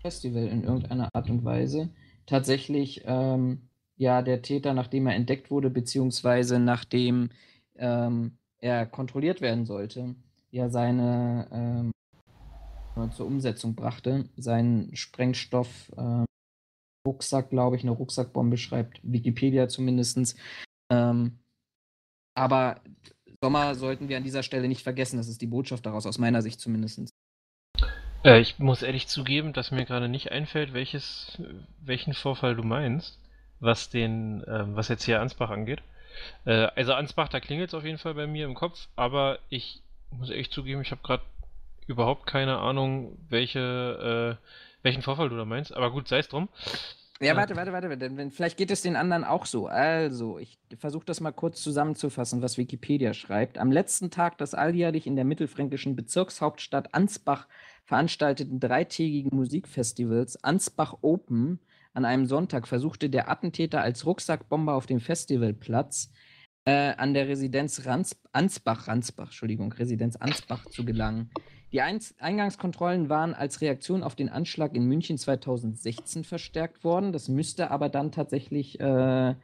Festival 0.00 0.48
in 0.48 0.64
irgendeiner 0.64 1.08
Art 1.14 1.30
und 1.30 1.44
Weise 1.44 1.90
tatsächlich 2.26 3.02
ähm, 3.06 3.68
ja 3.96 4.20
der 4.22 4.42
Täter, 4.42 4.74
nachdem 4.74 5.06
er 5.06 5.14
entdeckt 5.14 5.50
wurde, 5.52 5.70
beziehungsweise 5.70 6.58
nachdem 6.58 7.30
ähm, 7.76 8.36
er 8.58 8.86
kontrolliert 8.86 9.40
werden 9.40 9.64
sollte, 9.64 10.16
ja 10.50 10.70
seine 10.70 11.46
ähm, 11.52 13.12
zur 13.12 13.26
Umsetzung 13.26 13.76
brachte, 13.76 14.28
seinen 14.36 14.96
Sprengstoff 14.96 15.92
äh, 15.96 16.24
Rucksack, 17.06 17.50
glaube 17.50 17.76
ich, 17.76 17.82
eine 17.82 17.92
Rucksackbombe 17.92 18.56
schreibt 18.56 19.00
Wikipedia 19.04 19.68
zumindest, 19.68 20.36
ähm, 20.90 21.38
aber 22.34 22.80
Sommer 23.42 23.74
sollten 23.74 24.08
wir 24.08 24.16
an 24.16 24.24
dieser 24.24 24.42
Stelle 24.42 24.68
nicht 24.68 24.82
vergessen. 24.82 25.16
Das 25.16 25.28
ist 25.28 25.40
die 25.40 25.46
Botschaft 25.46 25.86
daraus, 25.86 26.06
aus 26.06 26.18
meiner 26.18 26.42
Sicht 26.42 26.60
zumindest. 26.60 27.10
Äh, 28.24 28.40
ich 28.40 28.58
muss 28.58 28.82
ehrlich 28.82 29.08
zugeben, 29.08 29.52
dass 29.52 29.70
mir 29.70 29.84
gerade 29.84 30.08
nicht 30.08 30.30
einfällt, 30.30 30.72
welches, 30.74 31.40
welchen 31.80 32.12
Vorfall 32.12 32.54
du 32.54 32.62
meinst, 32.62 33.18
was 33.60 33.88
den, 33.88 34.44
äh, 34.44 34.64
was 34.76 34.88
jetzt 34.88 35.04
hier 35.04 35.20
Ansbach 35.20 35.50
angeht. 35.50 35.82
Äh, 36.44 36.68
also 36.76 36.92
Ansbach, 36.92 37.28
da 37.28 37.40
klingelt 37.40 37.68
es 37.68 37.74
auf 37.74 37.84
jeden 37.84 37.98
Fall 37.98 38.14
bei 38.14 38.26
mir 38.26 38.44
im 38.44 38.54
Kopf, 38.54 38.88
aber 38.96 39.38
ich 39.48 39.80
muss 40.10 40.28
ehrlich 40.28 40.50
zugeben, 40.50 40.82
ich 40.82 40.90
habe 40.90 41.02
gerade 41.02 41.22
überhaupt 41.86 42.26
keine 42.26 42.58
Ahnung, 42.58 43.16
welche, 43.28 44.38
äh, 44.38 44.44
welchen 44.82 45.02
Vorfall 45.02 45.28
du 45.28 45.36
da 45.36 45.44
meinst. 45.44 45.74
Aber 45.74 45.90
gut, 45.90 46.08
sei 46.08 46.18
es 46.18 46.28
drum. 46.28 46.48
Ja, 47.22 47.36
warte, 47.36 47.54
warte, 47.54 47.72
warte, 47.72 47.90
warte. 47.90 48.30
Vielleicht 48.30 48.56
geht 48.56 48.70
es 48.70 48.80
den 48.80 48.96
anderen 48.96 49.24
auch 49.24 49.44
so. 49.44 49.66
Also, 49.66 50.38
ich 50.38 50.58
versuche 50.78 51.04
das 51.04 51.20
mal 51.20 51.32
kurz 51.32 51.60
zusammenzufassen, 51.62 52.40
was 52.40 52.56
Wikipedia 52.56 53.12
schreibt. 53.12 53.58
Am 53.58 53.70
letzten 53.70 54.10
Tag 54.10 54.38
des 54.38 54.54
alljährlich 54.54 55.06
in 55.06 55.16
der 55.16 55.26
mittelfränkischen 55.26 55.96
Bezirkshauptstadt 55.96 56.94
Ansbach 56.94 57.46
veranstalteten 57.84 58.58
dreitägigen 58.58 59.36
Musikfestivals 59.36 60.42
Ansbach 60.42 60.96
Open 61.02 61.60
an 61.92 62.04
einem 62.04 62.26
Sonntag 62.26 62.68
versuchte 62.68 63.10
der 63.10 63.30
Attentäter 63.30 63.82
als 63.82 64.06
Rucksackbomber 64.06 64.74
auf 64.74 64.86
dem 64.86 65.00
Festivalplatz 65.00 66.12
äh, 66.64 66.94
an 66.94 67.14
der 67.14 67.28
Residenz 67.28 67.84
Rans 67.84 68.20
Ansbach, 68.32 68.86
Ransbach, 68.86 69.26
Entschuldigung, 69.26 69.72
Residenz 69.72 70.16
Ansbach 70.16 70.64
zu 70.66 70.84
gelangen. 70.84 71.30
Die 71.72 71.80
Eingangskontrollen 71.80 73.08
waren 73.08 73.32
als 73.32 73.60
Reaktion 73.60 74.02
auf 74.02 74.16
den 74.16 74.28
Anschlag 74.28 74.74
in 74.74 74.86
München 74.86 75.18
2016 75.18 76.24
verstärkt 76.24 76.82
worden. 76.82 77.12
Das 77.12 77.28
müsste 77.28 77.70
aber 77.70 77.88
dann 77.88 78.10
tatsächlich 78.10 78.80
äh, 78.80 79.34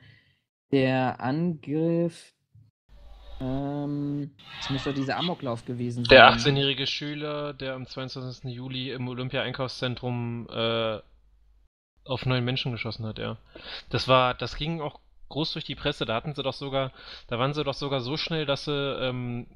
der 0.72 1.20
Angriff. 1.20 2.32
Ähm, 3.40 4.32
das 4.58 4.70
müsste 4.70 4.92
dieser 4.92 5.18
Amoklauf 5.18 5.64
gewesen 5.66 6.04
sein. 6.04 6.10
Der 6.10 6.32
18-jährige 6.32 6.88
Schüler, 6.88 7.52
der 7.52 7.74
am 7.74 7.86
22. 7.86 8.50
Juli 8.50 8.90
im 8.90 9.06
Olympia-Einkaufszentrum 9.06 10.48
äh, 10.50 10.98
auf 12.04 12.26
neun 12.26 12.44
Menschen 12.44 12.72
geschossen 12.72 13.06
hat, 13.06 13.18
ja. 13.18 13.36
Das 13.90 14.08
war, 14.08 14.34
das 14.34 14.56
ging 14.56 14.80
auch 14.80 15.00
groß 15.28 15.52
durch 15.52 15.64
die 15.64 15.74
Presse. 15.76 16.06
Da 16.06 16.14
hatten 16.14 16.34
sie 16.34 16.42
doch 16.42 16.54
sogar, 16.54 16.92
da 17.28 17.38
waren 17.38 17.54
sie 17.54 17.62
doch 17.62 17.74
sogar 17.74 18.00
so 18.00 18.16
schnell, 18.16 18.46
dass 18.46 18.64
sie 18.64 18.72
ähm, 18.72 19.46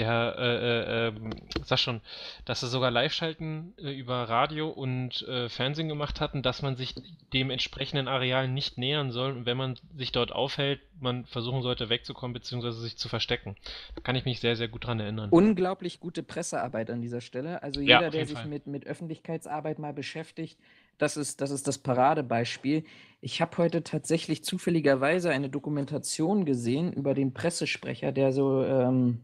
der, 0.00 0.34
äh, 0.38 0.42
äh, 0.42 1.08
ähm, 1.08 1.30
sag 1.64 1.78
schon, 1.78 2.00
dass 2.46 2.60
sie 2.60 2.68
sogar 2.68 2.90
Live-Schalten 2.90 3.74
äh, 3.76 3.92
über 3.92 4.28
Radio 4.28 4.70
und 4.70 5.22
äh, 5.28 5.50
Fernsehen 5.50 5.88
gemacht 5.88 6.20
hatten, 6.20 6.42
dass 6.42 6.62
man 6.62 6.76
sich 6.76 6.94
dem 7.34 7.50
entsprechenden 7.50 8.08
Areal 8.08 8.48
nicht 8.48 8.78
nähern 8.78 9.12
soll 9.12 9.32
und 9.32 9.46
wenn 9.46 9.58
man 9.58 9.78
sich 9.96 10.10
dort 10.10 10.32
aufhält, 10.32 10.80
man 10.98 11.26
versuchen 11.26 11.60
sollte 11.62 11.90
wegzukommen 11.90 12.32
bzw. 12.32 12.70
sich 12.70 12.96
zu 12.96 13.10
verstecken. 13.10 13.56
Da 13.94 14.00
kann 14.00 14.16
ich 14.16 14.24
mich 14.24 14.40
sehr, 14.40 14.56
sehr 14.56 14.68
gut 14.68 14.86
dran 14.86 15.00
erinnern. 15.00 15.28
Unglaublich 15.30 16.00
gute 16.00 16.22
Pressearbeit 16.22 16.90
an 16.90 17.02
dieser 17.02 17.20
Stelle. 17.20 17.62
Also 17.62 17.80
jeder, 17.80 18.02
ja, 18.02 18.10
der 18.10 18.26
sich 18.26 18.44
mit, 18.46 18.66
mit 18.66 18.86
Öffentlichkeitsarbeit 18.86 19.78
mal 19.78 19.92
beschäftigt, 19.92 20.58
das 20.96 21.16
ist, 21.16 21.40
das 21.40 21.50
ist 21.50 21.68
das 21.68 21.78
Paradebeispiel. 21.78 22.84
Ich 23.20 23.42
habe 23.42 23.56
heute 23.58 23.82
tatsächlich 23.82 24.44
zufälligerweise 24.44 25.30
eine 25.30 25.50
Dokumentation 25.50 26.46
gesehen 26.46 26.92
über 26.92 27.12
den 27.12 27.32
Pressesprecher, 27.32 28.12
der 28.12 28.32
so 28.32 28.64
ähm, 28.64 29.20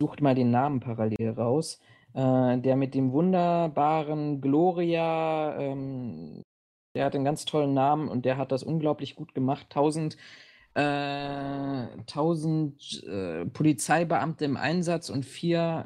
sucht 0.00 0.20
mal 0.20 0.34
den 0.34 0.50
Namen 0.50 0.80
parallel 0.80 1.30
raus. 1.30 1.80
Äh, 2.14 2.58
der 2.58 2.76
mit 2.76 2.94
dem 2.94 3.12
wunderbaren 3.12 4.40
Gloria, 4.40 5.56
ähm, 5.58 6.42
der 6.96 7.04
hat 7.04 7.14
einen 7.14 7.24
ganz 7.24 7.44
tollen 7.44 7.74
Namen 7.74 8.08
und 8.08 8.24
der 8.24 8.36
hat 8.36 8.50
das 8.50 8.62
unglaublich 8.62 9.14
gut 9.14 9.34
gemacht. 9.34 9.66
1000 9.70 10.16
äh, 10.74 10.80
1000 10.80 13.04
äh, 13.04 13.46
Polizeibeamte 13.46 14.44
im 14.44 14.56
Einsatz 14.56 15.10
und 15.10 15.24
vier 15.24 15.84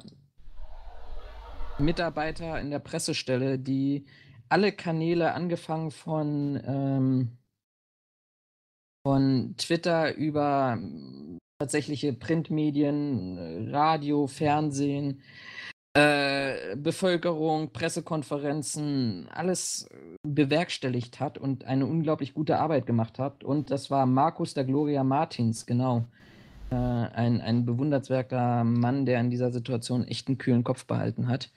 Mitarbeiter 1.78 2.60
in 2.60 2.70
der 2.70 2.78
Pressestelle, 2.78 3.58
die 3.58 4.06
alle 4.48 4.72
Kanäle 4.72 5.32
angefangen 5.32 5.90
von, 5.90 6.60
ähm, 6.64 7.38
von 9.06 9.54
Twitter 9.56 10.14
über 10.14 10.78
tatsächliche 11.58 12.12
Printmedien, 12.12 13.68
Radio, 13.72 14.26
Fernsehen, 14.26 15.22
äh, 15.96 16.76
Bevölkerung, 16.76 17.70
Pressekonferenzen, 17.72 19.28
alles 19.32 19.88
bewerkstelligt 20.26 21.20
hat 21.20 21.38
und 21.38 21.64
eine 21.64 21.86
unglaublich 21.86 22.34
gute 22.34 22.58
Arbeit 22.58 22.86
gemacht 22.86 23.18
hat. 23.18 23.44
Und 23.44 23.70
das 23.70 23.90
war 23.90 24.04
Markus 24.06 24.54
der 24.54 24.64
Gloria 24.64 25.04
Martins, 25.04 25.66
genau. 25.66 26.06
Äh, 26.70 26.74
ein, 26.74 27.40
ein 27.40 27.64
bewundernswerter 27.64 28.64
Mann, 28.64 29.06
der 29.06 29.20
in 29.20 29.30
dieser 29.30 29.52
Situation 29.52 30.04
echt 30.08 30.26
einen 30.26 30.38
kühlen 30.38 30.64
Kopf 30.64 30.86
behalten 30.86 31.28
hat. 31.28 31.50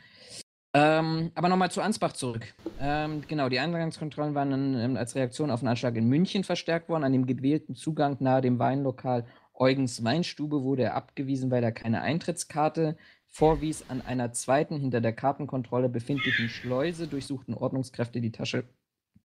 Ähm, 0.76 1.32
aber 1.34 1.50
nochmal 1.50 1.72
zu 1.72 1.82
Ansbach 1.82 2.14
zurück. 2.14 2.54
Ähm, 2.80 3.24
genau, 3.28 3.50
die 3.50 3.58
Eingangskontrollen 3.58 4.36
waren 4.36 4.52
dann, 4.52 4.80
ähm, 4.80 4.98
als 4.98 5.16
Reaktion 5.16 5.50
auf 5.50 5.62
einen 5.62 5.70
Anschlag 5.70 5.96
in 5.96 6.08
München 6.08 6.44
verstärkt 6.44 6.90
worden. 6.90 7.04
An 7.04 7.14
dem 7.14 7.26
gewählten 7.26 7.74
Zugang 7.74 8.18
nahe 8.20 8.42
dem 8.42 8.60
Weinlokal 8.60 9.26
Eugens 9.60 10.04
Weinstube 10.04 10.64
wurde 10.64 10.84
er 10.84 10.96
abgewiesen, 10.96 11.52
weil 11.52 11.64
er 11.64 11.72
keine 11.72 12.02
Eintrittskarte 12.02 12.96
vorwies. 13.26 13.86
An 13.90 14.02
einer 14.02 14.32
zweiten, 14.32 14.80
hinter 14.80 15.02
der 15.02 15.14
Kartenkontrolle 15.14 15.90
befindlichen 15.90 16.50
Schleuse 16.50 17.08
durchsuchten 17.08 17.54
Ordnungskräfte 17.54 18.22
die 18.22 18.32
Tasche 18.32 18.66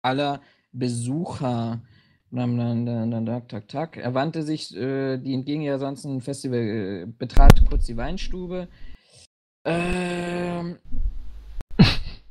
aller 0.01 0.41
Besucher. 0.71 1.81
Er 2.33 2.47
wandte 4.13 4.43
sich, 4.43 4.75
äh, 4.75 5.17
die 5.17 5.33
entgegen 5.33 5.63
ja 5.63 5.77
sonst 5.77 6.05
ein 6.05 6.21
Festival, 6.21 6.59
äh, 6.59 7.05
betrat 7.05 7.65
kurz 7.67 7.87
die 7.87 7.97
Weinstube. 7.97 8.69
Ähm, 9.65 10.77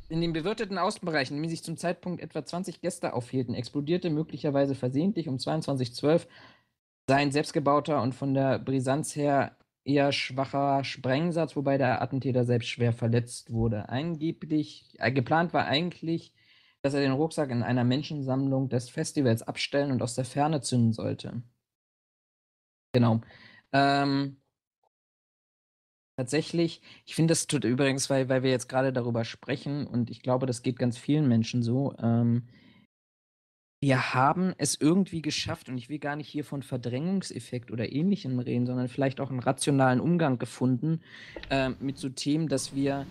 in 0.08 0.20
den 0.20 0.32
bewirteten 0.32 0.78
Außenbereichen, 0.78 1.36
in 1.36 1.42
denen 1.42 1.50
sich 1.50 1.62
zum 1.62 1.76
Zeitpunkt 1.76 2.22
etwa 2.22 2.44
20 2.44 2.80
Gäste 2.80 3.12
aufhielten, 3.12 3.54
explodierte 3.54 4.08
möglicherweise 4.10 4.74
versehentlich 4.74 5.28
um 5.28 5.36
22.12 5.36 6.26
sein 7.10 7.32
selbstgebauter 7.32 8.00
und 8.02 8.14
von 8.14 8.34
der 8.34 8.60
Brisanz 8.60 9.16
her 9.16 9.56
eher 9.84 10.12
schwacher 10.12 10.84
Sprengsatz, 10.84 11.56
wobei 11.56 11.76
der 11.76 12.00
Attentäter 12.02 12.44
selbst 12.44 12.68
schwer 12.68 12.92
verletzt 12.92 13.52
wurde. 13.52 13.88
Angeblich, 13.88 14.94
äh, 15.00 15.10
geplant 15.10 15.52
war 15.52 15.64
eigentlich, 15.66 16.32
dass 16.82 16.94
er 16.94 17.00
den 17.00 17.10
Rucksack 17.10 17.50
in 17.50 17.64
einer 17.64 17.82
Menschensammlung 17.82 18.68
des 18.68 18.90
Festivals 18.90 19.42
abstellen 19.42 19.90
und 19.90 20.02
aus 20.02 20.14
der 20.14 20.24
Ferne 20.24 20.60
zünden 20.60 20.92
sollte. 20.92 21.42
Genau. 22.92 23.20
Ähm, 23.72 24.40
tatsächlich, 26.16 26.82
ich 27.06 27.16
finde 27.16 27.32
das 27.32 27.48
tut 27.48 27.64
übrigens, 27.64 28.08
weil, 28.08 28.28
weil 28.28 28.44
wir 28.44 28.50
jetzt 28.50 28.68
gerade 28.68 28.92
darüber 28.92 29.24
sprechen 29.24 29.88
und 29.88 30.10
ich 30.10 30.22
glaube, 30.22 30.46
das 30.46 30.62
geht 30.62 30.78
ganz 30.78 30.96
vielen 30.96 31.26
Menschen 31.26 31.64
so. 31.64 31.92
Ähm, 31.98 32.48
wir 33.80 34.14
haben 34.14 34.54
es 34.58 34.78
irgendwie 34.78 35.22
geschafft, 35.22 35.70
und 35.70 35.78
ich 35.78 35.88
will 35.88 35.98
gar 35.98 36.16
nicht 36.16 36.28
hier 36.28 36.44
von 36.44 36.62
Verdrängungseffekt 36.62 37.70
oder 37.70 37.90
Ähnlichem 37.90 38.38
reden, 38.38 38.66
sondern 38.66 38.88
vielleicht 38.88 39.20
auch 39.20 39.30
einen 39.30 39.40
rationalen 39.40 40.00
Umgang 40.00 40.38
gefunden 40.38 41.00
äh, 41.48 41.70
mit 41.80 41.96
so 41.96 42.10
Themen, 42.10 42.48
dass 42.48 42.74
wir 42.74 43.06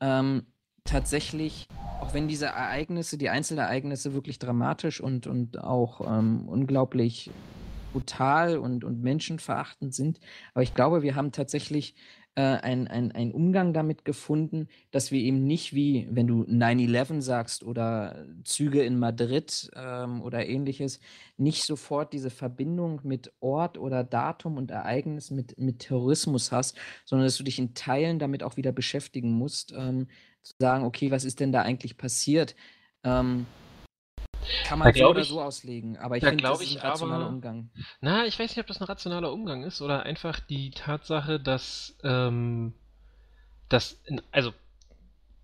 ähm, 0.00 0.46
tatsächlich, 0.84 1.66
auch 2.00 2.14
wenn 2.14 2.28
diese 2.28 2.46
Ereignisse, 2.46 3.18
die 3.18 3.30
Einzelereignisse 3.30 4.14
wirklich 4.14 4.38
dramatisch 4.38 5.00
und, 5.00 5.26
und 5.26 5.58
auch 5.58 6.00
ähm, 6.06 6.48
unglaublich 6.48 7.30
brutal 7.92 8.58
und, 8.58 8.84
und 8.84 9.02
menschenverachtend 9.02 9.92
sind, 9.92 10.20
aber 10.54 10.62
ich 10.62 10.74
glaube, 10.74 11.02
wir 11.02 11.14
haben 11.16 11.32
tatsächlich 11.32 11.94
äh, 12.34 12.40
ein, 12.40 12.88
ein, 12.88 13.12
ein 13.12 13.32
Umgang 13.32 13.74
damit 13.74 14.04
gefunden, 14.04 14.68
dass 14.90 15.10
wir 15.10 15.20
eben 15.20 15.46
nicht 15.46 15.74
wie, 15.74 16.08
wenn 16.10 16.26
du 16.26 16.44
9-11 16.44 17.20
sagst 17.20 17.62
oder 17.62 18.26
Züge 18.44 18.82
in 18.82 18.98
Madrid 18.98 19.70
ähm, 19.76 20.22
oder 20.22 20.46
ähnliches, 20.46 21.00
nicht 21.36 21.64
sofort 21.64 22.12
diese 22.12 22.30
Verbindung 22.30 23.00
mit 23.04 23.32
Ort 23.40 23.76
oder 23.76 24.02
Datum 24.02 24.56
und 24.56 24.70
Ereignis 24.70 25.30
mit, 25.30 25.58
mit 25.58 25.80
Terrorismus 25.80 26.52
hast, 26.52 26.78
sondern 27.04 27.26
dass 27.26 27.36
du 27.36 27.44
dich 27.44 27.58
in 27.58 27.74
Teilen 27.74 28.18
damit 28.18 28.42
auch 28.42 28.56
wieder 28.56 28.72
beschäftigen 28.72 29.32
musst, 29.32 29.72
ähm, 29.76 30.08
zu 30.42 30.54
sagen, 30.58 30.84
okay, 30.84 31.10
was 31.10 31.24
ist 31.24 31.38
denn 31.38 31.52
da 31.52 31.62
eigentlich 31.62 31.98
passiert? 31.98 32.56
Ähm, 33.04 33.46
kann 34.64 34.78
man 34.78 34.92
so 34.92 35.08
oder 35.08 35.24
so 35.24 35.40
auslegen, 35.40 35.96
aber 35.98 36.16
ich 36.16 36.24
finde, 36.24 36.42
das 36.42 36.60
ist 36.60 36.76
ein 36.76 36.82
rationaler 36.82 37.24
aber, 37.24 37.28
Umgang. 37.34 37.70
Na, 38.00 38.26
ich 38.26 38.38
weiß 38.38 38.50
nicht, 38.50 38.60
ob 38.60 38.66
das 38.66 38.80
ein 38.80 38.84
rationaler 38.84 39.32
Umgang 39.32 39.62
ist 39.64 39.80
oder 39.82 40.02
einfach 40.04 40.40
die 40.40 40.70
Tatsache, 40.70 41.40
dass, 41.40 41.96
ähm, 42.02 42.72
dass 43.68 44.00
also 44.30 44.52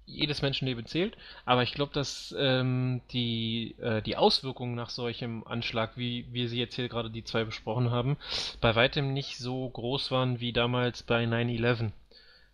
jedes 0.09 0.43
Menschenleben 0.43 0.87
zählt, 0.87 1.17
aber 1.45 1.63
ich 1.63 1.75
glaube, 1.75 1.93
dass 1.93 2.35
ähm, 2.39 3.03
die, 3.13 3.77
äh, 3.81 4.01
die 4.03 4.17
Auswirkungen 4.17 4.75
nach 4.75 4.91
solchem 4.91 5.45
Anschlag, 5.47 5.97
wie 5.97 6.27
wir 6.33 6.49
sie 6.49 6.59
jetzt 6.59 6.77
hier 6.77 6.89
gerade 6.89 7.11
die 7.11 7.25
zwei 7.25 7.45
besprochen 7.45 7.91
haben, 7.91 8.17
bei 8.61 8.75
weitem 8.75 9.13
nicht 9.13 9.37
so 9.37 9.69
groß 9.69 10.11
waren 10.11 10.41
wie 10.41 10.53
damals 10.53 11.03
bei 11.03 11.25
9-11. 11.25 11.93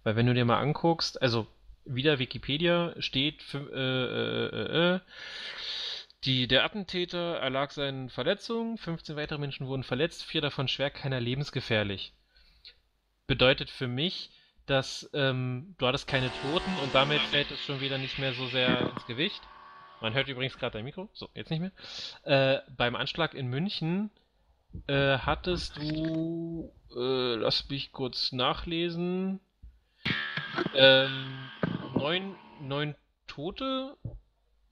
Weil 0.03 0.17
wenn 0.17 0.27
du 0.27 0.35
dir 0.35 0.45
mal 0.45 0.61
anguckst, 0.61 1.23
also 1.23 1.47
wieder 1.85 2.19
Wikipedia 2.19 2.95
steht 2.99 3.43
äh, 3.55 3.59
äh, 3.59 4.47
äh, 4.47 4.95
äh 4.97 5.01
die, 6.25 6.49
der 6.49 6.65
Attentäter 6.65 7.39
erlag 7.39 7.71
seinen 7.71 8.09
Verletzungen, 8.09 8.79
15 8.79 9.17
weitere 9.17 9.39
Menschen 9.39 9.67
wurden 9.67 9.83
verletzt, 9.83 10.25
vier 10.25 10.41
davon 10.41 10.69
schwer, 10.69 10.91
keiner 10.91 11.21
lebensgefährlich. 11.21 12.13
Bedeutet 13.27 13.71
für 13.71 13.89
mich, 13.89 14.31
dass 14.67 15.11
ähm, 15.13 15.75
du 15.79 15.87
hattest 15.87 16.09
keine 16.09 16.31
Toten 16.43 16.71
und 16.83 16.95
damit 16.95 17.21
fällt 17.21 17.51
es 17.51 17.61
schon 17.61 17.81
wieder 17.81 17.99
nicht 17.99 18.19
mehr 18.19 18.33
so 18.33 18.47
sehr 18.47 18.91
ins 18.91 19.07
Gewicht. 19.07 19.43
Man 20.01 20.15
hört 20.15 20.29
übrigens 20.29 20.59
gerade 20.59 20.79
dein 20.79 20.85
Mikro, 20.85 21.09
so, 21.13 21.29
jetzt 21.35 21.51
nicht 21.51 21.61
mehr. 21.61 21.73
Äh, 22.25 22.61
beim 22.77 22.97
Anschlag 22.97 23.35
in 23.35 23.47
München 23.47 24.11
äh, 24.87 25.19
hattest 25.19 25.77
du, 25.77 26.73
äh, 26.97 27.35
lass 27.37 27.69
mich 27.69 27.93
kurz 27.93 28.33
nachlesen, 28.33 29.41
ähm, 30.75 31.51
neun, 31.95 32.35
neun 32.61 32.95
Tote 33.27 33.97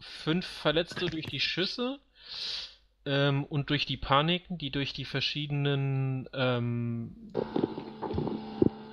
fünf 0.03 0.47
Verletzte 0.47 1.07
durch 1.07 1.27
die 1.27 1.41
Schüsse 1.41 1.99
ähm, 3.07 3.45
und 3.45 3.71
durch 3.71 3.87
die 3.87 3.97
Paniken, 3.97 4.59
die 4.59 4.71
durch 4.71 4.93
die 4.93 5.05
verschiedenen 5.05 6.29
ähm, 6.33 7.33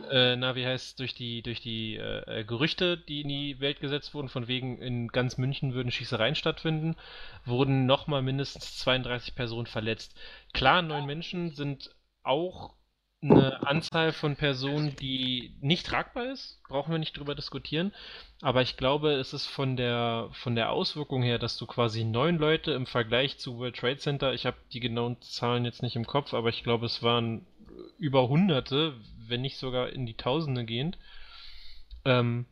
äh, 0.10 0.36
na, 0.36 0.55
wie 0.55 0.66
heißt 0.66 0.99
durch 0.99 1.14
die, 1.14 1.41
durch 1.41 1.62
die 1.62 1.95
äh, 1.97 2.43
Gerüchte, 2.43 2.97
die 2.97 3.22
in 3.22 3.28
die 3.28 3.60
Welt 3.60 3.80
gesetzt 3.80 4.14
wurden, 4.14 4.30
von 4.30 4.47
wegen 4.47 4.82
in 4.82 5.07
ganz 5.10 5.38
München 5.38 5.74
würden 5.74 5.91
Schießereien 5.91 6.36
stattfinden, 6.36 6.95
wurden 7.45 7.86
nochmal 7.86 8.22
mindestens 8.22 8.78
32 8.80 9.36
Personen 9.36 9.68
verletzt. 9.68 10.16
Klar, 10.53 10.82
neun 10.82 11.05
Menschen 11.05 11.51
sind 11.51 11.95
auch 12.24 12.74
eine 13.22 13.67
Anzahl 13.67 14.13
von 14.13 14.38
Personen, 14.38 14.95
die 14.95 15.53
nicht 15.59 15.86
tragbar 15.86 16.32
ist, 16.32 16.61
brauchen 16.70 16.91
wir 16.91 16.99
nicht 16.99 17.17
drüber 17.17 17.36
diskutieren. 17.36 17.93
Aber 18.41 18.61
ich 18.61 18.78
glaube, 18.78 19.11
es 19.13 19.34
ist 19.34 19.45
von 19.45 19.76
der 19.76 20.30
von 20.32 20.55
der 20.55 20.72
Auswirkung 20.72 21.22
her, 21.22 21.38
dass 21.38 21.57
du 21.57 21.65
quasi 21.65 22.05
neun 22.05 22.38
Leute 22.38 22.72
im 22.72 22.86
Vergleich 22.86 23.38
zu 23.38 23.57
World 23.57 23.76
Trade 23.76 23.97
Center, 23.97 24.34
ich 24.34 24.45
habe 24.45 24.57
die 24.72 24.80
genauen 24.80 25.22
Zahlen 25.22 25.65
jetzt 25.65 25.82
nicht 25.82 25.97
im 25.97 26.07
Kopf, 26.07 26.34
aber 26.34 26.49
ich 26.49 26.63
glaube, 26.63 26.86
es 26.86 27.03
waren 27.03 27.45
über 27.97 28.30
Hunderte, 28.30 28.93
wenn 29.28 29.41
nicht 29.41 29.57
sogar 29.57 29.89
in 29.89 30.05
die 30.05 30.15
Tausende 30.15 30.63
gehend. 30.63 30.97
Ähm, 32.05 32.45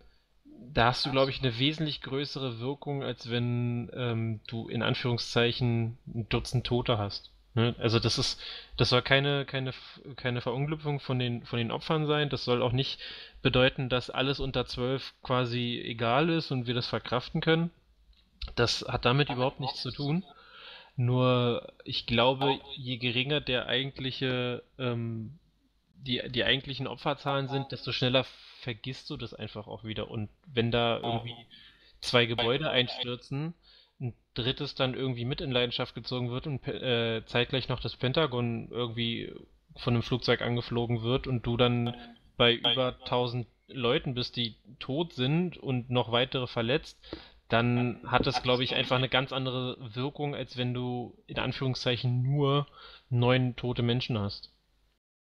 da 0.73 0.87
hast 0.87 1.05
du, 1.05 1.11
glaube 1.11 1.31
ich, 1.31 1.41
eine 1.41 1.57
wesentlich 1.59 2.01
größere 2.01 2.59
Wirkung, 2.59 3.03
als 3.03 3.29
wenn 3.29 3.89
ähm, 3.93 4.41
du 4.47 4.67
in 4.67 4.83
Anführungszeichen 4.83 5.97
ein 6.07 6.29
Dutzend 6.29 6.65
Tote 6.65 6.97
hast. 6.97 7.31
Ne? 7.57 7.73
Also 7.79 7.97
das 7.97 8.19
ist, 8.19 8.39
das 8.77 8.89
soll 8.89 9.01
keine, 9.01 9.43
keine, 9.43 9.73
keine 10.15 10.41
Verunglückung 10.41 10.99
von 10.99 11.17
den, 11.17 11.43
von 11.43 11.57
den 11.57 11.71
Opfern 11.71 12.05
sein. 12.05 12.29
Das 12.29 12.43
soll 12.43 12.61
auch 12.61 12.71
nicht 12.71 12.99
bedeuten, 13.41 13.89
dass 13.89 14.11
alles 14.11 14.39
unter 14.39 14.67
zwölf 14.67 15.15
quasi 15.23 15.81
egal 15.83 16.29
ist 16.29 16.51
und 16.51 16.67
wir 16.67 16.75
das 16.75 16.85
verkraften 16.85 17.41
können. 17.41 17.71
Das 18.55 18.85
hat 18.87 19.05
damit 19.05 19.31
überhaupt 19.31 19.59
nichts 19.59 19.81
zu 19.81 19.89
tun. 19.91 20.23
Nur 20.97 21.73
ich 21.83 22.05
glaube, 22.05 22.59
je 22.75 22.97
geringer 22.97 23.41
der 23.41 23.65
eigentliche, 23.65 24.61
ähm, 24.77 25.39
die, 25.95 26.21
die 26.29 26.43
eigentlichen 26.43 26.85
Opferzahlen 26.85 27.47
sind, 27.47 27.71
desto 27.71 27.91
schneller 27.91 28.23
vergisst 28.61 29.09
du 29.09 29.17
das 29.17 29.33
einfach 29.33 29.65
auch 29.65 29.83
wieder. 29.83 30.11
Und 30.11 30.29
wenn 30.45 30.69
da 30.69 30.97
irgendwie 30.97 31.35
zwei 32.01 32.27
Gebäude 32.27 32.69
einstürzen, 32.69 33.55
ein 33.99 34.13
drittes 34.33 34.75
dann 34.75 34.93
irgendwie 34.93 35.25
mit 35.25 35.41
in 35.41 35.51
Leidenschaft 35.51 35.95
gezogen 35.95 36.29
wird 36.29 36.47
und 36.47 36.65
äh, 36.67 37.23
zeitgleich 37.25 37.69
noch 37.69 37.79
das 37.79 37.95
Pentagon 37.95 38.69
irgendwie 38.69 39.33
von 39.77 39.93
einem 39.93 40.03
Flugzeug 40.03 40.41
angeflogen 40.41 41.01
wird 41.01 41.27
und 41.27 41.45
du 41.45 41.57
dann 41.57 41.95
bei 42.35 42.53
über 42.53 42.97
1000 43.01 43.47
Leuten 43.67 44.13
bist, 44.13 44.35
die 44.35 44.55
tot 44.79 45.13
sind 45.13 45.57
und 45.57 45.89
noch 45.89 46.11
weitere 46.11 46.47
verletzt, 46.47 46.97
dann 47.49 48.01
hat 48.05 48.27
das, 48.27 48.43
glaube 48.43 48.63
ich, 48.63 48.75
einfach 48.75 48.97
eine 48.97 49.09
ganz 49.09 49.31
andere 49.31 49.77
Wirkung, 49.95 50.35
als 50.35 50.57
wenn 50.57 50.73
du 50.73 51.17
in 51.27 51.39
Anführungszeichen 51.39 52.21
nur 52.21 52.67
neun 53.09 53.55
tote 53.55 53.83
Menschen 53.83 54.19
hast. 54.19 54.53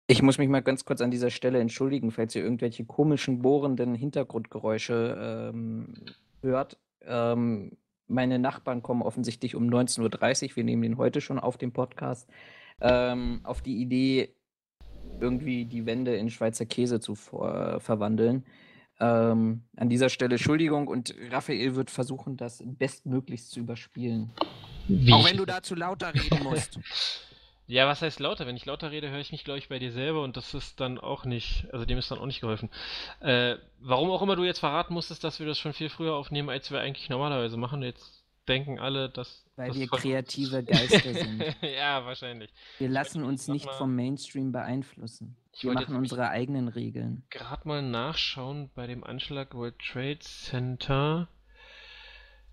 Ich 0.07 0.23
muss 0.23 0.39
mich 0.39 0.49
mal 0.49 0.63
ganz 0.63 0.85
kurz 0.85 1.01
an 1.01 1.13
dieser 1.13 1.31
Stelle 1.31 1.61
entschuldigen, 1.61 2.11
falls 2.11 2.35
ihr 2.35 2.43
irgendwelche 2.43 2.85
komischen, 2.85 3.43
bohrenden 3.43 3.95
Hintergrundgeräusche 3.95 5.53
ähm, 5.53 5.95
hört. 6.43 6.79
Ähm, 7.03 7.77
meine 8.11 8.39
Nachbarn 8.39 8.83
kommen 8.83 9.03
offensichtlich 9.03 9.55
um 9.55 9.69
19.30 9.69 10.51
Uhr, 10.51 10.57
wir 10.57 10.65
nehmen 10.65 10.83
den 10.83 10.99
heute 10.99 11.21
schon 11.21 11.39
auf 11.39 11.57
dem 11.57 11.73
Podcast, 11.73 12.29
ähm, 12.81 13.41
auf 13.45 13.63
die 13.63 13.81
Idee, 13.81 14.35
irgendwie 15.21 15.65
die 15.65 15.87
Wände 15.87 16.17
in 16.17 16.31
Schweizer 16.31 16.67
Käse 16.67 17.01
zu 17.01 17.15
vor, 17.15 17.81
verwandeln. 17.81 18.45
Ähm, 18.99 19.63
an 19.77 19.89
dieser 19.89 20.09
Stelle 20.09 20.35
Entschuldigung 20.35 20.89
und 20.89 21.15
Raphael 21.31 21.75
wird 21.75 21.91
versuchen, 21.91 22.37
das 22.37 22.63
bestmöglichst 22.65 23.51
zu 23.51 23.61
überspielen. 23.61 24.31
Wie? 24.89 25.13
Auch 25.13 25.27
wenn 25.27 25.37
du 25.37 25.47
dazu 25.47 25.75
lauter 25.75 26.13
reden 26.15 26.43
musst. 26.43 26.79
Ja, 27.71 27.87
was 27.87 28.03
heißt 28.03 28.19
lauter? 28.19 28.49
Wenn 28.49 28.57
ich 28.57 28.67
lauter 28.67 28.91
rede, 28.91 29.11
höre 29.11 29.21
ich 29.21 29.31
mich, 29.31 29.45
glaube 29.45 29.59
ich, 29.59 29.69
bei 29.69 29.79
dir 29.79 29.93
selber 29.93 30.25
und 30.25 30.37
das 30.37 30.55
ist 30.55 30.81
dann 30.81 30.99
auch 30.99 31.25
nicht, 31.25 31.69
also 31.73 31.85
dem 31.85 31.99
ist 31.99 32.11
dann 32.11 32.19
auch 32.19 32.27
nicht 32.27 32.41
geholfen. 32.41 32.69
Äh, 33.21 33.59
warum 33.79 34.11
auch 34.11 34.23
immer 34.23 34.35
du 34.35 34.43
jetzt 34.43 34.59
verraten 34.59 34.93
musstest, 34.93 35.23
dass 35.23 35.39
wir 35.39 35.47
das 35.47 35.57
schon 35.57 35.73
viel 35.73 35.89
früher 35.89 36.15
aufnehmen, 36.17 36.51
als 36.51 36.73
wir 36.73 36.81
eigentlich 36.81 37.09
normalerweise 37.09 37.57
machen. 37.57 37.83
Jetzt 37.85 38.25
denken 38.49 38.81
alle, 38.81 39.09
dass. 39.09 39.47
Weil 39.55 39.69
das 39.69 39.79
wir 39.79 39.87
kreative 39.87 40.65
Geister 40.65 41.15
sind. 41.15 41.45
ja, 41.63 42.05
wahrscheinlich. 42.05 42.53
Wir 42.79 42.89
lassen 42.89 43.23
uns 43.23 43.47
nicht 43.47 43.67
mal, 43.67 43.75
vom 43.75 43.95
Mainstream 43.95 44.51
beeinflussen. 44.51 45.37
Wir 45.61 45.73
machen 45.73 45.95
unsere 45.95 46.29
eigenen 46.29 46.67
Regeln. 46.67 47.23
Gerade 47.31 47.69
mal 47.69 47.83
nachschauen 47.83 48.71
bei 48.75 48.89
dem 48.89 49.05
Anschlag 49.05 49.55
World 49.55 49.79
Trade 49.79 50.19
Center. 50.19 51.29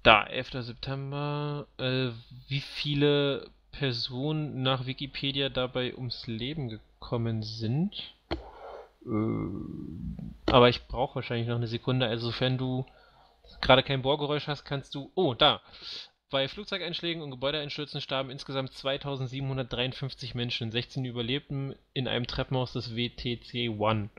Da, 0.03 0.25
11. 0.25 0.51
September. 0.63 1.67
Äh, 1.79 2.09
wie 2.49 2.61
viele 2.61 3.49
Personen 3.77 4.63
nach 4.63 4.87
Wikipedia 4.87 5.49
dabei 5.49 5.95
ums 5.95 6.25
Leben 6.25 6.69
gekommen 6.69 7.43
sind. 7.43 8.15
Äh, 9.05 10.51
aber 10.51 10.69
ich 10.69 10.87
brauche 10.87 11.15
wahrscheinlich 11.15 11.47
noch 11.47 11.57
eine 11.57 11.67
Sekunde. 11.67 12.07
Also, 12.07 12.27
sofern 12.27 12.57
du 12.57 12.85
gerade 13.61 13.83
kein 13.83 14.01
Bohrgeräusch 14.01 14.47
hast, 14.47 14.65
kannst 14.65 14.95
du. 14.95 15.11
Oh, 15.15 15.33
da! 15.33 15.61
Bei 16.29 16.47
Flugzeugeinschlägen 16.47 17.21
und 17.21 17.31
Gebäudeeinstürzen 17.31 18.01
starben 18.01 18.31
insgesamt 18.31 18.73
2753 18.73 20.35
Menschen, 20.35 20.71
16 20.71 21.05
überlebten 21.05 21.73
in 21.93 22.07
einem 22.07 22.27
Treppenhaus 22.27 22.73
des 22.73 22.91
WTC-1. 22.91 24.09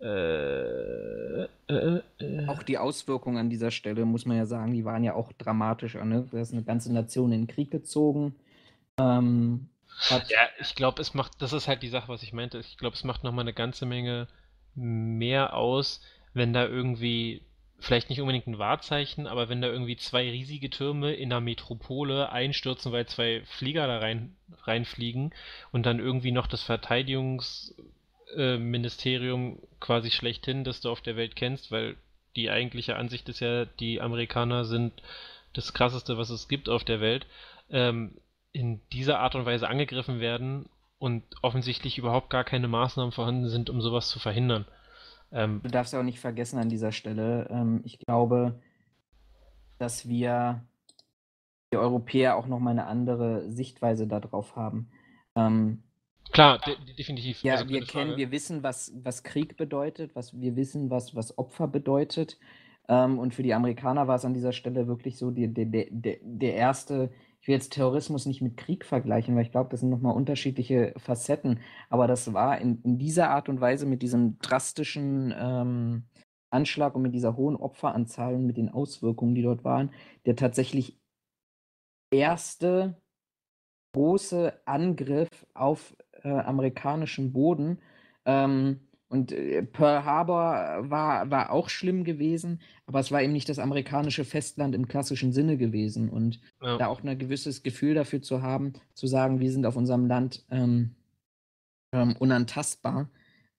Äh, 0.00 1.44
äh, 1.44 2.02
äh. 2.18 2.46
Auch 2.46 2.62
die 2.62 2.76
Auswirkungen 2.76 3.38
an 3.38 3.48
dieser 3.48 3.70
Stelle, 3.70 4.04
muss 4.04 4.26
man 4.26 4.36
ja 4.36 4.46
sagen, 4.46 4.74
die 4.74 4.84
waren 4.84 5.02
ja 5.02 5.14
auch 5.14 5.32
dramatischer. 5.32 6.04
Ne? 6.04 6.28
Da 6.30 6.40
ist 6.40 6.52
eine 6.52 6.62
ganze 6.62 6.92
Nation 6.92 7.32
in 7.32 7.46
den 7.46 7.46
Krieg 7.46 7.70
gezogen. 7.70 8.34
Ähm, 8.98 9.68
ja, 10.10 10.48
ich 10.60 10.74
glaube, 10.74 11.02
es 11.02 11.14
macht, 11.14 11.40
das 11.40 11.52
ist 11.52 11.68
halt 11.68 11.82
die 11.82 11.88
Sache, 11.88 12.08
was 12.08 12.22
ich 12.22 12.32
meinte. 12.32 12.58
Ich 12.58 12.78
glaube, 12.78 12.94
es 12.94 13.04
macht 13.04 13.24
nochmal 13.24 13.44
eine 13.44 13.52
ganze 13.52 13.86
Menge 13.86 14.28
mehr 14.74 15.54
aus, 15.54 16.00
wenn 16.34 16.52
da 16.52 16.66
irgendwie, 16.66 17.42
vielleicht 17.80 18.10
nicht 18.10 18.20
unbedingt 18.20 18.46
ein 18.46 18.58
Wahrzeichen, 18.58 19.26
aber 19.26 19.48
wenn 19.48 19.60
da 19.60 19.68
irgendwie 19.68 19.96
zwei 19.96 20.30
riesige 20.30 20.70
Türme 20.70 21.14
in 21.14 21.30
der 21.30 21.40
Metropole 21.40 22.30
einstürzen, 22.30 22.92
weil 22.92 23.06
zwei 23.06 23.42
Flieger 23.44 23.86
da 23.86 23.98
rein, 23.98 24.36
reinfliegen 24.62 25.34
und 25.72 25.84
dann 25.84 25.98
irgendwie 25.98 26.32
noch 26.32 26.46
das 26.46 26.62
Verteidigungsministerium 26.62 29.56
äh, 29.56 29.58
quasi 29.80 30.10
schlechthin, 30.10 30.64
das 30.64 30.80
du 30.80 30.90
auf 30.90 31.00
der 31.00 31.16
Welt 31.16 31.34
kennst, 31.34 31.72
weil 31.72 31.96
die 32.36 32.50
eigentliche 32.50 32.96
Ansicht 32.96 33.28
ist 33.28 33.40
ja, 33.40 33.64
die 33.64 34.00
Amerikaner 34.00 34.64
sind 34.64 34.92
das 35.54 35.74
krasseste, 35.74 36.18
was 36.18 36.30
es 36.30 36.46
gibt 36.46 36.68
auf 36.68 36.84
der 36.84 37.00
Welt. 37.00 37.26
Ähm, 37.70 38.12
in 38.52 38.80
dieser 38.92 39.20
Art 39.20 39.34
und 39.34 39.46
Weise 39.46 39.68
angegriffen 39.68 40.20
werden 40.20 40.68
und 40.98 41.22
offensichtlich 41.42 41.98
überhaupt 41.98 42.30
gar 42.30 42.44
keine 42.44 42.68
Maßnahmen 42.68 43.12
vorhanden 43.12 43.48
sind, 43.48 43.70
um 43.70 43.80
sowas 43.80 44.08
zu 44.08 44.18
verhindern. 44.18 44.66
Ähm, 45.30 45.60
du 45.62 45.70
darfst 45.70 45.92
ja 45.92 46.00
auch 46.00 46.04
nicht 46.04 46.20
vergessen 46.20 46.58
an 46.58 46.68
dieser 46.68 46.92
Stelle, 46.92 47.48
ähm, 47.50 47.82
ich 47.84 47.98
glaube, 47.98 48.60
dass 49.78 50.08
wir, 50.08 50.64
die 51.72 51.76
Europäer, 51.76 52.36
auch 52.36 52.46
nochmal 52.46 52.72
eine 52.72 52.86
andere 52.86 53.50
Sichtweise 53.50 54.06
darauf 54.06 54.56
haben. 54.56 54.90
Ähm, 55.36 55.82
Klar, 56.32 56.58
de 56.58 56.76
definitiv. 56.96 57.42
Ja, 57.42 57.54
also 57.54 57.68
wir 57.68 57.84
kennen, 57.84 58.16
wir 58.16 58.30
wissen, 58.30 58.62
was, 58.62 58.92
was 59.02 59.22
Krieg 59.22 59.56
bedeutet, 59.56 60.14
was 60.14 60.38
wir 60.38 60.56
wissen, 60.56 60.90
was, 60.90 61.14
was 61.14 61.38
Opfer 61.38 61.68
bedeutet. 61.68 62.38
Ähm, 62.88 63.18
und 63.18 63.34
für 63.34 63.42
die 63.42 63.54
Amerikaner 63.54 64.08
war 64.08 64.16
es 64.16 64.24
an 64.24 64.34
dieser 64.34 64.52
Stelle 64.52 64.86
wirklich 64.88 65.16
so 65.16 65.30
die, 65.30 65.52
die, 65.52 65.70
die, 65.70 66.18
der 66.22 66.54
erste 66.54 67.10
will 67.48 67.54
jetzt 67.54 67.72
Terrorismus 67.72 68.26
nicht 68.26 68.42
mit 68.42 68.56
Krieg 68.56 68.84
vergleichen, 68.84 69.34
weil 69.34 69.42
ich 69.42 69.50
glaube, 69.50 69.70
das 69.70 69.80
sind 69.80 69.88
nochmal 69.88 70.14
unterschiedliche 70.14 70.92
Facetten. 70.98 71.60
Aber 71.88 72.06
das 72.06 72.32
war 72.32 72.58
in, 72.58 72.80
in, 72.82 72.98
dieser 72.98 73.30
Art 73.30 73.48
und 73.48 73.60
Weise 73.60 73.86
mit 73.86 74.02
diesem 74.02 74.38
drastischen 74.38 75.34
ähm, 75.36 76.04
Anschlag 76.50 76.94
und 76.94 77.02
mit 77.02 77.14
dieser 77.14 77.36
hohen 77.36 77.56
Opferanzahl 77.56 78.34
und 78.34 78.46
mit 78.46 78.56
den 78.56 78.68
Auswirkungen, 78.68 79.34
die 79.34 79.42
dort 79.42 79.64
waren, 79.64 79.90
der 80.26 80.36
tatsächlich 80.36 81.00
erste 82.10 83.00
große 83.94 84.60
Angriff 84.66 85.28
auf 85.54 85.96
äh, 86.22 86.28
amerikanischen 86.28 87.32
Boden. 87.32 87.80
Ähm, 88.24 88.87
und 89.08 89.32
äh, 89.32 89.62
Pearl 89.62 90.04
Harbor 90.04 90.90
war, 90.90 91.30
war 91.30 91.50
auch 91.50 91.70
schlimm 91.70 92.04
gewesen, 92.04 92.60
aber 92.86 93.00
es 93.00 93.10
war 93.10 93.22
eben 93.22 93.32
nicht 93.32 93.48
das 93.48 93.58
amerikanische 93.58 94.24
Festland 94.24 94.74
im 94.74 94.86
klassischen 94.86 95.32
Sinne 95.32 95.56
gewesen. 95.56 96.10
Und 96.10 96.40
ja. 96.62 96.76
da 96.76 96.86
auch 96.88 97.02
ein 97.02 97.18
gewisses 97.18 97.62
Gefühl 97.62 97.94
dafür 97.94 98.20
zu 98.20 98.42
haben, 98.42 98.74
zu 98.94 99.06
sagen, 99.06 99.40
wir 99.40 99.50
sind 99.50 99.64
auf 99.64 99.76
unserem 99.76 100.06
Land 100.06 100.44
ähm, 100.50 100.94
ähm, 101.92 102.16
unantastbar. 102.18 103.08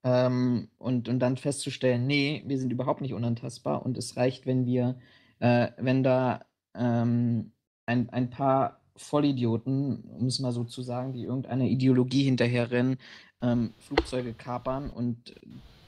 Ähm, 0.04 0.70
und, 0.78 1.10
und 1.10 1.20
dann 1.20 1.36
festzustellen, 1.36 2.08
nee, 2.08 2.44
wir 2.46 2.58
sind 2.58 2.72
überhaupt 2.72 3.02
nicht 3.02 3.14
unantastbar 3.14 3.86
und 3.86 3.98
es 3.98 4.16
reicht, 4.16 4.46
wenn 4.46 4.66
wir, 4.66 4.98
äh, 5.40 5.72
wenn 5.78 6.04
da 6.04 6.46
ähm, 6.74 7.52
ein, 7.86 8.10
ein 8.10 8.30
paar 8.30 8.80
Vollidioten, 8.96 10.04
um 10.04 10.28
es 10.28 10.40
mal 10.40 10.52
so 10.52 10.64
zu 10.64 10.84
sagen, 10.84 11.14
die 11.14 11.24
irgendeiner 11.24 11.66
Ideologie 11.66 12.24
hinterherrennen, 12.24 12.98
ähm, 13.42 13.74
Flugzeuge 13.80 14.34
kapern 14.34 14.90
und 14.90 15.36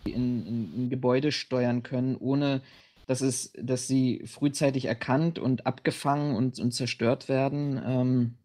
in, 0.06 0.46
in, 0.46 0.74
in, 0.76 0.90
Gebäude 0.90 1.32
steuern 1.32 1.84
können, 1.84 2.16
ohne 2.16 2.62
dass, 3.08 3.22
es, 3.22 3.54
dass 3.58 3.88
sie 3.88 4.24
frühzeitig 4.26 4.86
erkannt 4.86 5.38
und 5.38 5.66
abgefangen 5.66 6.36
und, 6.36 6.60
und 6.60 6.72
zerstört 6.72 7.30
werden. 7.30 7.82
Ähm, 7.84 8.38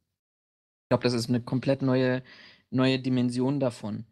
ich 0.84 0.88
glaube, 0.90 1.04
das 1.04 1.14
ist 1.14 1.28
eine 1.28 1.40
komplett 1.40 1.82
neue, 1.82 2.22
neue 2.70 2.98
Dimension 2.98 3.60
davon. 3.60 4.04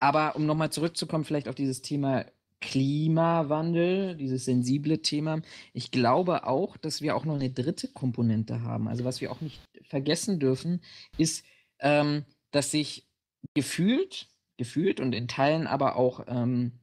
Aber 0.00 0.36
um 0.36 0.46
nochmal 0.46 0.70
zurückzukommen, 0.70 1.24
vielleicht 1.24 1.48
auf 1.48 1.54
dieses 1.54 1.82
Thema 1.82 2.26
Klimawandel, 2.62 4.16
dieses 4.16 4.44
sensible 4.46 5.02
Thema. 5.02 5.42
Ich 5.74 5.90
glaube 5.90 6.46
auch, 6.46 6.76
dass 6.76 7.02
wir 7.02 7.16
auch 7.16 7.24
noch 7.24 7.34
eine 7.34 7.50
dritte 7.50 7.88
Komponente 7.88 8.62
haben. 8.62 8.88
Also 8.88 9.04
was 9.04 9.20
wir 9.20 9.30
auch 9.30 9.40
nicht 9.40 9.60
vergessen 9.88 10.38
dürfen, 10.38 10.80
ist, 11.18 11.44
ähm, 11.80 12.24
dass 12.52 12.70
sich 12.70 13.08
gefühlt 13.54 14.28
gefühlt 14.58 15.00
und 15.00 15.14
in 15.14 15.28
Teilen 15.28 15.66
aber 15.66 15.96
auch 15.96 16.24
ähm, 16.28 16.80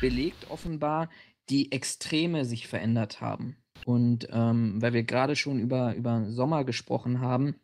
belegt 0.00 0.50
offenbar, 0.50 1.10
die 1.48 1.72
Extreme 1.72 2.44
sich 2.44 2.68
verändert 2.68 3.20
haben. 3.20 3.56
Und 3.84 4.28
ähm, 4.30 4.80
weil 4.80 4.92
wir 4.92 5.02
gerade 5.02 5.36
schon 5.36 5.58
über, 5.58 5.94
über 5.94 6.24
Sommer 6.30 6.64
gesprochen 6.64 7.20
haben, 7.20 7.56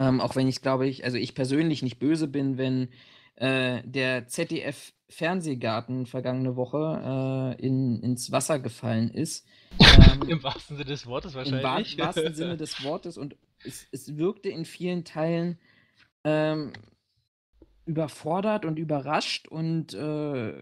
ähm, 0.00 0.20
auch 0.20 0.36
wenn 0.36 0.48
ich 0.48 0.62
glaube 0.62 0.86
ich, 0.86 1.04
also 1.04 1.16
ich 1.16 1.34
persönlich 1.34 1.82
nicht 1.82 1.98
böse 1.98 2.28
bin, 2.28 2.56
wenn 2.56 2.88
äh, 3.34 3.82
der 3.84 4.26
ZDF-Fernsehgarten 4.26 6.06
vergangene 6.06 6.56
Woche 6.56 7.56
äh, 7.58 7.64
in, 7.64 8.02
ins 8.02 8.32
Wasser 8.32 8.58
gefallen 8.58 9.10
ist. 9.10 9.46
Ähm, 9.78 10.22
Im 10.28 10.42
wahrsten 10.42 10.76
Sinne 10.76 10.88
des 10.88 11.06
Wortes 11.06 11.34
wahrscheinlich. 11.34 11.98
Im 11.98 12.04
wahrsten 12.04 12.34
Sinne 12.34 12.56
des 12.58 12.82
Wortes 12.82 13.18
und 13.18 13.36
es, 13.64 13.86
es 13.92 14.16
wirkte 14.16 14.48
in 14.48 14.64
vielen 14.64 15.04
Teilen 15.04 15.58
ähm, 16.24 16.72
überfordert 17.88 18.66
und 18.66 18.78
überrascht 18.78 19.48
und 19.48 19.94
äh, 19.94 20.52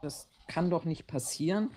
das 0.00 0.28
kann 0.48 0.70
doch 0.70 0.86
nicht 0.86 1.06
passieren. 1.06 1.70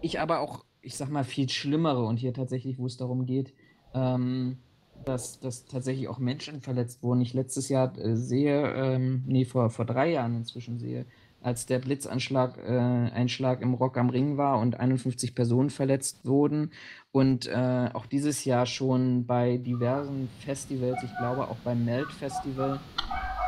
Ich 0.00 0.20
aber 0.20 0.40
auch, 0.40 0.64
ich 0.82 0.96
sag 0.96 1.08
mal, 1.08 1.24
viel 1.24 1.48
schlimmere 1.48 2.04
und 2.04 2.16
hier 2.16 2.34
tatsächlich, 2.34 2.78
wo 2.78 2.86
es 2.86 2.96
darum 2.96 3.26
geht, 3.26 3.54
ähm, 3.94 4.58
dass, 5.04 5.38
dass 5.38 5.66
tatsächlich 5.66 6.08
auch 6.08 6.18
Menschen 6.18 6.60
verletzt 6.62 7.02
wurden. 7.04 7.20
Ich 7.20 7.32
letztes 7.32 7.68
Jahr 7.68 7.96
äh, 7.96 8.16
sehe, 8.16 8.74
ähm, 8.74 9.22
nee, 9.26 9.44
vor, 9.44 9.70
vor 9.70 9.84
drei 9.84 10.10
Jahren 10.10 10.34
inzwischen 10.34 10.78
sehe, 10.80 11.06
als 11.40 11.66
der 11.66 11.78
Blitzanschlag 11.78 12.58
äh, 12.58 12.72
Einschlag 12.72 13.60
im 13.60 13.74
Rock 13.74 13.98
am 13.98 14.10
Ring 14.10 14.36
war 14.36 14.58
und 14.58 14.80
51 14.80 15.36
Personen 15.36 15.70
verletzt 15.70 16.24
wurden. 16.24 16.72
Und 17.12 17.46
äh, 17.46 17.88
auch 17.92 18.06
dieses 18.06 18.44
Jahr 18.44 18.66
schon 18.66 19.26
bei 19.26 19.58
diversen 19.58 20.28
Festivals, 20.40 21.04
ich 21.04 21.16
glaube 21.18 21.46
auch 21.46 21.58
beim 21.62 21.84
Melt 21.84 22.10
Festival, 22.12 22.80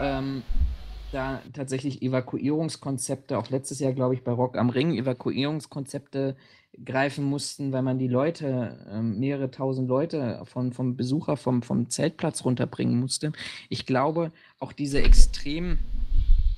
ähm, 0.01 0.43
da 1.17 1.43
tatsächlich 1.55 2.03
Evakuierungskonzepte, 2.03 3.39
auch 3.39 3.49
letztes 3.49 3.81
Jahr, 3.81 3.93
glaube 3.93 4.15
ich, 4.15 4.23
bei 4.23 4.33
Rock 4.33 4.57
am 4.57 4.69
Ring, 4.69 4.95
Evakuierungskonzepte 4.95 6.37
greifen 6.85 7.25
mussten, 7.25 7.73
weil 7.73 7.83
man 7.83 7.99
die 7.99 8.07
Leute, 8.07 8.87
äh, 8.91 9.01
mehrere 9.01 9.51
tausend 9.51 9.89
Leute 9.89 10.43
von, 10.45 10.75
vom 10.75 10.95
Besucher 10.95 11.39
vom, 11.39 11.63
vom 11.63 11.89
Zeltplatz 11.89 12.45
runterbringen 12.45 13.01
musste. 13.01 13.33
Ich 13.71 13.87
glaube, 13.87 14.31
auch 14.59 14.73
diese 14.73 15.01
Extrem 15.01 15.79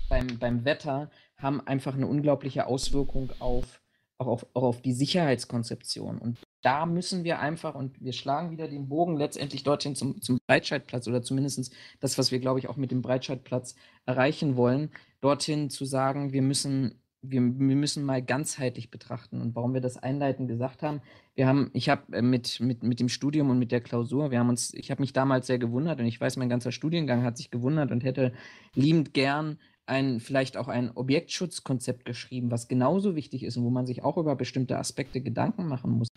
beim, 0.09 0.39
beim 0.41 0.65
Wetter 0.65 1.09
haben 1.37 1.61
einfach 1.61 1.95
eine 1.95 2.09
unglaubliche 2.09 2.67
Auswirkung 2.67 3.31
auf, 3.39 3.81
auch 4.19 4.27
auf, 4.27 4.47
auch 4.55 4.65
auf 4.65 4.83
die 4.83 4.93
Sicherheitskonzeption. 4.93 6.19
Und 6.19 6.39
da 6.63 6.87
müssen 6.87 7.25
wir 7.25 7.39
einfach, 7.39 7.75
und 7.75 8.01
wir 8.03 8.13
schlagen 8.13 8.51
wieder 8.51 8.69
den 8.69 8.89
Bogen 8.89 9.17
letztendlich 9.17 9.63
dorthin 9.63 9.95
zum, 9.95 10.21
zum 10.21 10.39
Breitscheidplatz 10.47 11.07
oder 11.07 11.23
zumindest 11.23 11.73
das, 12.01 12.19
was 12.19 12.33
wir, 12.33 12.41
glaube 12.41 12.59
ich, 12.59 12.69
auch 12.69 12.77
mit 12.77 12.91
dem 12.91 13.03
Breitscheidplatz 13.03 13.77
erreichen 14.07 14.57
wollen, 14.57 14.91
dorthin 15.21 15.71
zu 15.71 15.85
sagen, 15.85 16.33
wir 16.33 16.43
müssen, 16.43 17.01
wir, 17.23 17.41
wir 17.41 17.77
müssen 17.77 18.05
mal 18.05 18.23
ganzheitlich 18.23 18.91
betrachten. 18.91 19.41
Und 19.41 19.55
warum 19.55 19.75
wir 19.75 19.81
das 19.81 19.97
einleitend 19.97 20.49
gesagt 20.49 20.83
haben, 20.83 21.01
wir 21.35 21.47
haben, 21.47 21.71
ich 21.75 21.89
habe 21.89 22.17
äh, 22.17 22.23
mit, 22.23 22.59
mit, 22.61 22.83
mit 22.83 22.99
dem 22.99 23.09
Studium 23.09 23.51
und 23.51 23.59
mit 23.59 23.71
der 23.71 23.81
Klausur, 23.81 24.33
wir 24.33 24.41
haben 24.41 24.49
uns, 24.49 24.75
ich 24.75 24.91
habe 24.91 25.01
mich 25.01 25.13
damals 25.13 25.47
sehr 25.47 25.59
gewundert 25.59 26.01
und 26.01 26.07
ich 26.07 26.21
weiß, 26.21 26.37
mein 26.37 26.49
ganzer 26.49 26.73
Studiengang 26.73 27.23
hat 27.23 27.37
sich 27.37 27.51
gewundert 27.51 27.93
und 27.93 28.03
hätte 28.03 28.33
liebend 28.75 29.15
gern 29.15 29.59
ein, 29.87 30.21
vielleicht 30.21 30.57
auch 30.57 30.69
ein 30.69 30.91
Objektschutzkonzept 30.91 32.05
geschrieben, 32.05 32.51
was 32.51 32.69
genauso 32.69 33.15
wichtig 33.15 33.45
ist 33.45 33.57
und 33.57 33.65
wo 33.65 33.71
man 33.71 33.87
sich 33.87 34.05
auch 34.05 34.19
über 34.19 34.37
bestimmte 34.37 34.77
Aspekte 34.77 35.21
Gedanken 35.21 35.67
machen 35.67 35.93
muss. 35.93 36.09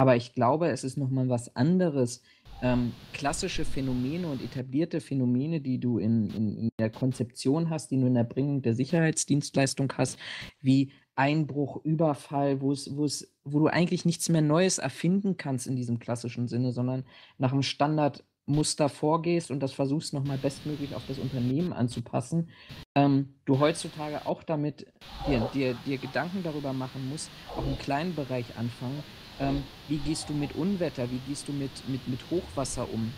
Aber 0.00 0.16
ich 0.16 0.34
glaube, 0.34 0.68
es 0.68 0.82
ist 0.82 0.96
nochmal 0.96 1.28
was 1.28 1.54
anderes. 1.56 2.22
Ähm, 2.62 2.92
klassische 3.12 3.66
Phänomene 3.66 4.28
und 4.28 4.42
etablierte 4.42 4.98
Phänomene, 4.98 5.60
die 5.60 5.78
du 5.78 5.98
in, 5.98 6.30
in, 6.30 6.56
in, 6.56 6.68
der 6.78 6.88
Konzeption 6.88 7.68
hast, 7.68 7.90
die 7.90 8.00
du 8.00 8.06
in 8.06 8.14
der 8.14 8.24
Bringung 8.24 8.62
der 8.62 8.74
Sicherheitsdienstleistung 8.74 9.92
hast, 9.98 10.18
wie 10.62 10.90
Einbruch, 11.16 11.84
Überfall, 11.84 12.62
wo 12.62 12.72
es, 12.72 12.90
wo 13.44 13.58
du 13.58 13.66
eigentlich 13.66 14.06
nichts 14.06 14.30
mehr 14.30 14.40
Neues 14.40 14.78
erfinden 14.78 15.36
kannst 15.36 15.66
in 15.66 15.76
diesem 15.76 15.98
klassischen 15.98 16.48
Sinne, 16.48 16.72
sondern 16.72 17.04
nach 17.36 17.52
einem 17.52 17.62
Standard 17.62 18.24
Muster 18.46 18.88
vorgehst 18.88 19.50
und 19.50 19.60
das 19.60 19.72
versuchst 19.72 20.14
nochmal 20.14 20.38
bestmöglich 20.38 20.94
auf 20.94 21.02
das 21.08 21.18
Unternehmen 21.18 21.74
anzupassen, 21.74 22.48
ähm, 22.94 23.34
du 23.44 23.58
heutzutage 23.58 24.26
auch 24.26 24.42
damit 24.42 24.86
dir, 25.26 25.50
dir, 25.52 25.74
dir 25.84 25.98
Gedanken 25.98 26.42
darüber 26.42 26.72
machen 26.72 27.06
musst, 27.10 27.30
auch 27.54 27.66
im 27.66 27.78
kleinen 27.78 28.14
Bereich 28.14 28.56
anfangen, 28.56 29.02
ähm, 29.40 29.62
wie 29.88 29.98
gehst 29.98 30.28
du 30.28 30.34
mit 30.34 30.54
Unwetter, 30.54 31.10
wie 31.10 31.20
gehst 31.28 31.48
du 31.48 31.52
mit, 31.52 31.70
mit, 31.88 32.06
mit 32.06 32.20
Hochwasser 32.30 32.86
um? 32.92 33.12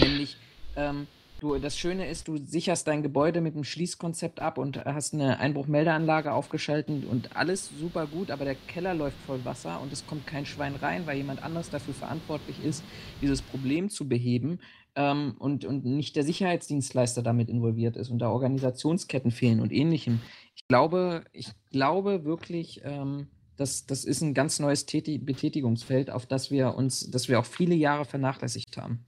Nämlich, 0.00 0.36
ähm, 0.76 1.06
Du, 1.40 1.56
das 1.58 1.78
Schöne 1.78 2.06
ist, 2.06 2.28
du 2.28 2.36
sicherst 2.36 2.86
dein 2.86 3.02
Gebäude 3.02 3.40
mit 3.40 3.54
einem 3.54 3.64
Schließkonzept 3.64 4.40
ab 4.40 4.58
und 4.58 4.84
hast 4.84 5.14
eine 5.14 5.40
Einbruchmeldeanlage 5.40 6.34
aufgeschaltet 6.34 7.06
und 7.06 7.34
alles 7.34 7.70
super 7.80 8.06
gut, 8.06 8.30
aber 8.30 8.44
der 8.44 8.56
Keller 8.56 8.92
läuft 8.92 9.16
voll 9.24 9.42
Wasser 9.46 9.80
und 9.80 9.90
es 9.90 10.06
kommt 10.06 10.26
kein 10.26 10.44
Schwein 10.44 10.74
rein, 10.74 11.06
weil 11.06 11.16
jemand 11.16 11.42
anders 11.42 11.70
dafür 11.70 11.94
verantwortlich 11.94 12.62
ist, 12.62 12.84
dieses 13.22 13.40
Problem 13.40 13.88
zu 13.88 14.06
beheben 14.06 14.60
ähm, 14.96 15.34
und, 15.38 15.64
und 15.64 15.86
nicht 15.86 16.14
der 16.14 16.24
Sicherheitsdienstleister 16.24 17.22
damit 17.22 17.48
involviert 17.48 17.96
ist 17.96 18.10
und 18.10 18.18
da 18.18 18.28
Organisationsketten 18.28 19.30
fehlen 19.30 19.60
und 19.60 19.72
ähnlichem. 19.72 20.20
Ich 20.54 20.68
glaube, 20.68 21.24
ich 21.32 21.48
glaube 21.70 22.26
wirklich, 22.26 22.82
ähm, 22.84 23.28
das, 23.60 23.84
das 23.86 24.04
ist 24.04 24.22
ein 24.22 24.32
ganz 24.34 24.58
neues 24.58 24.86
Täti 24.86 25.18
Betätigungsfeld, 25.18 26.10
auf 26.10 26.26
das 26.26 26.50
wir 26.50 26.74
uns, 26.74 27.10
das 27.10 27.28
wir 27.28 27.38
auch 27.38 27.44
viele 27.44 27.74
Jahre 27.74 28.06
vernachlässigt 28.06 28.76
haben. 28.76 29.04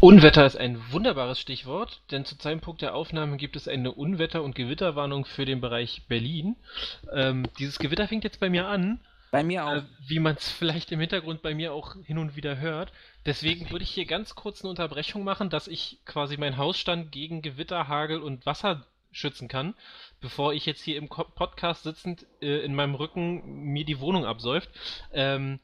Unwetter 0.00 0.44
ist 0.44 0.56
ein 0.56 0.80
wunderbares 0.90 1.38
Stichwort, 1.38 2.02
denn 2.10 2.24
zu 2.24 2.36
Zeitpunkt 2.36 2.82
der 2.82 2.94
Aufnahme 2.94 3.36
gibt 3.36 3.56
es 3.56 3.68
eine 3.68 3.92
Unwetter- 3.92 4.42
und 4.42 4.54
Gewitterwarnung 4.54 5.24
für 5.24 5.44
den 5.44 5.60
Bereich 5.60 6.02
Berlin. 6.08 6.56
Ähm, 7.14 7.46
dieses 7.58 7.78
Gewitter 7.78 8.08
fängt 8.08 8.24
jetzt 8.24 8.40
bei 8.40 8.50
mir 8.50 8.66
an. 8.66 9.00
Bei 9.30 9.44
mir 9.44 9.64
auch. 9.64 9.76
Äh, 9.76 9.82
wie 10.08 10.18
man 10.18 10.34
es 10.34 10.50
vielleicht 10.50 10.92
im 10.92 11.00
Hintergrund 11.00 11.40
bei 11.40 11.54
mir 11.54 11.72
auch 11.72 11.94
hin 12.04 12.18
und 12.18 12.36
wieder 12.36 12.58
hört. 12.58 12.92
Deswegen 13.24 13.70
würde 13.70 13.84
ich 13.84 13.90
hier 13.90 14.04
ganz 14.04 14.34
kurz 14.34 14.60
eine 14.62 14.70
Unterbrechung 14.70 15.24
machen, 15.24 15.50
dass 15.50 15.68
ich 15.68 16.00
quasi 16.04 16.36
meinen 16.36 16.58
Hausstand 16.58 17.12
gegen 17.12 17.40
Gewitter, 17.40 17.88
Hagel 17.88 18.20
und 18.20 18.44
Wasser 18.44 18.84
schützen 19.12 19.48
kann, 19.48 19.74
bevor 20.20 20.52
ich 20.52 20.66
jetzt 20.66 20.82
hier 20.82 20.96
im 20.96 21.08
Podcast 21.08 21.84
sitzend 21.84 22.26
äh, 22.40 22.64
in 22.64 22.74
meinem 22.74 22.94
Rücken 22.94 23.42
mir 23.72 23.84
die 23.84 24.00
Wohnung 24.00 24.24
absäuft. 24.24 24.70
Ähm, 25.12 25.60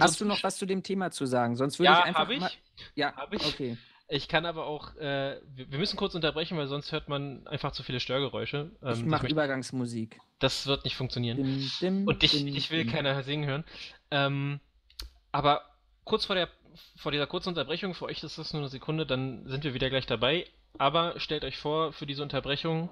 Hast 0.00 0.20
du 0.20 0.24
noch 0.24 0.42
was 0.42 0.56
zu 0.56 0.66
dem 0.66 0.82
Thema 0.82 1.10
zu 1.10 1.26
sagen? 1.26 1.56
Sonst 1.56 1.78
würde 1.78 1.92
ja, 1.92 1.98
ich 2.00 2.04
einfach. 2.06 2.20
Hab 2.20 2.30
ich. 2.30 2.40
Mal... 2.40 2.50
Ja, 2.94 3.14
habe 3.16 3.36
ich. 3.36 3.46
Okay. 3.46 3.76
Ich 4.08 4.28
kann 4.28 4.44
aber 4.44 4.66
auch, 4.66 4.94
äh, 4.96 5.40
wir 5.54 5.78
müssen 5.78 5.96
kurz 5.96 6.14
unterbrechen, 6.14 6.58
weil 6.58 6.66
sonst 6.66 6.92
hört 6.92 7.08
man 7.08 7.46
einfach 7.46 7.72
zu 7.72 7.82
viele 7.82 8.00
Störgeräusche. 8.00 8.70
Ähm, 8.82 8.92
ich 8.92 9.04
mache 9.04 9.26
Übergangsmusik. 9.26 10.20
Das 10.38 10.66
wird 10.66 10.84
nicht 10.84 10.96
funktionieren. 10.96 11.38
Dim, 11.38 11.70
dim, 11.80 12.06
Und 12.06 12.22
dich, 12.22 12.32
dim, 12.32 12.52
dich 12.52 12.70
will 12.70 12.86
keiner 12.86 13.22
singen 13.22 13.48
hören. 13.48 13.64
Ähm, 14.10 14.60
aber 15.32 15.62
kurz 16.04 16.26
vor, 16.26 16.36
der, 16.36 16.50
vor 16.96 17.12
dieser 17.12 17.26
kurzen 17.26 17.48
Unterbrechung, 17.50 17.94
für 17.94 18.04
euch 18.04 18.22
ist 18.22 18.36
das 18.36 18.52
nur 18.52 18.60
eine 18.60 18.68
Sekunde, 18.68 19.06
dann 19.06 19.48
sind 19.48 19.64
wir 19.64 19.72
wieder 19.72 19.88
gleich 19.88 20.06
dabei. 20.06 20.46
Aber 20.78 21.18
stellt 21.20 21.44
euch 21.44 21.56
vor, 21.56 21.92
für 21.92 22.06
diese 22.06 22.22
Unterbrechung, 22.22 22.88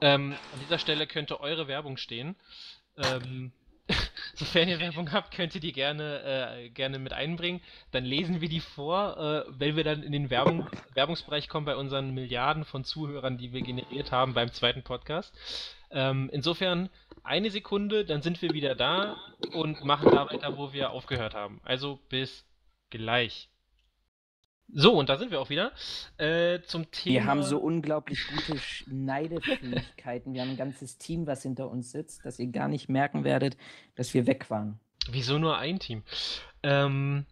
ähm, 0.00 0.34
an 0.52 0.60
dieser 0.60 0.78
Stelle 0.78 1.06
könnte 1.06 1.40
eure 1.40 1.68
Werbung 1.68 1.96
stehen. 1.96 2.36
Ähm, 2.96 3.52
Sofern 4.34 4.68
ihr 4.68 4.80
Werbung 4.80 5.12
habt, 5.12 5.34
könnt 5.34 5.54
ihr 5.54 5.60
die 5.60 5.72
gerne, 5.72 6.56
äh, 6.58 6.68
gerne 6.70 6.98
mit 6.98 7.12
einbringen. 7.12 7.60
Dann 7.92 8.04
lesen 8.04 8.40
wir 8.40 8.48
die 8.48 8.60
vor, 8.60 9.16
äh, 9.16 9.50
wenn 9.58 9.76
wir 9.76 9.84
dann 9.84 10.02
in 10.02 10.12
den 10.12 10.30
Werbung, 10.30 10.68
Werbungsbereich 10.94 11.48
kommen 11.48 11.66
bei 11.66 11.76
unseren 11.76 12.12
Milliarden 12.12 12.64
von 12.64 12.84
Zuhörern, 12.84 13.38
die 13.38 13.52
wir 13.52 13.62
generiert 13.62 14.12
haben 14.12 14.34
beim 14.34 14.52
zweiten 14.52 14.82
Podcast. 14.82 15.34
Ähm, 15.90 16.28
insofern 16.32 16.90
eine 17.22 17.50
Sekunde, 17.50 18.04
dann 18.04 18.22
sind 18.22 18.42
wir 18.42 18.52
wieder 18.52 18.74
da 18.74 19.16
und 19.52 19.84
machen 19.84 20.10
da 20.10 20.30
weiter, 20.30 20.56
wo 20.56 20.72
wir 20.72 20.90
aufgehört 20.90 21.34
haben. 21.34 21.60
Also 21.64 22.00
bis 22.08 22.44
gleich. 22.90 23.48
So, 24.72 24.94
und 24.94 25.08
da 25.08 25.16
sind 25.16 25.30
wir 25.30 25.40
auch 25.40 25.50
wieder. 25.50 25.72
Äh, 26.18 26.60
zum 26.62 26.90
Thema. 26.90 27.14
Wir 27.14 27.24
haben 27.26 27.42
so 27.42 27.58
unglaublich 27.58 28.26
gute 28.26 28.58
Schneidefähigkeiten. 28.58 30.34
wir 30.34 30.42
haben 30.42 30.50
ein 30.50 30.56
ganzes 30.56 30.98
Team, 30.98 31.26
was 31.26 31.42
hinter 31.42 31.70
uns 31.70 31.92
sitzt, 31.92 32.24
dass 32.24 32.38
ihr 32.38 32.48
gar 32.48 32.68
nicht 32.68 32.88
merken 32.88 33.24
werdet, 33.24 33.56
dass 33.94 34.12
wir 34.12 34.26
weg 34.26 34.50
waren. 34.50 34.80
Wieso 35.08 35.38
nur 35.38 35.56
ein 35.58 35.78
Team? 35.78 36.02
Ähm, 36.62 37.26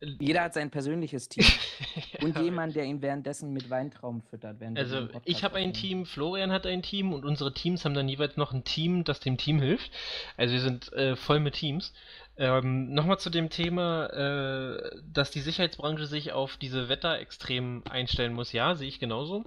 Jeder 0.00 0.44
hat 0.44 0.54
sein 0.54 0.70
persönliches 0.70 1.28
Team. 1.28 1.44
ja, 2.12 2.26
und 2.26 2.38
jemand, 2.38 2.74
der 2.74 2.84
ihn 2.84 3.02
währenddessen 3.02 3.52
mit 3.52 3.68
Weintrauben 3.68 4.22
füttert. 4.22 4.56
also, 4.74 5.08
ich 5.24 5.44
habe 5.44 5.56
ein 5.56 5.74
Team, 5.74 6.06
Florian 6.06 6.50
hat 6.50 6.66
ein 6.66 6.82
Team 6.82 7.12
und 7.12 7.26
unsere 7.26 7.52
Teams 7.52 7.84
haben 7.84 7.94
dann 7.94 8.08
jeweils 8.08 8.38
noch 8.38 8.52
ein 8.52 8.64
Team, 8.64 9.04
das 9.04 9.20
dem 9.20 9.36
Team 9.36 9.60
hilft. 9.60 9.90
Also, 10.38 10.54
wir 10.54 10.60
sind 10.60 10.92
äh, 10.94 11.14
voll 11.14 11.40
mit 11.40 11.54
Teams. 11.54 11.92
Ähm, 12.40 12.94
Nochmal 12.94 13.18
zu 13.18 13.28
dem 13.28 13.50
Thema, 13.50 14.06
äh, 14.06 14.90
dass 15.12 15.30
die 15.30 15.40
Sicherheitsbranche 15.40 16.06
sich 16.06 16.32
auf 16.32 16.56
diese 16.56 16.88
Wetterextremen 16.88 17.86
einstellen 17.86 18.32
muss. 18.32 18.52
Ja, 18.52 18.74
sehe 18.74 18.88
ich 18.88 18.98
genauso. 18.98 19.44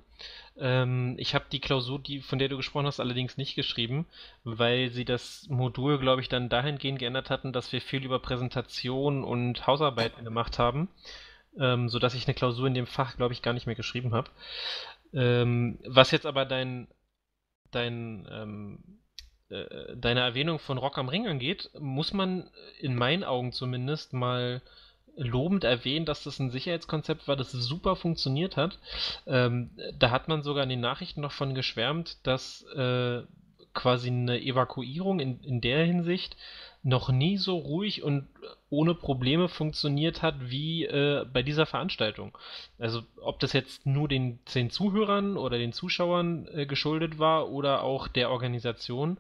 Ähm, 0.57 1.15
ich 1.17 1.33
habe 1.33 1.45
die 1.51 1.59
Klausur, 1.59 1.97
die, 1.97 2.21
von 2.21 2.37
der 2.37 2.49
du 2.49 2.57
gesprochen 2.57 2.85
hast, 2.85 2.99
allerdings 2.99 3.35
nicht 3.35 3.55
geschrieben, 3.55 4.05
weil 4.43 4.91
sie 4.91 5.05
das 5.05 5.47
Modul, 5.49 5.97
glaube 5.97 6.21
ich, 6.21 6.29
dann 6.29 6.49
dahingehend 6.49 6.99
geändert 6.99 7.31
hatten, 7.31 7.51
dass 7.51 7.71
wir 7.71 7.81
viel 7.81 8.05
über 8.05 8.19
Präsentation 8.19 9.23
und 9.23 9.65
Hausarbeiten 9.65 10.23
gemacht 10.23 10.59
haben, 10.59 10.87
ähm, 11.59 11.89
sodass 11.89 12.13
ich 12.13 12.27
eine 12.27 12.35
Klausur 12.35 12.67
in 12.67 12.75
dem 12.75 12.85
Fach, 12.85 13.17
glaube 13.17 13.33
ich, 13.33 13.41
gar 13.41 13.53
nicht 13.53 13.65
mehr 13.65 13.75
geschrieben 13.75 14.13
habe. 14.13 14.29
Ähm, 15.13 15.79
was 15.87 16.11
jetzt 16.11 16.27
aber 16.27 16.45
dein, 16.45 16.87
dein 17.71 18.27
ähm, 18.31 18.99
äh, 19.53 19.95
deine 19.95 20.21
Erwähnung 20.21 20.59
von 20.59 20.77
Rock 20.77 20.97
am 20.97 21.09
Ring 21.09 21.27
angeht, 21.27 21.69
muss 21.79 22.13
man 22.13 22.49
in 22.79 22.95
meinen 22.95 23.23
Augen 23.23 23.51
zumindest 23.51 24.13
mal 24.13 24.61
lobend 25.15 25.63
erwähnen, 25.63 26.05
dass 26.05 26.23
das 26.23 26.39
ein 26.39 26.49
Sicherheitskonzept 26.49 27.27
war, 27.27 27.35
das 27.35 27.51
super 27.51 27.95
funktioniert 27.95 28.57
hat. 28.57 28.79
Ähm, 29.27 29.69
da 29.99 30.09
hat 30.09 30.27
man 30.27 30.41
sogar 30.41 30.63
in 30.63 30.69
den 30.69 30.81
Nachrichten 30.81 31.21
noch 31.21 31.31
von 31.31 31.53
geschwärmt, 31.53 32.17
dass 32.23 32.63
äh, 32.75 33.21
quasi 33.73 34.07
eine 34.07 34.41
Evakuierung 34.41 35.19
in, 35.19 35.39
in 35.41 35.61
der 35.61 35.85
Hinsicht 35.85 36.35
noch 36.83 37.09
nie 37.09 37.37
so 37.37 37.57
ruhig 37.57 38.03
und 38.03 38.27
ohne 38.69 38.93
Probleme 38.93 39.47
funktioniert 39.47 40.21
hat 40.21 40.35
wie 40.49 40.83
äh, 40.83 41.25
bei 41.31 41.41
dieser 41.41 41.65
Veranstaltung. 41.65 42.37
Also 42.77 43.03
ob 43.21 43.39
das 43.39 43.53
jetzt 43.53 43.85
nur 43.85 44.09
den 44.09 44.39
zehn 44.45 44.69
Zuhörern 44.69 45.37
oder 45.37 45.57
den 45.57 45.71
Zuschauern 45.71 46.47
äh, 46.53 46.65
geschuldet 46.65 47.19
war 47.19 47.49
oder 47.49 47.83
auch 47.83 48.07
der 48.09 48.29
Organisation, 48.29 49.17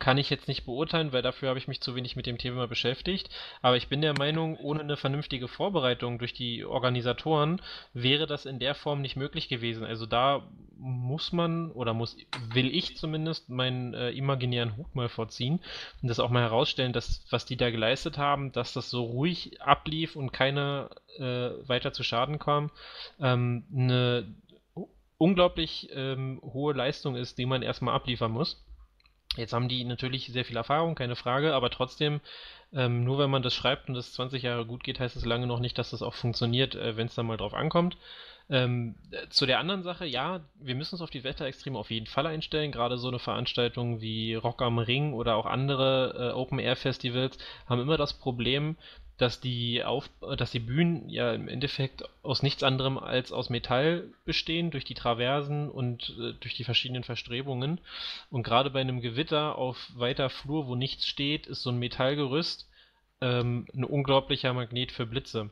kann 0.00 0.18
ich 0.18 0.30
jetzt 0.30 0.48
nicht 0.48 0.64
beurteilen, 0.64 1.12
weil 1.12 1.22
dafür 1.22 1.50
habe 1.50 1.58
ich 1.58 1.68
mich 1.68 1.80
zu 1.80 1.94
wenig 1.94 2.16
mit 2.16 2.26
dem 2.26 2.38
Thema 2.38 2.66
beschäftigt. 2.66 3.30
Aber 3.62 3.76
ich 3.76 3.88
bin 3.88 4.00
der 4.00 4.18
Meinung, 4.18 4.56
ohne 4.56 4.80
eine 4.80 4.96
vernünftige 4.96 5.46
Vorbereitung 5.46 6.18
durch 6.18 6.32
die 6.32 6.64
Organisatoren 6.64 7.60
wäre 7.92 8.26
das 8.26 8.46
in 8.46 8.58
der 8.58 8.74
Form 8.74 9.02
nicht 9.02 9.16
möglich 9.16 9.48
gewesen. 9.48 9.84
Also 9.84 10.06
da 10.06 10.48
muss 10.78 11.32
man 11.32 11.70
oder 11.70 11.92
muss 11.92 12.16
will 12.52 12.74
ich 12.74 12.96
zumindest 12.96 13.50
meinen 13.50 13.92
äh, 13.92 14.10
imaginären 14.10 14.76
Hut 14.78 14.94
mal 14.94 15.10
vorziehen 15.10 15.60
und 16.00 16.08
das 16.08 16.18
auch 16.18 16.30
mal 16.30 16.42
herausstellen, 16.42 16.94
dass 16.94 17.22
was 17.30 17.44
die 17.44 17.58
da 17.58 17.70
geleistet 17.70 18.16
haben, 18.16 18.50
dass 18.52 18.72
das 18.72 18.88
so 18.88 19.04
ruhig 19.04 19.60
ablief 19.60 20.16
und 20.16 20.32
keiner 20.32 20.88
äh, 21.18 21.50
weiter 21.68 21.92
zu 21.92 22.02
Schaden 22.02 22.38
kam. 22.38 22.70
Ähm, 23.20 23.64
eine 23.72 24.34
unglaublich 25.18 25.90
ähm, 25.92 26.40
hohe 26.42 26.72
Leistung 26.72 27.14
ist, 27.14 27.36
die 27.36 27.44
man 27.44 27.60
erstmal 27.60 27.94
abliefern 27.94 28.32
muss. 28.32 28.64
Jetzt 29.36 29.52
haben 29.52 29.68
die 29.68 29.84
natürlich 29.84 30.26
sehr 30.26 30.44
viel 30.44 30.56
Erfahrung, 30.56 30.94
keine 30.96 31.14
Frage, 31.14 31.54
aber 31.54 31.70
trotzdem, 31.70 32.20
ähm, 32.72 33.04
nur 33.04 33.18
wenn 33.18 33.30
man 33.30 33.42
das 33.42 33.54
schreibt 33.54 33.88
und 33.88 33.94
das 33.94 34.12
20 34.12 34.42
Jahre 34.42 34.66
gut 34.66 34.82
geht, 34.82 34.98
heißt 34.98 35.16
es 35.16 35.24
lange 35.24 35.46
noch 35.46 35.60
nicht, 35.60 35.78
dass 35.78 35.90
das 35.90 36.02
auch 36.02 36.14
funktioniert, 36.14 36.74
äh, 36.74 36.96
wenn 36.96 37.06
es 37.06 37.14
dann 37.14 37.26
mal 37.26 37.36
drauf 37.36 37.54
ankommt. 37.54 37.96
Ähm, 38.50 38.96
zu 39.28 39.46
der 39.46 39.60
anderen 39.60 39.84
Sache, 39.84 40.06
ja, 40.06 40.40
wir 40.56 40.74
müssen 40.74 40.96
uns 40.96 41.02
auf 41.02 41.10
die 41.10 41.22
Wetterextreme 41.22 41.78
auf 41.78 41.90
jeden 41.90 42.06
Fall 42.06 42.26
einstellen. 42.26 42.72
Gerade 42.72 42.98
so 42.98 43.08
eine 43.08 43.20
Veranstaltung 43.20 44.00
wie 44.00 44.34
Rock 44.34 44.60
am 44.60 44.78
Ring 44.78 45.12
oder 45.12 45.36
auch 45.36 45.46
andere 45.46 46.32
äh, 46.32 46.32
Open-Air-Festivals 46.32 47.38
haben 47.66 47.80
immer 47.80 47.96
das 47.96 48.12
Problem, 48.12 48.76
dass 49.18 49.38
die, 49.38 49.84
auf, 49.84 50.10
dass 50.38 50.50
die 50.50 50.60
Bühnen 50.60 51.08
ja 51.08 51.32
im 51.32 51.46
Endeffekt 51.46 52.02
aus 52.22 52.42
nichts 52.42 52.62
anderem 52.62 52.98
als 52.98 53.32
aus 53.32 53.50
Metall 53.50 54.08
bestehen, 54.24 54.70
durch 54.70 54.84
die 54.84 54.94
Traversen 54.94 55.70
und 55.70 56.16
äh, 56.18 56.32
durch 56.40 56.54
die 56.54 56.64
verschiedenen 56.64 57.04
Verstrebungen. 57.04 57.80
Und 58.30 58.42
gerade 58.42 58.70
bei 58.70 58.80
einem 58.80 59.00
Gewitter 59.00 59.56
auf 59.56 59.90
weiter 59.94 60.28
Flur, 60.28 60.66
wo 60.66 60.74
nichts 60.74 61.06
steht, 61.06 61.46
ist 61.46 61.62
so 61.62 61.70
ein 61.70 61.78
Metallgerüst 61.78 62.68
ähm, 63.20 63.66
ein 63.74 63.84
unglaublicher 63.84 64.52
Magnet 64.54 64.90
für 64.90 65.06
Blitze. 65.06 65.50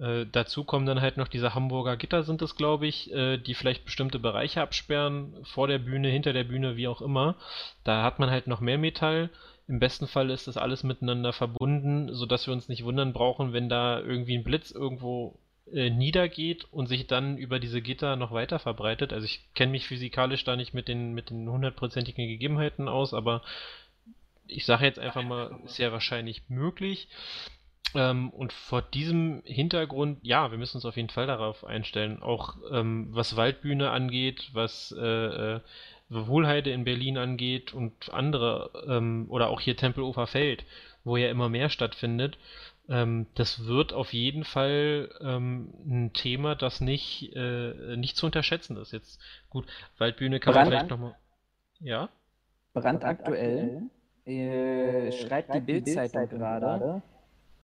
Äh, 0.00 0.26
dazu 0.30 0.64
kommen 0.64 0.86
dann 0.86 1.00
halt 1.00 1.16
noch 1.16 1.28
diese 1.28 1.54
Hamburger 1.54 1.96
Gitter, 1.96 2.22
sind 2.22 2.42
es, 2.42 2.56
glaube 2.56 2.86
ich, 2.86 3.12
äh, 3.12 3.36
die 3.36 3.54
vielleicht 3.54 3.84
bestimmte 3.84 4.18
Bereiche 4.18 4.62
absperren, 4.62 5.34
vor 5.44 5.68
der 5.68 5.78
Bühne, 5.78 6.08
hinter 6.08 6.32
der 6.32 6.44
Bühne, 6.44 6.76
wie 6.76 6.88
auch 6.88 7.02
immer. 7.02 7.36
Da 7.84 8.02
hat 8.02 8.18
man 8.18 8.30
halt 8.30 8.46
noch 8.46 8.60
mehr 8.60 8.78
Metall. 8.78 9.30
Im 9.68 9.78
besten 9.78 10.06
Fall 10.08 10.30
ist 10.30 10.48
das 10.48 10.56
alles 10.56 10.82
miteinander 10.82 11.32
verbunden, 11.32 12.12
sodass 12.14 12.46
wir 12.46 12.54
uns 12.54 12.68
nicht 12.68 12.84
wundern 12.84 13.12
brauchen, 13.12 13.52
wenn 13.52 13.68
da 13.68 14.00
irgendwie 14.00 14.36
ein 14.36 14.44
Blitz 14.44 14.70
irgendwo 14.70 15.38
äh, 15.72 15.90
niedergeht 15.90 16.66
und 16.72 16.88
sich 16.88 17.06
dann 17.06 17.36
über 17.36 17.60
diese 17.60 17.82
Gitter 17.82 18.16
noch 18.16 18.32
weiter 18.32 18.58
verbreitet. 18.58 19.12
Also 19.12 19.26
ich 19.26 19.44
kenne 19.54 19.72
mich 19.72 19.86
physikalisch 19.86 20.44
da 20.44 20.56
nicht 20.56 20.74
mit 20.74 20.88
den 20.88 21.12
mit 21.12 21.30
den 21.30 21.48
hundertprozentigen 21.48 22.26
Gegebenheiten 22.26 22.88
aus, 22.88 23.14
aber 23.14 23.42
ich 24.48 24.64
sage 24.64 24.84
jetzt 24.84 24.98
einfach 24.98 25.22
mal, 25.22 25.60
sehr 25.66 25.92
wahrscheinlich 25.92 26.42
möglich. 26.48 27.08
Ähm, 27.94 28.30
und 28.30 28.52
vor 28.52 28.82
diesem 28.82 29.42
Hintergrund, 29.44 30.18
ja, 30.22 30.50
wir 30.50 30.58
müssen 30.58 30.76
uns 30.76 30.84
auf 30.84 30.96
jeden 30.96 31.08
Fall 31.08 31.26
darauf 31.26 31.64
einstellen. 31.64 32.22
Auch 32.22 32.56
ähm, 32.70 33.08
was 33.10 33.36
Waldbühne 33.36 33.90
angeht, 33.90 34.50
was 34.52 34.94
äh, 34.98 35.56
äh, 35.56 35.60
Wohlheide 36.08 36.70
in 36.70 36.84
Berlin 36.84 37.18
angeht 37.18 37.72
und 37.72 38.12
andere, 38.12 38.70
ähm, 38.88 39.26
oder 39.28 39.48
auch 39.48 39.60
hier 39.60 39.76
Tempelofer 39.76 40.26
Feld, 40.26 40.64
wo 41.04 41.16
ja 41.16 41.30
immer 41.30 41.48
mehr 41.48 41.68
stattfindet. 41.68 42.36
Ähm, 42.88 43.26
das 43.34 43.66
wird 43.66 43.92
auf 43.92 44.12
jeden 44.12 44.44
Fall 44.44 45.10
ähm, 45.20 45.72
ein 45.86 46.12
Thema, 46.12 46.56
das 46.56 46.80
nicht, 46.80 47.34
äh, 47.36 47.96
nicht 47.96 48.16
zu 48.16 48.26
unterschätzen 48.26 48.76
ist. 48.76 48.92
Jetzt 48.92 49.20
gut, 49.48 49.66
Waldbühne 49.98 50.40
kann 50.40 50.54
Brand, 50.54 50.70
man 50.70 50.72
vielleicht 50.72 50.90
nochmal. 50.90 51.16
Ja? 51.78 52.08
Brandaktuell 52.72 53.82
äh, 54.24 55.12
schreibt 55.12 55.54
die 55.54 55.60
Bildzeitung 55.60 56.28
gerade 56.28 56.84
äh, 56.94 56.96
äh, 56.96 57.19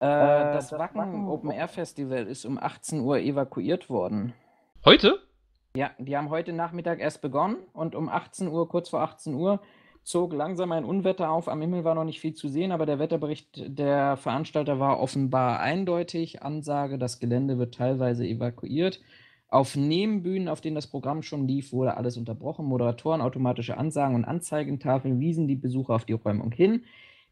das, 0.07 0.69
das 0.69 0.79
Wacken, 0.79 1.01
Wacken 1.01 1.29
Open 1.29 1.51
Air 1.51 1.69
Festival 1.69 2.27
ist 2.27 2.45
um 2.45 2.59
18 2.59 3.01
Uhr 3.01 3.19
evakuiert 3.19 3.91
worden. 3.91 4.33
Heute? 4.85 5.19
Ja, 5.77 5.91
die 5.99 6.17
haben 6.17 6.31
heute 6.31 6.53
Nachmittag 6.53 7.01
erst 7.01 7.21
begonnen 7.21 7.57
und 7.73 7.95
um 7.95 8.09
18 8.09 8.49
Uhr, 8.49 8.69
kurz 8.69 8.89
vor 8.89 9.01
18 9.01 9.35
Uhr, 9.35 9.61
zog 10.03 10.33
langsam 10.33 10.73
ein 10.73 10.85
Unwetter 10.85 11.31
auf. 11.31 11.49
Am 11.49 11.61
Himmel 11.61 11.85
war 11.85 11.95
noch 11.95 12.05
nicht 12.05 12.21
viel 12.21 12.35
zu 12.35 12.49
sehen, 12.49 12.73
aber 12.73 12.87
der 12.87 12.99
Wetterbericht 12.99 13.63
der 13.79 14.17
Veranstalter 14.17 14.81
war 14.81 15.01
offenbar 15.01 15.61
eindeutig. 15.61 16.43
Ansage, 16.43 16.99
das 16.99 17.21
Gelände 17.21 17.59
wird 17.59 17.75
teilweise 17.75 18.27
evakuiert. 18.27 19.01
Auf 19.51 19.77
Nebenbühnen, 19.77 20.49
auf 20.49 20.61
denen 20.61 20.75
das 20.75 20.87
Programm 20.87 21.23
schon 21.23 21.47
lief, 21.47 21.73
wurde 21.73 21.97
alles 21.97 22.17
unterbrochen. 22.17 22.67
Moderatoren, 22.67 23.21
automatische 23.21 23.77
Ansagen 23.77 24.15
und 24.15 24.25
Anzeigentafeln 24.25 25.21
wiesen 25.21 25.47
die 25.49 25.57
Besucher 25.57 25.95
auf 25.95 26.05
die 26.05 26.13
Räumung 26.15 26.53
hin. 26.53 26.85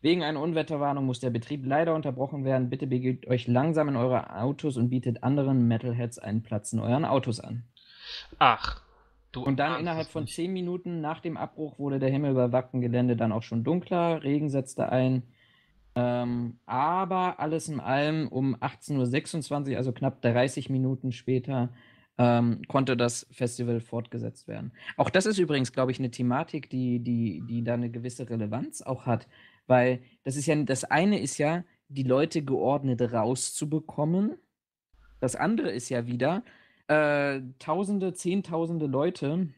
Wegen 0.02 0.22
einer 0.22 0.40
Unwetterwarnung 0.40 1.06
muss 1.06 1.20
der 1.20 1.30
Betrieb 1.30 1.64
leider 1.64 1.94
unterbrochen 1.94 2.44
werden. 2.44 2.70
Bitte 2.70 2.86
begebt 2.86 3.26
euch 3.26 3.46
langsam 3.48 3.88
in 3.88 3.96
eure 3.96 4.36
Autos 4.36 4.76
und 4.76 4.90
bietet 4.90 5.22
anderen 5.22 5.66
Metalheads 5.66 6.18
einen 6.18 6.42
Platz 6.42 6.72
in 6.72 6.80
euren 6.80 7.04
Autos 7.04 7.40
an. 7.40 7.64
Ach. 8.38 8.82
Du 9.32 9.42
und 9.42 9.58
dann 9.58 9.80
innerhalb 9.80 10.08
von 10.08 10.26
zehn 10.26 10.52
Minuten 10.52 11.00
nach 11.00 11.20
dem 11.20 11.36
Abbruch 11.36 11.78
wurde 11.78 11.98
der 11.98 12.10
Himmel 12.10 12.30
über 12.30 12.52
Wackengelände 12.52 13.16
dann 13.16 13.32
auch 13.32 13.42
schon 13.42 13.64
dunkler. 13.64 14.22
Regen 14.22 14.48
setzte 14.48 14.90
ein. 14.90 15.24
Ähm, 15.94 16.58
aber 16.66 17.40
alles 17.40 17.68
in 17.68 17.80
allem 17.80 18.28
um 18.28 18.54
18.26 18.56 19.70
Uhr, 19.70 19.76
also 19.78 19.92
knapp 19.92 20.20
30 20.20 20.68
Minuten 20.68 21.10
später, 21.10 21.70
ähm, 22.18 22.62
konnte 22.68 22.96
das 22.96 23.26
Festival 23.30 23.80
fortgesetzt 23.80 24.46
werden. 24.48 24.72
Auch 24.96 25.10
das 25.10 25.26
ist 25.26 25.38
übrigens, 25.38 25.72
glaube 25.72 25.92
ich, 25.92 25.98
eine 25.98 26.10
Thematik, 26.10 26.70
die, 26.70 27.00
die, 27.00 27.42
die 27.46 27.64
da 27.64 27.74
eine 27.74 27.90
gewisse 27.90 28.28
Relevanz 28.28 28.82
auch 28.82 29.06
hat. 29.06 29.26
Weil 29.66 30.02
das 30.24 30.36
ist 30.36 30.46
ja, 30.46 30.54
das 30.56 30.84
eine 30.84 31.20
ist 31.20 31.38
ja, 31.38 31.64
die 31.88 32.02
Leute 32.02 32.42
geordnet 32.42 33.00
rauszubekommen. 33.12 34.36
Das 35.20 35.36
andere 35.36 35.70
ist 35.70 35.88
ja 35.88 36.06
wieder, 36.06 36.42
äh, 36.88 37.40
Tausende, 37.58 38.12
Zehntausende 38.14 38.86
Leute, 38.86 39.48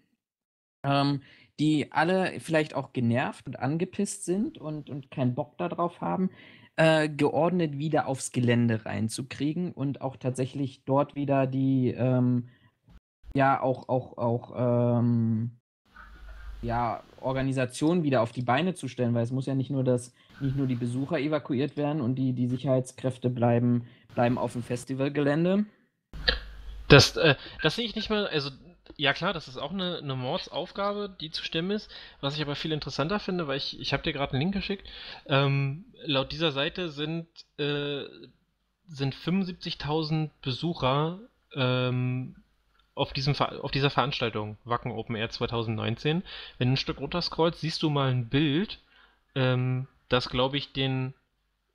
ähm, 0.84 1.22
die 1.58 1.90
alle 1.92 2.40
vielleicht 2.40 2.74
auch 2.74 2.92
genervt 2.92 3.46
und 3.46 3.58
angepisst 3.58 4.24
sind 4.24 4.58
und, 4.58 4.90
und 4.90 5.10
keinen 5.10 5.34
Bock 5.34 5.58
darauf 5.58 6.00
haben, 6.00 6.30
äh, 6.76 7.08
geordnet 7.08 7.78
wieder 7.78 8.06
aufs 8.06 8.30
Gelände 8.30 8.84
reinzukriegen 8.86 9.72
und 9.72 10.00
auch 10.00 10.16
tatsächlich 10.16 10.84
dort 10.84 11.16
wieder 11.16 11.46
die, 11.46 11.88
ähm, 11.90 12.48
ja, 13.34 13.60
auch, 13.60 13.88
auch, 13.88 14.16
auch, 14.16 14.98
ähm, 15.00 15.57
ja, 16.62 17.02
Organisation 17.20 18.02
wieder 18.02 18.22
auf 18.22 18.32
die 18.32 18.42
Beine 18.42 18.74
zu 18.74 18.88
stellen, 18.88 19.14
weil 19.14 19.22
es 19.22 19.30
muss 19.30 19.46
ja 19.46 19.54
nicht 19.54 19.70
nur 19.70 19.84
das, 19.84 20.12
nicht 20.40 20.56
nur 20.56 20.66
die 20.66 20.74
Besucher 20.74 21.18
evakuiert 21.18 21.76
werden 21.76 22.00
und 22.00 22.16
die, 22.16 22.32
die 22.32 22.48
Sicherheitskräfte 22.48 23.30
bleiben, 23.30 23.86
bleiben 24.14 24.38
auf 24.38 24.52
dem 24.52 24.62
Festivalgelände. 24.62 25.66
Das, 26.88 27.16
äh, 27.16 27.36
das 27.62 27.76
sehe 27.76 27.84
ich 27.84 27.94
nicht 27.94 28.10
mal, 28.10 28.26
also 28.26 28.50
ja 28.96 29.12
klar, 29.12 29.32
das 29.32 29.46
ist 29.46 29.58
auch 29.58 29.72
eine, 29.72 29.98
eine 29.98 30.16
Mordsaufgabe, 30.16 31.14
die 31.20 31.30
zu 31.30 31.44
stemmen 31.44 31.70
ist. 31.70 31.90
Was 32.20 32.34
ich 32.34 32.42
aber 32.42 32.56
viel 32.56 32.72
interessanter 32.72 33.20
finde, 33.20 33.46
weil 33.46 33.58
ich, 33.58 33.78
ich 33.78 33.92
habe 33.92 34.02
dir 34.02 34.12
gerade 34.12 34.32
einen 34.32 34.40
Link 34.40 34.54
geschickt. 34.54 34.88
Ähm, 35.26 35.84
laut 36.04 36.32
dieser 36.32 36.50
Seite 36.50 36.88
sind, 36.88 37.28
äh, 37.58 38.04
sind 38.88 39.14
75.000 39.14 40.30
Besucher 40.42 41.20
ähm, 41.54 42.36
auf, 42.98 43.12
diesem, 43.12 43.34
auf 43.36 43.70
dieser 43.70 43.90
Veranstaltung, 43.90 44.58
Wacken 44.64 44.92
Open 44.92 45.16
Air 45.16 45.30
2019. 45.30 46.22
Wenn 46.58 46.68
du 46.68 46.74
ein 46.74 46.76
Stück 46.76 47.00
runterscrollst, 47.00 47.60
siehst 47.60 47.82
du 47.82 47.90
mal 47.90 48.10
ein 48.10 48.28
Bild, 48.28 48.80
ähm, 49.34 49.86
das, 50.08 50.28
glaube 50.28 50.56
ich, 50.56 50.72
den, 50.72 51.14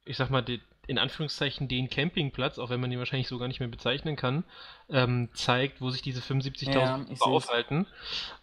ich 0.05 0.17
sag 0.17 0.29
mal, 0.29 0.41
den, 0.41 0.61
in 0.85 0.99
Anführungszeichen 0.99 1.69
den 1.69 1.89
Campingplatz, 1.89 2.59
auch 2.59 2.69
wenn 2.69 2.81
man 2.81 2.91
ihn 2.91 2.99
wahrscheinlich 2.99 3.29
so 3.29 3.37
gar 3.37 3.47
nicht 3.47 3.61
mehr 3.61 3.69
bezeichnen 3.69 4.15
kann, 4.17 4.43
ähm, 4.89 5.29
zeigt, 5.33 5.79
wo 5.79 5.89
sich 5.89 6.01
diese 6.01 6.21
75.000 6.21 6.73
ja, 6.73 7.05
aufhalten. 7.21 7.87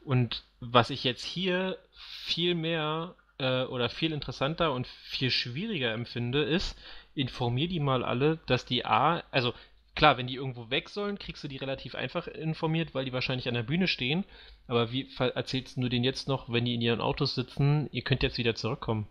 Und 0.03 0.45
was 0.61 0.91
ich 0.91 1.05
jetzt 1.05 1.25
hier 1.25 1.77
viel 1.93 2.55
mehr 2.55 3.15
äh, 3.39 3.65
oder 3.65 3.91
viel 3.91 4.13
interessanter 4.13 4.73
und 4.73 4.87
viel 4.87 5.31
schwieriger 5.31 5.93
empfinde, 5.93 6.43
ist, 6.43 6.79
informier 7.15 7.69
die 7.69 7.81
mal 7.81 8.05
alle, 8.05 8.39
dass 8.47 8.65
die 8.65 8.87
A, 8.87 9.23
also 9.31 9.53
Klar, 9.95 10.17
wenn 10.17 10.27
die 10.27 10.37
irgendwo 10.37 10.71
weg 10.71 10.89
sollen, 10.89 11.19
kriegst 11.19 11.43
du 11.43 11.49
die 11.49 11.57
relativ 11.57 11.95
einfach 11.95 12.27
informiert, 12.29 12.95
weil 12.95 13.05
die 13.05 13.13
wahrscheinlich 13.13 13.49
an 13.49 13.55
der 13.55 13.65
Bühne 13.65 13.89
stehen. 13.89 14.25
Aber 14.67 14.93
wie 14.93 15.09
erzählst 15.19 15.77
du 15.77 15.89
denen 15.89 16.05
jetzt 16.05 16.29
noch, 16.29 16.51
wenn 16.51 16.65
die 16.65 16.75
in 16.75 16.81
ihren 16.81 17.01
Autos 17.01 17.35
sitzen, 17.35 17.89
ihr 17.91 18.03
könnt 18.03 18.23
jetzt 18.23 18.39
wieder 18.39 18.55
zurückkommen? 18.55 19.09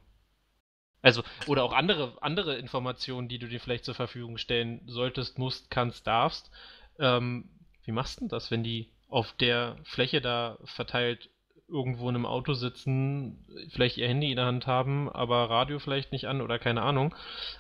Also, 1.01 1.23
oder 1.47 1.63
auch 1.63 1.73
andere, 1.73 2.17
andere 2.21 2.57
Informationen, 2.57 3.30
die 3.30 3.39
du 3.39 3.47
dir 3.47 3.59
vielleicht 3.59 3.86
zur 3.86 3.95
Verfügung 3.95 4.38
stellen 4.38 4.82
solltest, 4.88 5.38
musst, 5.38 5.69
kannst, 5.69 6.07
darfst. 6.07 6.51
Ähm, 6.97 7.49
wie 7.86 7.91
machst 7.91 8.17
du 8.17 8.21
denn 8.21 8.30
das, 8.30 8.51
wenn 8.51 8.63
die 8.63 8.89
auf 9.07 9.34
der 9.34 9.77
Fläche 9.84 10.21
da 10.21 10.57
verteilt 10.63 11.30
irgendwo 11.70 12.09
in 12.09 12.15
einem 12.15 12.26
Auto 12.26 12.53
sitzen, 12.53 13.45
vielleicht 13.70 13.97
ihr 13.97 14.07
Handy 14.07 14.32
in 14.32 14.36
der 14.36 14.45
Hand 14.45 14.67
haben, 14.67 15.09
aber 15.09 15.49
Radio 15.49 15.80
vielleicht 15.80 16.11
nicht 16.11 16.28
an 16.28 16.41
oder 16.41 16.59
keine 16.59 16.82
Ahnung. 16.82 17.15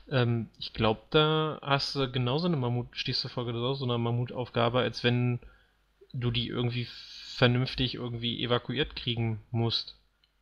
Ähm, 0.09 0.49
ich 0.57 0.73
glaube, 0.73 1.01
da 1.11 1.59
hast 1.61 1.95
du 1.95 2.11
genauso 2.11 2.47
eine 2.47 2.57
Mammut, 2.57 2.87
stehst 2.91 3.23
du 3.23 3.27
vor 3.27 3.45
genauso 3.45 3.85
einer 3.85 3.97
Mammutaufgabe, 3.97 4.79
als 4.79 5.03
wenn 5.03 5.39
du 6.13 6.31
die 6.31 6.47
irgendwie 6.47 6.87
vernünftig 7.35 7.95
irgendwie 7.95 8.43
evakuiert 8.43 8.95
kriegen 8.95 9.39
musst. 9.51 9.95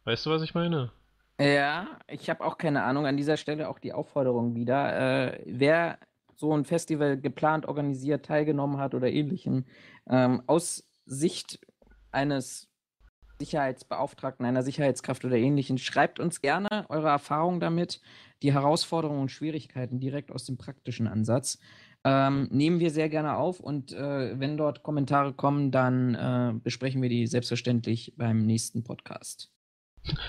Weißt 0.06 0.26
du, 0.26 0.30
was 0.30 0.42
ich 0.42 0.56
meine? 0.56 0.92
Ja, 1.40 2.00
ich 2.08 2.30
habe 2.30 2.44
auch 2.44 2.58
keine 2.58 2.84
Ahnung. 2.84 3.06
An 3.06 3.18
dieser 3.18 3.38
Stelle 3.38 3.70
auch 3.70 3.78
die 3.78 3.94
Aufforderung 3.94 4.56
wieder. 4.56 5.34
Äh, 5.34 5.44
wer 5.46 6.00
so 6.36 6.56
ein 6.56 6.66
Festival 6.66 7.20
geplant, 7.20 7.68
organisiert, 7.68 8.26
teilgenommen 8.26 8.78
hat 8.78 8.96
oder 8.96 9.12
ähnlichem, 9.12 9.66
ähm, 10.10 10.42
aus 10.48 10.88
Sicht 11.06 11.60
eines 12.12 12.70
Sicherheitsbeauftragten, 13.40 14.46
einer 14.46 14.64
Sicherheitskraft 14.64 15.26
oder 15.26 15.36
ähnlichen. 15.36 15.78
Schreibt 15.78 16.20
uns 16.20 16.42
gerne 16.42 16.86
eure 16.90 17.10
Erfahrungen 17.10 17.60
damit, 17.60 18.02
die 18.42 18.54
Herausforderungen 18.54 19.22
und 19.22 19.32
Schwierigkeiten 19.32 20.00
direkt 20.00 20.32
aus 20.32 20.46
dem 20.46 20.58
praktischen 20.58 21.08
Ansatz. 21.08 21.60
Ähm, 22.04 22.48
nehmen 22.52 22.80
wir 22.80 22.92
sehr 22.92 23.10
gerne 23.10 23.38
auf 23.38 23.60
und 23.60 23.92
äh, 23.92 24.40
wenn 24.40 24.58
dort 24.58 24.84
Kommentare 24.84 25.34
kommen, 25.34 25.72
dann 25.72 26.16
äh, 26.16 26.54
besprechen 26.64 27.02
wir 27.02 27.10
die 27.10 27.28
selbstverständlich 27.28 28.14
beim 28.16 28.46
nächsten 28.46 28.84
Podcast. 28.84 29.52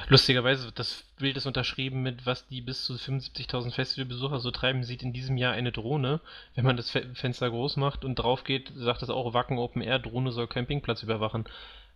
Lustigerweise, 0.08 0.72
das 0.72 1.04
Bild 1.18 1.36
ist 1.36 1.46
unterschrieben 1.46 2.02
mit, 2.02 2.26
was 2.26 2.48
die 2.48 2.60
bis 2.60 2.84
zu 2.84 2.94
75.000 2.94 3.72
Festivalbesucher 3.72 4.40
so 4.40 4.50
treiben, 4.50 4.82
sieht 4.82 5.02
in 5.02 5.12
diesem 5.12 5.36
Jahr 5.36 5.52
eine 5.52 5.70
Drohne. 5.70 6.20
Wenn 6.54 6.64
man 6.64 6.76
das 6.76 6.90
Fenster 6.90 7.50
groß 7.50 7.76
macht 7.76 8.04
und 8.04 8.16
drauf 8.16 8.44
geht, 8.44 8.72
sagt 8.74 9.02
das 9.02 9.10
auch 9.10 9.34
Wacken 9.34 9.58
Open 9.58 9.82
Air, 9.82 10.00
Drohne 10.00 10.32
soll 10.32 10.48
Campingplatz 10.48 11.02
überwachen. 11.02 11.44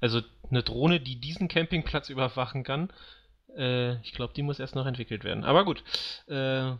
Also 0.02 0.20
eine 0.50 0.64
Drohne, 0.64 0.98
die 0.98 1.20
diesen 1.20 1.46
Campingplatz 1.46 2.10
überwachen 2.10 2.64
kann, 2.64 2.90
äh, 3.56 4.00
ich 4.00 4.12
glaube, 4.12 4.34
die 4.34 4.42
muss 4.42 4.58
erst 4.58 4.74
noch 4.74 4.84
entwickelt 4.84 5.22
werden. 5.22 5.44
Aber 5.44 5.64
gut, 5.64 5.84
äh, 6.26 6.72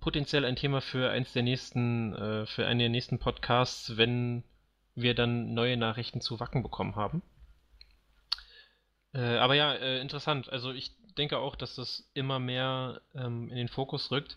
potenziell 0.00 0.44
ein 0.44 0.56
Thema 0.56 0.80
für 0.80 1.08
eins 1.08 1.32
der 1.32 1.44
nächsten, 1.44 2.14
äh, 2.14 2.46
für 2.46 2.66
einen 2.66 2.80
der 2.80 2.88
nächsten 2.88 3.20
Podcasts, 3.20 3.96
wenn 3.96 4.42
wir 4.96 5.14
dann 5.14 5.54
neue 5.54 5.76
Nachrichten 5.76 6.20
zu 6.20 6.40
Wacken 6.40 6.64
bekommen 6.64 6.96
haben. 6.96 7.22
Äh, 9.12 9.36
aber 9.36 9.54
ja, 9.54 9.72
äh, 9.72 10.00
interessant. 10.00 10.50
Also 10.50 10.72
ich 10.72 10.90
denke 11.16 11.38
auch, 11.38 11.54
dass 11.54 11.76
das 11.76 12.10
immer 12.12 12.40
mehr 12.40 13.00
ähm, 13.14 13.50
in 13.50 13.56
den 13.56 13.68
Fokus 13.68 14.10
rückt. 14.10 14.36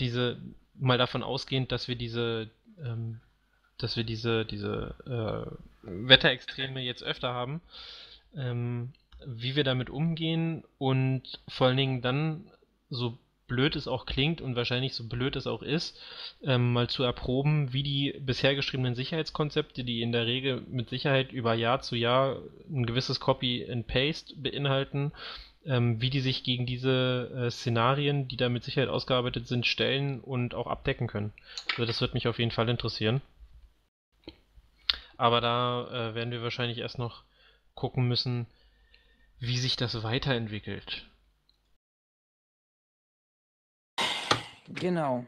Diese, 0.00 0.40
mal 0.72 0.96
davon 0.96 1.22
ausgehend, 1.22 1.70
dass 1.70 1.86
wir 1.86 1.96
diese, 1.96 2.50
ähm, 2.78 3.20
dass 3.76 3.94
wir 3.96 4.04
diese, 4.04 4.46
diese 4.46 4.94
äh, 5.06 5.73
Wetterextreme 5.86 6.80
jetzt 6.80 7.02
öfter 7.02 7.32
haben. 7.32 7.60
Ähm, 8.36 8.92
wie 9.26 9.56
wir 9.56 9.64
damit 9.64 9.90
umgehen 9.90 10.64
und 10.78 11.40
vor 11.48 11.68
allen 11.68 11.76
Dingen 11.76 12.02
dann, 12.02 12.50
so 12.90 13.18
blöd 13.46 13.76
es 13.76 13.88
auch 13.88 14.06
klingt 14.06 14.40
und 14.40 14.56
wahrscheinlich 14.56 14.94
so 14.94 15.06
blöd 15.06 15.36
es 15.36 15.46
auch 15.46 15.62
ist, 15.62 15.98
ähm, 16.42 16.72
mal 16.72 16.88
zu 16.88 17.02
erproben, 17.02 17.72
wie 17.72 17.82
die 17.82 18.14
bisher 18.20 18.54
geschriebenen 18.54 18.94
Sicherheitskonzepte, 18.94 19.84
die 19.84 20.02
in 20.02 20.12
der 20.12 20.26
Regel 20.26 20.62
mit 20.68 20.88
Sicherheit 20.88 21.32
über 21.32 21.54
Jahr 21.54 21.80
zu 21.80 21.96
Jahr 21.96 22.38
ein 22.70 22.86
gewisses 22.86 23.20
Copy 23.20 23.66
and 23.70 23.86
Paste 23.86 24.34
beinhalten, 24.36 25.12
ähm, 25.66 26.00
wie 26.00 26.10
die 26.10 26.20
sich 26.20 26.42
gegen 26.44 26.66
diese 26.66 27.30
äh, 27.34 27.50
Szenarien, 27.50 28.28
die 28.28 28.36
da 28.36 28.48
mit 28.48 28.64
Sicherheit 28.64 28.88
ausgearbeitet 28.88 29.46
sind, 29.46 29.66
stellen 29.66 30.20
und 30.20 30.54
auch 30.54 30.66
abdecken 30.66 31.06
können. 31.06 31.32
Also 31.72 31.84
das 31.84 32.00
wird 32.00 32.14
mich 32.14 32.28
auf 32.28 32.38
jeden 32.38 32.50
Fall 32.50 32.68
interessieren. 32.68 33.20
Aber 35.16 35.40
da 35.40 36.10
äh, 36.10 36.14
werden 36.14 36.30
wir 36.30 36.42
wahrscheinlich 36.42 36.78
erst 36.78 36.98
noch 36.98 37.24
gucken 37.74 38.08
müssen, 38.08 38.46
wie 39.38 39.58
sich 39.58 39.76
das 39.76 40.02
weiterentwickelt. 40.02 41.08
Genau. 44.68 45.24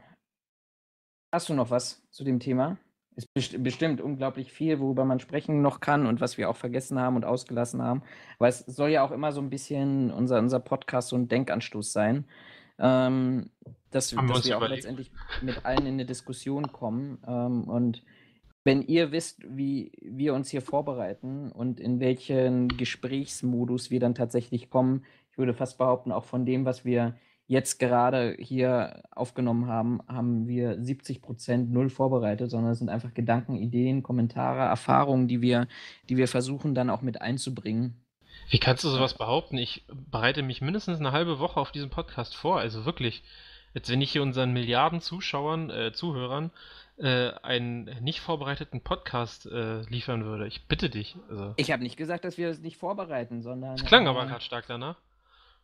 Hast 1.33 1.49
du 1.49 1.53
noch 1.53 1.69
was 1.69 2.01
zu 2.09 2.23
dem 2.23 2.39
Thema? 2.39 2.77
Ist 3.15 3.33
bestimmt 3.33 3.99
unglaublich 3.99 4.51
viel, 4.51 4.79
worüber 4.79 5.03
man 5.03 5.19
sprechen 5.19 5.61
noch 5.61 5.79
kann 5.79 6.05
und 6.05 6.21
was 6.21 6.37
wir 6.37 6.49
auch 6.49 6.55
vergessen 6.55 6.99
haben 6.99 7.15
und 7.15 7.25
ausgelassen 7.25 7.81
haben. 7.81 8.03
Aber 8.37 8.47
es 8.47 8.59
soll 8.59 8.89
ja 8.89 9.03
auch 9.03 9.11
immer 9.11 9.31
so 9.31 9.41
ein 9.41 9.49
bisschen 9.49 10.11
unser, 10.11 10.37
unser 10.39 10.59
Podcast 10.59 11.09
so 11.09 11.15
ein 11.15 11.27
Denkanstoß 11.27 11.91
sein, 11.91 12.25
ähm, 12.77 13.49
dass, 13.89 14.11
dass 14.11 14.45
wir, 14.45 14.57
auch 14.57 14.67
letztendlich 14.67 15.11
mit 15.41 15.65
allen 15.65 15.87
in 15.87 15.93
eine 15.93 16.05
Diskussion 16.05 16.71
kommen. 16.71 17.17
Ähm, 17.27 17.63
und 17.63 18.03
wenn 18.67 18.81
ihr 18.81 19.13
wisst, 19.13 19.43
wie 19.47 19.93
wir 20.01 20.33
uns 20.33 20.49
hier 20.49 20.61
vorbereiten 20.61 21.53
und 21.53 21.79
in 21.79 22.01
welchen 22.01 22.67
Gesprächsmodus 22.67 23.91
wir 23.91 24.01
dann 24.01 24.13
tatsächlich 24.13 24.69
kommen, 24.69 25.05
ich 25.31 25.37
würde 25.37 25.53
fast 25.53 25.77
behaupten, 25.77 26.11
auch 26.11 26.25
von 26.25 26.45
dem, 26.45 26.65
was 26.65 26.83
wir 26.83 27.15
jetzt 27.45 27.79
gerade 27.79 28.35
hier 28.37 29.03
aufgenommen 29.11 29.67
haben, 29.67 30.01
haben 30.09 30.49
wir 30.49 30.83
70 30.83 31.21
Prozent 31.21 31.71
null 31.71 31.89
vorbereitet, 31.89 32.51
sondern 32.51 32.73
es 32.73 32.79
sind 32.79 32.89
einfach 32.89 33.13
Gedanken, 33.13 33.55
Ideen, 33.55 34.03
Kommentare, 34.03 34.67
Erfahrungen, 34.67 35.29
die 35.29 35.41
wir, 35.41 35.69
die 36.09 36.17
wir 36.17 36.27
versuchen 36.27 36.75
dann 36.75 36.89
auch 36.89 37.01
mit 37.01 37.21
einzubringen. 37.21 38.03
Wie 38.49 38.59
kannst 38.59 38.83
du 38.83 38.89
sowas 38.89 39.13
behaupten? 39.13 39.57
Ich 39.57 39.85
bereite 40.11 40.43
mich 40.43 40.59
mindestens 40.59 40.99
eine 40.99 41.13
halbe 41.13 41.39
Woche 41.39 41.61
auf 41.61 41.71
diesen 41.71 41.89
Podcast 41.89 42.35
vor, 42.35 42.59
also 42.59 42.83
wirklich. 42.83 43.23
Jetzt, 43.73 43.89
wenn 43.89 44.01
ich 44.01 44.11
hier 44.11 44.23
unseren 44.23 44.53
Milliarden 44.53 45.01
Zuschauern, 45.01 45.69
äh, 45.69 45.91
Zuhörern 45.93 46.51
äh, 46.97 47.31
einen 47.43 47.85
nicht 48.01 48.21
vorbereiteten 48.21 48.81
Podcast 48.81 49.45
äh, 49.45 49.81
liefern 49.83 50.25
würde. 50.25 50.47
Ich 50.47 50.67
bitte 50.67 50.89
dich. 50.89 51.15
Also. 51.29 51.53
Ich 51.57 51.71
habe 51.71 51.83
nicht 51.83 51.97
gesagt, 51.97 52.25
dass 52.25 52.37
wir 52.37 52.49
es 52.49 52.59
nicht 52.59 52.77
vorbereiten, 52.77 53.41
sondern. 53.41 53.75
Es 53.75 53.85
klang 53.85 54.07
aber 54.07 54.25
gerade 54.25 54.43
stark 54.43 54.65
danach. 54.67 54.97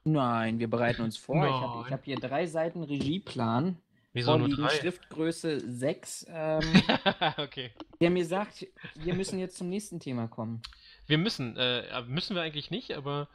Nein, 0.03 0.59
wir 0.59 0.69
bereiten 0.69 1.01
uns 1.01 1.17
vor. 1.17 1.37
Nein. 1.37 1.47
Ich 1.47 1.53
habe 1.53 1.89
hab 1.89 2.05
hier 2.05 2.17
drei 2.17 2.45
Seiten 2.45 2.83
Regieplan. 2.83 3.77
Wieso 4.11 4.37
nur 4.37 4.49
drei? 4.49 4.69
Schriftgröße 4.69 5.59
6. 5.59 6.27
Ähm, 6.29 6.61
okay. 7.37 7.71
Der 7.99 8.11
mir 8.11 8.25
sagt, 8.25 8.67
wir 8.95 9.15
müssen 9.15 9.39
jetzt 9.39 9.57
zum 9.57 9.69
nächsten 9.69 9.99
Thema 9.99 10.27
kommen. 10.27 10.61
Wir 11.07 11.17
müssen. 11.17 11.57
Äh, 11.57 12.03
müssen 12.07 12.35
wir 12.35 12.43
eigentlich 12.43 12.69
nicht, 12.69 12.91
aber. 12.91 13.27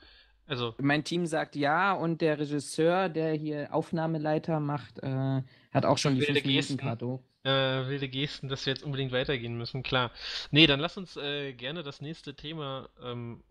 Also. 0.46 0.74
Mein 0.78 1.04
Team 1.04 1.26
sagt 1.26 1.56
ja 1.56 1.92
und 1.92 2.20
der 2.20 2.38
Regisseur, 2.38 3.08
der 3.08 3.34
hier 3.34 3.74
Aufnahmeleiter 3.74 4.60
macht, 4.60 4.98
äh, 5.00 5.42
hat 5.72 5.84
auch 5.84 5.98
schon 5.98 6.14
die 6.14 6.22
5 6.22 6.44
Minuten 6.44 6.76
Karte 6.76 7.18
äh, 7.48 7.88
wilde 7.88 8.08
Gesten, 8.08 8.48
dass 8.48 8.66
wir 8.66 8.72
jetzt 8.72 8.82
unbedingt 8.82 9.12
weitergehen 9.12 9.56
müssen, 9.56 9.82
klar. 9.82 10.10
Nee, 10.50 10.66
dann 10.66 10.80
lass 10.80 10.96
uns 10.96 11.16
äh, 11.16 11.52
gerne 11.52 11.82
das 11.82 12.00
nächste 12.00 12.34
Thema 12.34 12.88
ähm, 13.02 13.42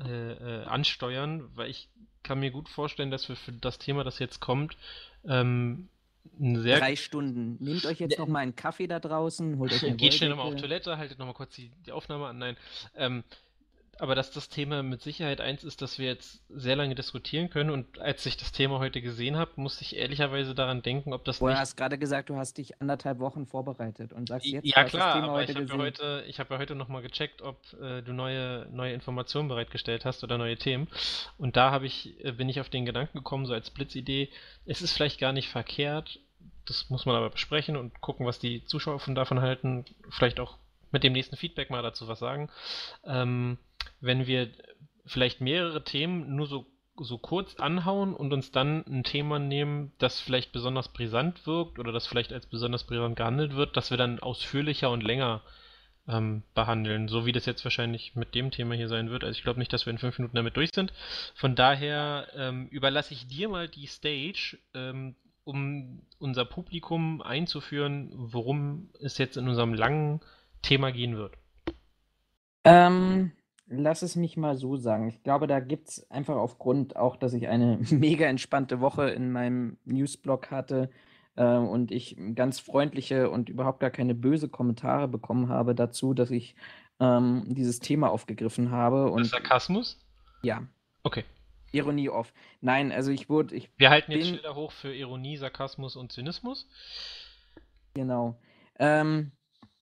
äh, 0.00 0.32
äh, 0.32 0.64
ansteuern, 0.64 1.50
weil 1.54 1.70
ich 1.70 1.88
kann 2.22 2.40
mir 2.40 2.50
gut 2.50 2.68
vorstellen, 2.68 3.10
dass 3.10 3.28
wir 3.28 3.36
für 3.36 3.52
das 3.52 3.78
Thema, 3.78 4.04
das 4.04 4.18
jetzt 4.18 4.40
kommt, 4.40 4.76
ähm, 5.26 5.88
sehr 6.38 6.78
Drei 6.78 6.94
Stunden. 6.94 7.56
Nehmt 7.58 7.86
euch 7.86 7.98
jetzt 8.00 8.12
ja. 8.12 8.20
noch 8.20 8.28
mal 8.28 8.40
einen 8.40 8.54
Kaffee 8.54 8.86
da 8.86 9.00
draußen, 9.00 9.58
holt 9.58 9.72
euch 9.72 9.84
eine 9.84 9.96
Geht 9.96 10.14
schnell 10.14 10.30
nochmal 10.30 10.46
auf 10.46 10.60
Toilette, 10.60 10.98
haltet 10.98 11.18
nochmal 11.18 11.34
kurz 11.34 11.54
die, 11.54 11.70
die 11.86 11.92
Aufnahme 11.92 12.26
an. 12.26 12.38
Nein. 12.38 12.56
Ähm, 12.94 13.24
aber 13.98 14.14
dass 14.14 14.30
das 14.30 14.48
Thema 14.48 14.82
mit 14.82 15.02
Sicherheit 15.02 15.40
eins 15.40 15.64
ist, 15.64 15.82
das 15.82 15.98
wir 15.98 16.06
jetzt 16.06 16.40
sehr 16.48 16.76
lange 16.76 16.94
diskutieren 16.94 17.50
können. 17.50 17.70
Und 17.70 17.98
als 17.98 18.24
ich 18.26 18.36
das 18.36 18.52
Thema 18.52 18.78
heute 18.78 19.02
gesehen 19.02 19.36
habe, 19.36 19.52
musste 19.56 19.82
ich 19.82 19.96
ehrlicherweise 19.96 20.54
daran 20.54 20.82
denken, 20.82 21.12
ob 21.12 21.24
das. 21.24 21.40
Du 21.40 21.48
hast 21.48 21.76
gerade 21.76 21.98
gesagt, 21.98 22.30
du 22.30 22.36
hast 22.36 22.58
dich 22.58 22.80
anderthalb 22.80 23.18
Wochen 23.18 23.46
vorbereitet 23.46 24.12
und 24.12 24.28
sagst 24.28 24.46
jetzt, 24.46 24.66
ja 24.66 24.84
klar, 24.84 25.14
das 25.14 25.14
Thema 25.14 25.28
aber 25.28 25.38
heute 25.38 25.52
ich 25.52 25.58
habe 25.58 25.72
ja 25.72 25.78
heute, 25.78 26.24
ich 26.28 26.40
habe 26.40 26.54
ja 26.54 26.60
heute 26.60 26.74
nochmal 26.74 27.02
gecheckt, 27.02 27.42
ob 27.42 27.60
äh, 27.80 28.02
du 28.02 28.12
neue, 28.12 28.68
neue 28.70 28.92
Informationen 28.92 29.48
bereitgestellt 29.48 30.04
hast 30.04 30.22
oder 30.22 30.38
neue 30.38 30.56
Themen. 30.56 30.88
Und 31.36 31.56
da 31.56 31.70
habe 31.70 31.86
ich, 31.86 32.24
äh, 32.24 32.32
bin 32.32 32.48
ich 32.48 32.60
auf 32.60 32.68
den 32.68 32.84
Gedanken 32.84 33.18
gekommen, 33.18 33.46
so 33.46 33.52
als 33.52 33.70
Blitzidee, 33.70 34.30
es 34.64 34.80
ist 34.80 34.92
vielleicht 34.92 35.18
gar 35.18 35.32
nicht 35.32 35.48
verkehrt. 35.48 36.20
Das 36.66 36.90
muss 36.90 37.06
man 37.06 37.16
aber 37.16 37.30
besprechen 37.30 37.76
und 37.76 38.00
gucken, 38.00 38.26
was 38.26 38.38
die 38.38 38.64
Zuschauer 38.64 39.00
von 39.00 39.14
davon 39.14 39.40
halten. 39.40 39.86
Vielleicht 40.10 40.38
auch 40.38 40.58
mit 40.92 41.04
dem 41.04 41.12
nächsten 41.12 41.36
Feedback 41.36 41.70
mal 41.70 41.82
dazu 41.82 42.08
was 42.08 42.18
sagen. 42.18 42.50
Ähm, 43.04 43.58
wenn 44.00 44.26
wir 44.26 44.50
vielleicht 45.06 45.40
mehrere 45.40 45.84
Themen 45.84 46.34
nur 46.36 46.46
so, 46.46 46.66
so 46.96 47.18
kurz 47.18 47.56
anhauen 47.56 48.14
und 48.14 48.32
uns 48.32 48.50
dann 48.50 48.84
ein 48.86 49.04
Thema 49.04 49.38
nehmen, 49.38 49.92
das 49.98 50.20
vielleicht 50.20 50.52
besonders 50.52 50.92
brisant 50.92 51.46
wirkt 51.46 51.78
oder 51.78 51.92
das 51.92 52.06
vielleicht 52.06 52.32
als 52.32 52.46
besonders 52.46 52.84
brisant 52.84 53.16
gehandelt 53.16 53.54
wird, 53.54 53.76
dass 53.76 53.90
wir 53.90 53.96
dann 53.96 54.20
ausführlicher 54.20 54.90
und 54.90 55.02
länger 55.02 55.42
ähm, 56.08 56.42
behandeln, 56.54 57.08
so 57.08 57.26
wie 57.26 57.32
das 57.32 57.46
jetzt 57.46 57.64
wahrscheinlich 57.64 58.14
mit 58.16 58.34
dem 58.34 58.50
Thema 58.50 58.74
hier 58.74 58.88
sein 58.88 59.10
wird. 59.10 59.24
Also 59.24 59.36
ich 59.36 59.42
glaube 59.42 59.58
nicht, 59.58 59.72
dass 59.72 59.86
wir 59.86 59.92
in 59.92 59.98
fünf 59.98 60.18
Minuten 60.18 60.36
damit 60.36 60.56
durch 60.56 60.70
sind. 60.74 60.92
Von 61.34 61.54
daher 61.54 62.28
ähm, 62.34 62.66
überlasse 62.68 63.14
ich 63.14 63.26
dir 63.28 63.48
mal 63.48 63.68
die 63.68 63.86
Stage, 63.86 64.58
ähm, 64.74 65.16
um 65.44 66.02
unser 66.18 66.44
Publikum 66.44 67.22
einzuführen, 67.22 68.10
worum 68.12 68.90
es 69.00 69.18
jetzt 69.18 69.36
in 69.36 69.48
unserem 69.48 69.72
langen 69.72 70.20
Thema 70.62 70.92
gehen 70.92 71.16
wird. 71.16 71.36
Ähm, 72.64 73.32
Lass 73.70 74.00
es 74.00 74.16
mich 74.16 74.38
mal 74.38 74.56
so 74.56 74.76
sagen. 74.76 75.08
Ich 75.08 75.22
glaube, 75.22 75.46
da 75.46 75.60
gibt 75.60 75.88
es 75.88 76.10
einfach 76.10 76.36
aufgrund 76.36 76.96
auch, 76.96 77.16
dass 77.16 77.34
ich 77.34 77.48
eine 77.48 77.78
mega 77.90 78.26
entspannte 78.26 78.80
Woche 78.80 79.10
in 79.10 79.30
meinem 79.30 79.76
Newsblog 79.84 80.50
hatte 80.50 80.90
äh, 81.36 81.44
und 81.44 81.92
ich 81.92 82.16
ganz 82.34 82.60
freundliche 82.60 83.28
und 83.30 83.50
überhaupt 83.50 83.80
gar 83.80 83.90
keine 83.90 84.14
böse 84.14 84.48
Kommentare 84.48 85.06
bekommen 85.06 85.50
habe 85.50 85.74
dazu, 85.74 86.14
dass 86.14 86.30
ich 86.30 86.54
ähm, 86.98 87.44
dieses 87.48 87.78
Thema 87.78 88.10
aufgegriffen 88.10 88.70
habe. 88.70 89.10
Und 89.10 89.26
Sarkasmus? 89.26 89.98
Ja. 90.42 90.62
Okay. 91.02 91.24
Ironie 91.70 92.08
off. 92.08 92.32
Nein, 92.62 92.90
also 92.90 93.10
ich 93.10 93.28
wurde. 93.28 93.54
Ich 93.54 93.70
Wir 93.76 93.90
halten 93.90 94.12
jetzt 94.12 94.28
Schilder 94.28 94.54
hoch 94.54 94.72
für 94.72 94.94
Ironie, 94.94 95.36
Sarkasmus 95.36 95.96
und 95.96 96.10
Zynismus. 96.10 96.66
Genau. 97.92 98.40
Ähm, 98.78 99.32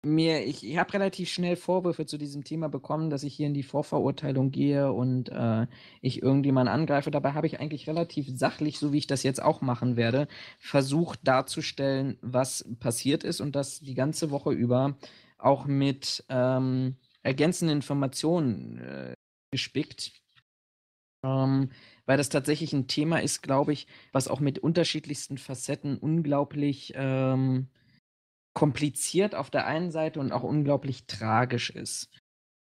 mir, 0.04 0.44
ich, 0.46 0.68
ich 0.68 0.78
habe 0.78 0.92
relativ 0.92 1.30
schnell 1.30 1.56
Vorwürfe 1.56 2.06
zu 2.06 2.18
diesem 2.18 2.44
Thema 2.44 2.68
bekommen, 2.68 3.10
dass 3.10 3.22
ich 3.22 3.34
hier 3.34 3.46
in 3.46 3.54
die 3.54 3.62
Vorverurteilung 3.62 4.50
gehe 4.50 4.92
und 4.92 5.28
äh, 5.30 5.66
ich 6.00 6.22
irgendjemanden 6.22 6.72
angreife. 6.72 7.10
Dabei 7.10 7.32
habe 7.32 7.46
ich 7.46 7.60
eigentlich 7.60 7.88
relativ 7.88 8.28
sachlich, 8.36 8.78
so 8.78 8.92
wie 8.92 8.98
ich 8.98 9.06
das 9.06 9.22
jetzt 9.22 9.42
auch 9.42 9.60
machen 9.60 9.96
werde, 9.96 10.28
versucht 10.58 11.20
darzustellen, 11.24 12.18
was 12.22 12.64
passiert 12.80 13.24
ist 13.24 13.40
und 13.40 13.56
das 13.56 13.80
die 13.80 13.94
ganze 13.94 14.30
Woche 14.30 14.52
über 14.52 14.96
auch 15.38 15.66
mit 15.66 16.24
ähm, 16.28 16.96
ergänzenden 17.22 17.76
Informationen 17.76 18.78
äh, 18.78 19.14
gespickt. 19.50 20.12
Ähm, 21.24 21.70
weil 22.06 22.18
das 22.18 22.28
tatsächlich 22.28 22.72
ein 22.72 22.86
Thema 22.86 23.22
ist, 23.22 23.42
glaube 23.42 23.72
ich, 23.72 23.86
was 24.12 24.28
auch 24.28 24.40
mit 24.40 24.58
unterschiedlichsten 24.58 25.38
Facetten 25.38 25.96
unglaublich 25.96 26.92
ähm, 26.96 27.68
kompliziert 28.54 29.34
auf 29.34 29.50
der 29.50 29.66
einen 29.66 29.90
Seite 29.90 30.20
und 30.20 30.32
auch 30.32 30.44
unglaublich 30.44 31.06
tragisch 31.06 31.70
ist. 31.70 32.08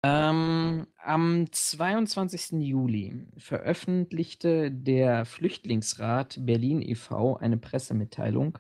Ähm, 0.03 0.87
am 0.97 1.53
22. 1.53 2.53
Juli 2.63 3.27
veröffentlichte 3.37 4.71
der 4.71 5.27
Flüchtlingsrat 5.27 6.39
Berlin 6.41 6.81
e.V. 6.81 7.37
eine 7.37 7.59
Pressemitteilung, 7.59 8.59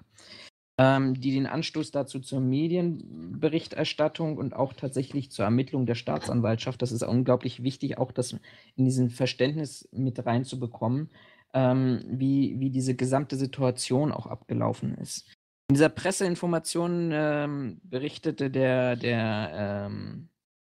ähm, 0.78 1.14
die 1.18 1.32
den 1.32 1.46
Anstoß 1.46 1.92
dazu 1.92 2.20
zur 2.20 2.40
Medienberichterstattung 2.40 4.36
und 4.36 4.54
auch 4.54 4.74
tatsächlich 4.74 5.30
zur 5.30 5.46
Ermittlung 5.46 5.86
der 5.86 5.94
Staatsanwaltschaft, 5.94 6.82
das 6.82 6.92
ist 6.92 7.02
unglaublich 7.02 7.62
wichtig, 7.62 7.96
auch 7.96 8.12
das 8.12 8.32
in 8.76 8.84
diesen 8.84 9.08
Verständnis 9.08 9.88
mit 9.92 10.24
reinzubekommen, 10.26 11.08
ähm, 11.54 12.04
wie, 12.06 12.60
wie 12.60 12.70
diese 12.70 12.94
gesamte 12.94 13.36
Situation 13.36 14.12
auch 14.12 14.26
abgelaufen 14.26 14.94
ist. 14.94 15.39
In 15.70 15.74
dieser 15.74 15.88
Presseinformation 15.88 17.10
ähm, 17.12 17.80
berichtete 17.84 18.50
der, 18.50 18.96
der 18.96 19.86
ähm, 19.88 20.28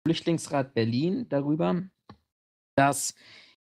Flüchtlingsrat 0.05 0.75
Berlin 0.75 1.27
darüber, 1.29 1.85
dass 2.75 3.15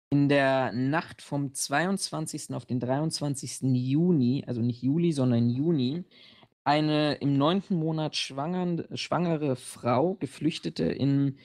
in 0.09 0.29
der 0.29 0.71
Nacht 0.71 1.21
vom 1.21 1.53
22. 1.53 2.53
auf 2.53 2.65
den 2.65 2.79
23. 2.79 3.59
Juni, 3.73 4.45
also 4.47 4.61
nicht 4.61 4.81
Juli, 4.81 5.11
sondern 5.11 5.49
Juni, 5.49 6.05
eine 6.63 7.15
im 7.15 7.37
neunten 7.37 7.75
Monat 7.75 8.15
schwangere 8.15 9.57
Frau, 9.57 10.13
Geflüchtete 10.13 10.85
in, 10.85 11.35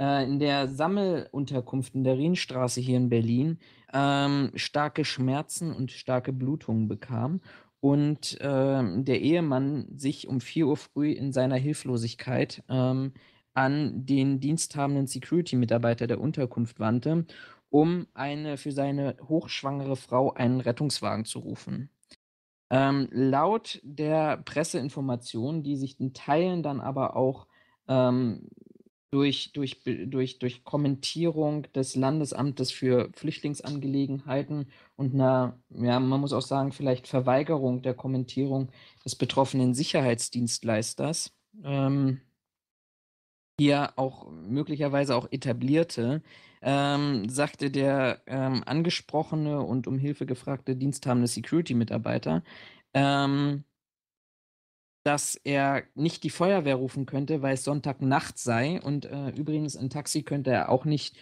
äh, 0.00 0.24
in 0.24 0.40
der 0.40 0.66
Sammelunterkunft 0.66 1.94
in 1.94 2.02
der 2.02 2.18
Rienstraße 2.18 2.80
hier 2.80 2.96
in 2.96 3.08
Berlin, 3.08 3.60
ähm, 3.92 4.50
starke 4.56 5.04
Schmerzen 5.04 5.72
und 5.72 5.92
starke 5.92 6.32
Blutungen 6.32 6.88
bekam 6.88 7.40
und 7.80 8.38
ähm, 8.40 9.04
der 9.04 9.20
Ehemann 9.20 9.86
sich 9.96 10.28
um 10.28 10.40
4 10.40 10.66
Uhr 10.66 10.76
früh 10.76 11.12
in 11.12 11.32
seiner 11.32 11.56
Hilflosigkeit 11.56 12.62
ähm, 12.68 13.14
an 13.54 14.06
den 14.06 14.40
diensthabenden 14.40 15.06
Security-Mitarbeiter 15.06 16.06
der 16.06 16.20
Unterkunft 16.20 16.78
wandte, 16.78 17.26
um 17.70 18.06
eine 18.14 18.56
für 18.56 18.72
seine 18.72 19.16
hochschwangere 19.28 19.96
Frau 19.96 20.32
einen 20.32 20.60
Rettungswagen 20.60 21.24
zu 21.24 21.40
rufen. 21.40 21.90
Ähm, 22.70 23.08
laut 23.10 23.80
der 23.82 24.36
Presseinformation, 24.36 25.62
die 25.62 25.76
sich 25.76 25.98
in 25.98 26.12
Teilen 26.12 26.62
dann 26.62 26.80
aber 26.80 27.16
auch 27.16 27.46
ähm, 27.88 28.48
durch, 29.10 29.52
durch, 29.52 29.80
durch, 29.84 30.38
durch 30.38 30.64
Kommentierung 30.64 31.66
des 31.74 31.96
Landesamtes 31.96 32.70
für 32.70 33.10
Flüchtlingsangelegenheiten 33.14 34.70
und 34.96 35.14
einer, 35.14 35.58
ja, 35.70 35.98
man 35.98 36.20
muss 36.20 36.32
auch 36.32 36.42
sagen, 36.42 36.72
vielleicht 36.72 37.08
Verweigerung 37.08 37.82
der 37.82 37.94
Kommentierung 37.94 38.70
des 39.04 39.16
betroffenen 39.16 39.74
Sicherheitsdienstleisters, 39.74 41.32
ähm, 41.64 42.20
hier 43.58 43.92
auch 43.96 44.30
möglicherweise 44.30 45.14
auch 45.16 45.30
etablierte, 45.30 46.22
ähm, 46.62 47.28
sagte 47.28 47.70
der 47.70 48.22
ähm, 48.26 48.62
angesprochene 48.64 49.60
und 49.60 49.86
um 49.86 49.98
Hilfe 49.98 50.24
gefragte 50.24 50.76
diensthabende 50.76 51.26
Security-Mitarbeiter, 51.28 52.42
ähm, 52.94 53.64
dass 55.02 55.34
er 55.34 55.84
nicht 55.94 56.24
die 56.24 56.30
Feuerwehr 56.30 56.76
rufen 56.76 57.06
könnte, 57.06 57.42
weil 57.42 57.54
es 57.54 57.64
Sonntagnacht 57.64 58.38
sei. 58.38 58.80
Und 58.80 59.06
äh, 59.06 59.30
übrigens 59.30 59.76
ein 59.76 59.90
Taxi 59.90 60.22
könnte 60.22 60.50
er 60.50 60.68
auch 60.68 60.84
nicht 60.84 61.16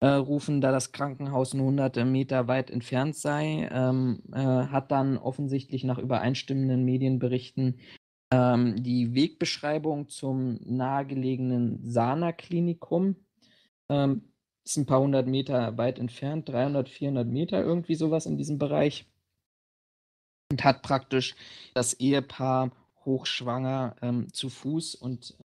äh, 0.00 0.06
rufen, 0.06 0.60
da 0.60 0.72
das 0.72 0.92
Krankenhaus 0.92 1.54
nur 1.54 1.66
hunderte 1.66 2.04
Meter 2.04 2.48
weit 2.48 2.70
entfernt 2.70 3.16
sei. 3.16 3.68
Ähm, 3.72 4.22
äh, 4.32 4.38
hat 4.38 4.90
dann 4.90 5.16
offensichtlich 5.16 5.84
nach 5.84 5.98
übereinstimmenden 5.98 6.84
Medienberichten 6.84 7.80
ähm, 8.32 8.82
die 8.82 9.14
Wegbeschreibung 9.14 10.08
zum 10.08 10.58
nahegelegenen 10.64 11.80
Sana-Klinikum 11.84 13.16
ähm, 13.88 14.32
ist 14.64 14.76
ein 14.76 14.86
paar 14.86 15.00
hundert 15.00 15.26
Meter 15.26 15.76
weit 15.76 15.98
entfernt, 15.98 16.48
300, 16.48 16.88
400 16.88 17.26
Meter, 17.26 17.62
irgendwie 17.62 17.94
sowas 17.94 18.26
in 18.26 18.36
diesem 18.38 18.58
Bereich. 18.58 19.06
Und 20.50 20.64
hat 20.64 20.82
praktisch 20.82 21.34
das 21.74 21.94
Ehepaar 21.94 22.70
hochschwanger 23.04 23.96
ähm, 24.02 24.32
zu 24.32 24.48
Fuß 24.48 24.94
und 24.94 25.36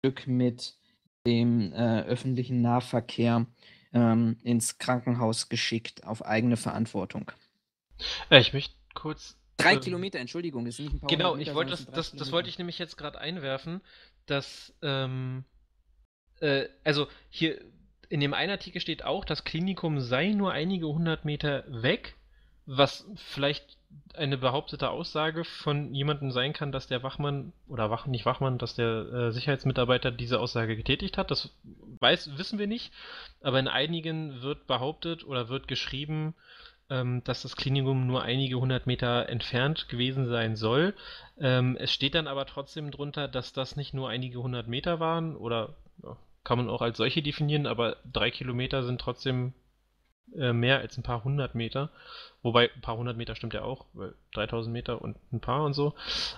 Stück 0.00 0.26
mit 0.26 0.76
dem 1.26 1.72
äh, 1.72 2.02
öffentlichen 2.02 2.60
Nahverkehr 2.62 3.46
ähm, 3.92 4.38
ins 4.42 4.78
Krankenhaus 4.78 5.48
geschickt, 5.48 6.04
auf 6.04 6.24
eigene 6.24 6.56
Verantwortung. 6.56 7.30
Äh, 8.30 8.40
ich 8.40 8.52
möchte 8.52 8.74
kurz 8.94 9.36
Drei 9.56 9.74
ähm, 9.74 9.80
Kilometer, 9.80 10.18
Entschuldigung, 10.18 10.64
das 10.64 10.76
sind 10.76 10.86
nicht 10.86 10.94
ein 10.94 11.00
paar 11.00 11.08
Genau, 11.08 11.36
ich 11.36 11.54
wollte 11.54 11.70
das, 11.70 11.86
das, 11.86 12.12
das, 12.12 12.32
wollte 12.32 12.48
ich 12.48 12.58
nämlich 12.58 12.78
jetzt 12.78 12.96
gerade 12.96 13.20
einwerfen, 13.20 13.80
dass, 14.26 14.74
ähm, 14.82 15.44
äh, 16.40 16.68
also 16.84 17.06
hier 17.28 17.60
in 18.08 18.20
dem 18.20 18.34
einen 18.34 18.50
Artikel 18.50 18.80
steht 18.80 19.04
auch, 19.04 19.24
das 19.24 19.44
Klinikum 19.44 20.00
sei 20.00 20.32
nur 20.32 20.52
einige 20.52 20.86
hundert 20.86 21.24
Meter 21.24 21.64
weg, 21.68 22.16
was 22.66 23.06
vielleicht 23.16 23.76
eine 24.14 24.38
behauptete 24.38 24.90
Aussage 24.90 25.44
von 25.44 25.94
jemandem 25.94 26.30
sein 26.30 26.52
kann, 26.52 26.72
dass 26.72 26.86
der 26.86 27.02
Wachmann 27.02 27.52
oder 27.68 27.90
Wach, 27.90 28.06
nicht 28.06 28.26
Wachmann, 28.26 28.58
dass 28.58 28.74
der 28.74 29.12
äh, 29.12 29.32
Sicherheitsmitarbeiter 29.32 30.10
diese 30.10 30.40
Aussage 30.40 30.76
getätigt 30.76 31.18
hat. 31.18 31.30
Das 31.30 31.50
weiß, 32.00 32.38
wissen 32.38 32.58
wir 32.58 32.66
nicht, 32.66 32.92
aber 33.42 33.58
in 33.58 33.68
einigen 33.68 34.42
wird 34.42 34.66
behauptet 34.66 35.24
oder 35.26 35.48
wird 35.48 35.66
geschrieben, 35.68 36.34
ähm, 36.90 37.22
dass 37.24 37.42
das 37.42 37.56
Klinikum 37.56 38.06
nur 38.06 38.22
einige 38.22 38.56
hundert 38.56 38.86
Meter 38.86 39.28
entfernt 39.28 39.88
gewesen 39.88 40.28
sein 40.28 40.56
soll. 40.56 40.94
Ähm, 41.40 41.76
es 41.80 41.92
steht 41.92 42.14
dann 42.14 42.28
aber 42.28 42.46
trotzdem 42.46 42.90
drunter, 42.90 43.28
dass 43.28 43.52
das 43.52 43.76
nicht 43.76 43.94
nur 43.94 44.08
einige 44.08 44.42
hundert 44.42 44.68
Meter 44.68 45.00
waren 45.00 45.36
oder 45.36 45.74
ja, 46.02 46.16
kann 46.44 46.58
man 46.58 46.70
auch 46.70 46.82
als 46.82 46.98
solche 46.98 47.22
definieren, 47.22 47.66
aber 47.66 47.96
drei 48.10 48.30
Kilometer 48.30 48.82
sind 48.82 49.00
trotzdem 49.00 49.54
äh, 50.36 50.52
mehr 50.52 50.78
als 50.78 50.96
ein 50.96 51.02
paar 51.02 51.24
hundert 51.24 51.54
Meter. 51.54 51.90
Wobei 52.42 52.70
ein 52.74 52.80
paar 52.80 52.96
hundert 52.96 53.16
Meter 53.16 53.34
stimmt 53.34 53.54
ja 53.54 53.62
auch, 53.62 53.86
weil 53.92 54.14
3000 54.34 54.72
Meter 54.72 55.02
und 55.02 55.16
ein 55.32 55.40
paar 55.40 55.64
und 55.64 55.74
so. 55.74 55.94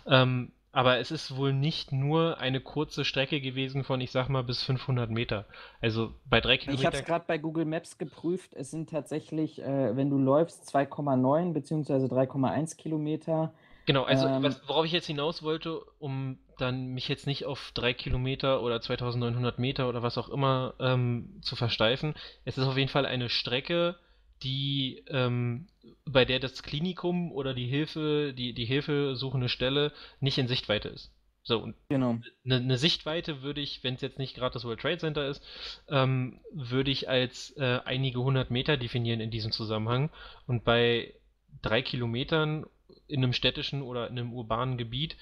Ähm, 0.07 0.53
aber 0.75 0.99
es 0.99 1.13
ist 1.13 1.37
wohl 1.37 1.53
nicht 1.53 1.93
nur 1.93 2.39
eine 2.39 2.61
kurze 2.61 3.05
Strecke 3.05 3.41
gewesen 3.41 3.85
von, 3.85 4.01
ich 4.01 4.11
sag 4.11 4.29
mal, 4.29 4.43
bis 4.43 4.65
500 4.65 5.09
Meter. 5.09 5.47
Also 5.81 6.13
bei 6.29 6.41
drei 6.41 6.57
Kilometern. 6.57 6.81
Ich 6.81 6.87
habe 6.87 6.97
es 6.97 7.05
gerade 7.05 7.25
bei 7.29 7.39
Google 7.39 7.65
Maps 7.65 7.97
geprüft. 7.97 8.55
Es 8.55 8.73
sind 8.73 8.91
tatsächlich, 8.91 9.63
äh, 9.63 9.97
wenn 9.97 10.11
du 10.11 10.19
läufst, 10.19 10.69
2,9 10.75 11.53
bzw. 11.53 12.07
3,1 12.07 12.77
Kilometer. 12.77 13.55
Genau, 13.87 14.03
also 14.03 14.27
ähm, 14.27 14.43
was, 14.43 14.69
worauf 14.69 14.85
ich 14.85 14.93
jetzt 14.93 15.07
hinaus 15.07 15.45
wollte, 15.45 15.81
um 16.01 16.39
dann 16.59 16.89
mich 16.89 17.09
jetzt 17.09 17.27
nicht 17.27 17.45
auf 17.45 17.73
drei 17.75 17.95
Kilometer 17.95 18.63
oder 18.63 18.81
2900 18.81 19.59
Meter 19.59 19.89
oder 19.89 20.03
was 20.03 20.19
auch 20.19 20.29
immer 20.29 20.75
ähm, 20.81 21.39
zu 21.43 21.57
versteifen. 21.57 22.15
Es 22.45 22.59
ist 22.59 22.67
auf 22.67 22.77
jeden 22.77 22.91
Fall 22.91 23.07
eine 23.07 23.29
Strecke, 23.29 23.97
die 24.43 25.03
ähm, 25.09 25.67
bei 26.05 26.25
der 26.25 26.41
das 26.41 26.63
Klinikum 26.63 27.33
oder 27.33 27.55
die 27.55 27.67
Hilfe, 27.67 28.35
die, 28.35 28.53
die 28.53 28.65
hilfesuchende 28.65 29.49
Stelle 29.49 29.93
nicht 30.21 30.39
in 30.39 30.49
Sichtweite 30.49 30.89
ist. 30.89 31.13
So, 31.45 31.59
und 31.59 31.77
genau. 31.91 32.19
eine, 32.45 32.57
eine 32.57 32.79
Sichtweite 32.79 33.43
würde 33.43 33.61
ich, 33.61 33.85
wenn 33.85 33.95
es 33.95 34.01
jetzt 34.01 34.19
nicht 34.19 34.35
gerade 34.35 34.55
das 34.55 34.65
World 34.65 34.81
Trade 34.81 34.99
Center 34.99 35.29
ist, 35.29 35.43
ähm, 35.89 36.41
würde 36.53 36.91
ich 36.91 37.09
als 37.09 37.51
äh, 37.59 37.81
einige 37.85 38.21
hundert 38.21 38.51
Meter 38.51 38.79
definieren 38.79 39.21
in 39.21 39.31
diesem 39.31 39.53
Zusammenhang. 39.53 40.11
Und 40.47 40.65
bei 40.65 41.13
drei 41.61 41.83
Kilometern 41.83 42.65
in 43.09 43.23
einem 43.23 43.35
städtischen 43.35 43.83
oder 43.83 44.09
in 44.09 44.19
einem 44.19 44.33
urbanen 44.33 44.79
Gebiet 44.79 45.17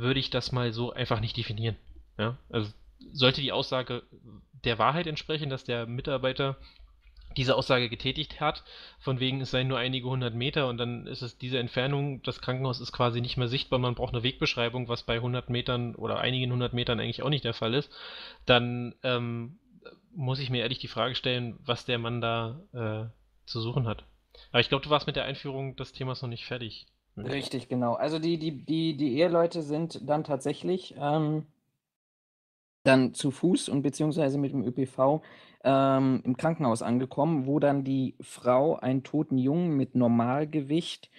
würde 0.00 0.20
ich 0.20 0.30
das 0.30 0.52
mal 0.52 0.72
so 0.72 0.92
einfach 0.92 1.20
nicht 1.20 1.36
definieren. 1.36 1.76
Ja, 2.18 2.38
also 2.50 2.72
sollte 3.12 3.40
die 3.40 3.52
Aussage 3.52 4.02
der 4.64 4.78
Wahrheit 4.78 5.06
entsprechen, 5.06 5.50
dass 5.50 5.64
der 5.64 5.86
Mitarbeiter 5.86 6.56
diese 7.36 7.54
Aussage 7.54 7.88
getätigt 7.90 8.40
hat, 8.40 8.64
von 8.98 9.20
wegen 9.20 9.40
es 9.40 9.50
seien 9.50 9.68
nur 9.68 9.78
einige 9.78 10.08
hundert 10.08 10.34
Meter 10.34 10.68
und 10.68 10.78
dann 10.78 11.06
ist 11.06 11.22
es 11.22 11.36
diese 11.36 11.58
Entfernung, 11.58 12.22
das 12.22 12.40
Krankenhaus 12.40 12.80
ist 12.80 12.92
quasi 12.92 13.20
nicht 13.20 13.36
mehr 13.36 13.48
sichtbar, 13.48 13.78
man 13.78 13.94
braucht 13.94 14.14
eine 14.14 14.22
Wegbeschreibung, 14.22 14.88
was 14.88 15.02
bei 15.02 15.16
100 15.16 15.50
Metern 15.50 15.94
oder 15.94 16.18
einigen 16.18 16.50
hundert 16.50 16.72
Metern 16.72 16.98
eigentlich 16.98 17.22
auch 17.22 17.28
nicht 17.28 17.44
der 17.44 17.52
Fall 17.52 17.74
ist, 17.74 17.92
dann 18.46 18.94
ähm, 19.02 19.58
muss 20.14 20.38
ich 20.38 20.48
mir 20.48 20.62
ehrlich 20.62 20.78
die 20.78 20.88
Frage 20.88 21.14
stellen, 21.14 21.58
was 21.64 21.84
der 21.84 21.98
Mann 21.98 22.20
da 22.20 22.60
äh, 22.72 23.46
zu 23.46 23.60
suchen 23.60 23.86
hat. 23.86 24.04
Aber 24.50 24.60
ich 24.60 24.68
glaube, 24.68 24.84
du 24.84 24.90
warst 24.90 25.06
mit 25.06 25.16
der 25.16 25.24
Einführung 25.24 25.76
des 25.76 25.92
Themas 25.92 26.22
noch 26.22 26.28
nicht 26.28 26.46
fertig. 26.46 26.86
Richtig, 27.16 27.68
genau. 27.68 27.94
Also 27.94 28.18
die, 28.18 28.38
die, 28.38 28.64
die, 28.64 28.96
die 28.96 29.18
Eheleute 29.18 29.62
sind 29.62 30.08
dann 30.08 30.22
tatsächlich 30.24 30.94
ähm, 30.98 31.46
dann 32.84 33.14
zu 33.14 33.30
Fuß 33.30 33.68
und 33.68 33.82
beziehungsweise 33.82 34.38
mit 34.38 34.52
dem 34.52 34.62
ÖPV 34.64 35.22
ähm, 35.64 36.20
im 36.24 36.36
Krankenhaus 36.36 36.82
angekommen, 36.82 37.46
wo 37.46 37.58
dann 37.58 37.84
die 37.84 38.14
Frau 38.20 38.76
einen 38.76 39.02
toten 39.02 39.38
Jungen 39.38 39.76
mit 39.76 39.94
Normalgewicht 39.94 41.10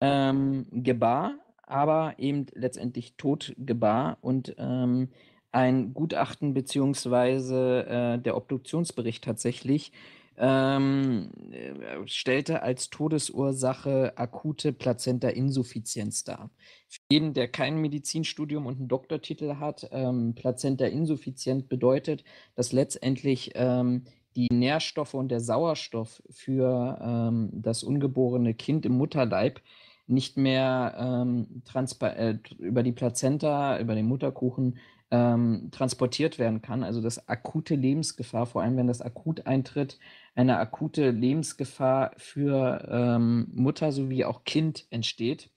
ähm, 0.00 0.66
gebar, 0.70 1.34
aber 1.62 2.14
eben 2.18 2.46
letztendlich 2.54 3.16
tot 3.16 3.54
gebar 3.58 4.18
und 4.20 4.54
ähm, 4.58 5.08
ein 5.52 5.94
Gutachten 5.94 6.52
beziehungsweise 6.52 7.86
äh, 7.86 8.18
der 8.18 8.36
Obduktionsbericht 8.36 9.24
tatsächlich 9.24 9.90
ähm, 10.38 11.30
äh, 11.50 12.06
stellte 12.06 12.62
als 12.62 12.90
Todesursache 12.90 14.12
akute 14.16 14.72
Plazenta-Insuffizienz 14.72 16.24
dar. 16.24 16.50
Für 16.88 17.00
jeden, 17.10 17.34
der 17.34 17.48
kein 17.48 17.80
Medizinstudium 17.80 18.66
und 18.66 18.78
einen 18.78 18.88
Doktortitel 18.88 19.56
hat, 19.56 19.88
ähm, 19.92 20.34
Plazenta-Insuffizient 20.34 21.68
bedeutet, 21.68 22.24
dass 22.54 22.72
letztendlich 22.72 23.52
ähm, 23.54 24.04
die 24.36 24.48
Nährstoffe 24.52 25.14
und 25.14 25.28
der 25.28 25.40
Sauerstoff 25.40 26.22
für 26.30 26.98
ähm, 27.00 27.50
das 27.52 27.82
ungeborene 27.82 28.54
Kind 28.54 28.84
im 28.84 28.92
Mutterleib 28.92 29.60
nicht 30.06 30.36
mehr 30.36 30.94
ähm, 30.98 31.62
äh, 32.00 32.34
über 32.58 32.82
die 32.82 32.92
Plazenta, 32.92 33.80
über 33.80 33.94
den 33.94 34.06
Mutterkuchen 34.06 34.78
ähm, 35.10 35.68
transportiert 35.72 36.38
werden 36.38 36.62
kann. 36.62 36.82
Also 36.82 37.00
dass 37.00 37.28
akute 37.28 37.74
Lebensgefahr, 37.74 38.46
vor 38.46 38.62
allem 38.62 38.76
wenn 38.76 38.86
das 38.86 39.00
akut 39.00 39.46
eintritt, 39.46 39.98
eine 40.36 40.58
akute 40.58 41.10
Lebensgefahr 41.10 42.12
für 42.18 42.86
ähm, 42.88 43.48
Mutter 43.52 43.90
sowie 43.90 44.24
auch 44.24 44.44
Kind 44.44 44.86
entsteht, 44.90 45.50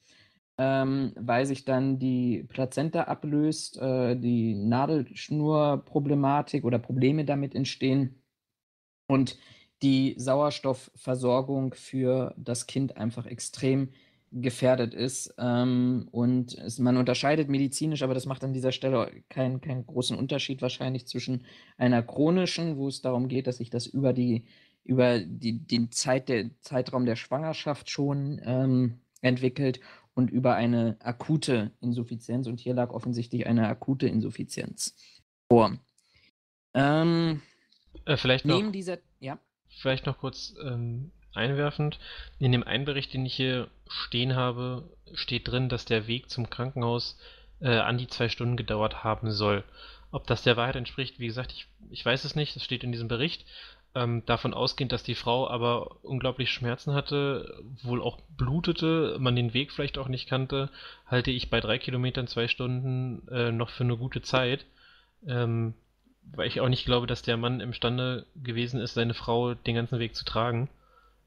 ähm, 0.57 1.11
weil 1.15 1.45
sich 1.45 1.65
dann 1.65 1.99
die 1.99 2.45
Plazenta 2.47 3.03
ablöst, 3.03 3.77
äh, 3.77 4.15
die 4.15 4.56
Nadelschnurproblematik 4.56 6.64
oder 6.64 6.80
Probleme 6.80 7.26
damit 7.26 7.53
entstehen 7.56 8.23
und 9.07 9.38
die 9.81 10.15
Sauerstoffversorgung 10.18 11.73
für 11.73 12.34
das 12.38 12.65
Kind 12.65 12.95
einfach 12.97 13.26
extrem 13.26 13.89
gefährdet 14.31 14.93
ist. 14.93 15.34
Ähm, 15.38 16.07
und 16.11 16.57
es, 16.57 16.80
man 16.80 16.97
unterscheidet 16.97 17.49
medizinisch, 17.49 18.03
aber 18.03 18.14
das 18.14 18.26
macht 18.26 18.43
an 18.43 18.53
dieser 18.53 18.72
Stelle 18.72 19.23
keinen, 19.30 19.61
keinen 19.61 19.85
großen 19.85 20.18
Unterschied 20.18 20.61
wahrscheinlich 20.61 21.07
zwischen 21.07 21.45
einer 21.77 22.03
chronischen, 22.03 22.77
wo 22.77 22.88
es 22.88 23.01
darum 23.01 23.27
geht, 23.27 23.47
dass 23.47 23.57
sich 23.57 23.69
das 23.69 23.88
über 23.88 24.14
die 24.14 24.45
über 24.90 25.20
die, 25.20 25.60
den 25.60 25.91
Zeit 25.91 26.30
der, 26.30 26.49
Zeitraum 26.61 27.06
der 27.06 27.16
Schwangerschaft 27.16 27.91
schon 27.91 28.41
ähm, 28.44 29.02
entwickelt 29.22 29.80
und 30.16 30.32
über 30.32 30.56
eine 30.56 30.98
akute 30.99 31.72
Insuffizienz. 31.80 32.48
Und 32.48 32.60
hier 32.60 32.74
lag 32.74 32.90
offensichtlich 32.90 33.45
eine 33.45 33.68
akute 33.68 34.07
Insuffizienz 34.07 34.95
vor. 35.48 35.78
Ähm, 36.74 37.44
äh, 38.06 38.18
vielleicht 38.18 38.45
noch, 38.45 38.72
dieser, 38.72 38.98
ja. 39.20 39.38
Vielleicht 39.68 40.07
noch 40.07 40.18
kurz 40.18 40.56
ähm, 40.64 41.11
einwerfend. 41.36 41.99
In 42.40 42.52
dem 42.52 42.64
einen 42.64 42.86
Bericht, 42.86 43.14
den 43.14 43.28
ich 43.28 43.36
hier 43.36 43.70
stehen 43.88 44.36
habe, 44.36 44.90
steht 45.14 45.48
drin, 45.48 45.70
dass 45.70 45.86
der 45.86 46.07
Weg 46.07 46.32
zum 46.32 46.49
Krankenhaus 46.49 47.16
äh, 47.61 47.78
an 47.78 47.99
die 47.99 48.07
zwei 48.07 48.28
Stunden 48.28 48.57
gedauert 48.57 49.03
haben 49.03 49.32
soll. 49.32 49.64
Ob 50.11 50.26
das 50.26 50.41
der 50.41 50.57
Wahrheit 50.57 50.76
entspricht, 50.76 51.20
wie 51.20 51.28
gesagt, 51.28 51.52
ich, 51.52 51.68
ich 51.91 52.03
weiß 52.03 52.26
es 52.26 52.36
nicht, 52.36 52.56
das 52.56 52.64
steht 52.64 52.84
in 52.84 52.91
diesem 52.91 53.07
Bericht. 53.07 53.45
Ähm, 53.95 54.24
davon 54.26 54.53
ausgehend, 54.53 54.91
dass 54.91 55.02
die 55.02 55.16
Frau 55.16 55.49
aber 55.49 56.03
unglaublich 56.03 56.52
Schmerzen 56.52 56.94
hatte, 56.94 57.64
wohl 57.82 58.02
auch 58.03 58.20
blutete, 58.38 59.18
man 59.20 59.36
den 59.36 59.53
Weg 59.56 59.72
vielleicht 59.72 59.98
auch 59.98 60.07
nicht 60.07 60.30
kannte, 60.30 60.70
halte 61.07 61.32
ich 61.32 61.49
bei 61.49 61.60
drei 61.60 61.80
Kilometern 61.80 62.28
zwei 62.28 62.48
Stunden 62.48 63.28
äh, 63.30 63.52
noch 63.52 63.72
für 63.72 63.84
eine 63.84 63.98
gute 63.98 64.22
Zeit. 64.22 64.66
Ähm, 65.28 65.74
weil 66.32 66.48
ich 66.48 66.61
auch 66.61 66.70
nicht 66.70 66.86
glaube, 66.86 67.07
dass 67.07 67.22
der 67.22 67.38
Mann 67.38 67.60
imstande 67.60 68.26
gewesen 68.36 68.80
ist, 68.80 68.94
seine 68.94 69.14
Frau 69.14 69.53
den 69.53 69.76
ganzen 69.76 69.99
Weg 69.99 70.16
zu 70.16 70.26
tragen. 70.26 70.70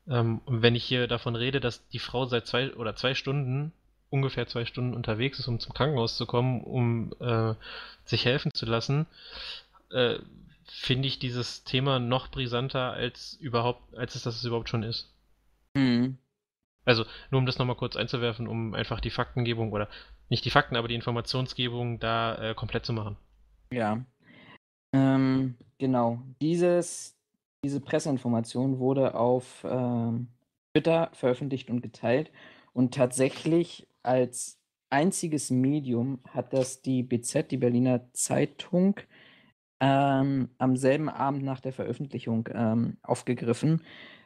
Ähm, 0.08 0.40
und 0.44 0.62
wenn 0.62 0.74
ich 0.74 0.84
hier 0.84 1.06
davon 1.06 1.36
rede, 1.36 1.60
dass 1.60 1.86
die 1.88 1.98
Frau 1.98 2.26
seit 2.26 2.46
zwei 2.46 2.72
oder 2.74 2.96
zwei 2.96 3.14
Stunden, 3.14 3.72
ungefähr 4.10 4.46
zwei 4.46 4.64
Stunden 4.64 4.94
unterwegs 4.94 5.38
ist, 5.38 5.48
um 5.48 5.58
zum 5.58 5.74
Krankenhaus 5.74 6.16
zu 6.16 6.26
kommen, 6.26 6.62
um 6.62 7.12
äh, 7.20 7.54
sich 8.04 8.24
helfen 8.24 8.52
zu 8.54 8.66
lassen, 8.66 9.06
äh, 9.90 10.18
finde 10.66 11.08
ich 11.08 11.18
dieses 11.18 11.64
Thema 11.64 11.98
noch 11.98 12.28
brisanter 12.28 12.92
als 12.92 13.34
überhaupt, 13.34 13.94
als 13.96 14.14
es 14.14 14.22
das 14.22 14.44
überhaupt 14.44 14.68
schon 14.68 14.82
ist. 14.82 15.12
Mhm. 15.74 16.18
Also, 16.84 17.04
nur 17.30 17.38
um 17.38 17.46
das 17.46 17.58
nochmal 17.58 17.76
kurz 17.76 17.96
einzuwerfen, 17.96 18.48
um 18.48 18.74
einfach 18.74 19.00
die 19.00 19.10
Faktengebung 19.10 19.72
oder 19.72 19.88
nicht 20.28 20.44
die 20.44 20.50
Fakten, 20.50 20.76
aber 20.76 20.88
die 20.88 20.94
Informationsgebung 20.94 22.00
da 22.00 22.50
äh, 22.50 22.54
komplett 22.54 22.84
zu 22.84 22.92
machen. 22.92 23.16
Ja. 23.72 24.04
Ähm, 24.92 25.54
genau. 25.78 26.20
Dieses, 26.40 27.16
diese 27.64 27.80
Presseinformation 27.80 28.78
wurde 28.78 29.14
auf 29.14 29.64
ähm, 29.64 30.28
Twitter 30.72 31.10
veröffentlicht 31.12 31.70
und 31.70 31.82
geteilt. 31.82 32.30
Und 32.72 32.94
tatsächlich 32.94 33.86
als 34.02 34.58
einziges 34.90 35.50
Medium 35.50 36.20
hat 36.30 36.52
das 36.52 36.82
die 36.82 37.02
BZ, 37.02 37.50
die 37.50 37.56
Berliner 37.56 38.12
Zeitung, 38.12 38.96
ähm, 39.82 40.48
am 40.58 40.76
selben 40.76 41.08
Abend 41.08 41.42
nach 41.42 41.60
der 41.60 41.72
Veröffentlichung 41.72 42.48
ähm, 42.54 42.98
aufgegriffen 43.02 43.82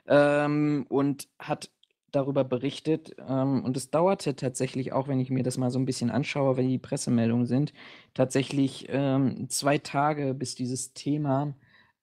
ähm, 0.06 0.84
und 0.90 1.28
hat 1.38 1.70
darüber 2.12 2.44
berichtet. 2.44 3.16
Ähm, 3.26 3.64
und 3.64 3.74
es 3.76 3.90
dauerte 3.90 4.36
tatsächlich 4.36 4.92
auch, 4.92 5.08
wenn 5.08 5.18
ich 5.18 5.30
mir 5.30 5.42
das 5.42 5.56
mal 5.56 5.70
so 5.70 5.78
ein 5.78 5.86
bisschen 5.86 6.10
anschaue, 6.10 6.58
wenn 6.58 6.68
die 6.68 6.78
Pressemeldungen 6.78 7.46
sind, 7.46 7.72
tatsächlich 8.12 8.86
ähm, 8.90 9.48
zwei 9.48 9.78
Tage, 9.78 10.34
bis 10.34 10.54
dieses 10.54 10.92
Thema 10.92 11.54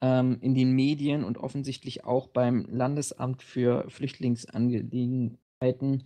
ähm, 0.02 0.40
in 0.42 0.56
den 0.56 0.72
Medien 0.72 1.24
und 1.24 1.38
offensichtlich 1.38 2.06
auch 2.06 2.28
beim 2.28 2.66
Landesamt 2.70 3.44
für 3.44 3.86
Flüchtlingsangelegenheiten 3.90 6.06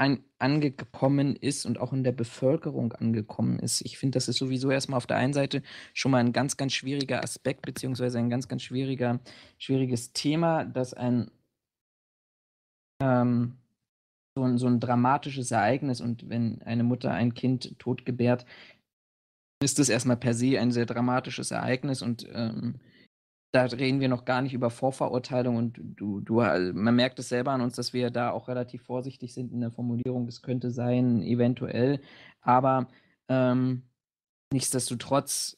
ein, 0.00 0.24
angekommen 0.38 1.36
ist 1.36 1.66
und 1.66 1.78
auch 1.78 1.92
in 1.92 2.02
der 2.02 2.12
Bevölkerung 2.12 2.94
angekommen 2.94 3.58
ist. 3.58 3.82
Ich 3.82 3.98
finde, 3.98 4.16
das 4.16 4.28
ist 4.28 4.38
sowieso 4.38 4.70
erstmal 4.70 4.96
auf 4.96 5.06
der 5.06 5.18
einen 5.18 5.34
Seite 5.34 5.62
schon 5.92 6.10
mal 6.10 6.18
ein 6.18 6.32
ganz, 6.32 6.56
ganz 6.56 6.72
schwieriger 6.72 7.22
Aspekt, 7.22 7.66
beziehungsweise 7.66 8.18
ein 8.18 8.30
ganz, 8.30 8.48
ganz 8.48 8.62
schwieriger, 8.62 9.20
schwieriges 9.58 10.14
Thema, 10.14 10.64
dass 10.64 10.94
ein 10.94 11.30
ähm, 13.02 13.58
so, 14.34 14.44
ein 14.44 14.58
so 14.58 14.66
ein 14.68 14.80
dramatisches 14.80 15.50
Ereignis 15.50 16.00
und 16.00 16.28
wenn 16.30 16.62
eine 16.62 16.84
Mutter 16.84 17.12
ein 17.12 17.34
Kind 17.34 17.78
tot 17.78 18.06
gebärt, 18.06 18.46
ist 19.62 19.78
das 19.78 19.90
erstmal 19.90 20.16
per 20.16 20.32
se 20.32 20.58
ein 20.58 20.72
sehr 20.72 20.86
dramatisches 20.86 21.50
Ereignis 21.50 22.00
und 22.00 22.26
ähm, 22.32 22.76
da 23.52 23.64
reden 23.64 24.00
wir 24.00 24.08
noch 24.08 24.24
gar 24.24 24.42
nicht 24.42 24.54
über 24.54 24.70
Vorverurteilung 24.70 25.56
und 25.56 25.80
du, 25.82 26.20
du, 26.20 26.34
man 26.34 26.94
merkt 26.94 27.18
es 27.18 27.28
selber 27.28 27.52
an 27.52 27.60
uns, 27.60 27.74
dass 27.76 27.92
wir 27.92 28.10
da 28.10 28.30
auch 28.30 28.48
relativ 28.48 28.82
vorsichtig 28.82 29.34
sind 29.34 29.52
in 29.52 29.60
der 29.60 29.72
Formulierung. 29.72 30.26
Das 30.26 30.42
könnte 30.42 30.70
sein, 30.70 31.22
eventuell, 31.22 32.00
aber 32.40 32.86
ähm, 33.28 33.82
nichtsdestotrotz 34.52 35.56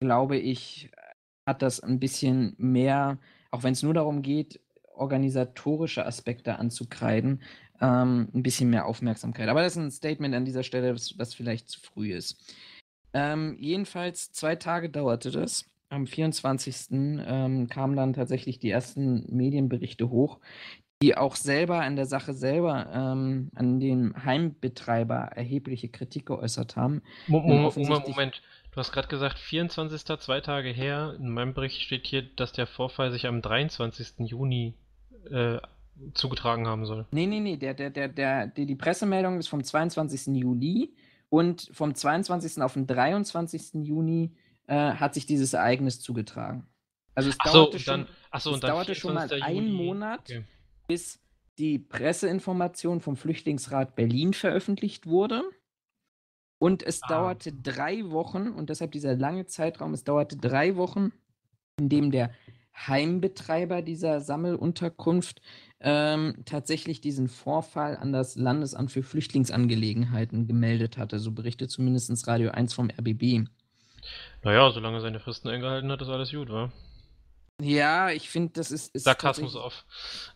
glaube 0.00 0.36
ich, 0.36 0.90
hat 1.46 1.62
das 1.62 1.80
ein 1.80 1.98
bisschen 1.98 2.54
mehr, 2.58 3.18
auch 3.50 3.62
wenn 3.62 3.72
es 3.72 3.82
nur 3.82 3.94
darum 3.94 4.22
geht, 4.22 4.60
organisatorische 4.94 6.04
Aspekte 6.04 6.58
anzukreiden, 6.58 7.42
ähm, 7.80 8.28
ein 8.34 8.42
bisschen 8.42 8.70
mehr 8.70 8.86
Aufmerksamkeit. 8.86 9.48
Aber 9.48 9.62
das 9.62 9.72
ist 9.72 9.82
ein 9.82 9.90
Statement 9.90 10.34
an 10.34 10.44
dieser 10.44 10.62
Stelle, 10.62 10.94
was, 10.94 11.18
was 11.18 11.34
vielleicht 11.34 11.68
zu 11.68 11.80
früh 11.80 12.12
ist. 12.12 12.54
Ähm, 13.12 13.56
jedenfalls 13.58 14.32
zwei 14.32 14.56
Tage 14.56 14.90
dauerte 14.90 15.30
das. 15.30 15.64
Am 15.90 16.06
24. 16.06 16.88
Ähm, 16.90 17.68
kamen 17.68 17.96
dann 17.96 18.12
tatsächlich 18.12 18.58
die 18.58 18.70
ersten 18.70 19.24
Medienberichte 19.34 20.10
hoch, 20.10 20.38
die 21.02 21.16
auch 21.16 21.36
selber 21.36 21.80
an 21.80 21.96
der 21.96 22.06
Sache 22.06 22.34
selber, 22.34 22.88
ähm, 22.92 23.50
an 23.54 23.80
den 23.80 24.24
Heimbetreiber 24.24 25.30
erhebliche 25.34 25.88
Kritik 25.88 26.26
geäußert 26.26 26.76
haben. 26.76 27.02
Moment, 27.26 27.76
Moment, 27.76 28.08
Moment. 28.08 28.42
Du 28.72 28.80
hast 28.80 28.92
gerade 28.92 29.08
gesagt, 29.08 29.38
24. 29.38 30.04
zwei 30.20 30.40
Tage 30.40 30.68
her. 30.68 31.16
In 31.18 31.30
meinem 31.30 31.54
Bericht 31.54 31.80
steht 31.80 32.06
hier, 32.06 32.22
dass 32.22 32.52
der 32.52 32.66
Vorfall 32.66 33.10
sich 33.10 33.26
am 33.26 33.42
23. 33.42 34.28
Juni 34.28 34.74
äh, 35.30 35.58
zugetragen 36.14 36.66
haben 36.66 36.86
soll. 36.86 37.06
Nee, 37.10 37.26
nee, 37.26 37.40
nee. 37.40 37.56
Der, 37.56 37.74
der, 37.74 37.90
der, 37.90 38.08
der, 38.08 38.46
die 38.46 38.76
Pressemeldung 38.76 39.38
ist 39.38 39.48
vom 39.48 39.64
22. 39.64 40.36
Juli. 40.36 40.92
Und 41.30 41.68
vom 41.72 41.94
22. 41.94 42.62
auf 42.62 42.74
den 42.74 42.86
23. 42.86 43.84
Juni 43.84 44.32
äh, 44.68 44.92
hat 44.92 45.14
sich 45.14 45.26
dieses 45.26 45.52
Ereignis 45.52 46.00
zugetragen. 46.00 46.66
Also 47.14 47.30
es 47.30 47.38
dauerte, 47.38 47.78
so, 47.78 47.84
schon, 47.84 48.00
dann, 48.04 48.14
ach 48.30 48.40
so, 48.40 48.54
es 48.54 48.60
dauerte 48.60 48.94
schon 48.94 49.14
mal 49.14 49.28
einen 49.42 49.72
Monat, 49.72 50.20
okay. 50.20 50.44
bis 50.86 51.20
die 51.58 51.80
Presseinformation 51.80 53.00
vom 53.00 53.16
Flüchtlingsrat 53.16 53.96
Berlin 53.96 54.34
veröffentlicht 54.34 55.06
wurde. 55.06 55.42
Und 56.60 56.82
es 56.84 57.02
ah. 57.02 57.08
dauerte 57.08 57.52
drei 57.52 58.10
Wochen, 58.10 58.50
und 58.50 58.70
deshalb 58.70 58.92
dieser 58.92 59.16
lange 59.16 59.46
Zeitraum, 59.46 59.94
es 59.94 60.04
dauerte 60.04 60.36
drei 60.36 60.76
Wochen, 60.76 61.12
in 61.80 61.88
dem 61.88 62.10
der 62.10 62.30
Heimbetreiber 62.86 63.82
dieser 63.82 64.20
Sammelunterkunft 64.20 65.40
ähm, 65.80 66.42
tatsächlich 66.44 67.00
diesen 67.00 67.28
Vorfall 67.28 67.96
an 67.96 68.12
das 68.12 68.36
Landesamt 68.36 68.92
für 68.92 69.02
Flüchtlingsangelegenheiten 69.02 70.46
gemeldet 70.46 70.98
hatte. 70.98 71.18
So 71.18 71.32
berichtet 71.32 71.70
zumindest 71.70 72.26
Radio 72.28 72.50
1 72.50 72.74
vom 72.74 72.90
RBB. 72.90 73.48
Naja, 74.42 74.70
solange 74.70 75.00
seine 75.00 75.20
Fristen 75.20 75.48
eingehalten 75.48 75.90
hat, 75.90 76.00
ist 76.00 76.08
alles 76.08 76.30
gut, 76.30 76.50
wa? 76.50 76.72
Ja, 77.60 78.10
ich 78.10 78.30
finde, 78.30 78.52
das 78.54 78.70
ist. 78.70 78.94
ist 78.94 79.04
Sarkasmus 79.04 79.56
auf. 79.56 79.84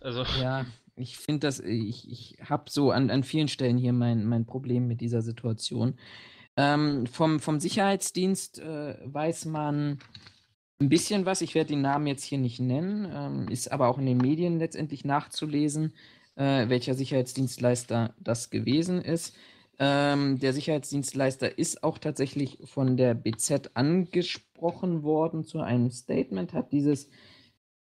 Also. 0.01 0.25
Ja, 0.41 0.67
ich 0.97 1.17
finde 1.17 1.47
das, 1.47 1.61
ich, 1.61 2.11
ich 2.11 2.39
habe 2.49 2.65
so 2.69 2.91
an, 2.91 3.11
an 3.11 3.23
vielen 3.25 3.49
Stellen 3.49 3.79
hier 3.79 3.93
mein, 3.93 4.27
mein 4.27 4.45
Problem 4.45 4.89
mit 4.89 5.01
dieser 5.01 5.23
Situation. 5.23 5.99
Ähm, 6.57 7.07
vom, 7.07 7.41
vom 7.41 7.61
Sicherheitsdienst 7.61 8.59
äh, 8.59 8.99
weiß 9.05 9.47
man 9.47 9.99
Ein 10.83 10.89
bisschen 10.89 11.27
was, 11.27 11.43
ich 11.43 11.55
werde 11.55 11.69
den 11.71 11.81
Namen 11.81 12.09
jetzt 12.09 12.25
hier 12.25 12.39
nicht 12.39 12.59
nennen, 12.59 13.09
ähm, 13.15 13.49
ist 13.49 13.71
aber 13.71 13.87
auch 13.87 13.99
in 13.99 14.07
den 14.07 14.19
Medien 14.19 14.59
letztendlich 14.59 15.05
nachzulesen, 15.05 15.95
äh, 16.35 16.69
welcher 16.69 16.95
Sicherheitsdienstleister 16.95 18.15
das 18.19 18.51
gewesen 18.51 19.01
ist. 19.01 19.37
Ähm, 19.79 20.39
der 20.39 20.53
Sicherheitsdienstleister 20.53 21.59
ist 21.59 21.83
auch 21.83 21.99
tatsächlich 21.99 22.59
von 22.65 22.97
der 22.97 23.15
BZ 23.15 23.71
angesprochen 23.75 25.03
worden 25.03 25.45
zu 25.45 25.61
einem 25.61 25.91
Statement, 25.91 26.53
hat 26.53 26.73
dieses 26.73 27.09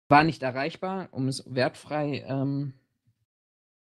war 0.09 0.25
nicht 0.25 0.43
erreichbar, 0.43 1.09
um 1.13 1.29
es 1.29 1.45
wertfrei 1.55 2.25
ähm, 2.27 2.73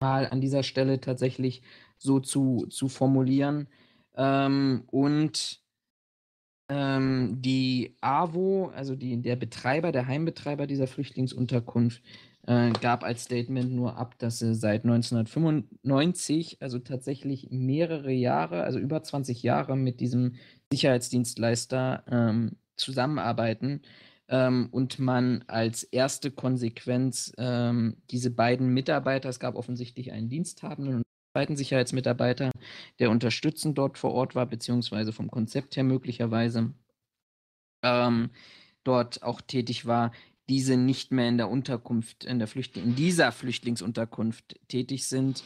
mal 0.02 0.28
an 0.28 0.42
dieser 0.42 0.64
Stelle 0.64 1.00
tatsächlich 1.00 1.62
so 1.98 2.20
zu, 2.20 2.68
zu 2.70 2.90
formulieren. 2.90 3.68
Ähm, 4.16 4.84
und 4.88 5.62
ähm, 6.70 7.42
die 7.42 7.96
AWO, 8.02 8.68
also 8.76 8.96
die, 8.96 9.22
der 9.22 9.36
Betreiber, 9.36 9.92
der 9.92 10.08
Heimbetreiber 10.08 10.68
dieser 10.68 10.88
Flüchtlingsunterkunft, 10.88 12.04
äh, 12.50 12.72
gab 12.82 13.04
als 13.04 13.26
Statement 13.26 13.72
nur 13.72 13.98
ab, 13.98 14.16
dass 14.18 14.40
sie 14.40 14.56
seit 14.56 14.84
1995, 14.84 16.58
also 16.62 16.80
tatsächlich 16.80 17.50
mehrere 17.52 18.12
Jahre, 18.12 18.64
also 18.64 18.80
über 18.80 19.04
20 19.04 19.44
Jahre 19.44 19.78
mit 19.78 20.00
diesem 20.00 20.34
Sicherheitsdienstleister 20.72 22.04
ähm, 22.10 22.58
zusammenarbeiten 22.76 23.84
ähm, 24.30 24.70
und 24.72 24.98
man 24.98 25.44
als 25.46 25.84
erste 25.84 26.32
Konsequenz 26.32 27.32
ähm, 27.38 27.98
diese 28.10 28.32
beiden 28.32 28.74
Mitarbeiter, 28.74 29.30
es 29.30 29.40
gab 29.40 29.56
offensichtlich 29.56 30.12
einen 30.12 30.30
Diensthabenden 30.30 30.96
und 30.96 31.04
einen 31.04 31.34
zweiten 31.36 31.56
Sicherheitsmitarbeiter, 31.56 32.50
der 32.98 33.12
unterstützend 33.12 33.78
dort 33.78 34.00
vor 34.00 34.14
Ort 34.14 34.34
war, 34.34 34.48
beziehungsweise 34.48 35.14
vom 35.14 35.30
Konzept 35.30 35.78
her 35.78 35.84
möglicherweise 35.84 36.74
ähm, 37.84 38.32
dort 38.84 39.22
auch 39.22 39.40
tätig 39.42 39.86
war, 39.86 40.12
diese 40.50 40.76
nicht 40.76 41.12
mehr 41.12 41.30
in 41.30 41.38
der 41.38 41.50
Unterkunft, 41.50 42.26
in 42.26 42.40
der 42.40 42.48
Flüchtling, 42.48 42.84
in 42.84 42.96
dieser 42.96 43.32
Flüchtlingsunterkunft 43.32 44.60
tätig 44.68 45.08
sind. 45.08 45.44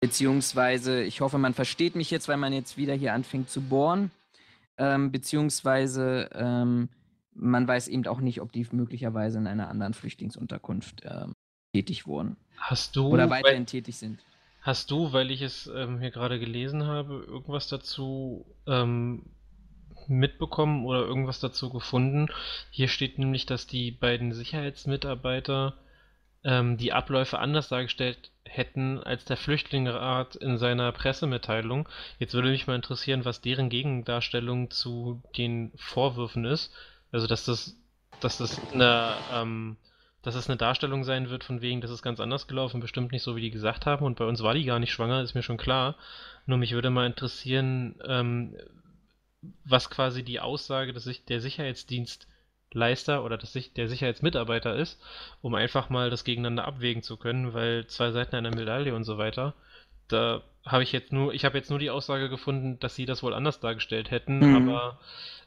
Beziehungsweise, 0.00 1.02
ich 1.02 1.22
hoffe, 1.22 1.38
man 1.38 1.54
versteht 1.54 1.96
mich 1.96 2.10
jetzt, 2.10 2.28
weil 2.28 2.36
man 2.36 2.52
jetzt 2.52 2.76
wieder 2.76 2.94
hier 2.94 3.14
anfängt 3.14 3.48
zu 3.48 3.62
bohren. 3.62 4.10
Ähm, 4.78 5.10
beziehungsweise 5.10 6.28
ähm, 6.34 6.90
man 7.32 7.66
weiß 7.66 7.88
eben 7.88 8.06
auch 8.06 8.20
nicht, 8.20 8.40
ob 8.40 8.52
die 8.52 8.66
möglicherweise 8.72 9.38
in 9.38 9.46
einer 9.46 9.68
anderen 9.68 9.94
Flüchtlingsunterkunft 9.94 11.02
ähm, 11.04 11.32
tätig 11.74 12.06
wurden. 12.06 12.36
Hast 12.58 12.96
du. 12.96 13.08
Oder 13.08 13.30
weiterhin 13.30 13.60
weil, 13.60 13.66
tätig 13.66 13.96
sind. 13.96 14.20
Hast 14.60 14.90
du, 14.90 15.12
weil 15.12 15.30
ich 15.30 15.42
es 15.42 15.70
ähm, 15.74 16.00
hier 16.00 16.10
gerade 16.10 16.40
gelesen 16.40 16.84
habe, 16.84 17.24
irgendwas 17.26 17.68
dazu 17.68 18.46
ähm, 18.66 19.22
mitbekommen 20.08 20.84
oder 20.84 21.00
irgendwas 21.00 21.40
dazu 21.40 21.70
gefunden? 21.70 22.28
Hier 22.70 22.88
steht 22.88 23.18
nämlich, 23.18 23.46
dass 23.46 23.66
die 23.66 23.90
beiden 23.90 24.32
Sicherheitsmitarbeiter 24.32 25.74
ähm, 26.46 26.76
die 26.76 26.92
Abläufe 26.92 27.38
anders 27.38 27.68
dargestellt 27.68 28.30
hätten 28.44 29.02
als 29.02 29.24
der 29.24 29.36
Flüchtlingsrat 29.36 30.36
in 30.36 30.58
seiner 30.58 30.92
Pressemitteilung. 30.92 31.88
Jetzt 32.18 32.34
würde 32.34 32.50
mich 32.50 32.66
mal 32.66 32.76
interessieren, 32.76 33.24
was 33.24 33.40
deren 33.40 33.68
Gegendarstellung 33.68 34.70
zu 34.70 35.22
den 35.36 35.72
Vorwürfen 35.76 36.44
ist. 36.44 36.72
Also, 37.10 37.26
dass 37.26 37.44
das, 37.44 37.76
dass 38.20 38.38
das 38.38 38.60
eine, 38.72 39.12
ähm, 39.34 39.76
dass 40.22 40.36
es 40.36 40.48
eine 40.48 40.56
Darstellung 40.56 41.04
sein 41.04 41.30
wird, 41.30 41.44
von 41.44 41.60
wegen, 41.60 41.80
das 41.80 41.90
ist 41.90 42.02
ganz 42.02 42.20
anders 42.20 42.46
gelaufen, 42.46 42.80
bestimmt 42.80 43.12
nicht 43.12 43.22
so, 43.22 43.36
wie 43.36 43.40
die 43.40 43.50
gesagt 43.50 43.84
haben. 43.84 44.06
Und 44.06 44.16
bei 44.16 44.24
uns 44.24 44.42
war 44.42 44.54
die 44.54 44.64
gar 44.64 44.78
nicht 44.78 44.92
schwanger, 44.92 45.22
ist 45.22 45.34
mir 45.34 45.42
schon 45.42 45.56
klar. 45.56 45.96
Nur 46.46 46.58
mich 46.58 46.72
würde 46.72 46.90
mal 46.90 47.06
interessieren, 47.06 47.96
ähm, 48.06 48.56
was 49.64 49.90
quasi 49.90 50.22
die 50.22 50.40
Aussage 50.40 50.92
des, 50.92 51.24
der 51.26 51.40
Sicherheitsdienstleister 51.40 53.24
oder 53.24 53.36
des, 53.38 53.72
der 53.74 53.88
Sicherheitsmitarbeiter 53.88 54.76
ist, 54.76 55.00
um 55.42 55.54
einfach 55.54 55.90
mal 55.90 56.10
das 56.10 56.24
gegeneinander 56.24 56.66
abwägen 56.66 57.02
zu 57.02 57.16
können, 57.16 57.54
weil 57.54 57.86
zwei 57.86 58.10
Seiten 58.10 58.36
einer 58.36 58.54
Medaille 58.54 58.94
und 58.94 59.04
so 59.04 59.18
weiter. 59.18 59.54
Da 60.08 60.42
habe 60.64 60.82
ich 60.82 60.92
jetzt 60.92 61.12
nur, 61.12 61.34
ich 61.34 61.44
habe 61.44 61.58
jetzt 61.58 61.70
nur 61.70 61.78
die 61.78 61.90
Aussage 61.90 62.28
gefunden, 62.28 62.78
dass 62.80 62.94
sie 62.94 63.06
das 63.06 63.22
wohl 63.22 63.34
anders 63.34 63.60
dargestellt 63.60 64.10
hätten, 64.10 64.38
mhm. 64.38 64.68
aber 64.68 64.98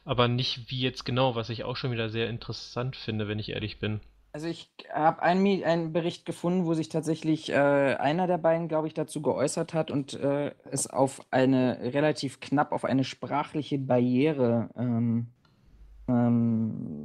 aber 0.04 0.28
nicht 0.28 0.70
wie 0.70 0.80
jetzt 0.80 1.04
genau, 1.04 1.34
was 1.34 1.50
ich 1.50 1.64
auch 1.64 1.76
schon 1.76 1.92
wieder 1.92 2.08
sehr 2.08 2.28
interessant 2.28 2.96
finde, 2.96 3.28
wenn 3.28 3.38
ich 3.38 3.50
ehrlich 3.50 3.78
bin. 3.78 4.00
Also 4.32 4.46
ich 4.46 4.70
habe 4.92 5.22
einen, 5.22 5.64
einen 5.64 5.92
Bericht 5.92 6.24
gefunden, 6.24 6.64
wo 6.64 6.74
sich 6.74 6.88
tatsächlich 6.88 7.50
äh, 7.50 7.54
einer 7.54 8.28
der 8.28 8.38
beiden, 8.38 8.68
glaube 8.68 8.86
ich, 8.86 8.94
dazu 8.94 9.22
geäußert 9.22 9.74
hat 9.74 9.90
und 9.90 10.14
äh, 10.14 10.54
es 10.70 10.86
auf 10.86 11.20
eine 11.32 11.78
relativ 11.92 12.38
knapp 12.38 12.70
auf 12.70 12.84
eine 12.84 13.02
sprachliche 13.02 13.78
Barriere 13.78 14.70
ähm, 14.76 15.32
ähm, 16.06 17.04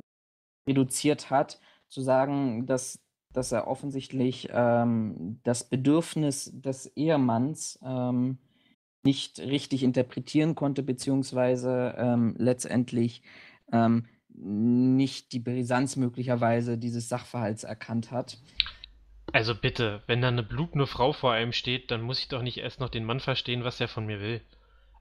reduziert 0.69 1.31
hat, 1.31 1.59
zu 1.89 2.01
sagen, 2.01 2.67
dass, 2.67 2.99
dass 3.33 3.51
er 3.51 3.67
offensichtlich 3.67 4.49
ähm, 4.51 5.39
das 5.43 5.63
Bedürfnis 5.63 6.51
des 6.53 6.87
Ehemanns 6.95 7.79
ähm, 7.83 8.37
nicht 9.03 9.39
richtig 9.39 9.81
interpretieren 9.83 10.53
konnte, 10.53 10.83
beziehungsweise 10.83 11.95
ähm, 11.97 12.35
letztendlich 12.37 13.23
ähm, 13.71 14.05
nicht 14.37 15.31
die 15.31 15.39
Brisanz 15.39 15.95
möglicherweise 15.95 16.77
dieses 16.77 17.09
Sachverhalts 17.09 17.63
erkannt 17.63 18.11
hat. 18.11 18.37
Also 19.31 19.55
bitte, 19.55 20.01
wenn 20.07 20.21
da 20.21 20.27
eine 20.27 20.43
blutende 20.43 20.87
Frau 20.87 21.11
vor 21.11 21.33
einem 21.33 21.51
steht, 21.51 21.91
dann 21.91 22.01
muss 22.01 22.19
ich 22.19 22.27
doch 22.27 22.41
nicht 22.41 22.57
erst 22.57 22.79
noch 22.79 22.89
den 22.89 23.05
Mann 23.05 23.19
verstehen, 23.19 23.63
was 23.63 23.81
er 23.81 23.87
von 23.87 24.05
mir 24.05 24.19
will. 24.19 24.41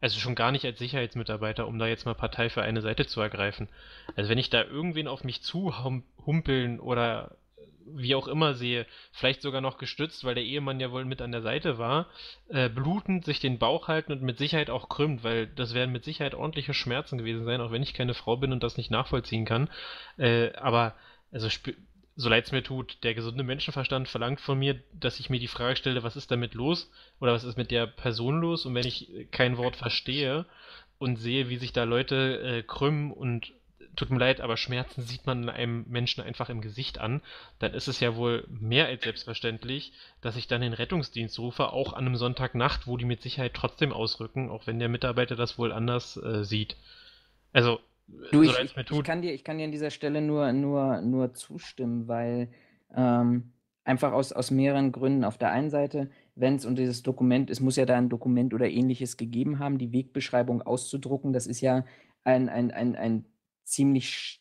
Also 0.01 0.19
schon 0.19 0.35
gar 0.35 0.53
nicht 0.53 0.65
als 0.65 0.79
Sicherheitsmitarbeiter, 0.79 1.67
um 1.67 1.79
da 1.79 1.87
jetzt 1.87 2.05
mal 2.05 2.15
Partei 2.15 2.51
für 2.51 2.63
eine 2.63 2.83
Seite 2.83 3.07
zu 3.07 3.21
ergreifen. 3.21 3.69
Also 4.17 4.29
wenn 4.29 4.39
ich 4.39 4.51
da 4.51 4.63
irgendwen 4.63 5.09
auf 5.09 5.25
mich 5.25 5.43
zuhumpeln 5.43 6.81
oder 6.81 7.37
wie 7.87 8.15
auch 8.15 8.29
immer 8.29 8.55
sehe, 8.55 8.87
vielleicht 9.13 9.43
sogar 9.43 9.61
noch 9.61 9.79
gestützt, 9.79 10.25
weil 10.25 10.35
der 10.35 10.45
Ehemann 10.45 10.81
ja 10.81 10.91
wohl 10.91 11.05
mit 11.05 11.23
an 11.23 11.33
der 11.33 11.43
Seite 11.43 11.79
war, 11.79 12.07
äh, 12.49 12.69
blutend 12.69 13.25
sich 13.25 13.41
den 13.41 13.59
Bauch 13.59 13.89
halten 13.89 14.13
und 14.13 14.23
mit 14.23 14.39
Sicherheit 14.39 14.71
auch 14.71 14.89
krümmt, 14.89 15.25
weil 15.25 15.47
das 15.47 15.75
werden 15.75 15.93
mit 15.93 16.05
Sicherheit 16.05 16.35
ordentliche 16.35 16.75
Schmerzen 16.75 17.19
gewesen 17.19 17.45
sein, 17.45 17.61
auch 17.61 17.73
wenn 17.73 17.83
ich 17.83 17.95
keine 17.95 18.15
Frau 18.15 18.37
bin 18.37 18.53
und 18.53 18.63
das 18.63 18.77
nicht 18.77 18.91
nachvollziehen 18.91 19.45
kann. 19.45 19.69
Äh, 20.17 20.53
aber, 20.55 20.95
also, 21.33 21.49
so 22.17 22.29
leid 22.29 22.45
es 22.45 22.53
mir 22.53 22.63
tut, 22.63 22.99
der 23.03 23.15
gesunde 23.15 23.43
Menschenverstand 23.43 24.09
verlangt 24.09 24.41
von 24.41 24.59
mir, 24.59 24.81
dass 24.93 25.19
ich 25.19 25.31
mir 25.31 25.41
die 25.41 25.49
Frage 25.49 25.77
stelle, 25.77 26.03
was 26.03 26.17
ist 26.17 26.31
damit 26.31 26.55
los 26.55 26.91
oder 27.21 27.33
was 27.33 27.45
ist 27.45 27.57
mit 27.57 27.71
der 27.71 27.87
Person 27.87 28.41
los 28.41 28.67
und 28.67 28.75
wenn 28.75 28.87
ich 28.87 29.11
kein 29.33 29.57
Wort 29.57 29.77
verstehe 29.77 30.47
und 30.99 31.17
sehe, 31.17 31.49
wie 31.49 31.57
sich 31.57 31.73
da 31.73 31.85
Leute 31.85 32.41
äh, 32.41 32.63
krümmen 32.63 33.11
und 33.11 33.53
tut 33.97 34.11
mir 34.11 34.19
leid, 34.19 34.41
aber 34.41 34.57
Schmerzen 34.57 35.03
sieht 35.03 35.27
man 35.27 35.49
einem 35.49 35.85
Menschen 35.89 36.23
einfach 36.23 36.49
im 36.49 36.61
Gesicht 36.61 36.99
an, 36.99 37.23
dann 37.59 37.75
ist 37.75 37.89
es 37.89 38.01
ja 38.01 38.17
wohl 38.17 38.47
mehr 38.49 38.87
als 38.87 39.05
selbstverständlich, 39.05 39.93
dass 40.21 40.37
ich 40.37 40.47
dann 40.47 40.61
den 40.61 40.73
Rettungsdienst 40.73 41.39
rufe, 41.39 41.73
auch 41.73 41.93
an 41.93 42.07
einem 42.07 42.17
Sonntagnacht, 42.17 42.87
wo 42.87 42.97
die 42.97 43.05
mit 43.05 43.23
Sicherheit 43.23 43.55
trotzdem 43.55 43.93
ausrücken, 43.93 44.51
auch 44.51 44.67
wenn 44.67 44.79
der 44.79 44.89
Mitarbeiter 44.89 45.37
das 45.37 45.59
wohl 45.59 45.73
anders 45.73 46.17
äh, 46.17 46.45
sieht. 46.45 46.77
Also, 47.53 47.81
du, 48.31 48.43
ich, 48.43 48.53
tut. 48.53 48.99
Ich 48.99 49.05
kann, 49.05 49.23
dir, 49.23 49.33
ich 49.33 49.45
kann 49.45 49.59
dir 49.59 49.65
an 49.65 49.73
dieser 49.73 49.91
Stelle 49.91 50.21
nur, 50.21 50.53
nur, 50.53 51.01
nur 51.01 51.35
zustimmen, 51.35 52.09
weil 52.09 52.49
ähm, 52.95 53.53
einfach 53.85 54.13
aus, 54.13 54.33
aus 54.33 54.51
mehreren 54.51 54.93
Gründen. 54.93 55.25
Auf 55.25 55.39
der 55.39 55.53
einen 55.53 55.71
Seite, 55.71 56.11
wenn 56.35 56.57
es 56.57 56.65
und 56.65 56.77
dieses 56.77 57.03
Dokument, 57.03 57.51
es 57.51 57.61
muss 57.61 57.77
ja 57.77 57.87
da 57.87 57.97
ein 57.97 58.09
Dokument 58.09 58.55
oder 58.55 58.69
ähnliches 58.69 59.17
gegeben 59.17 59.59
haben, 59.59 59.79
die 59.79 59.93
Wegbeschreibung 59.93 60.63
auszudrucken, 60.63 61.33
das 61.33 61.47
ist 61.47 61.61
ja 61.61 61.85
ein, 62.25 62.49
ein, 62.49 62.71
ein, 62.71 62.97
ein 62.97 63.25
ziemlich 63.65 64.41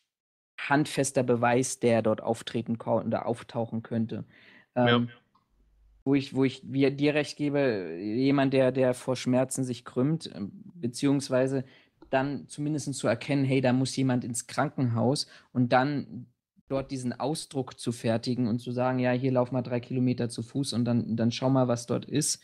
handfester 0.58 1.22
Beweis, 1.22 1.80
der 1.80 2.02
dort 2.02 2.22
auftreten 2.22 2.78
oder 2.80 3.26
auftauchen 3.26 3.82
könnte. 3.82 4.24
Ähm, 4.74 4.86
ja. 4.86 5.06
Wo 6.04 6.14
ich, 6.14 6.34
wo 6.34 6.44
ich 6.44 6.60
dir 6.64 7.14
recht 7.14 7.36
gebe, 7.36 7.98
jemand, 7.98 8.52
der, 8.52 8.72
der 8.72 8.92
vor 8.94 9.16
Schmerzen 9.16 9.64
sich 9.64 9.84
krümmt, 9.84 10.30
ähm, 10.34 10.52
beziehungsweise 10.74 11.64
dann 12.10 12.46
zumindest 12.48 12.94
zu 12.94 13.08
erkennen, 13.08 13.44
hey, 13.44 13.60
da 13.60 13.72
muss 13.72 13.96
jemand 13.96 14.24
ins 14.24 14.46
Krankenhaus 14.46 15.26
und 15.52 15.72
dann 15.72 16.26
dort 16.68 16.90
diesen 16.90 17.12
Ausdruck 17.12 17.78
zu 17.78 17.92
fertigen 17.92 18.46
und 18.46 18.58
zu 18.58 18.70
sagen, 18.70 18.98
ja, 18.98 19.12
hier 19.12 19.32
lauf 19.32 19.52
mal 19.52 19.62
drei 19.62 19.80
Kilometer 19.80 20.28
zu 20.28 20.42
Fuß 20.42 20.72
und 20.74 20.84
dann, 20.84 21.16
dann 21.16 21.30
schau 21.30 21.50
mal, 21.50 21.68
was 21.68 21.86
dort 21.86 22.04
ist, 22.04 22.42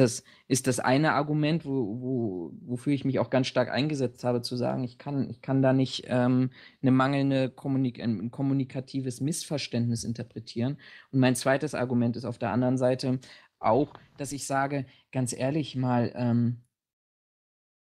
das 0.00 0.24
ist 0.48 0.66
das 0.66 0.80
eine 0.80 1.12
Argument, 1.12 1.64
wo, 1.64 2.00
wo, 2.00 2.52
wofür 2.62 2.92
ich 2.92 3.04
mich 3.04 3.18
auch 3.18 3.30
ganz 3.30 3.46
stark 3.46 3.70
eingesetzt 3.70 4.24
habe, 4.24 4.42
zu 4.42 4.56
sagen, 4.56 4.84
ich 4.84 4.98
kann, 4.98 5.30
ich 5.30 5.42
kann 5.42 5.62
da 5.62 5.72
nicht 5.72 6.04
ähm, 6.08 6.50
eine 6.82 6.90
mangelnde 6.90 7.50
Kommunik 7.50 8.00
ein 8.02 8.30
kommunikatives 8.30 9.20
Missverständnis 9.20 10.04
interpretieren. 10.04 10.78
Und 11.12 11.20
mein 11.20 11.36
zweites 11.36 11.74
Argument 11.74 12.16
ist 12.16 12.24
auf 12.24 12.38
der 12.38 12.50
anderen 12.50 12.78
Seite 12.78 13.20
auch, 13.60 13.92
dass 14.16 14.32
ich 14.32 14.46
sage, 14.46 14.86
ganz 15.12 15.32
ehrlich 15.32 15.76
mal, 15.76 16.12
ähm, 16.16 16.62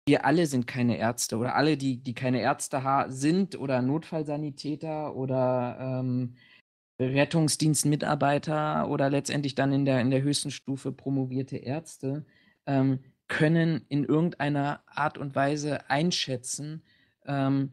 wir 0.09 0.25
alle 0.25 0.47
sind 0.47 0.65
keine 0.67 0.97
Ärzte 0.97 1.37
oder 1.37 1.55
alle, 1.55 1.77
die, 1.77 2.01
die 2.03 2.15
keine 2.15 2.41
Ärzte 2.41 2.81
sind 3.09 3.57
oder 3.57 3.81
Notfallsanitäter 3.81 5.15
oder 5.15 5.77
ähm, 5.79 6.35
Rettungsdienstmitarbeiter 6.99 8.89
oder 8.89 9.09
letztendlich 9.09 9.55
dann 9.55 9.71
in 9.71 9.85
der, 9.85 10.01
in 10.01 10.11
der 10.11 10.21
höchsten 10.21 10.51
Stufe 10.51 10.91
promovierte 10.91 11.57
Ärzte 11.57 12.25
ähm, 12.65 12.99
können 13.27 13.85
in 13.89 14.03
irgendeiner 14.03 14.81
Art 14.87 15.17
und 15.17 15.35
Weise 15.35 15.89
einschätzen, 15.89 16.81
ähm, 17.25 17.71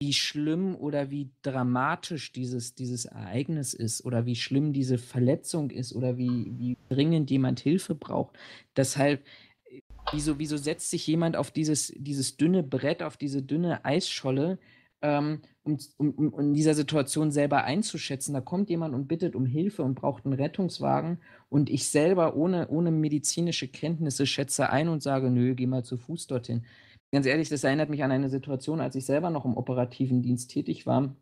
wie 0.00 0.12
schlimm 0.12 0.76
oder 0.76 1.10
wie 1.10 1.30
dramatisch 1.40 2.32
dieses, 2.32 2.74
dieses 2.74 3.06
Ereignis 3.06 3.72
ist 3.72 4.04
oder 4.04 4.26
wie 4.26 4.36
schlimm 4.36 4.74
diese 4.74 4.98
Verletzung 4.98 5.70
ist 5.70 5.94
oder 5.94 6.18
wie, 6.18 6.52
wie 6.58 6.76
dringend 6.90 7.30
jemand 7.30 7.60
Hilfe 7.60 7.94
braucht. 7.94 8.36
Deshalb, 8.76 9.24
äh, 9.70 9.80
wieso, 10.12 10.38
wieso 10.38 10.58
setzt 10.58 10.90
sich 10.90 11.06
jemand 11.06 11.36
auf 11.36 11.50
dieses, 11.50 11.92
dieses 11.96 12.36
dünne 12.36 12.62
Brett, 12.62 13.02
auf 13.02 13.16
diese 13.16 13.42
dünne 13.42 13.84
Eisscholle, 13.84 14.58
ähm, 15.00 15.40
um, 15.68 16.12
um, 16.16 16.32
um 16.32 16.40
in 16.40 16.54
dieser 16.54 16.74
Situation 16.74 17.30
selber 17.30 17.64
einzuschätzen? 17.64 18.34
Da 18.34 18.40
kommt 18.40 18.70
jemand 18.70 18.94
und 18.94 19.06
bittet 19.06 19.36
um 19.36 19.46
Hilfe 19.46 19.82
und 19.82 19.94
braucht 19.94 20.24
einen 20.24 20.34
Rettungswagen 20.34 21.18
und 21.48 21.70
ich 21.70 21.88
selber 21.88 22.36
ohne, 22.36 22.68
ohne 22.68 22.90
medizinische 22.90 23.68
Kenntnisse 23.68 24.26
schätze 24.26 24.70
ein 24.70 24.88
und 24.88 25.02
sage, 25.02 25.30
nö, 25.30 25.54
geh 25.54 25.66
mal 25.66 25.84
zu 25.84 25.96
Fuß 25.96 26.26
dorthin 26.26 26.64
ganz 27.12 27.26
ehrlich, 27.26 27.48
das 27.48 27.64
erinnert 27.64 27.90
mich 27.90 28.02
an 28.04 28.12
eine 28.12 28.28
Situation, 28.28 28.80
als 28.80 28.94
ich 28.94 29.04
selber 29.04 29.30
noch 29.30 29.44
im 29.44 29.56
operativen 29.56 30.22
Dienst 30.22 30.50
tätig 30.50 30.86
war 30.86 31.14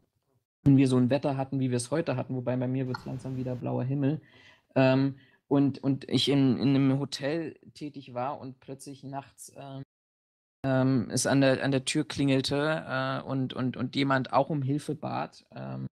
und 0.64 0.76
wir 0.76 0.88
so 0.88 0.96
ein 0.96 1.10
Wetter 1.10 1.36
hatten, 1.36 1.60
wie 1.60 1.70
wir 1.70 1.76
es 1.76 1.90
heute 1.90 2.16
hatten, 2.16 2.34
wobei 2.34 2.56
bei 2.56 2.66
mir 2.66 2.86
wird 2.86 2.98
es 2.98 3.04
langsam 3.04 3.36
wieder 3.36 3.54
blauer 3.54 3.84
Himmel. 3.84 4.20
Ähm, 4.74 5.16
und, 5.48 5.82
und 5.82 6.08
ich 6.08 6.28
in, 6.28 6.58
in 6.58 6.74
einem 6.74 6.98
Hotel 6.98 7.54
tätig 7.74 8.14
war 8.14 8.40
und 8.40 8.58
plötzlich 8.58 9.04
nachts 9.04 9.52
ähm, 9.56 9.82
ähm, 10.66 11.08
es 11.10 11.26
an 11.26 11.40
der, 11.40 11.62
an 11.62 11.70
der 11.70 11.84
Tür 11.84 12.06
klingelte 12.06 12.84
äh, 12.88 13.22
und, 13.22 13.54
und, 13.54 13.76
und 13.76 13.94
jemand 13.94 14.32
auch 14.32 14.50
um 14.50 14.62
Hilfe 14.62 14.96
bat, 14.96 15.46
ähm, 15.54 15.86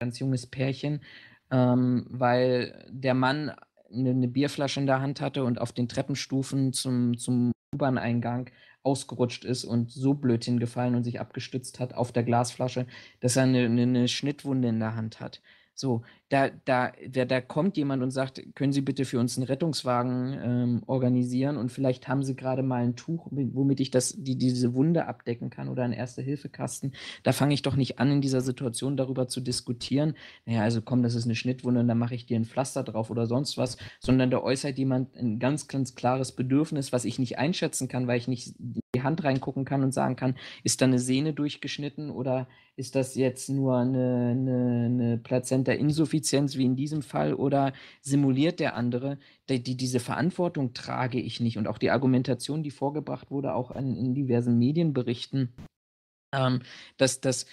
ganz 0.00 0.18
junges 0.18 0.46
Pärchen, 0.46 1.02
ähm, 1.50 2.06
weil 2.08 2.86
der 2.90 3.14
Mann 3.14 3.52
eine, 3.92 4.10
eine, 4.10 4.28
Bierflasche 4.28 4.80
in 4.80 4.86
der 4.86 5.02
Hand 5.02 5.20
hatte 5.20 5.44
und 5.44 5.60
auf 5.60 5.72
den 5.72 5.88
Treppenstufen 5.88 6.72
zum, 6.72 7.18
zum 7.18 7.52
U-Bahn-Eingang 7.74 8.50
ausgerutscht 8.82 9.44
ist 9.44 9.64
und 9.64 9.90
so 9.90 10.14
blöd 10.14 10.44
hingefallen 10.44 10.94
und 10.94 11.04
sich 11.04 11.20
abgestützt 11.20 11.78
hat 11.78 11.92
auf 11.92 12.12
der 12.12 12.22
Glasflasche, 12.22 12.86
dass 13.20 13.36
er 13.36 13.42
eine, 13.42 13.66
eine, 13.66 13.82
eine 13.82 14.08
Schnittwunde 14.08 14.68
in 14.68 14.80
der 14.80 14.96
Hand 14.96 15.20
hat. 15.20 15.42
So, 15.74 16.02
da, 16.32 16.48
da, 16.64 16.92
da, 17.10 17.26
da 17.26 17.40
kommt 17.42 17.76
jemand 17.76 18.02
und 18.02 18.10
sagt, 18.10 18.42
können 18.54 18.72
Sie 18.72 18.80
bitte 18.80 19.04
für 19.04 19.20
uns 19.20 19.36
einen 19.36 19.46
Rettungswagen 19.46 20.40
ähm, 20.42 20.82
organisieren 20.86 21.58
und 21.58 21.70
vielleicht 21.70 22.08
haben 22.08 22.22
Sie 22.22 22.34
gerade 22.34 22.62
mal 22.62 22.82
ein 22.82 22.96
Tuch, 22.96 23.28
womit 23.30 23.80
ich 23.80 23.90
das, 23.90 24.14
die, 24.16 24.38
diese 24.38 24.72
Wunde 24.72 25.06
abdecken 25.06 25.50
kann 25.50 25.68
oder 25.68 25.82
einen 25.82 25.92
Erste-Hilfe-Kasten. 25.92 26.92
Da 27.22 27.32
fange 27.32 27.52
ich 27.52 27.60
doch 27.60 27.76
nicht 27.76 27.98
an, 27.98 28.10
in 28.10 28.22
dieser 28.22 28.40
Situation 28.40 28.96
darüber 28.96 29.28
zu 29.28 29.42
diskutieren. 29.42 30.14
Naja, 30.46 30.62
also 30.62 30.80
komm, 30.80 31.02
das 31.02 31.14
ist 31.14 31.26
eine 31.26 31.34
Schnittwunde 31.34 31.80
und 31.80 31.88
dann 31.88 31.98
mache 31.98 32.14
ich 32.14 32.24
dir 32.24 32.40
ein 32.40 32.46
Pflaster 32.46 32.82
drauf 32.82 33.10
oder 33.10 33.26
sonst 33.26 33.58
was, 33.58 33.76
sondern 34.00 34.30
da 34.30 34.38
äußert 34.38 34.78
jemand 34.78 35.14
ein 35.18 35.38
ganz, 35.38 35.68
ganz 35.68 35.94
klares 35.94 36.32
Bedürfnis, 36.32 36.94
was 36.94 37.04
ich 37.04 37.18
nicht 37.18 37.38
einschätzen 37.38 37.88
kann, 37.88 38.06
weil 38.06 38.16
ich 38.16 38.26
nicht 38.26 38.54
die 38.58 39.02
Hand 39.02 39.22
reingucken 39.22 39.66
kann 39.66 39.82
und 39.82 39.92
sagen 39.92 40.16
kann, 40.16 40.36
ist 40.64 40.80
da 40.80 40.86
eine 40.86 40.98
Sehne 40.98 41.34
durchgeschnitten 41.34 42.08
oder 42.08 42.48
ist 42.74 42.94
das 42.94 43.16
jetzt 43.16 43.50
nur 43.50 43.76
eine, 43.76 44.30
eine, 44.30 44.86
eine 44.86 45.18
Plazenta-Insuffizienz 45.18 46.21
wie 46.58 46.64
in 46.64 46.76
diesem 46.76 47.02
Fall 47.02 47.34
oder 47.34 47.72
simuliert 48.00 48.60
der 48.60 48.76
andere? 48.76 49.18
Die, 49.48 49.62
die, 49.62 49.76
diese 49.76 50.00
Verantwortung 50.00 50.74
trage 50.74 51.20
ich 51.20 51.40
nicht. 51.40 51.58
Und 51.58 51.68
auch 51.68 51.78
die 51.78 51.90
Argumentation, 51.90 52.62
die 52.62 52.70
vorgebracht 52.70 53.30
wurde, 53.30 53.54
auch 53.54 53.70
an, 53.70 53.96
in 53.96 54.14
diversen 54.14 54.58
Medienberichten, 54.58 55.52
ähm, 56.32 56.60
dass, 56.96 57.20
dass 57.20 57.46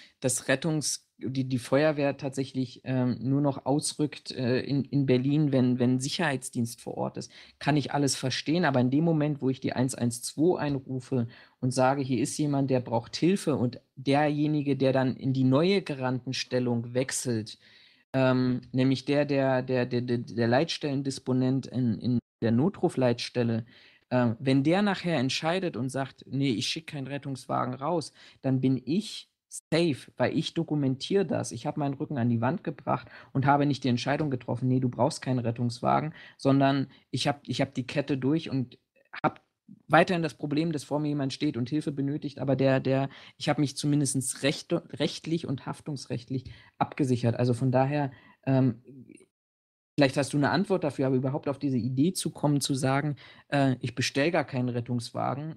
Rettungs- 0.48 1.10
die, 1.22 1.44
die 1.44 1.58
Feuerwehr 1.58 2.16
tatsächlich 2.16 2.80
ähm, 2.84 3.18
nur 3.20 3.40
noch 3.40 3.66
ausrückt 3.66 4.30
äh, 4.32 4.60
in, 4.60 4.84
in 4.84 5.06
Berlin, 5.06 5.52
wenn, 5.52 5.78
wenn 5.78 6.00
Sicherheitsdienst 6.00 6.80
vor 6.80 6.96
Ort 6.96 7.16
ist, 7.16 7.30
kann 7.58 7.76
ich 7.76 7.92
alles 7.92 8.16
verstehen. 8.16 8.64
Aber 8.64 8.80
in 8.80 8.90
dem 8.90 9.04
Moment, 9.04 9.42
wo 9.42 9.50
ich 9.50 9.60
die 9.60 9.72
112 9.72 10.58
einrufe 10.58 11.28
und 11.60 11.72
sage, 11.72 12.02
hier 12.02 12.20
ist 12.22 12.36
jemand, 12.38 12.70
der 12.70 12.80
braucht 12.80 13.16
Hilfe 13.16 13.56
und 13.56 13.80
derjenige, 13.96 14.76
der 14.76 14.92
dann 14.92 15.16
in 15.16 15.32
die 15.32 15.44
neue 15.44 15.82
Garantenstellung 15.82 16.94
wechselt, 16.94 17.58
ähm, 18.12 18.60
nämlich 18.72 19.04
der, 19.04 19.24
der, 19.24 19.62
der, 19.62 19.86
der, 19.86 20.02
der 20.02 20.48
Leitstellendisponent 20.48 21.66
in, 21.66 21.98
in 21.98 22.18
der 22.42 22.52
Notrufleitstelle, 22.52 23.64
äh, 24.10 24.34
wenn 24.38 24.64
der 24.64 24.82
nachher 24.82 25.18
entscheidet 25.18 25.76
und 25.76 25.90
sagt, 25.90 26.24
nee, 26.28 26.50
ich 26.50 26.66
schicke 26.66 26.94
keinen 26.94 27.06
Rettungswagen 27.06 27.74
raus, 27.74 28.12
dann 28.42 28.60
bin 28.60 28.80
ich 28.84 29.30
safe, 29.48 30.12
weil 30.16 30.36
ich 30.36 30.54
dokumentiere 30.54 31.26
das. 31.26 31.52
Ich 31.52 31.66
habe 31.66 31.80
meinen 31.80 31.94
Rücken 31.94 32.18
an 32.18 32.28
die 32.28 32.40
Wand 32.40 32.62
gebracht 32.64 33.08
und 33.32 33.46
habe 33.46 33.66
nicht 33.66 33.84
die 33.84 33.88
Entscheidung 33.88 34.30
getroffen, 34.30 34.68
nee, 34.68 34.80
du 34.80 34.88
brauchst 34.88 35.22
keinen 35.22 35.40
Rettungswagen, 35.40 36.14
sondern 36.36 36.88
ich 37.10 37.26
habe 37.28 37.40
ich 37.46 37.60
hab 37.60 37.74
die 37.74 37.86
Kette 37.86 38.16
durch 38.16 38.50
und 38.50 38.78
habe 39.24 39.40
weiterhin 39.88 40.22
das 40.22 40.34
Problem, 40.34 40.72
dass 40.72 40.84
vor 40.84 41.00
mir 41.00 41.08
jemand 41.08 41.32
steht 41.32 41.56
und 41.56 41.68
Hilfe 41.68 41.92
benötigt, 41.92 42.38
aber 42.38 42.56
der, 42.56 42.80
der, 42.80 43.08
ich 43.36 43.48
habe 43.48 43.60
mich 43.60 43.76
zumindest 43.76 44.42
recht, 44.42 44.72
rechtlich 44.72 45.46
und 45.46 45.66
haftungsrechtlich 45.66 46.44
abgesichert. 46.78 47.36
Also 47.36 47.54
von 47.54 47.72
daher, 47.72 48.12
ähm, 48.44 48.82
vielleicht 49.96 50.16
hast 50.16 50.32
du 50.32 50.36
eine 50.36 50.50
Antwort 50.50 50.84
dafür, 50.84 51.06
aber 51.06 51.16
überhaupt 51.16 51.48
auf 51.48 51.58
diese 51.58 51.78
Idee 51.78 52.12
zu 52.12 52.30
kommen, 52.30 52.60
zu 52.60 52.74
sagen, 52.74 53.16
äh, 53.48 53.76
ich 53.80 53.94
bestelle 53.94 54.30
gar 54.30 54.44
keinen 54.44 54.68
Rettungswagen, 54.68 55.56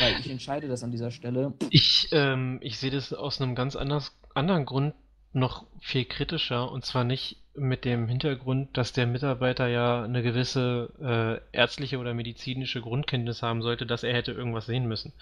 weil 0.00 0.18
ich 0.18 0.30
entscheide 0.30 0.68
das 0.68 0.82
an 0.82 0.90
dieser 0.90 1.10
Stelle. 1.10 1.54
Ich, 1.70 2.08
ähm, 2.12 2.58
ich 2.62 2.78
sehe 2.78 2.90
das 2.90 3.12
aus 3.12 3.40
einem 3.40 3.54
ganz 3.54 3.76
anders, 3.76 4.18
anderen 4.34 4.64
Grund 4.64 4.94
noch 5.32 5.66
viel 5.80 6.04
kritischer 6.04 6.70
und 6.70 6.84
zwar 6.84 7.04
nicht 7.04 7.43
mit 7.56 7.84
dem 7.84 8.08
Hintergrund, 8.08 8.76
dass 8.76 8.92
der 8.92 9.06
Mitarbeiter 9.06 9.68
ja 9.68 10.02
eine 10.02 10.22
gewisse 10.22 10.90
äh, 11.52 11.56
ärztliche 11.56 11.98
oder 11.98 12.14
medizinische 12.14 12.80
Grundkenntnis 12.80 13.42
haben 13.42 13.62
sollte, 13.62 13.86
dass 13.86 14.02
er 14.02 14.14
hätte 14.14 14.32
irgendwas 14.32 14.66
sehen 14.66 14.86
müssen, 14.86 15.12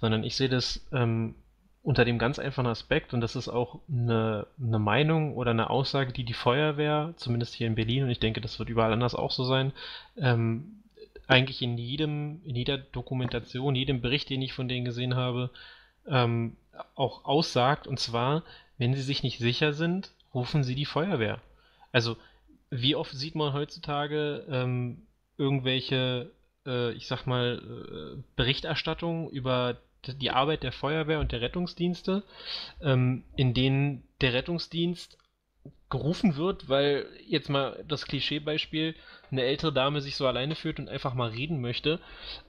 sondern 0.00 0.24
ich 0.24 0.36
sehe 0.36 0.48
das 0.48 0.86
ähm, 0.92 1.34
unter 1.82 2.04
dem 2.04 2.18
ganz 2.18 2.38
einfachen 2.38 2.66
Aspekt 2.66 3.12
und 3.12 3.20
das 3.20 3.36
ist 3.36 3.48
auch 3.48 3.80
eine, 3.90 4.46
eine 4.60 4.78
Meinung 4.78 5.34
oder 5.34 5.50
eine 5.50 5.68
Aussage, 5.68 6.12
die 6.12 6.24
die 6.24 6.32
Feuerwehr, 6.32 7.12
zumindest 7.16 7.54
hier 7.54 7.66
in 7.66 7.74
Berlin 7.74 8.04
und 8.04 8.10
ich 8.10 8.20
denke, 8.20 8.40
das 8.40 8.58
wird 8.58 8.68
überall 8.68 8.92
anders 8.92 9.14
auch 9.14 9.32
so 9.32 9.44
sein, 9.44 9.72
ähm, 10.16 10.82
eigentlich 11.26 11.62
in 11.62 11.78
jedem, 11.78 12.40
in 12.44 12.56
jeder 12.56 12.78
Dokumentation, 12.78 13.74
jedem 13.74 14.00
Bericht, 14.00 14.30
den 14.30 14.42
ich 14.42 14.52
von 14.52 14.68
denen 14.68 14.84
gesehen 14.84 15.16
habe, 15.16 15.50
ähm, 16.06 16.56
auch 16.94 17.24
aussagt. 17.24 17.86
Und 17.86 17.98
zwar, 18.00 18.42
wenn 18.78 18.94
sie 18.94 19.02
sich 19.02 19.22
nicht 19.22 19.38
sicher 19.38 19.72
sind, 19.72 20.10
rufen 20.34 20.64
sie 20.64 20.74
die 20.74 20.84
Feuerwehr. 20.84 21.40
Also, 21.92 22.16
wie 22.70 22.96
oft 22.96 23.12
sieht 23.12 23.34
man 23.34 23.52
heutzutage 23.52 24.46
ähm, 24.48 25.06
irgendwelche, 25.36 26.32
äh, 26.66 26.92
ich 26.92 27.06
sag 27.06 27.26
mal, 27.26 27.60
äh, 28.16 28.22
Berichterstattungen 28.34 29.28
über 29.30 29.78
die 30.06 30.30
Arbeit 30.30 30.62
der 30.62 30.72
Feuerwehr 30.72 31.20
und 31.20 31.32
der 31.32 31.42
Rettungsdienste, 31.42 32.24
ähm, 32.80 33.24
in 33.36 33.54
denen 33.54 34.02
der 34.20 34.32
Rettungsdienst 34.32 35.18
gerufen 35.90 36.36
wird, 36.36 36.68
weil 36.68 37.06
jetzt 37.26 37.50
mal 37.50 37.84
das 37.86 38.06
Klischeebeispiel, 38.06 38.94
eine 39.30 39.42
ältere 39.42 39.72
Dame 39.72 40.00
sich 40.00 40.16
so 40.16 40.26
alleine 40.26 40.54
fühlt 40.54 40.78
und 40.78 40.88
einfach 40.88 41.14
mal 41.14 41.30
reden 41.30 41.60
möchte 41.60 42.00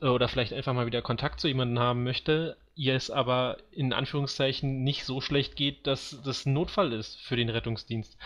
äh, 0.02 0.08
oder 0.08 0.28
vielleicht 0.30 0.54
einfach 0.54 0.74
mal 0.74 0.86
wieder 0.86 1.02
Kontakt 1.02 1.40
zu 1.40 1.48
jemandem 1.48 1.80
haben 1.80 2.04
möchte, 2.04 2.58
ihr 2.76 2.96
es 2.96 3.12
aber 3.12 3.58
in 3.72 3.94
Anführungszeichen 3.94 4.84
nicht 4.84 5.04
so 5.04 5.22
schlecht 5.22 5.56
geht, 5.56 5.86
dass 5.86 6.22
das 6.24 6.46
ein 6.46 6.54
Notfall 6.54 6.94
ist 6.94 7.22
für 7.22 7.36
den 7.36 7.50
Rettungsdienst. 7.50 8.18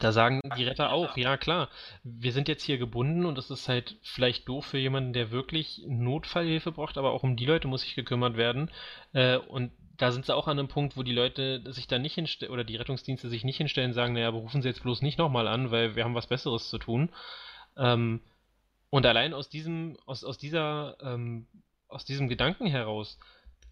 Da 0.00 0.12
sagen 0.12 0.40
die 0.56 0.64
Retter 0.64 0.92
auch, 0.92 1.16
ja 1.16 1.36
klar, 1.36 1.68
wir 2.02 2.32
sind 2.32 2.48
jetzt 2.48 2.64
hier 2.64 2.78
gebunden 2.78 3.26
und 3.26 3.38
das 3.38 3.50
ist 3.50 3.68
halt 3.68 3.96
vielleicht 4.02 4.48
doof 4.48 4.66
für 4.66 4.78
jemanden, 4.78 5.12
der 5.12 5.30
wirklich 5.30 5.82
Notfallhilfe 5.86 6.72
braucht, 6.72 6.98
aber 6.98 7.12
auch 7.12 7.22
um 7.22 7.36
die 7.36 7.46
Leute 7.46 7.68
muss 7.68 7.82
sich 7.82 7.94
gekümmert 7.94 8.36
werden. 8.36 8.70
Äh, 9.12 9.36
und 9.36 9.72
da 9.96 10.10
sind 10.10 10.26
sie 10.26 10.34
auch 10.34 10.48
an 10.48 10.58
einem 10.58 10.68
Punkt, 10.68 10.96
wo 10.96 11.02
die 11.02 11.12
Leute 11.12 11.62
sich 11.72 11.86
da 11.86 11.98
nicht 11.98 12.14
hinstellen, 12.14 12.52
oder 12.52 12.64
die 12.64 12.76
Rettungsdienste 12.76 13.28
sich 13.28 13.44
nicht 13.44 13.58
hinstellen 13.58 13.90
und 13.90 13.94
sagen, 13.94 14.14
naja, 14.14 14.30
berufen 14.30 14.62
Sie 14.62 14.68
jetzt 14.68 14.82
bloß 14.82 15.02
nicht 15.02 15.18
nochmal 15.18 15.46
an, 15.46 15.70
weil 15.70 15.94
wir 15.94 16.04
haben 16.04 16.14
was 16.14 16.26
Besseres 16.26 16.68
zu 16.68 16.78
tun. 16.78 17.10
Ähm, 17.76 18.20
und 18.90 19.06
allein 19.06 19.34
aus 19.34 19.48
diesem, 19.48 19.96
aus, 20.06 20.24
aus 20.24 20.38
dieser, 20.38 20.96
ähm, 21.00 21.46
aus 21.88 22.04
diesem 22.04 22.28
Gedanken 22.28 22.66
heraus 22.66 23.18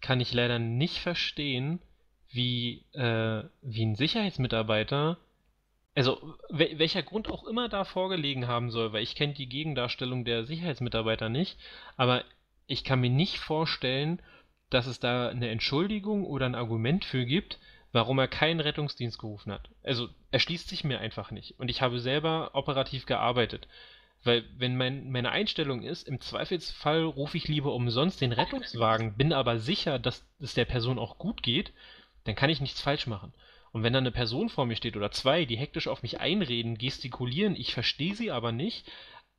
kann 0.01 0.19
ich 0.19 0.33
leider 0.33 0.59
nicht 0.59 0.99
verstehen, 0.99 1.81
wie, 2.29 2.85
äh, 2.93 3.43
wie 3.61 3.85
ein 3.85 3.95
Sicherheitsmitarbeiter, 3.95 5.17
also 5.95 6.35
wel 6.49 6.79
welcher 6.79 7.03
Grund 7.03 7.29
auch 7.29 7.45
immer 7.45 7.69
da 7.69 7.83
vorgelegen 7.83 8.47
haben 8.47 8.71
soll, 8.71 8.93
weil 8.93 9.03
ich 9.03 9.15
kenne 9.15 9.33
die 9.33 9.49
Gegendarstellung 9.49 10.25
der 10.25 10.45
Sicherheitsmitarbeiter 10.45 11.29
nicht, 11.29 11.57
aber 11.97 12.23
ich 12.65 12.83
kann 12.83 13.01
mir 13.01 13.09
nicht 13.09 13.37
vorstellen, 13.37 14.21
dass 14.69 14.87
es 14.87 14.99
da 14.99 15.29
eine 15.29 15.49
Entschuldigung 15.49 16.25
oder 16.25 16.45
ein 16.45 16.55
Argument 16.55 17.05
für 17.05 17.25
gibt, 17.25 17.59
warum 17.91 18.17
er 18.17 18.27
keinen 18.27 18.59
Rettungsdienst 18.59 19.19
gerufen 19.19 19.51
hat. 19.51 19.69
Also 19.83 20.09
erschließt 20.31 20.67
sich 20.67 20.83
mir 20.83 20.99
einfach 20.99 21.29
nicht. 21.29 21.59
Und 21.59 21.69
ich 21.69 21.81
habe 21.81 21.99
selber 21.99 22.51
operativ 22.53 23.05
gearbeitet. 23.05 23.67
Weil 24.23 24.43
wenn 24.57 24.75
mein, 24.77 25.11
meine 25.11 25.31
Einstellung 25.31 25.83
ist, 25.83 26.07
im 26.07 26.19
Zweifelsfall 26.19 27.03
rufe 27.03 27.37
ich 27.37 27.47
lieber 27.47 27.73
umsonst 27.73 28.21
den 28.21 28.31
Rettungswagen, 28.31 29.15
bin 29.15 29.33
aber 29.33 29.59
sicher, 29.59 29.99
dass 29.99 30.25
es 30.39 30.53
der 30.53 30.65
Person 30.65 30.97
auch 30.97 31.17
gut 31.17 31.43
geht, 31.43 31.73
dann 32.23 32.35
kann 32.35 32.49
ich 32.49 32.61
nichts 32.61 32.81
falsch 32.81 33.05
machen. 33.05 33.33
Und 33.73 33.83
wenn 33.83 33.91
da 33.91 33.99
eine 33.99 34.11
Person 34.11 34.49
vor 34.49 34.65
mir 34.65 34.75
steht 34.75 34.95
oder 34.95 35.11
zwei, 35.11 35.45
die 35.45 35.57
hektisch 35.57 35.87
auf 35.87 36.03
mich 36.03 36.19
einreden, 36.19 36.77
gestikulieren, 36.77 37.55
ich 37.55 37.73
verstehe 37.73 38.15
sie 38.15 38.31
aber 38.31 38.51
nicht, 38.51 38.89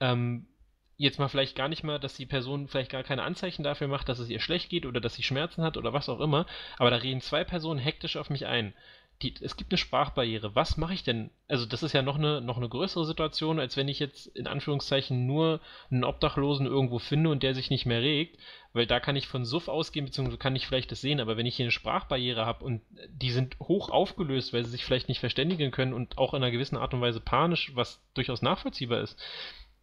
ähm, 0.01 0.49
jetzt 0.97 1.21
mal 1.21 1.29
vielleicht 1.29 1.57
gar 1.57 1.69
nicht 1.69 1.85
mal, 1.85 2.01
dass 2.01 2.17
die 2.17 2.27
Person 2.27 2.67
vielleicht 2.67 2.91
gar 2.91 3.05
keine 3.05 3.23
Anzeichen 3.23 3.63
dafür 3.63 3.87
macht, 3.87 4.09
dass 4.09 4.19
es 4.19 4.29
ihr 4.29 4.41
schlecht 4.41 4.71
geht 4.71 4.87
oder 4.87 5.01
dass 5.01 5.15
sie 5.15 5.23
Schmerzen 5.23 5.63
hat 5.63 5.77
oder 5.77 5.93
was 5.93 6.09
auch 6.09 6.21
immer, 6.21 6.47
aber 6.79 6.91
da 6.91 6.97
reden 6.97 7.21
zwei 7.21 7.45
Personen 7.45 7.79
hektisch 7.79 8.17
auf 8.17 8.29
mich 8.29 8.47
ein. 8.47 8.75
Die, 9.23 9.35
es 9.41 9.57
gibt 9.57 9.73
eine 9.73 9.79
Sprachbarriere. 9.79 10.55
Was 10.55 10.77
mache 10.77 10.95
ich 10.95 11.05
denn? 11.05 11.31
Also 11.49 11.67
das 11.67 11.83
ist 11.83 11.93
ja 11.93 12.03
noch 12.03 12.17
eine, 12.17 12.41
noch 12.41 12.57
eine 12.57 12.69
größere 12.69 13.07
Situation, 13.07 13.61
als 13.61 13.77
wenn 13.77 13.89
ich 13.89 13.99
jetzt 13.99 14.27
in 14.27 14.47
Anführungszeichen 14.47 15.27
nur 15.27 15.61
einen 15.91 16.05
Obdachlosen 16.05 16.67
irgendwo 16.67 16.99
finde 16.99 17.31
und 17.31 17.43
der 17.43 17.55
sich 17.55 17.71
nicht 17.71 17.87
mehr 17.87 18.03
regt, 18.03 18.39
weil 18.73 18.87
da 18.87 18.99
kann 19.01 19.17
ich 19.17 19.29
von 19.29 19.45
Suff 19.45 19.69
ausgehen, 19.69 20.05
beziehungsweise 20.05 20.39
kann 20.39 20.57
ich 20.57 20.67
vielleicht 20.67 20.91
das 20.91 21.01
sehen, 21.01 21.21
aber 21.21 21.37
wenn 21.37 21.47
ich 21.47 21.57
hier 21.57 21.65
eine 21.65 21.71
Sprachbarriere 21.71 22.45
habe 22.45 22.65
und 22.65 22.83
die 23.09 23.31
sind 23.31 23.57
hoch 23.61 23.89
aufgelöst, 23.89 24.53
weil 24.53 24.65
sie 24.65 24.73
sich 24.73 24.85
vielleicht 24.85 25.09
nicht 25.09 25.21
verständigen 25.21 25.71
können 25.71 25.95
und 25.95 26.19
auch 26.19 26.35
in 26.35 26.43
einer 26.43 26.51
gewissen 26.51 26.77
Art 26.77 26.93
und 26.93 27.01
Weise 27.01 27.21
panisch, 27.21 27.71
was 27.77 28.03
durchaus 28.15 28.43
nachvollziehbar 28.43 29.01
ist, 29.01 29.17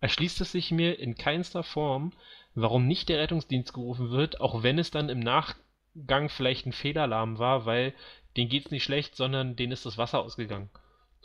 erschließt 0.01 0.41
es 0.41 0.51
sich 0.51 0.71
mir 0.71 0.99
in 0.99 1.15
keinster 1.15 1.63
Form, 1.63 2.11
warum 2.53 2.85
nicht 2.85 3.07
der 3.07 3.19
Rettungsdienst 3.19 3.73
gerufen 3.73 4.11
wird, 4.11 4.41
auch 4.41 4.63
wenn 4.63 4.77
es 4.77 4.91
dann 4.91 5.09
im 5.09 5.19
Nachgang 5.19 6.27
vielleicht 6.27 6.65
ein 6.65 6.73
Fehlalarm 6.73 7.39
war, 7.39 7.65
weil 7.65 7.93
denen 8.37 8.49
geht's 8.49 8.71
nicht 8.71 8.83
schlecht, 8.83 9.15
sondern 9.15 9.55
denen 9.55 9.71
ist 9.71 9.85
das 9.85 9.97
Wasser 9.97 10.19
ausgegangen. 10.19 10.69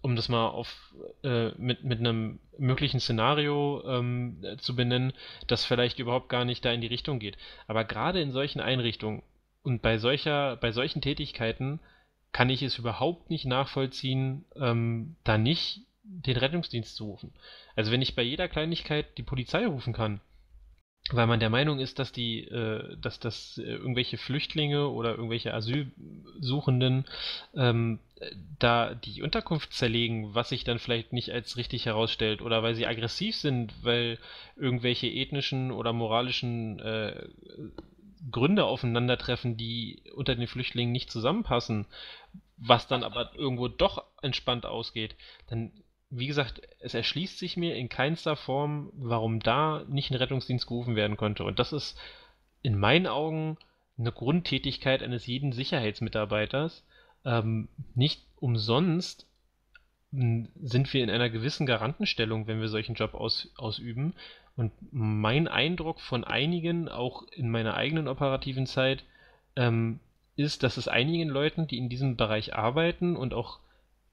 Um 0.02 0.14
das 0.14 0.28
mal 0.28 0.48
auf 0.48 0.94
äh, 1.24 1.50
mit, 1.56 1.82
mit 1.84 1.98
einem 1.98 2.38
möglichen 2.58 3.00
Szenario 3.00 3.82
ähm, 3.86 4.44
zu 4.58 4.76
benennen, 4.76 5.12
das 5.46 5.64
vielleicht 5.64 5.98
überhaupt 5.98 6.28
gar 6.28 6.44
nicht 6.44 6.64
da 6.64 6.72
in 6.72 6.80
die 6.80 6.86
Richtung 6.86 7.18
geht. 7.18 7.36
Aber 7.66 7.84
gerade 7.84 8.20
in 8.20 8.30
solchen 8.30 8.60
Einrichtungen 8.60 9.22
und 9.62 9.82
bei 9.82 9.98
solcher, 9.98 10.56
bei 10.56 10.70
solchen 10.70 11.00
Tätigkeiten 11.00 11.80
kann 12.32 12.50
ich 12.50 12.62
es 12.62 12.78
überhaupt 12.78 13.30
nicht 13.30 13.46
nachvollziehen, 13.46 14.44
ähm, 14.54 15.16
da 15.24 15.38
nicht 15.38 15.86
den 16.04 16.36
Rettungsdienst 16.36 16.94
zu 16.94 17.06
rufen. 17.06 17.32
Also 17.74 17.90
wenn 17.90 18.02
ich 18.02 18.14
bei 18.14 18.22
jeder 18.22 18.48
Kleinigkeit 18.48 19.18
die 19.18 19.22
Polizei 19.22 19.66
rufen 19.66 19.92
kann, 19.92 20.20
weil 21.12 21.26
man 21.26 21.40
der 21.40 21.50
Meinung 21.50 21.78
ist, 21.78 21.98
dass 21.98 22.12
die, 22.12 22.44
äh, 22.44 22.96
dass 23.00 23.20
das 23.20 23.58
äh, 23.58 23.62
irgendwelche 23.62 24.18
Flüchtlinge 24.18 24.88
oder 24.88 25.10
irgendwelche 25.10 25.54
Asylsuchenden 25.54 27.04
ähm, 27.54 27.98
da 28.58 28.94
die 28.94 29.22
Unterkunft 29.22 29.72
zerlegen, 29.72 30.34
was 30.34 30.48
sich 30.48 30.64
dann 30.64 30.78
vielleicht 30.78 31.12
nicht 31.12 31.30
als 31.30 31.56
richtig 31.56 31.86
herausstellt, 31.86 32.40
oder 32.40 32.62
weil 32.62 32.74
sie 32.74 32.86
aggressiv 32.86 33.36
sind, 33.36 33.74
weil 33.82 34.18
irgendwelche 34.56 35.06
ethnischen 35.06 35.70
oder 35.70 35.92
moralischen 35.92 36.80
äh, 36.80 37.28
Gründe 38.30 38.64
aufeinandertreffen, 38.64 39.56
die 39.56 40.02
unter 40.14 40.34
den 40.34 40.46
Flüchtlingen 40.46 40.92
nicht 40.92 41.10
zusammenpassen, 41.10 41.86
was 42.56 42.88
dann 42.88 43.04
aber 43.04 43.32
irgendwo 43.34 43.68
doch 43.68 44.04
entspannt 44.22 44.66
ausgeht, 44.66 45.14
dann 45.48 45.72
wie 46.10 46.26
gesagt, 46.26 46.62
es 46.80 46.94
erschließt 46.94 47.38
sich 47.38 47.56
mir 47.56 47.76
in 47.76 47.88
keinster 47.88 48.36
Form, 48.36 48.90
warum 48.94 49.40
da 49.40 49.84
nicht 49.88 50.10
ein 50.10 50.16
Rettungsdienst 50.16 50.66
gerufen 50.66 50.96
werden 50.96 51.16
konnte. 51.16 51.44
Und 51.44 51.58
das 51.58 51.72
ist 51.72 51.98
in 52.62 52.78
meinen 52.78 53.06
Augen 53.06 53.58
eine 53.98 54.12
Grundtätigkeit 54.12 55.02
eines 55.02 55.26
jeden 55.26 55.52
Sicherheitsmitarbeiters. 55.52 56.84
Ähm, 57.24 57.68
nicht 57.94 58.22
umsonst 58.36 59.26
sind 60.12 60.92
wir 60.92 61.02
in 61.02 61.10
einer 61.10 61.28
gewissen 61.28 61.66
Garantenstellung, 61.66 62.46
wenn 62.46 62.60
wir 62.60 62.68
solchen 62.68 62.94
Job 62.94 63.14
aus, 63.14 63.50
ausüben. 63.56 64.14
Und 64.56 64.72
mein 64.90 65.48
Eindruck 65.48 66.00
von 66.00 66.24
einigen, 66.24 66.88
auch 66.88 67.24
in 67.32 67.50
meiner 67.50 67.74
eigenen 67.74 68.08
operativen 68.08 68.66
Zeit, 68.66 69.04
ähm, 69.56 70.00
ist, 70.36 70.62
dass 70.62 70.76
es 70.76 70.88
einigen 70.88 71.28
Leuten, 71.28 71.66
die 71.66 71.78
in 71.78 71.88
diesem 71.88 72.16
Bereich 72.16 72.54
arbeiten 72.54 73.16
und 73.16 73.34
auch 73.34 73.58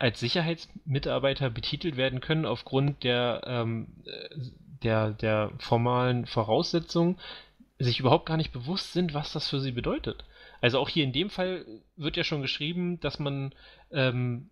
als 0.03 0.19
Sicherheitsmitarbeiter 0.19 1.49
betitelt 1.49 1.95
werden 1.95 2.19
können 2.19 2.45
aufgrund 2.45 3.05
der, 3.05 3.41
ähm, 3.45 3.87
der, 4.83 5.11
der 5.11 5.51
formalen 5.59 6.25
Voraussetzungen, 6.25 7.17
sich 7.79 8.01
überhaupt 8.01 8.25
gar 8.25 8.35
nicht 8.35 8.51
bewusst 8.51 8.91
sind, 8.91 9.13
was 9.13 9.31
das 9.31 9.49
für 9.49 9.61
sie 9.61 9.71
bedeutet. 9.71 10.25
Also 10.59 10.79
auch 10.79 10.89
hier 10.89 11.05
in 11.05 11.13
dem 11.13 11.29
Fall 11.29 11.65
wird 11.95 12.17
ja 12.17 12.25
schon 12.25 12.41
geschrieben, 12.41 12.99
dass 12.99 13.17
man 13.17 13.55
ähm, 13.91 14.49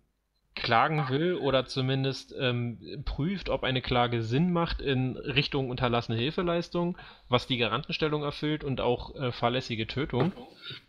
klagen 0.54 1.10
will 1.10 1.34
oder 1.34 1.66
zumindest 1.66 2.34
ähm, 2.38 3.02
prüft, 3.04 3.50
ob 3.50 3.62
eine 3.62 3.82
Klage 3.82 4.22
Sinn 4.22 4.54
macht 4.54 4.80
in 4.80 5.18
Richtung 5.18 5.68
unterlassene 5.68 6.16
Hilfeleistung, 6.16 6.96
was 7.28 7.46
die 7.46 7.58
Garantenstellung 7.58 8.22
erfüllt 8.22 8.64
und 8.64 8.80
auch 8.80 9.14
äh, 9.16 9.32
fahrlässige 9.32 9.86
Tötung. 9.86 10.32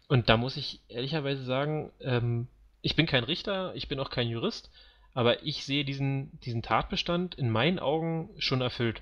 Und 0.07 0.29
da 0.29 0.37
muss 0.37 0.55
ich 0.55 0.79
ehrlicherweise 0.87 1.43
sagen, 1.43 1.91
ähm, 1.99 2.47
ich 2.83 2.95
bin 2.95 3.07
kein 3.07 3.23
Richter, 3.23 3.73
ich 3.75 3.87
bin 3.87 3.99
auch 3.99 4.11
kein 4.11 4.27
Jurist, 4.27 4.69
aber 5.13 5.43
ich 5.43 5.65
sehe 5.65 5.85
diesen, 5.85 6.37
diesen 6.41 6.61
Tatbestand 6.61 7.33
in 7.35 7.49
meinen 7.49 7.79
Augen 7.79 8.29
schon 8.37 8.61
erfüllt. 8.61 9.01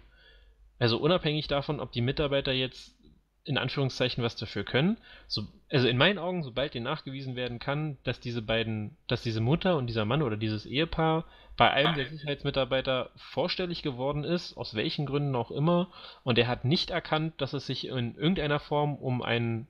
Also 0.79 0.97
unabhängig 0.97 1.47
davon, 1.47 1.79
ob 1.79 1.91
die 1.91 2.01
Mitarbeiter 2.01 2.53
jetzt 2.53 2.95
in 3.43 3.57
Anführungszeichen 3.57 4.23
was 4.23 4.35
dafür 4.35 4.63
können. 4.63 4.97
So, 5.27 5.47
also 5.71 5.87
in 5.87 5.97
meinen 5.97 6.19
Augen, 6.19 6.43
sobald 6.43 6.75
dir 6.75 6.81
nachgewiesen 6.81 7.35
werden 7.35 7.57
kann, 7.57 7.97
dass 8.03 8.19
diese 8.19 8.43
beiden, 8.43 8.97
dass 9.07 9.23
diese 9.23 9.41
Mutter 9.41 9.77
und 9.77 9.87
dieser 9.87 10.05
Mann 10.05 10.21
oder 10.21 10.37
dieses 10.37 10.67
Ehepaar 10.67 11.25
bei 11.57 11.71
einem 11.71 11.95
der 11.95 12.05
Sicherheitsmitarbeiter 12.05 13.09
vorstellig 13.15 13.81
geworden 13.81 14.23
ist, 14.23 14.55
aus 14.57 14.75
welchen 14.75 15.07
Gründen 15.07 15.35
auch 15.35 15.49
immer, 15.49 15.91
und 16.23 16.37
er 16.37 16.47
hat 16.47 16.65
nicht 16.65 16.91
erkannt, 16.91 17.33
dass 17.41 17.53
es 17.53 17.65
sich 17.65 17.87
in 17.87 18.15
irgendeiner 18.15 18.59
Form 18.59 18.95
um 18.95 19.23
einen 19.23 19.67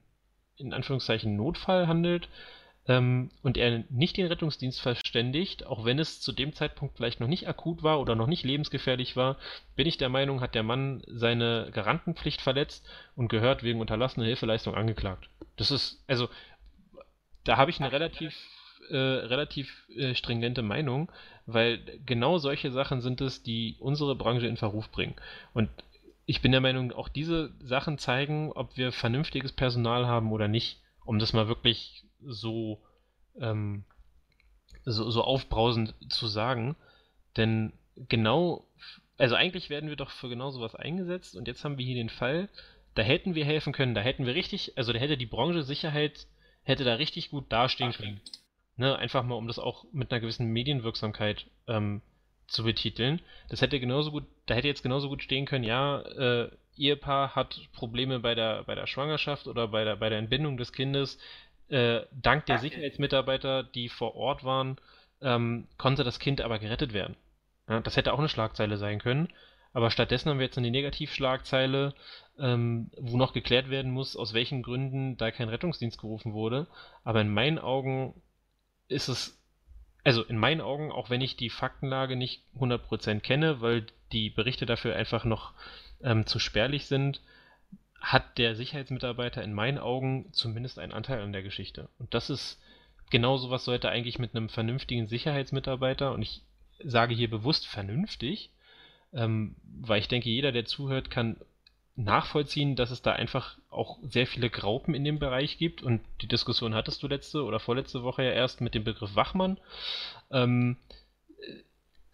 in 0.57 0.73
Anführungszeichen 0.73 1.37
Notfall 1.37 1.87
handelt, 1.87 2.27
und 2.87 3.57
er 3.57 3.83
nicht 3.89 4.17
den 4.17 4.25
Rettungsdienst 4.25 4.81
verständigt, 4.81 5.65
auch 5.65 5.85
wenn 5.85 5.99
es 5.99 6.19
zu 6.19 6.31
dem 6.31 6.53
Zeitpunkt 6.53 6.97
vielleicht 6.97 7.19
noch 7.19 7.27
nicht 7.27 7.47
akut 7.47 7.83
war 7.83 7.99
oder 7.99 8.15
noch 8.15 8.25
nicht 8.25 8.43
lebensgefährlich 8.43 9.15
war, 9.15 9.37
bin 9.75 9.87
ich 9.87 9.97
der 9.97 10.09
Meinung, 10.09 10.41
hat 10.41 10.55
der 10.55 10.63
Mann 10.63 11.03
seine 11.05 11.69
Garantenpflicht 11.71 12.41
verletzt 12.41 12.89
und 13.15 13.27
gehört 13.27 13.61
wegen 13.61 13.81
unterlassener 13.81 14.25
Hilfeleistung 14.25 14.73
angeklagt. 14.73 15.29
Das 15.57 15.69
ist, 15.69 16.03
also, 16.07 16.27
da 17.43 17.57
habe 17.57 17.69
ich 17.69 17.79
eine 17.79 17.91
relativ, 17.91 18.35
äh, 18.89 18.97
relativ 18.97 19.87
äh, 19.95 20.15
stringente 20.15 20.63
Meinung, 20.63 21.11
weil 21.45 21.79
genau 22.05 22.39
solche 22.39 22.71
Sachen 22.71 23.01
sind 23.01 23.21
es, 23.21 23.43
die 23.43 23.75
unsere 23.79 24.15
Branche 24.15 24.47
in 24.47 24.57
Verruf 24.57 24.89
bringen. 24.89 25.15
Und 25.53 25.69
ich 26.25 26.41
bin 26.41 26.51
der 26.51 26.61
Meinung, 26.61 26.91
auch 26.93 27.09
diese 27.09 27.53
Sachen 27.59 27.99
zeigen, 27.99 28.51
ob 28.51 28.75
wir 28.75 28.91
vernünftiges 28.91 29.51
Personal 29.51 30.07
haben 30.07 30.31
oder 30.31 30.47
nicht, 30.47 30.81
um 31.05 31.19
das 31.19 31.33
mal 31.33 31.47
wirklich 31.47 32.05
so, 32.25 32.81
ähm, 33.39 33.83
so, 34.85 35.09
so 35.09 35.23
aufbrausend 35.23 35.95
zu 36.09 36.27
sagen. 36.27 36.75
Denn 37.37 37.73
genau, 37.95 38.67
also 39.17 39.35
eigentlich 39.35 39.69
werden 39.69 39.89
wir 39.89 39.95
doch 39.95 40.09
für 40.09 40.29
genau 40.29 40.51
sowas 40.51 40.75
eingesetzt 40.75 41.35
und 41.35 41.47
jetzt 41.47 41.63
haben 41.63 41.77
wir 41.77 41.85
hier 41.85 41.95
den 41.95 42.09
Fall, 42.09 42.49
da 42.95 43.03
hätten 43.03 43.35
wir 43.35 43.45
helfen 43.45 43.73
können, 43.73 43.95
da 43.95 44.01
hätten 44.01 44.25
wir 44.25 44.35
richtig, 44.35 44.77
also 44.77 44.91
da 44.91 44.99
hätte 44.99 45.17
die 45.17 45.25
Branche 45.25 45.63
Sicherheit, 45.63 46.27
hätte 46.63 46.83
da 46.83 46.95
richtig 46.95 47.29
gut 47.29 47.51
dastehen 47.51 47.93
können. 47.93 48.21
Ne, 48.77 48.97
einfach 48.97 49.23
mal, 49.23 49.35
um 49.35 49.47
das 49.47 49.59
auch 49.59 49.85
mit 49.91 50.11
einer 50.11 50.21
gewissen 50.21 50.47
Medienwirksamkeit 50.47 51.45
ähm, 51.67 52.01
zu 52.47 52.63
betiteln. 52.63 53.21
Das 53.49 53.61
hätte 53.61 53.79
genauso 53.79 54.11
gut, 54.11 54.23
da 54.45 54.55
hätte 54.55 54.67
jetzt 54.67 54.83
genauso 54.83 55.07
gut 55.07 55.21
stehen 55.21 55.45
können, 55.45 55.63
ja, 55.63 56.01
äh, 56.01 56.49
Ehepaar 56.77 57.35
hat 57.35 57.59
Probleme 57.73 58.19
bei 58.19 58.33
der, 58.33 58.63
bei 58.63 58.75
der 58.75 58.87
Schwangerschaft 58.87 59.47
oder 59.47 59.67
bei 59.67 59.83
der, 59.83 59.97
bei 59.97 60.09
der 60.09 60.19
Entbindung 60.19 60.57
des 60.57 60.71
Kindes, 60.71 61.19
äh, 61.71 62.05
dank 62.11 62.45
der 62.45 62.59
Sicherheitsmitarbeiter, 62.59 63.63
die 63.63 63.89
vor 63.89 64.15
Ort 64.15 64.43
waren, 64.43 64.77
ähm, 65.21 65.67
konnte 65.77 66.03
das 66.03 66.19
Kind 66.19 66.41
aber 66.41 66.59
gerettet 66.59 66.93
werden. 66.93 67.15
Ja, 67.69 67.79
das 67.79 67.95
hätte 67.95 68.13
auch 68.13 68.19
eine 68.19 68.29
Schlagzeile 68.29 68.77
sein 68.77 68.99
können. 68.99 69.29
Aber 69.73 69.89
stattdessen 69.89 70.29
haben 70.29 70.39
wir 70.39 70.45
jetzt 70.45 70.57
eine 70.57 70.71
Negativschlagzeile, 70.71 71.93
ähm, 72.37 72.91
wo 72.97 73.15
noch 73.15 73.31
geklärt 73.31 73.69
werden 73.69 73.91
muss, 73.91 74.17
aus 74.17 74.33
welchen 74.33 74.63
Gründen 74.63 75.15
da 75.15 75.31
kein 75.31 75.47
Rettungsdienst 75.47 75.99
gerufen 75.99 76.33
wurde. 76.33 76.67
Aber 77.05 77.21
in 77.21 77.33
meinen 77.33 77.57
Augen 77.57 78.21
ist 78.89 79.07
es, 79.07 79.41
also 80.03 80.23
in 80.23 80.37
meinen 80.37 80.59
Augen, 80.59 80.91
auch 80.91 81.09
wenn 81.09 81.21
ich 81.21 81.37
die 81.37 81.49
Faktenlage 81.49 82.17
nicht 82.17 82.43
100% 82.59 83.21
kenne, 83.21 83.61
weil 83.61 83.85
die 84.11 84.29
Berichte 84.29 84.65
dafür 84.65 84.95
einfach 84.95 85.23
noch 85.23 85.53
ähm, 86.03 86.25
zu 86.25 86.39
spärlich 86.39 86.87
sind, 86.87 87.21
hat 88.01 88.37
der 88.37 88.55
Sicherheitsmitarbeiter 88.55 89.43
in 89.43 89.53
meinen 89.53 89.77
Augen 89.77 90.25
zumindest 90.33 90.79
einen 90.79 90.91
Anteil 90.91 91.21
an 91.21 91.31
der 91.31 91.43
Geschichte. 91.43 91.87
Und 91.99 92.13
das 92.13 92.29
ist 92.29 92.59
genau 93.11 93.37
so 93.37 93.51
was 93.51 93.63
sollte 93.63 93.89
eigentlich 93.89 94.17
mit 94.19 94.35
einem 94.35 94.49
vernünftigen 94.49 95.07
Sicherheitsmitarbeiter, 95.07 96.11
und 96.11 96.23
ich 96.23 96.41
sage 96.83 97.13
hier 97.13 97.29
bewusst 97.29 97.67
vernünftig, 97.67 98.49
ähm, 99.13 99.55
weil 99.63 99.99
ich 99.99 100.07
denke, 100.07 100.29
jeder, 100.29 100.51
der 100.51 100.65
zuhört, 100.65 101.11
kann 101.11 101.37
nachvollziehen, 101.95 102.75
dass 102.75 102.89
es 102.89 103.01
da 103.01 103.11
einfach 103.11 103.57
auch 103.69 103.99
sehr 104.01 104.25
viele 104.25 104.49
Graupen 104.49 104.95
in 104.95 105.03
dem 105.03 105.19
Bereich 105.19 105.57
gibt. 105.57 105.83
Und 105.83 106.01
die 106.21 106.27
Diskussion 106.27 106.73
hattest 106.73 107.03
du 107.03 107.07
letzte 107.07 107.43
oder 107.43 107.59
vorletzte 107.59 108.01
Woche 108.03 108.23
ja 108.23 108.31
erst 108.31 108.61
mit 108.61 108.73
dem 108.73 108.83
Begriff 108.83 109.15
Wachmann. 109.15 109.59
Ähm, 110.31 110.77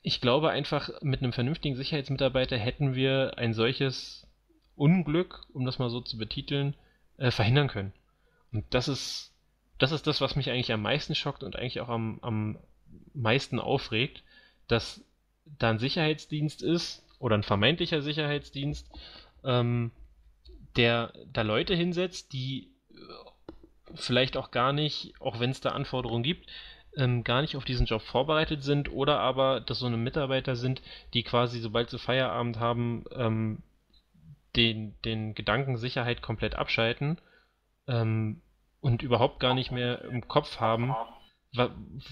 ich 0.02 0.20
glaube 0.20 0.50
einfach, 0.50 0.90
mit 1.02 1.22
einem 1.22 1.34
vernünftigen 1.34 1.76
Sicherheitsmitarbeiter 1.76 2.58
hätten 2.58 2.96
wir 2.96 3.38
ein 3.38 3.54
solches 3.54 4.27
Unglück, 4.78 5.45
um 5.54 5.66
das 5.66 5.80
mal 5.80 5.90
so 5.90 6.02
zu 6.02 6.18
betiteln, 6.18 6.76
äh, 7.18 7.32
verhindern 7.32 7.68
können. 7.68 7.94
Und 8.54 8.66
das 8.70 8.88
ist, 8.88 9.34
das 9.78 9.91
ist 9.91 10.08
das, 10.08 10.22
was 10.22 10.36
mich 10.36 10.49
eigentlich 10.49 10.72
am 10.72 10.82
meisten 10.82 11.16
schockt 11.16 11.44
und 11.44 11.56
eigentlich 11.56 11.82
auch 11.82 11.90
am, 11.90 12.20
am 12.22 12.58
meisten 13.14 13.60
aufregt, 13.60 14.24
dass 14.68 15.04
da 15.60 15.70
ein 15.70 15.80
Sicherheitsdienst 15.80 16.62
ist 16.62 17.04
oder 17.20 17.36
ein 17.36 17.44
vermeintlicher 17.44 18.02
Sicherheitsdienst, 18.02 18.90
ähm, 19.44 19.91
der 20.76 21.14
da 21.34 21.41
Leute 21.41 21.76
hinsetzt, 21.76 22.34
die 22.34 22.70
äh, 22.91 23.94
vielleicht 23.95 24.38
auch 24.38 24.52
gar 24.52 24.74
nicht, 24.74 25.14
auch 25.20 25.40
wenn 25.40 25.49
es 25.49 25.62
da 25.62 25.72
Anforderungen 25.72 26.24
gibt, 26.24 26.48
ähm, 26.95 27.24
gar 27.24 27.41
nicht 27.41 27.56
auf 27.56 27.66
diesen 27.66 27.86
Job 27.86 28.02
vorbereitet 28.02 28.64
sind 28.64 28.91
oder 28.91 29.20
aber, 29.20 29.62
dass 29.62 29.80
so 29.80 29.86
eine 29.86 29.98
Mitarbeiter 29.98 30.56
sind, 30.56 30.82
die 31.14 31.24
quasi, 31.24 31.60
sobald 31.60 31.90
sie 31.90 31.99
Feierabend 31.99 32.60
haben, 32.60 33.06
ähm, 33.12 33.64
den, 34.58 35.00
den 35.06 35.36
Gedanken 35.36 35.78
Sicherheit 35.78 36.22
komplett 36.22 36.56
abschalten 36.56 37.20
ähm, 37.88 38.42
und 38.82 39.04
überhaupt 39.04 39.40
gar 39.40 39.54
nicht 39.54 39.72
mehr 39.72 40.02
im 40.04 40.28
Kopf 40.28 40.60
haben, 40.60 40.94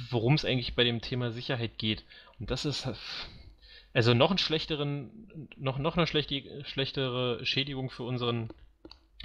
worum 0.10 0.36
es 0.36 0.46
eigentlich 0.46 0.76
bei 0.76 0.84
dem 0.84 1.02
Thema 1.02 1.32
Sicherheit 1.32 1.78
geht. 1.78 2.06
Und 2.40 2.52
das 2.52 2.66
ist 2.66 2.88
also 3.94 4.14
noch 4.14 4.30
einen 4.30 4.38
schlechteren, 4.38 5.50
noch, 5.56 5.78
noch 5.78 5.98
eine 5.98 6.08
schlechte, 6.08 6.64
schlechtere 6.66 7.46
Schädigung 7.46 7.90
für 7.90 8.04
unseren, 8.04 8.50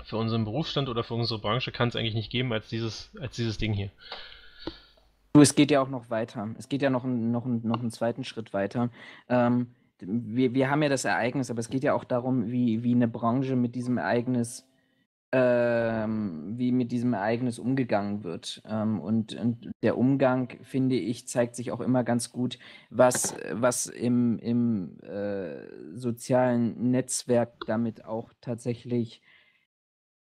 für 0.05 0.17
unseren 0.17 0.45
Berufsstand 0.45 0.89
oder 0.89 1.05
für 1.05 1.15
unsere 1.15 1.41
Branche 1.41 1.73
kann 1.73 1.89
es 1.89 1.97
eigentlich 1.97 2.15
nicht 2.15 2.31
geben 2.31 2.53
als 2.53 2.69
dieses, 2.69 3.11
als 3.21 3.37
dieses 3.37 3.59
Ding 3.59 3.73
hier. 3.73 3.91
Du, 5.33 5.41
es 5.41 5.55
geht 5.55 5.71
ja 5.71 5.81
auch 5.81 5.89
noch 5.89 6.11
weiter. 6.11 6.49
Es 6.59 6.69
geht 6.69 6.83
ja 6.83 6.91
noch, 6.91 7.05
noch, 7.05 7.47
noch 7.47 7.81
einen 7.81 7.91
zweiten 7.91 8.25
Schritt 8.25 8.53
weiter. 8.53 8.91
Ähm, 9.29 9.69
wir, 10.03 10.55
wir 10.55 10.71
haben 10.71 10.83
ja 10.83 10.89
das 10.89 11.05
Ereignis, 11.05 11.51
aber 11.51 11.61
es 11.61 11.71
geht 11.71 11.85
ja 11.85 11.95
auch 11.95 12.05
darum, 12.05 12.51
wie, 12.51 12.83
wie 12.83 12.95
eine 12.95 13.09
Branche 13.09 13.57
mit 13.57 13.75
diesem 13.75 13.99
Ereignis, 13.99 14.67
ähm, 15.33 16.55
wie 16.57 16.73
mit 16.73 16.93
diesem 16.93 17.15
Ereignis 17.15 17.59
umgegangen 17.59 18.25
wird. 18.25 18.63
Ähm, 18.69 19.01
und, 19.01 19.35
und, 19.35 19.71
der 19.83 19.97
Umgang, 19.97 20.59
finde 20.63 20.97
ich, 20.97 21.29
zeigt 21.29 21.55
sich 21.55 21.71
auch 21.73 21.81
immer 21.81 22.05
ganz 22.05 22.33
gut, 22.33 22.59
was, 22.91 23.37
was 23.53 23.87
im, 23.87 24.39
im 24.39 24.99
äh, 25.01 25.67
sozialen 25.95 26.91
Netzwerk 26.91 27.55
damit 27.67 28.05
auch 28.05 28.33
tatsächlich 28.41 29.23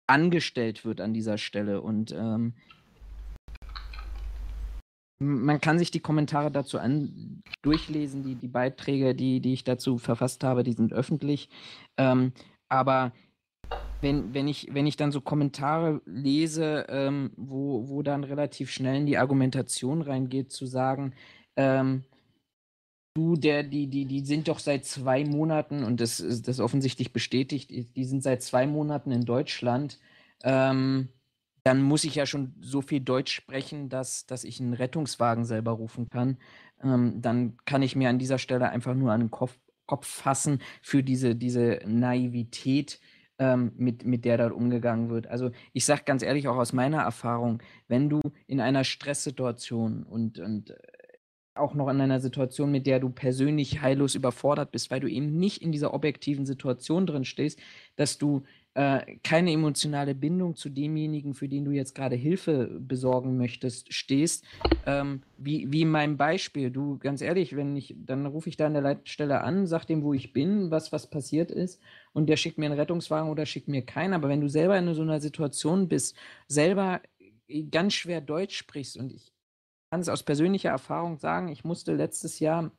angestellt 0.06 0.84
wird 0.84 1.00
an 1.00 1.14
dieser 1.14 1.38
Stelle. 1.38 1.80
Und 1.80 2.12
ähm, 2.12 2.54
man 5.20 5.60
kann 5.60 5.78
sich 5.78 5.90
die 5.90 6.00
Kommentare 6.00 6.50
dazu 6.50 6.78
an 6.78 7.42
durchlesen, 7.62 8.22
die, 8.22 8.34
die 8.34 8.48
Beiträge, 8.48 9.14
die, 9.14 9.40
die 9.40 9.52
ich 9.52 9.64
dazu 9.64 9.98
verfasst 9.98 10.42
habe, 10.42 10.64
die 10.64 10.72
sind 10.72 10.92
öffentlich. 10.92 11.50
Ähm, 11.98 12.32
aber 12.68 13.12
wenn, 14.00 14.32
wenn, 14.32 14.48
ich, 14.48 14.68
wenn 14.72 14.86
ich 14.86 14.96
dann 14.96 15.12
so 15.12 15.20
Kommentare 15.20 16.00
lese, 16.06 16.86
ähm, 16.88 17.32
wo, 17.36 17.88
wo 17.88 18.02
dann 18.02 18.24
relativ 18.24 18.70
schnell 18.70 18.96
in 18.96 19.06
die 19.06 19.18
Argumentation 19.18 20.00
reingeht, 20.00 20.52
zu 20.52 20.64
sagen, 20.64 21.12
ähm, 21.56 22.04
du, 23.14 23.36
der, 23.36 23.62
die, 23.62 23.88
die, 23.88 24.06
die 24.06 24.24
sind 24.24 24.48
doch 24.48 24.58
seit 24.58 24.86
zwei 24.86 25.24
Monaten, 25.24 25.84
und 25.84 26.00
das 26.00 26.20
ist 26.20 26.48
das 26.48 26.60
offensichtlich 26.60 27.12
bestätigt, 27.12 27.70
die 27.70 28.04
sind 28.04 28.22
seit 28.22 28.42
zwei 28.42 28.66
Monaten 28.66 29.10
in 29.10 29.26
Deutschland, 29.26 29.98
ähm, 30.44 31.10
dann 31.64 31.82
muss 31.82 32.04
ich 32.04 32.14
ja 32.14 32.26
schon 32.26 32.54
so 32.60 32.82
viel 32.82 33.00
Deutsch 33.00 33.32
sprechen, 33.32 33.88
dass, 33.88 34.26
dass 34.26 34.44
ich 34.44 34.60
einen 34.60 34.74
Rettungswagen 34.74 35.44
selber 35.44 35.72
rufen 35.72 36.08
kann. 36.08 36.38
Ähm, 36.82 37.20
dann 37.20 37.56
kann 37.64 37.82
ich 37.82 37.96
mir 37.96 38.08
an 38.08 38.18
dieser 38.18 38.38
Stelle 38.38 38.70
einfach 38.70 38.94
nur 38.94 39.12
an 39.12 39.20
den 39.20 39.30
Kopf, 39.30 39.58
Kopf 39.86 40.06
fassen 40.06 40.60
für 40.82 41.02
diese, 41.02 41.34
diese 41.34 41.80
Naivität, 41.84 43.00
ähm, 43.40 43.72
mit, 43.76 44.04
mit 44.04 44.24
der 44.24 44.36
dort 44.38 44.52
umgegangen 44.52 45.08
wird. 45.10 45.26
Also 45.26 45.50
ich 45.72 45.84
sage 45.84 46.02
ganz 46.04 46.22
ehrlich 46.22 46.46
auch 46.46 46.56
aus 46.56 46.72
meiner 46.72 47.00
Erfahrung, 47.00 47.62
wenn 47.88 48.08
du 48.08 48.20
in 48.46 48.60
einer 48.60 48.84
Stresssituation 48.84 50.02
und, 50.04 50.38
und 50.38 50.70
äh, 50.70 50.76
auch 51.54 51.74
noch 51.74 51.88
in 51.88 52.00
einer 52.00 52.20
Situation, 52.20 52.70
mit 52.70 52.86
der 52.86 53.00
du 53.00 53.10
persönlich 53.10 53.80
heillos 53.80 54.14
überfordert 54.14 54.72
bist, 54.72 54.90
weil 54.90 55.00
du 55.00 55.08
eben 55.08 55.38
nicht 55.38 55.62
in 55.62 55.72
dieser 55.72 55.94
objektiven 55.94 56.46
Situation 56.46 57.06
drin 57.06 57.24
stehst, 57.24 57.58
dass 57.96 58.18
du 58.18 58.42
äh, 58.74 59.16
keine 59.24 59.50
emotionale 59.50 60.14
Bindung 60.14 60.54
zu 60.54 60.68
demjenigen, 60.68 61.34
für 61.34 61.48
den 61.48 61.64
du 61.64 61.72
jetzt 61.72 61.94
gerade 61.94 62.14
Hilfe 62.14 62.78
besorgen 62.80 63.36
möchtest, 63.36 63.92
stehst. 63.92 64.44
Ähm, 64.86 65.22
wie, 65.36 65.70
wie 65.72 65.82
in 65.82 65.90
meinem 65.90 66.16
Beispiel. 66.16 66.70
Du, 66.70 66.96
ganz 66.98 67.20
ehrlich, 67.20 67.56
wenn 67.56 67.74
ich, 67.76 67.96
dann 67.98 68.26
rufe 68.26 68.48
ich 68.48 68.56
da 68.56 68.66
an 68.66 68.74
der 68.74 68.82
Leitstelle 68.82 69.40
an, 69.40 69.66
sag 69.66 69.86
dem, 69.86 70.04
wo 70.04 70.14
ich 70.14 70.32
bin, 70.32 70.70
was, 70.70 70.92
was 70.92 71.10
passiert 71.10 71.50
ist, 71.50 71.80
und 72.12 72.28
der 72.28 72.36
schickt 72.36 72.58
mir 72.58 72.66
einen 72.66 72.78
Rettungswagen 72.78 73.28
oder 73.28 73.44
schickt 73.44 73.66
mir 73.66 73.84
keinen. 73.84 74.14
Aber 74.14 74.28
wenn 74.28 74.40
du 74.40 74.48
selber 74.48 74.78
in 74.78 74.94
so 74.94 75.02
einer 75.02 75.20
Situation 75.20 75.88
bist, 75.88 76.16
selber 76.46 77.00
ganz 77.72 77.94
schwer 77.94 78.20
Deutsch 78.20 78.56
sprichst, 78.56 78.96
und 78.96 79.12
ich 79.12 79.32
kann 79.90 80.00
es 80.00 80.08
aus 80.08 80.22
persönlicher 80.22 80.70
Erfahrung 80.70 81.18
sagen, 81.18 81.48
ich 81.48 81.64
musste 81.64 81.94
letztes 81.94 82.38
Jahr 82.38 82.70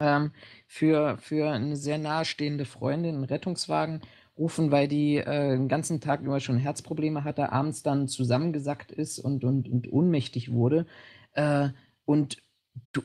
ähm, 0.00 0.32
für, 0.66 1.16
für 1.18 1.50
eine 1.50 1.76
sehr 1.76 1.98
nahestehende 1.98 2.64
Freundin 2.64 3.14
einen 3.14 3.24
Rettungswagen 3.24 4.00
rufen, 4.38 4.70
weil 4.70 4.88
die 4.88 5.16
äh, 5.16 5.56
den 5.56 5.68
ganzen 5.68 6.00
Tag 6.00 6.20
über 6.20 6.40
schon 6.40 6.58
Herzprobleme 6.58 7.24
hatte, 7.24 7.52
abends 7.52 7.82
dann 7.82 8.08
zusammengesackt 8.08 8.92
ist 8.92 9.18
und, 9.18 9.44
und, 9.44 9.68
und 9.68 9.90
ohnmächtig 9.92 10.52
wurde. 10.52 10.86
Äh, 11.32 11.70
und 12.04 12.38
du, 12.92 13.02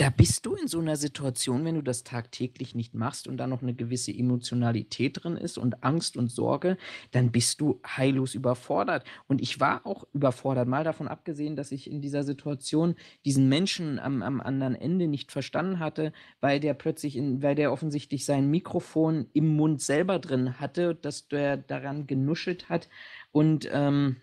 da 0.00 0.08
bist 0.08 0.46
du 0.46 0.54
in 0.54 0.66
so 0.66 0.80
einer 0.80 0.96
Situation, 0.96 1.62
wenn 1.66 1.74
du 1.74 1.82
das 1.82 2.04
tagtäglich 2.04 2.74
nicht 2.74 2.94
machst 2.94 3.28
und 3.28 3.36
da 3.36 3.46
noch 3.46 3.60
eine 3.60 3.74
gewisse 3.74 4.10
Emotionalität 4.10 5.22
drin 5.22 5.36
ist 5.36 5.58
und 5.58 5.84
Angst 5.84 6.16
und 6.16 6.30
Sorge, 6.30 6.78
dann 7.10 7.30
bist 7.30 7.60
du 7.60 7.82
heillos 7.86 8.34
überfordert. 8.34 9.04
Und 9.28 9.42
ich 9.42 9.60
war 9.60 9.84
auch 9.84 10.06
überfordert, 10.14 10.68
mal 10.68 10.84
davon 10.84 11.06
abgesehen, 11.06 11.54
dass 11.54 11.70
ich 11.70 11.90
in 11.90 12.00
dieser 12.00 12.24
Situation 12.24 12.94
diesen 13.26 13.50
Menschen 13.50 13.98
am, 13.98 14.22
am 14.22 14.40
anderen 14.40 14.74
Ende 14.74 15.06
nicht 15.06 15.32
verstanden 15.32 15.80
hatte, 15.80 16.14
weil 16.40 16.60
der 16.60 16.72
plötzlich, 16.72 17.14
in, 17.14 17.42
weil 17.42 17.54
der 17.54 17.70
offensichtlich 17.70 18.24
sein 18.24 18.50
Mikrofon 18.50 19.26
im 19.34 19.54
Mund 19.54 19.82
selber 19.82 20.18
drin 20.18 20.58
hatte, 20.58 20.94
dass 20.94 21.28
der 21.28 21.58
daran 21.58 22.06
genuschelt 22.06 22.70
hat 22.70 22.88
und 23.32 23.68
ähm, 23.70 24.16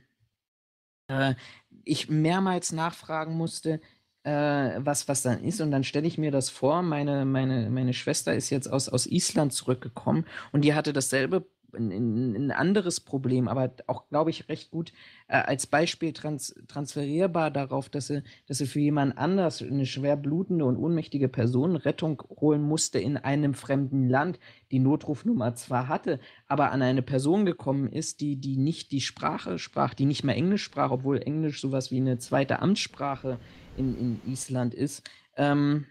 äh, 1.08 1.36
ich 1.84 2.10
mehrmals 2.10 2.72
nachfragen 2.72 3.38
musste, 3.38 3.80
was, 4.28 5.08
was 5.08 5.22
dann 5.22 5.44
ist. 5.44 5.62
Und 5.62 5.72
dann 5.72 5.84
stelle 5.84 6.08
ich 6.08 6.18
mir 6.18 6.32
das 6.32 6.50
vor, 6.50 6.82
meine, 6.82 7.26
meine, 7.26 7.70
meine 7.70 7.94
Schwester 7.94 8.34
ist 8.34 8.50
jetzt 8.50 8.72
aus, 8.72 8.90
aus 8.90 9.08
Island 9.08 9.54
zurückgekommen 9.54 10.26
und 10.52 10.62
die 10.62 10.74
hatte 10.74 10.94
dasselbe 10.94 11.46
ein, 11.74 12.36
ein 12.36 12.52
anderes 12.52 13.00
Problem, 13.00 13.48
aber 13.48 13.72
auch, 13.88 14.08
glaube 14.10 14.30
ich, 14.30 14.50
recht 14.50 14.72
gut 14.72 14.94
äh, 15.28 15.38
als 15.38 15.68
Beispiel 15.68 16.14
trans 16.14 16.56
transferierbar 16.68 17.52
darauf, 17.52 17.90
dass 17.90 18.08
sie, 18.08 18.24
dass 18.48 18.60
sie 18.60 18.68
für 18.68 18.80
jemand 18.80 19.18
anders, 19.18 19.62
eine 19.62 19.86
schwer 19.86 20.16
blutende 20.16 20.66
und 20.66 20.78
ohnmächtige 20.78 21.28
Person, 21.28 21.76
Rettung 21.76 22.24
holen 22.40 22.62
musste 22.62 23.00
in 23.00 23.18
einem 23.18 23.54
fremden 23.54 24.10
Land, 24.10 24.40
die 24.72 24.80
Notrufnummer 24.80 25.56
zwar 25.56 25.88
hatte, 25.88 26.20
aber 26.48 26.72
an 26.72 26.82
eine 26.82 27.02
Person 27.02 27.46
gekommen 27.46 27.92
ist, 27.92 28.22
die, 28.22 28.38
die 28.38 28.58
nicht 28.58 28.92
die 28.92 29.02
Sprache 29.02 29.60
sprach, 29.60 29.94
die 29.94 30.06
nicht 30.06 30.24
mehr 30.24 30.36
Englisch 30.36 30.64
sprach, 30.64 30.92
obwohl 30.92 31.22
Englisch 31.22 31.62
sowas 31.62 31.92
wie 31.92 31.98
eine 31.98 32.18
zweite 32.18 32.62
Amtssprache 32.62 33.40
in, 33.78 33.98
in 33.98 34.22
Island 34.32 34.74
ist. 34.74 35.10
Ähm, 35.36 35.86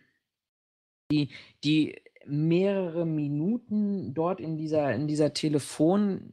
die, 1.10 1.30
die 1.64 1.96
mehrere 2.26 3.06
Minuten 3.06 4.14
dort 4.14 4.40
in 4.40 4.56
dieser, 4.56 4.94
in 4.94 5.06
dieser 5.06 5.32
Telefon, 5.32 6.32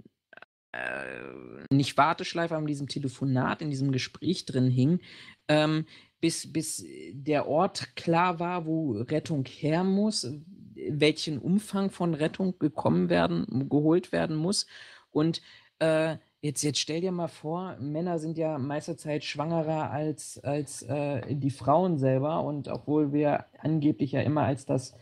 äh, 0.72 1.74
nicht 1.74 1.98
Warteschleife, 1.98 2.56
aber 2.56 2.64
in 2.64 2.68
diesem 2.68 2.88
Telefonat, 2.88 3.62
in 3.62 3.70
diesem 3.70 3.92
Gespräch 3.92 4.46
drin 4.46 4.70
hing, 4.70 5.00
ähm, 5.48 5.86
bis, 6.20 6.52
bis 6.52 6.86
der 7.12 7.48
Ort 7.48 7.96
klar 7.96 8.40
war, 8.40 8.66
wo 8.66 8.94
Rettung 8.94 9.46
her 9.46 9.84
muss, 9.84 10.28
welchen 10.76 11.38
Umfang 11.38 11.92
von 11.92 12.14
Rettung 12.14 12.58
gekommen 12.60 13.10
werden, 13.10 13.70
geholt 13.70 14.12
werden 14.12 14.36
muss. 14.36 14.66
Und 15.12 15.42
äh, 15.80 16.18
Jetzt, 16.44 16.62
jetzt 16.62 16.80
stell 16.80 17.00
dir 17.00 17.14
mal 17.14 17.30
vor, 17.30 17.78
Männer 17.80 18.20
sind 18.20 18.38
ja 18.38 18.58
meiste 18.58 18.98
Zeit 18.98 19.24
schwangerer 19.24 19.92
als, 19.92 20.38
als 20.44 20.82
äh, 20.82 21.36
die 21.36 21.50
Frauen 21.50 21.98
selber. 21.98 22.44
Und 22.44 22.68
obwohl 22.68 23.14
wir 23.14 23.46
angeblich 23.60 24.12
ja 24.12 24.20
immer 24.20 24.44
als 24.44 24.66
das 24.66 24.94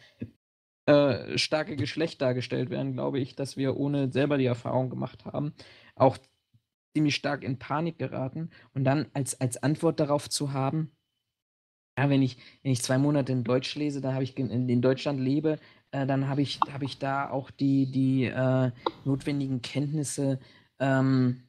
äh, 0.85 1.39
starke 1.39 1.77
Geschlecht 1.77 2.22
dargestellt 2.22 2.69
werden, 2.69 2.93
glaube 2.93 3.19
ich, 3.19 3.35
dass 3.35 3.57
wir 3.57 3.76
ohne 3.77 4.11
selber 4.11 4.38
die 4.38 4.45
Erfahrung 4.45 4.91
gemacht 4.91 5.26
haben, 5.26 5.55
auch 5.95 6.19
ziemlich 6.95 7.15
stark 7.15 7.43
in 7.43 7.57
Panik 7.57 7.97
geraten 7.97 8.51
und 8.76 8.84
dann 8.84 9.07
als, 9.13 9.41
als 9.41 9.63
Antwort 9.63 9.99
darauf 9.99 10.30
zu 10.30 10.53
haben, 10.53 10.91
ja, 11.97 12.07
wenn 12.09 12.22
ich, 12.22 12.38
wenn 12.61 12.72
ich 12.72 12.84
zwei 12.84 12.99
Monate 12.99 13.31
in 13.31 13.43
Deutsch 13.43 13.76
lese, 13.76 13.99
dann 13.99 14.13
habe 14.13 14.23
ich 14.23 14.38
in, 14.38 14.81
Deutschland 14.81 15.19
lebe, 15.19 15.59
äh, 15.89 16.05
dann 16.05 16.27
habe 16.27 16.43
ich, 16.43 16.59
hab 16.72 16.84
ich 16.84 16.99
da 16.99 17.30
auch 17.30 17.49
die, 17.49 17.91
die 17.91 18.26
äh, 18.26 18.72
notwendigen 19.05 19.61
Kenntnisse, 19.63 20.39
ähm, 20.81 21.43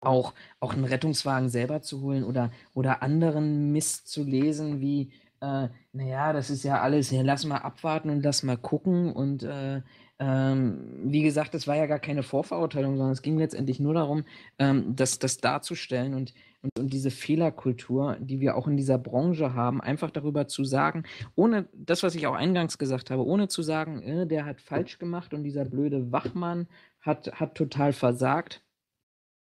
auch, 0.00 0.34
auch 0.60 0.72
einen 0.72 0.84
Rettungswagen 0.84 1.48
selber 1.48 1.82
zu 1.82 2.00
holen 2.00 2.24
oder, 2.24 2.50
oder 2.74 3.02
anderen 3.02 3.72
Mist 3.72 4.08
zu 4.08 4.24
lesen, 4.24 4.80
wie 4.80 5.12
äh, 5.40 5.68
naja, 5.92 6.32
das 6.32 6.50
ist 6.50 6.62
ja 6.62 6.80
alles, 6.80 7.10
ja, 7.10 7.22
lass 7.22 7.44
mal 7.44 7.58
abwarten 7.58 8.10
und 8.10 8.22
lass 8.22 8.42
mal 8.42 8.56
gucken 8.56 9.12
und 9.12 9.42
äh, 9.42 9.82
ähm, 10.20 11.00
wie 11.04 11.22
gesagt, 11.22 11.54
es 11.56 11.66
war 11.66 11.74
ja 11.74 11.86
gar 11.86 11.98
keine 11.98 12.22
Vorverurteilung, 12.22 12.96
sondern 12.96 13.12
es 13.12 13.22
ging 13.22 13.38
letztendlich 13.38 13.80
nur 13.80 13.94
darum, 13.94 14.24
ähm, 14.60 14.94
das, 14.94 15.18
das 15.18 15.38
darzustellen 15.38 16.14
und, 16.14 16.32
und, 16.62 16.78
und 16.78 16.92
diese 16.92 17.10
Fehlerkultur, 17.10 18.16
die 18.20 18.38
wir 18.38 18.56
auch 18.56 18.68
in 18.68 18.76
dieser 18.76 18.98
Branche 18.98 19.52
haben, 19.52 19.80
einfach 19.80 20.12
darüber 20.12 20.46
zu 20.46 20.62
sagen, 20.62 21.02
ohne 21.34 21.68
das, 21.72 22.04
was 22.04 22.14
ich 22.14 22.28
auch 22.28 22.34
eingangs 22.34 22.78
gesagt 22.78 23.10
habe, 23.10 23.26
ohne 23.26 23.48
zu 23.48 23.62
sagen, 23.62 24.00
äh, 24.02 24.26
der 24.28 24.44
hat 24.44 24.60
falsch 24.60 25.00
gemacht 25.00 25.34
und 25.34 25.42
dieser 25.42 25.64
blöde 25.64 26.12
Wachmann 26.12 26.68
hat, 27.02 27.32
hat 27.32 27.54
total 27.54 27.92
versagt 27.92 28.62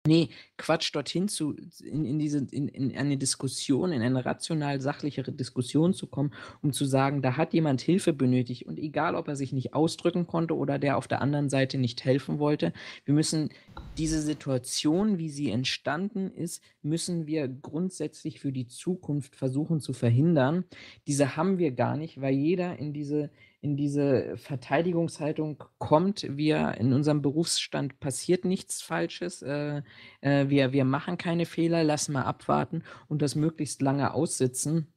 Nee, 0.07 0.29
Quatsch, 0.55 0.95
dorthin 0.95 1.27
zu 1.27 1.53
in 1.84 2.05
in 2.05 2.17
diese 2.17 2.38
in 2.51 2.69
in 2.69 2.95
eine 2.95 3.17
Diskussion, 3.17 3.91
in 3.91 4.01
eine 4.01 4.23
rational 4.23 4.79
sachlichere 4.79 5.34
Diskussion 5.34 5.93
zu 5.93 6.07
kommen, 6.07 6.31
um 6.61 6.71
zu 6.71 6.85
sagen, 6.85 7.21
da 7.21 7.35
hat 7.35 7.53
jemand 7.53 7.81
Hilfe 7.81 8.13
benötigt 8.13 8.65
und 8.65 8.79
egal, 8.79 9.15
ob 9.15 9.27
er 9.27 9.35
sich 9.35 9.51
nicht 9.51 9.73
ausdrücken 9.73 10.25
konnte 10.25 10.55
oder 10.55 10.79
der 10.79 10.95
auf 10.97 11.09
der 11.09 11.21
anderen 11.21 11.49
Seite 11.49 11.77
nicht 11.77 12.05
helfen 12.05 12.39
wollte, 12.39 12.71
wir 13.03 13.13
müssen 13.13 13.49
diese 13.97 14.21
Situation, 14.21 15.17
wie 15.17 15.29
sie 15.29 15.51
entstanden 15.51 16.31
ist, 16.31 16.63
müssen 16.81 17.27
wir 17.27 17.49
grundsätzlich 17.49 18.39
für 18.39 18.53
die 18.53 18.67
Zukunft 18.67 19.35
versuchen 19.35 19.81
zu 19.81 19.91
verhindern. 19.91 20.63
Diese 21.05 21.35
haben 21.35 21.57
wir 21.57 21.71
gar 21.71 21.97
nicht, 21.97 22.21
weil 22.21 22.34
jeder 22.34 22.79
in 22.79 22.93
diese 22.93 23.29
in 23.61 23.75
diese 23.75 24.38
Verteidigungshaltung 24.38 25.63
kommt. 25.77 26.25
Wir 26.29 26.75
in 26.77 26.93
unserem 26.93 27.21
Berufsstand 27.21 27.99
passiert 27.99 28.45
nichts 28.45 28.81
Falsches. 28.81 29.41
Äh, 29.41 29.81
äh, 30.21 30.49
wir, 30.49 30.73
wir 30.73 30.85
machen 30.85 31.17
keine 31.17 31.45
Fehler, 31.45 31.84
lassen 31.84 32.13
mal 32.13 32.23
abwarten 32.23 32.84
und 33.07 33.21
das 33.21 33.35
möglichst 33.35 33.81
lange 33.81 34.13
aussitzen, 34.13 34.93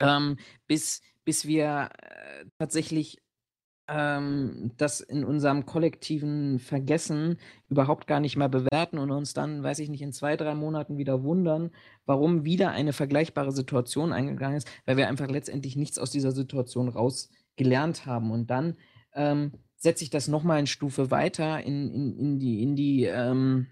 ähm, 0.00 0.36
bis, 0.66 1.02
bis 1.24 1.46
wir 1.46 1.90
äh, 2.00 2.44
tatsächlich 2.58 3.20
ähm, 3.88 4.72
das 4.76 5.00
in 5.00 5.24
unserem 5.24 5.66
kollektiven 5.66 6.58
Vergessen 6.58 7.38
überhaupt 7.68 8.06
gar 8.06 8.20
nicht 8.20 8.36
mehr 8.36 8.48
bewerten 8.48 8.98
und 8.98 9.10
uns 9.10 9.34
dann, 9.34 9.62
weiß 9.62 9.78
ich 9.80 9.90
nicht, 9.90 10.02
in 10.02 10.12
zwei, 10.12 10.36
drei 10.36 10.54
Monaten 10.54 10.96
wieder 10.96 11.22
wundern, 11.22 11.70
warum 12.06 12.44
wieder 12.44 12.70
eine 12.70 12.92
vergleichbare 12.92 13.52
Situation 13.52 14.12
eingegangen 14.12 14.56
ist, 14.56 14.70
weil 14.86 14.96
wir 14.96 15.08
einfach 15.08 15.28
letztendlich 15.28 15.76
nichts 15.76 15.98
aus 15.98 16.10
dieser 16.10 16.32
Situation 16.32 16.88
raus 16.88 17.30
gelernt 17.56 18.06
haben. 18.06 18.30
Und 18.30 18.50
dann 18.50 18.76
ähm, 19.14 19.52
setze 19.76 20.04
ich 20.04 20.10
das 20.10 20.28
nochmal 20.28 20.58
eine 20.58 20.66
Stufe 20.66 21.10
weiter 21.10 21.62
in, 21.62 21.92
in, 21.92 22.18
in 22.18 22.38
die, 22.38 22.62
in 22.62 22.76
die 22.76 23.04
ähm, 23.04 23.66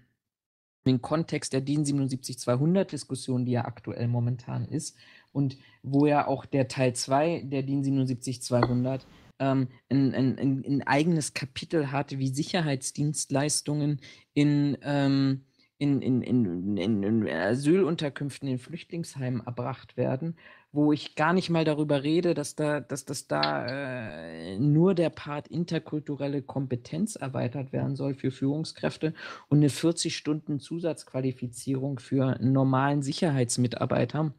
den 0.85 1.01
Kontext 1.01 1.53
der 1.53 1.61
DIN 1.61 1.85
77200-Diskussion, 1.85 3.45
die 3.45 3.53
ja 3.53 3.65
aktuell 3.65 4.07
momentan 4.07 4.65
ist 4.65 4.97
und 5.31 5.57
wo 5.81 6.05
ja 6.05 6.27
auch 6.27 6.45
der 6.45 6.67
Teil 6.67 6.93
2 6.93 7.43
der 7.45 7.63
DIN 7.63 7.83
77200 7.83 9.05
ähm, 9.39 9.67
ein, 9.89 10.13
ein, 10.13 10.63
ein, 10.65 10.83
eigenes 10.83 11.33
Kapitel 11.33 11.91
hat, 11.91 12.17
wie 12.17 12.27
Sicherheitsdienstleistungen 12.27 14.01
in, 14.33 14.77
ähm, 14.83 15.45
in, 15.77 16.01
in, 16.01 16.21
in, 16.21 17.03
in, 17.03 17.27
Asylunterkünften, 17.27 18.47
in 18.47 18.59
Flüchtlingsheimen 18.59 19.45
erbracht 19.45 19.97
werden 19.97 20.35
wo 20.73 20.91
ich 20.91 21.15
gar 21.15 21.33
nicht 21.33 21.51
mal 21.51 21.65
darüber 21.65 22.01
rede, 22.03 22.33
dass 22.33 22.55
da, 22.55 22.81
dass 22.81 23.05
das 23.05 23.27
da 23.27 23.67
äh, 23.67 24.57
nur 24.57 24.95
der 24.95 25.11
Part 25.11 25.47
interkulturelle 25.47 26.41
Kompetenz 26.41 27.15
erweitert 27.15 27.71
werden 27.71 27.95
soll 27.95 28.15
für 28.15 28.31
Führungskräfte 28.31 29.13
und 29.49 29.59
eine 29.59 29.69
40 29.69 30.17
Stunden 30.17 30.59
Zusatzqualifizierung 30.59 31.99
für 31.99 32.25
einen 32.25 32.53
normalen 32.53 33.03
Sicherheitsmitarbeiter, 33.03 34.33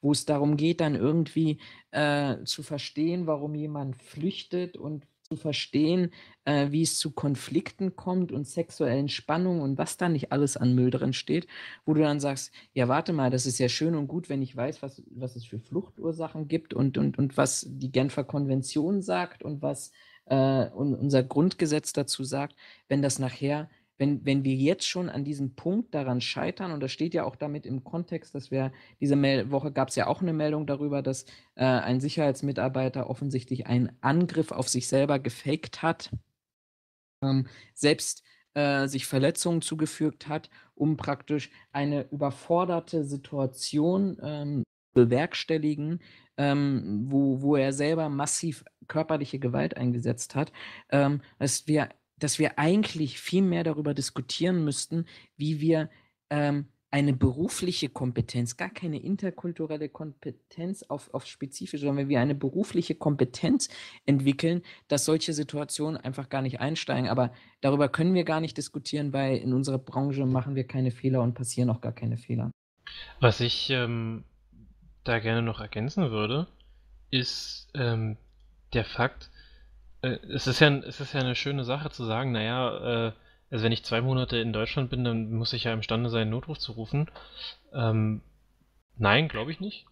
wo 0.00 0.12
es 0.12 0.24
darum 0.24 0.56
geht, 0.56 0.80
dann 0.80 0.94
irgendwie 0.94 1.58
äh, 1.90 2.36
zu 2.44 2.62
verstehen, 2.62 3.26
warum 3.26 3.56
jemand 3.56 3.96
flüchtet 3.96 4.76
und 4.76 5.09
zu 5.30 5.36
verstehen, 5.36 6.10
äh, 6.44 6.72
wie 6.72 6.82
es 6.82 6.98
zu 6.98 7.12
Konflikten 7.12 7.94
kommt 7.94 8.32
und 8.32 8.48
sexuellen 8.48 9.08
Spannungen 9.08 9.62
und 9.62 9.78
was 9.78 9.96
da 9.96 10.08
nicht 10.08 10.32
alles 10.32 10.56
an 10.56 10.74
Müll 10.74 10.90
drin 10.90 11.12
steht, 11.12 11.46
wo 11.84 11.94
du 11.94 12.00
dann 12.00 12.18
sagst, 12.18 12.52
ja, 12.74 12.88
warte 12.88 13.12
mal, 13.12 13.30
das 13.30 13.46
ist 13.46 13.60
ja 13.60 13.68
schön 13.68 13.94
und 13.94 14.08
gut, 14.08 14.28
wenn 14.28 14.42
ich 14.42 14.56
weiß, 14.56 14.82
was, 14.82 15.02
was 15.10 15.36
es 15.36 15.44
für 15.46 15.60
Fluchtursachen 15.60 16.48
gibt 16.48 16.74
und, 16.74 16.98
und, 16.98 17.16
und 17.16 17.36
was 17.36 17.64
die 17.68 17.92
Genfer 17.92 18.24
Konvention 18.24 19.02
sagt 19.02 19.44
und 19.44 19.62
was 19.62 19.92
äh, 20.26 20.66
unser 20.70 21.22
Grundgesetz 21.22 21.92
dazu 21.92 22.24
sagt, 22.24 22.56
wenn 22.88 23.00
das 23.00 23.20
nachher 23.20 23.70
wenn, 24.00 24.24
wenn 24.24 24.44
wir 24.44 24.54
jetzt 24.54 24.88
schon 24.88 25.10
an 25.10 25.24
diesem 25.24 25.54
Punkt 25.54 25.94
daran 25.94 26.22
scheitern, 26.22 26.72
und 26.72 26.80
das 26.80 26.90
steht 26.90 27.12
ja 27.12 27.24
auch 27.24 27.36
damit 27.36 27.66
im 27.66 27.84
Kontext, 27.84 28.34
dass 28.34 28.50
wir 28.50 28.72
diese 28.98 29.14
Mel 29.14 29.50
Woche 29.50 29.72
gab 29.72 29.90
es 29.90 29.94
ja 29.96 30.06
auch 30.06 30.22
eine 30.22 30.32
Meldung 30.32 30.66
darüber, 30.66 31.02
dass 31.02 31.24
äh, 31.54 31.64
ein 31.64 32.00
Sicherheitsmitarbeiter 32.00 33.10
offensichtlich 33.10 33.66
einen 33.66 33.92
Angriff 34.00 34.52
auf 34.52 34.70
sich 34.70 34.88
selber 34.88 35.18
gefaked 35.18 35.82
hat, 35.82 36.10
ähm, 37.22 37.46
selbst 37.74 38.22
äh, 38.54 38.88
sich 38.88 39.04
Verletzungen 39.04 39.60
zugefügt 39.60 40.28
hat, 40.28 40.48
um 40.74 40.96
praktisch 40.96 41.50
eine 41.70 42.08
überforderte 42.10 43.04
Situation 43.04 44.16
ähm, 44.22 44.64
bewerkstelligen, 44.94 46.00
ähm, 46.38 47.02
wo, 47.04 47.42
wo 47.42 47.54
er 47.54 47.74
selber 47.74 48.08
massiv 48.08 48.64
körperliche 48.88 49.38
Gewalt 49.38 49.76
eingesetzt 49.76 50.34
hat, 50.34 50.52
ähm, 50.88 51.20
dass 51.38 51.66
wir 51.66 51.90
dass 52.20 52.38
wir 52.38 52.58
eigentlich 52.58 53.20
viel 53.20 53.42
mehr 53.42 53.64
darüber 53.64 53.94
diskutieren 53.94 54.64
müssten, 54.64 55.06
wie 55.36 55.60
wir 55.60 55.90
ähm, 56.30 56.66
eine 56.92 57.12
berufliche 57.12 57.88
Kompetenz, 57.88 58.56
gar 58.56 58.70
keine 58.70 59.00
interkulturelle 59.00 59.88
Kompetenz 59.88 60.82
auf, 60.82 61.12
auf 61.14 61.24
spezifische, 61.24 61.86
sondern 61.86 62.06
wie 62.06 62.10
wir 62.10 62.20
eine 62.20 62.34
berufliche 62.34 62.96
Kompetenz 62.96 63.68
entwickeln, 64.06 64.62
dass 64.88 65.04
solche 65.04 65.32
Situationen 65.32 65.96
einfach 65.96 66.28
gar 66.28 66.42
nicht 66.42 66.60
einsteigen. 66.60 67.08
Aber 67.08 67.32
darüber 67.60 67.88
können 67.88 68.14
wir 68.14 68.24
gar 68.24 68.40
nicht 68.40 68.56
diskutieren, 68.56 69.12
weil 69.12 69.36
in 69.36 69.52
unserer 69.52 69.78
Branche 69.78 70.26
machen 70.26 70.56
wir 70.56 70.64
keine 70.64 70.90
Fehler 70.90 71.22
und 71.22 71.34
passieren 71.34 71.70
auch 71.70 71.80
gar 71.80 71.92
keine 71.92 72.16
Fehler. 72.16 72.50
Was 73.20 73.40
ich 73.40 73.70
ähm, 73.70 74.24
da 75.04 75.20
gerne 75.20 75.42
noch 75.42 75.60
ergänzen 75.60 76.10
würde, 76.10 76.48
ist 77.10 77.68
ähm, 77.74 78.16
der 78.72 78.84
Fakt, 78.84 79.30
es 80.02 80.46
ist 80.46 80.60
ja, 80.60 80.68
es 80.78 81.00
ist 81.00 81.12
ja 81.12 81.20
eine 81.20 81.34
schöne 81.34 81.64
Sache 81.64 81.90
zu 81.90 82.04
sagen, 82.04 82.32
naja, 82.32 83.08
äh, 83.08 83.12
also 83.50 83.64
wenn 83.64 83.72
ich 83.72 83.84
zwei 83.84 84.00
Monate 84.00 84.38
in 84.38 84.52
Deutschland 84.52 84.90
bin, 84.90 85.04
dann 85.04 85.32
muss 85.32 85.52
ich 85.52 85.64
ja 85.64 85.72
imstande 85.72 86.08
sein, 86.08 86.30
Notruf 86.30 86.58
zu 86.58 86.72
rufen. 86.72 87.10
Ähm, 87.72 88.22
nein, 88.96 89.28
glaube 89.28 89.50
ich 89.50 89.60
nicht. 89.60 89.86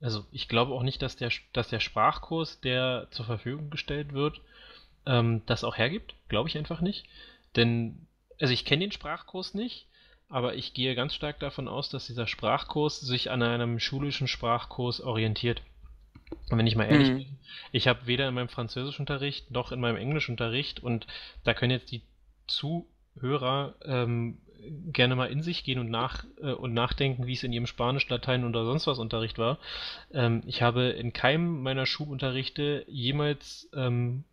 Also 0.00 0.26
ich 0.32 0.48
glaube 0.48 0.72
auch 0.72 0.82
nicht, 0.82 1.02
dass 1.02 1.16
der, 1.16 1.30
dass 1.52 1.68
der 1.68 1.80
Sprachkurs, 1.80 2.60
der 2.60 3.08
zur 3.10 3.26
Verfügung 3.26 3.70
gestellt 3.70 4.12
wird, 4.12 4.40
ähm, 5.06 5.42
das 5.46 5.64
auch 5.64 5.78
hergibt. 5.78 6.14
Glaube 6.28 6.48
ich 6.48 6.58
einfach 6.58 6.80
nicht. 6.80 7.06
Denn, 7.56 8.06
also 8.40 8.52
ich 8.52 8.64
kenne 8.64 8.84
den 8.84 8.92
Sprachkurs 8.92 9.54
nicht, 9.54 9.86
aber 10.28 10.54
ich 10.54 10.74
gehe 10.74 10.94
ganz 10.94 11.14
stark 11.14 11.40
davon 11.40 11.68
aus, 11.68 11.88
dass 11.88 12.06
dieser 12.06 12.26
Sprachkurs 12.26 13.00
sich 13.00 13.30
an 13.30 13.42
einem 13.42 13.80
schulischen 13.80 14.28
Sprachkurs 14.28 15.00
orientiert. 15.00 15.62
Und 16.50 16.58
wenn 16.58 16.66
ich 16.66 16.76
mal 16.76 16.84
ehrlich 16.84 17.10
mhm. 17.10 17.16
bin, 17.18 17.38
ich 17.72 17.88
habe 17.88 18.06
weder 18.06 18.28
in 18.28 18.34
meinem 18.34 18.48
Französischunterricht 18.48 19.50
noch 19.50 19.72
in 19.72 19.80
meinem 19.80 19.96
Englischunterricht 19.96 20.80
und 20.80 21.06
da 21.44 21.54
können 21.54 21.72
jetzt 21.72 21.90
die 21.90 22.02
Zuhörer 22.46 23.74
ähm, 23.84 24.38
gerne 24.92 25.16
mal 25.16 25.30
in 25.30 25.42
sich 25.42 25.64
gehen 25.64 25.78
und 25.78 25.90
nach 25.90 26.24
äh, 26.40 26.52
und 26.52 26.74
nachdenken, 26.74 27.26
wie 27.26 27.32
es 27.32 27.42
in 27.42 27.52
ihrem 27.52 27.66
Spanisch, 27.66 28.08
Latein 28.08 28.44
oder 28.44 28.64
sonst 28.64 28.86
was 28.86 28.98
Unterricht 28.98 29.38
war. 29.38 29.58
Ähm, 30.12 30.42
ich 30.46 30.62
habe 30.62 30.90
in 30.90 31.12
keinem 31.12 31.62
meiner 31.62 31.86
Schulunterrichte 31.86 32.84
jemals 32.88 33.68
ähm, 33.74 34.24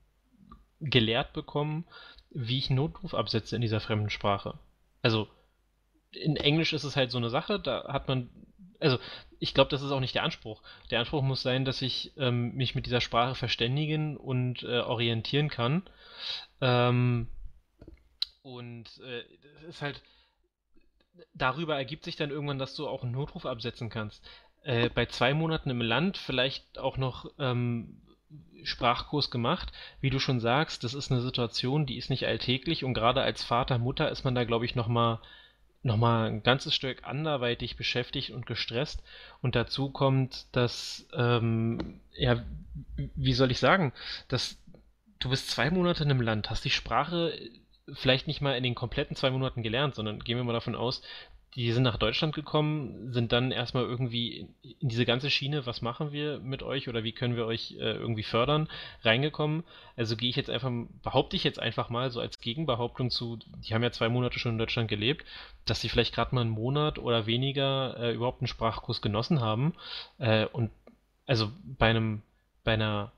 gelehrt 0.81 1.33
bekommen, 1.33 1.85
wie 2.29 2.57
ich 2.57 2.69
Notruf 2.69 3.13
absetze 3.13 3.55
in 3.55 3.61
dieser 3.61 3.79
fremden 3.79 4.09
Sprache. 4.09 4.55
Also 5.01 5.27
in 6.11 6.35
Englisch 6.35 6.73
ist 6.73 6.83
es 6.83 6.95
halt 6.95 7.11
so 7.11 7.17
eine 7.17 7.29
Sache, 7.29 7.59
da 7.59 7.85
hat 7.87 8.07
man 8.07 8.29
also 8.79 8.99
ich 9.39 9.53
glaube, 9.53 9.69
das 9.69 9.81
ist 9.81 9.91
auch 9.91 9.99
nicht 9.99 10.15
der 10.15 10.23
Anspruch. 10.23 10.61
Der 10.89 10.99
Anspruch 10.99 11.21
muss 11.21 11.41
sein, 11.41 11.65
dass 11.65 11.81
ich 11.81 12.11
ähm, 12.17 12.53
mich 12.55 12.75
mit 12.75 12.85
dieser 12.85 13.01
Sprache 13.01 13.35
verständigen 13.35 14.17
und 14.17 14.63
äh, 14.63 14.79
orientieren 14.79 15.49
kann. 15.49 15.83
Ähm, 16.61 17.27
und 18.41 18.85
äh, 19.05 19.67
ist 19.67 19.81
halt, 19.81 20.01
darüber 21.33 21.75
ergibt 21.75 22.03
sich 22.03 22.15
dann 22.15 22.31
irgendwann, 22.31 22.59
dass 22.59 22.75
du 22.75 22.87
auch 22.87 23.03
einen 23.03 23.11
Notruf 23.11 23.45
absetzen 23.45 23.89
kannst. 23.89 24.25
Äh, 24.63 24.89
bei 24.89 25.05
zwei 25.05 25.33
Monaten 25.33 25.69
im 25.69 25.81
Land 25.81 26.17
vielleicht 26.17 26.79
auch 26.79 26.97
noch 26.97 27.31
ähm, 27.37 28.01
Sprachkurs 28.63 29.31
gemacht. 29.31 29.71
Wie 30.01 30.09
du 30.09 30.19
schon 30.19 30.39
sagst, 30.39 30.83
das 30.83 30.93
ist 30.93 31.11
eine 31.11 31.21
Situation, 31.21 31.85
die 31.85 31.97
ist 31.97 32.09
nicht 32.09 32.25
alltäglich 32.25 32.83
und 32.83 32.93
gerade 32.93 33.21
als 33.21 33.43
Vater, 33.43 33.77
Mutter 33.77 34.09
ist 34.09 34.23
man 34.23 34.35
da, 34.35 34.43
glaube 34.43 34.65
ich, 34.65 34.75
nochmal 34.75 35.19
nochmal 35.83 36.29
ein 36.29 36.43
ganzes 36.43 36.75
Stück 36.75 37.03
anderweitig 37.03 37.77
beschäftigt 37.77 38.31
und 38.31 38.45
gestresst. 38.45 39.03
Und 39.41 39.55
dazu 39.55 39.89
kommt, 39.89 40.47
dass, 40.51 41.07
ähm, 41.13 41.99
ja, 42.13 42.43
wie 43.15 43.33
soll 43.33 43.51
ich 43.51 43.59
sagen, 43.59 43.93
dass 44.27 44.57
du 45.19 45.29
bist 45.29 45.49
zwei 45.49 45.71
Monate 45.71 46.03
in 46.03 46.11
einem 46.11 46.21
Land, 46.21 46.49
hast 46.49 46.65
die 46.65 46.69
Sprache 46.69 47.33
vielleicht 47.93 48.27
nicht 48.27 48.41
mal 48.41 48.57
in 48.57 48.63
den 48.63 48.75
kompletten 48.75 49.15
zwei 49.15 49.29
Monaten 49.29 49.63
gelernt, 49.63 49.95
sondern 49.95 50.19
gehen 50.19 50.37
wir 50.37 50.43
mal 50.43 50.53
davon 50.53 50.75
aus, 50.75 51.01
die 51.57 51.71
sind 51.71 51.81
nach 51.81 51.97
Deutschland 51.97 52.35
gekommen, 52.35 53.11
sind 53.11 53.31
dann 53.31 53.49
erstmal 53.49 53.83
irgendwie 53.83 54.47
in 54.79 54.89
diese 54.89 55.07
ganze 55.07 55.31
Schiene, 55.31 55.65
was 55.65 55.81
machen 55.81 56.11
wir 56.11 56.39
mit 56.39 56.61
euch 56.61 56.87
oder 56.87 57.03
wie 57.03 57.13
können 57.13 57.35
wir 57.35 57.47
euch 57.47 57.71
äh, 57.79 57.93
irgendwie 57.93 58.21
fördern, 58.21 58.69
reingekommen. 59.01 59.63
Also 59.95 60.15
gehe 60.15 60.29
ich 60.29 60.35
jetzt 60.35 60.51
einfach, 60.51 60.71
behaupte 61.01 61.35
ich 61.35 61.43
jetzt 61.43 61.59
einfach 61.59 61.89
mal 61.89 62.11
so 62.11 62.19
als 62.19 62.41
Gegenbehauptung 62.41 63.09
zu, 63.09 63.39
die 63.67 63.73
haben 63.73 63.81
ja 63.81 63.91
zwei 63.91 64.07
Monate 64.07 64.37
schon 64.37 64.51
in 64.51 64.57
Deutschland 64.59 64.87
gelebt, 64.87 65.25
dass 65.65 65.81
sie 65.81 65.89
vielleicht 65.89 66.13
gerade 66.13 66.35
mal 66.35 66.41
einen 66.41 66.51
Monat 66.51 66.99
oder 66.99 67.25
weniger 67.25 67.97
äh, 67.97 68.13
überhaupt 68.13 68.41
einen 68.41 68.47
Sprachkurs 68.47 69.01
genossen 69.01 69.41
haben. 69.41 69.73
Äh, 70.19 70.45
und 70.45 70.69
also 71.25 71.51
bei 71.63 71.89
einem, 71.89 72.21
bei 72.65 72.73
einer, 72.73 73.11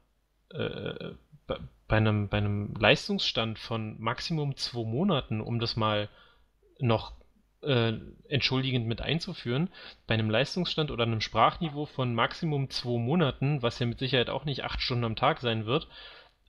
äh, 0.51 1.09
bei, 1.45 1.57
bei 1.89 1.97
einem, 1.97 2.29
bei 2.29 2.37
einem 2.37 2.73
Leistungsstand 2.79 3.59
von 3.59 3.99
Maximum 3.99 4.55
zwei 4.55 4.85
Monaten, 4.85 5.41
um 5.41 5.59
das 5.59 5.75
mal 5.75 6.07
noch 6.79 7.18
äh, 7.61 7.93
entschuldigend 8.27 8.87
mit 8.87 9.01
einzuführen, 9.01 9.69
bei 10.07 10.13
einem 10.13 10.29
Leistungsstand 10.29 10.91
oder 10.91 11.03
einem 11.03 11.21
Sprachniveau 11.21 11.85
von 11.85 12.13
Maximum 12.13 12.69
zwei 12.69 12.97
Monaten, 12.97 13.61
was 13.61 13.79
ja 13.79 13.85
mit 13.85 13.99
Sicherheit 13.99 14.29
auch 14.29 14.45
nicht 14.45 14.63
acht 14.63 14.81
Stunden 14.81 15.03
am 15.03 15.15
Tag 15.15 15.39
sein 15.41 15.65
wird, 15.65 15.87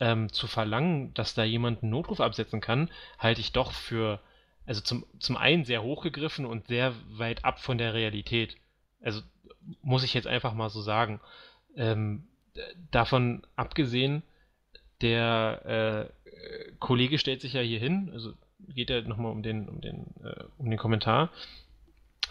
ähm, 0.00 0.32
zu 0.32 0.46
verlangen, 0.46 1.12
dass 1.14 1.34
da 1.34 1.44
jemand 1.44 1.82
einen 1.82 1.90
Notruf 1.90 2.20
absetzen 2.20 2.60
kann, 2.60 2.90
halte 3.18 3.40
ich 3.40 3.52
doch 3.52 3.72
für, 3.72 4.20
also 4.66 4.80
zum, 4.80 5.04
zum 5.18 5.36
einen 5.36 5.64
sehr 5.64 5.82
hochgegriffen 5.82 6.46
und 6.46 6.68
sehr 6.68 6.94
weit 7.08 7.44
ab 7.44 7.60
von 7.60 7.78
der 7.78 7.94
Realität. 7.94 8.56
Also 9.02 9.20
muss 9.82 10.04
ich 10.04 10.14
jetzt 10.14 10.26
einfach 10.26 10.54
mal 10.54 10.70
so 10.70 10.80
sagen. 10.80 11.20
Ähm, 11.76 12.26
davon 12.90 13.42
abgesehen, 13.56 14.22
der 15.00 16.08
äh, 16.26 16.72
Kollege 16.78 17.18
stellt 17.18 17.40
sich 17.40 17.52
ja 17.52 17.60
hier 17.60 17.78
hin, 17.78 18.10
also 18.12 18.32
geht 18.68 18.90
ja 18.90 19.00
nochmal 19.02 19.32
um 19.32 19.42
den, 19.42 19.68
um 19.68 19.80
den, 19.80 20.06
äh, 20.22 20.44
um 20.58 20.70
den 20.70 20.78
Kommentar. 20.78 21.30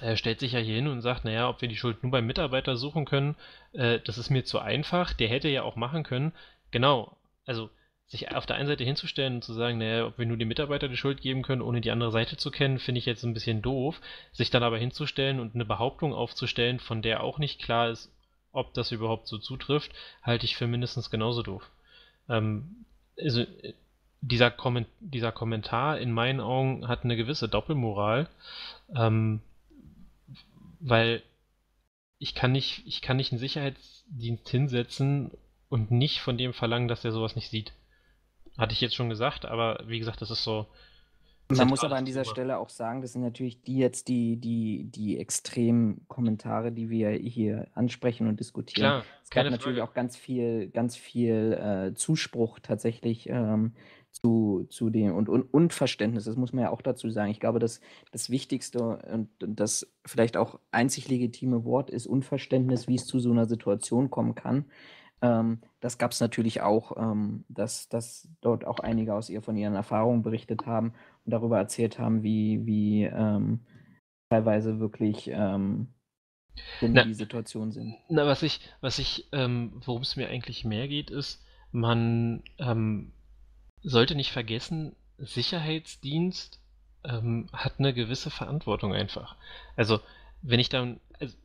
Er 0.01 0.15
stellt 0.15 0.39
sich 0.39 0.53
ja 0.53 0.59
hier 0.59 0.75
hin 0.75 0.87
und 0.87 1.01
sagt, 1.01 1.25
naja, 1.25 1.49
ob 1.49 1.61
wir 1.61 1.67
die 1.67 1.75
Schuld 1.75 2.03
nur 2.03 2.11
beim 2.11 2.25
Mitarbeiter 2.25 2.77
suchen 2.77 3.05
können, 3.05 3.35
äh, 3.73 3.99
das 3.99 4.17
ist 4.17 4.29
mir 4.29 4.43
zu 4.43 4.59
einfach. 4.59 5.13
Der 5.13 5.27
hätte 5.27 5.49
ja 5.49 5.63
auch 5.63 5.75
machen 5.75 6.03
können. 6.03 6.31
Genau, 6.71 7.17
also 7.45 7.69
sich 8.07 8.33
auf 8.33 8.45
der 8.45 8.55
einen 8.55 8.67
Seite 8.67 8.83
hinzustellen 8.83 9.35
und 9.35 9.43
zu 9.43 9.53
sagen, 9.53 9.77
naja, 9.77 10.07
ob 10.07 10.17
wir 10.17 10.25
nur 10.25 10.37
dem 10.37 10.47
Mitarbeiter 10.47 10.87
die 10.87 10.97
Schuld 10.97 11.21
geben 11.21 11.43
können, 11.43 11.61
ohne 11.61 11.79
die 11.79 11.91
andere 11.91 12.11
Seite 12.11 12.37
zu 12.37 12.49
kennen, 12.49 12.79
finde 12.79 12.97
ich 12.99 13.05
jetzt 13.05 13.23
ein 13.23 13.35
bisschen 13.35 13.61
doof. 13.61 14.01
Sich 14.31 14.49
dann 14.49 14.63
aber 14.63 14.79
hinzustellen 14.79 15.39
und 15.39 15.53
eine 15.53 15.65
Behauptung 15.65 16.13
aufzustellen, 16.13 16.79
von 16.79 17.03
der 17.03 17.21
auch 17.21 17.37
nicht 17.37 17.61
klar 17.61 17.89
ist, 17.89 18.11
ob 18.51 18.73
das 18.73 18.91
überhaupt 18.91 19.27
so 19.27 19.37
zutrifft, 19.37 19.91
halte 20.23 20.45
ich 20.45 20.55
für 20.55 20.65
mindestens 20.65 21.11
genauso 21.11 21.43
doof. 21.43 21.69
Ähm, 22.29 22.85
also 23.21 23.45
dieser, 24.21 24.51
Komment 24.51 24.87
dieser 24.99 25.31
Kommentar 25.31 25.99
in 25.99 26.11
meinen 26.11 26.41
Augen 26.41 26.87
hat 26.87 27.03
eine 27.03 27.15
gewisse 27.15 27.47
Doppelmoral, 27.47 28.27
ähm, 28.95 29.41
weil 30.79 31.21
ich 32.17 32.35
kann 32.35 32.51
nicht, 32.51 32.83
ich 32.85 33.01
kann 33.01 33.17
nicht 33.17 33.31
einen 33.31 33.39
Sicherheitsdienst 33.39 34.49
hinsetzen 34.49 35.31
und 35.69 35.91
nicht 35.91 36.19
von 36.19 36.37
dem 36.37 36.53
verlangen, 36.53 36.87
dass 36.87 37.05
er 37.05 37.11
sowas 37.11 37.35
nicht 37.35 37.49
sieht. 37.49 37.73
Hatte 38.57 38.73
ich 38.73 38.81
jetzt 38.81 38.95
schon 38.95 39.09
gesagt, 39.09 39.45
aber 39.45 39.83
wie 39.87 39.99
gesagt, 39.99 40.21
das 40.21 40.31
ist 40.31 40.43
so. 40.43 40.67
Man 41.51 41.67
muss 41.67 41.83
aber 41.83 41.95
an 41.95 42.05
dieser 42.05 42.23
Thema. 42.23 42.31
Stelle 42.31 42.57
auch 42.59 42.69
sagen, 42.69 43.01
das 43.01 43.13
sind 43.13 43.23
natürlich 43.23 43.63
die 43.63 43.77
jetzt 43.77 44.07
die, 44.07 44.35
die, 44.35 44.83
die 44.83 45.17
extremen 45.17 46.05
Kommentare, 46.07 46.71
die 46.71 46.91
wir 46.91 47.09
hier 47.09 47.67
ansprechen 47.73 48.27
und 48.27 48.39
diskutieren. 48.39 48.87
Klar, 48.87 49.05
es 49.23 49.29
gab 49.31 49.45
natürlich 49.45 49.79
Frage. 49.79 49.89
auch 49.89 49.95
ganz 49.95 50.15
viel, 50.15 50.69
ganz 50.69 50.95
viel 50.95 51.53
äh, 51.53 51.95
Zuspruch 51.95 52.59
tatsächlich 52.59 53.29
ähm, 53.29 53.73
zu, 54.11 54.65
zu 54.69 54.89
dem 54.89 55.15
und, 55.15 55.29
und 55.29 55.53
Unverständnis, 55.53 56.25
das 56.25 56.35
muss 56.35 56.53
man 56.53 56.63
ja 56.63 56.69
auch 56.71 56.81
dazu 56.81 57.09
sagen. 57.09 57.31
Ich 57.31 57.39
glaube, 57.39 57.59
dass 57.59 57.79
das 58.11 58.29
Wichtigste 58.29 58.79
und, 58.81 59.43
und 59.43 59.59
das 59.59 59.91
vielleicht 60.05 60.35
auch 60.35 60.59
einzig 60.71 61.07
legitime 61.07 61.63
Wort 61.63 61.89
ist 61.89 62.07
Unverständnis, 62.07 62.87
wie 62.87 62.95
es 62.95 63.05
zu 63.05 63.19
so 63.19 63.31
einer 63.31 63.45
Situation 63.45 64.09
kommen 64.09 64.35
kann. 64.35 64.65
Ähm, 65.21 65.59
das 65.79 65.97
gab 65.97 66.11
es 66.11 66.19
natürlich 66.19 66.61
auch, 66.61 66.97
ähm, 66.97 67.45
dass, 67.49 67.89
dass 67.89 68.29
dort 68.41 68.65
auch 68.65 68.79
einige 68.79 69.13
aus 69.13 69.29
ihr 69.29 69.41
von 69.41 69.55
ihren 69.57 69.75
Erfahrungen 69.75 70.23
berichtet 70.23 70.65
haben 70.65 70.93
und 71.25 71.31
darüber 71.31 71.57
erzählt 71.57 71.99
haben, 71.99 72.23
wie, 72.23 72.65
wie 72.65 73.03
ähm, 73.03 73.61
teilweise 74.29 74.79
wirklich 74.79 75.29
ähm, 75.33 75.87
na, 76.81 77.03
die 77.03 77.13
Situation 77.13 77.71
sind. 77.71 77.95
Na, 78.09 78.25
was 78.25 78.43
ich, 78.43 78.61
was 78.81 78.99
ich, 78.99 79.27
ähm, 79.31 79.81
worum 79.85 80.01
es 80.01 80.15
mir 80.15 80.29
eigentlich 80.29 80.65
mehr 80.65 80.87
geht, 80.87 81.11
ist, 81.11 81.43
man 81.71 82.43
ähm, 82.57 83.11
sollte 83.83 84.15
nicht 84.15 84.31
vergessen, 84.31 84.95
Sicherheitsdienst 85.17 86.59
ähm, 87.03 87.49
hat 87.53 87.75
eine 87.79 87.93
gewisse 87.93 88.29
Verantwortung 88.29 88.93
einfach. 88.93 89.35
Also, 89.75 89.99
wenn 90.41 90.59
ich 90.59 90.69
dann, 90.69 90.99
also, 91.19 91.35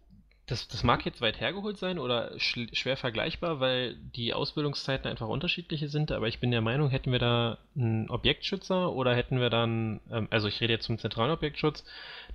das, 0.46 0.68
das 0.68 0.82
mag 0.82 1.06
jetzt 1.06 1.20
weit 1.20 1.40
hergeholt 1.40 1.78
sein 1.78 1.98
oder 1.98 2.32
schwer 2.38 2.96
vergleichbar, 2.96 3.60
weil 3.60 3.96
die 3.96 4.34
Ausbildungszeiten 4.34 5.10
einfach 5.10 5.28
unterschiedliche 5.28 5.88
sind, 5.88 6.12
aber 6.12 6.28
ich 6.28 6.38
bin 6.38 6.50
der 6.50 6.60
Meinung, 6.60 6.90
hätten 6.90 7.12
wir 7.12 7.18
da 7.18 7.58
einen 7.74 8.10
Objektschützer 8.10 8.92
oder 8.92 9.14
hätten 9.14 9.40
wir 9.40 9.48
dann, 9.48 10.00
ähm, 10.10 10.28
also 10.30 10.48
ich 10.48 10.60
rede 10.60 10.74
jetzt 10.74 10.84
zum 10.86 10.98
zentralen 10.98 11.32
Objektschutz 11.32 11.84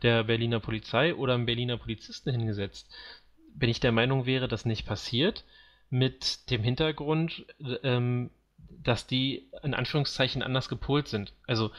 der 0.02 0.24
Berliner 0.24 0.60
Polizei 0.60 1.14
oder 1.14 1.36
einen 1.36 1.46
Berliner 1.46 1.78
Polizisten 1.78 2.32
hingesetzt, 2.32 2.90
wenn 3.54 3.70
ich 3.70 3.80
der 3.80 3.92
Meinung 3.92 4.26
wäre, 4.26 4.48
dass 4.48 4.66
nicht 4.66 4.86
passiert, 4.88 5.44
mit 5.92 6.50
dem 6.52 6.64
Hintergrund, 6.64 7.46
ähm, 7.84 8.30
dass 8.84 9.08
die 9.08 9.50
in 9.64 9.74
Anführungszeichen 9.74 10.42
anders 10.42 10.70
gepolt 10.70 11.08
sind. 11.08 11.34
Also 11.48 11.72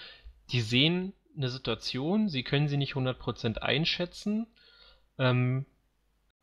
die 0.51 0.61
sehen 0.61 1.13
eine 1.37 1.49
Situation, 1.49 2.29
sie 2.29 2.43
können 2.43 2.69
sie 2.69 2.77
nicht 2.77 2.95
100% 2.95 3.59
einschätzen, 3.59 4.47
ähm, 5.19 5.67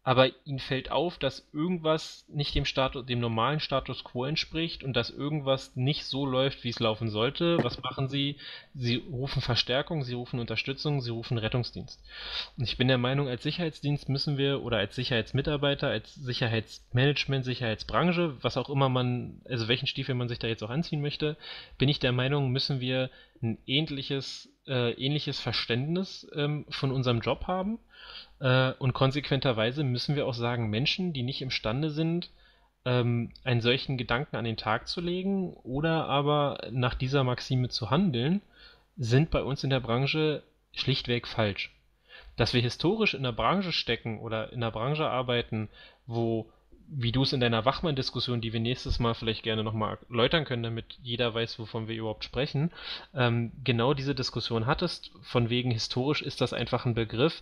aber 0.08 0.30
ihnen 0.46 0.60
fällt 0.60 0.90
auf, 0.90 1.18
dass 1.18 1.46
irgendwas 1.52 2.24
nicht 2.30 2.56
dem, 2.56 2.64
Status, 2.64 3.06
dem 3.06 3.20
normalen 3.20 3.60
Status 3.60 4.06
quo 4.06 4.24
entspricht 4.24 4.82
und 4.86 4.94
dass 4.94 5.10
irgendwas 5.10 5.76
nicht 5.76 6.06
so 6.06 6.26
läuft, 6.26 6.64
wie 6.64 6.70
es 6.70 6.80
laufen 6.80 7.10
sollte. 7.10 7.62
Was 7.62 7.84
machen 7.84 8.08
sie? 8.08 8.38
Sie 8.74 8.96
rufen 8.96 9.42
Verstärkung, 9.42 10.06
sie 10.06 10.14
rufen 10.14 10.40
Unterstützung, 10.40 11.02
sie 11.02 11.10
rufen 11.12 11.38
Rettungsdienst. 11.38 12.02
Und 12.58 12.64
ich 12.64 12.78
bin 12.78 12.88
der 12.88 12.98
Meinung, 12.98 13.28
als 13.28 13.44
Sicherheitsdienst 13.44 14.08
müssen 14.08 14.38
wir 14.38 14.64
oder 14.64 14.78
als 14.78 14.96
Sicherheitsmitarbeiter, 14.96 15.90
als 15.90 16.16
Sicherheitsmanagement, 16.16 17.44
Sicherheitsbranche, 17.44 18.38
was 18.42 18.56
auch 18.56 18.70
immer 18.70 18.88
man, 18.88 19.42
also 19.44 19.68
welchen 19.68 19.88
Stiefel 19.88 20.16
man 20.16 20.30
sich 20.30 20.40
da 20.40 20.48
jetzt 20.48 20.64
auch 20.64 20.70
anziehen 20.70 21.02
möchte, 21.02 21.36
bin 21.78 21.90
ich 21.90 22.00
der 22.00 22.14
Meinung, 22.14 22.54
müssen 22.54 22.80
wir 22.80 23.10
ein 23.42 23.58
ähnliches, 23.66 24.48
äh, 24.68 24.92
ähnliches 24.94 25.42
Verständnis 25.42 26.26
ähm, 26.34 26.66
von 26.70 26.94
unserem 26.94 27.20
Job 27.20 27.46
haben 27.48 27.80
äh, 28.40 28.72
und 28.74 28.94
konsequenterweise 28.94 29.84
müssen 29.84 30.16
wir 30.16 30.28
auch 30.28 30.34
sagen, 30.34 30.70
Menschen, 30.70 31.14
die 31.14 31.24
nicht 31.24 31.42
imstande 31.42 31.90
sind, 31.90 32.30
ähm, 32.86 33.32
einen 33.44 33.62
solchen 33.62 33.98
Gedanken 33.98 34.36
an 34.36 34.46
den 34.46 34.58
Tag 34.58 34.88
zu 34.88 35.02
legen 35.02 35.54
oder 35.64 36.06
aber 36.06 36.68
nach 36.72 36.94
dieser 36.94 37.24
Maxime 37.24 37.70
zu 37.70 37.90
handeln, 37.90 38.42
sind 38.96 39.30
bei 39.30 39.44
uns 39.44 39.64
in 39.64 39.70
der 39.70 39.80
Branche 39.80 40.44
schlichtweg 40.72 41.28
falsch. 41.28 41.74
Dass 42.36 42.54
wir 42.54 42.62
historisch 42.62 43.14
in 43.14 43.24
der 43.24 43.32
Branche 43.32 43.72
stecken 43.72 44.20
oder 44.20 44.54
in 44.54 44.62
der 44.62 44.72
Branche 44.72 45.08
arbeiten, 45.08 45.70
wo, 46.06 46.50
wie 46.88 47.12
du 47.12 47.24
es 47.24 47.34
in 47.34 47.40
deiner 47.40 47.66
Wachmann-Diskussion, 47.66 48.42
die 48.42 48.54
wir 48.54 48.60
nächstes 48.60 49.00
Mal 49.00 49.16
vielleicht 49.16 49.44
gerne 49.44 49.64
nochmal 49.64 49.98
erläutern 50.10 50.46
können, 50.46 50.64
damit 50.64 50.98
jeder 51.02 51.34
weiß, 51.34 51.60
wovon 51.60 51.88
wir 51.88 51.96
überhaupt 51.96 52.24
sprechen, 52.24 52.72
ähm, 53.14 53.52
genau 53.64 53.94
diese 53.94 54.16
Diskussion 54.16 54.66
hattest, 54.66 55.12
von 55.24 55.50
wegen 55.50 55.72
historisch 55.72 56.22
ist 56.22 56.42
das 56.42 56.54
einfach 56.54 56.86
ein 56.86 56.96
Begriff, 56.96 57.42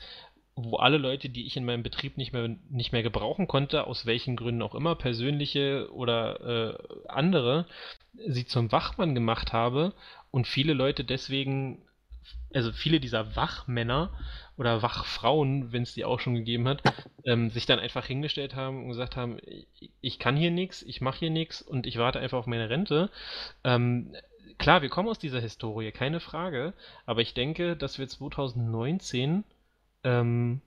wo 0.56 0.78
alle 0.78 0.98
Leute, 0.98 1.30
die 1.30 1.46
ich 1.46 1.58
in 1.58 1.66
meinem 1.66 1.84
Betrieb 1.84 2.18
nicht 2.18 2.32
mehr, 2.32 2.56
nicht 2.70 2.94
mehr 2.94 3.04
gebrauchen 3.04 3.48
konnte, 3.48 3.88
aus 3.88 4.06
welchen 4.06 4.38
Gründen 4.38 4.62
auch 4.62 4.74
immer, 4.74 4.96
persönliche 4.96 5.90
oder 5.92 6.78
äh, 6.80 7.10
andere, 7.10 7.66
sie 8.26 8.46
zum 8.46 8.72
Wachmann 8.72 9.16
gemacht 9.16 9.52
habe 9.52 9.94
und 10.32 10.48
viele 10.48 10.74
Leute 10.74 11.04
deswegen, 11.04 11.82
also 12.54 12.72
viele 12.72 13.02
dieser 13.02 13.36
Wachmänner 13.36 14.12
oder 14.58 14.82
Wachfrauen, 14.82 15.74
wenn 15.74 15.84
es 15.84 15.94
die 15.94 16.06
auch 16.06 16.22
schon 16.22 16.36
gegeben 16.36 16.70
hat, 16.70 16.82
ähm, 17.26 17.50
sich 17.50 17.66
dann 17.66 17.80
einfach 17.80 18.06
hingestellt 18.06 18.56
haben 18.56 18.84
und 18.84 18.90
gesagt 18.90 19.18
haben, 19.18 19.38
ich, 20.00 20.20
kann 20.20 20.38
hier 20.38 20.52
nichts, 20.52 20.82
ich 20.84 21.02
mache 21.02 21.20
hier 21.20 21.32
nichts 21.32 21.62
und 21.62 21.86
ich 21.86 21.98
warte 21.98 22.20
einfach 22.20 22.38
auf 22.38 22.48
meine 22.48 22.70
Rente. 22.70 23.10
Ähm, 23.66 24.16
klar, 24.58 24.82
wir 24.82 24.90
kommen 24.90 25.10
aus 25.10 25.20
dieser 25.20 25.42
Historie, 25.42 25.92
keine 25.92 26.22
Frage, 26.22 26.72
aber 27.06 27.20
ich 27.20 27.34
denke, 27.34 27.76
dass 27.76 28.00
wir 28.00 28.08
2019 28.08 29.44
ähm, 30.06 30.62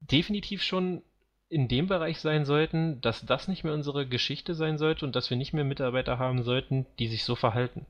definitiv 0.00 0.62
schon 0.62 1.02
in 1.48 1.68
dem 1.68 1.86
Bereich 1.86 2.20
sein 2.20 2.44
sollten, 2.44 3.00
dass 3.00 3.24
das 3.24 3.48
nicht 3.48 3.64
mehr 3.64 3.72
unsere 3.72 4.06
Geschichte 4.06 4.54
sein 4.54 4.76
sollte 4.76 5.06
und 5.06 5.16
dass 5.16 5.30
wir 5.30 5.36
nicht 5.38 5.54
mehr 5.54 5.64
Mitarbeiter 5.64 6.18
haben 6.18 6.42
sollten, 6.42 6.84
die 6.98 7.08
sich 7.08 7.24
so 7.24 7.34
verhalten. 7.34 7.86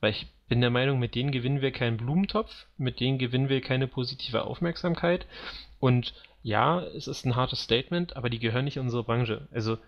Weil 0.00 0.12
ich 0.12 0.28
bin 0.48 0.60
der 0.60 0.70
Meinung, 0.70 0.98
mit 0.98 1.14
denen 1.14 1.32
gewinnen 1.32 1.62
wir 1.62 1.72
keinen 1.72 1.96
Blumentopf, 1.96 2.66
mit 2.76 3.00
denen 3.00 3.18
gewinnen 3.18 3.48
wir 3.48 3.60
keine 3.60 3.88
positive 3.88 4.44
Aufmerksamkeit. 4.44 5.26
Und 5.80 6.14
ja, 6.42 6.80
es 6.80 7.08
ist 7.08 7.24
ein 7.24 7.36
hartes 7.36 7.62
Statement, 7.62 8.16
aber 8.16 8.30
die 8.30 8.38
gehören 8.38 8.64
nicht 8.64 8.76
in 8.76 8.82
unsere 8.82 9.04
Branche. 9.04 9.48
Also 9.50 9.78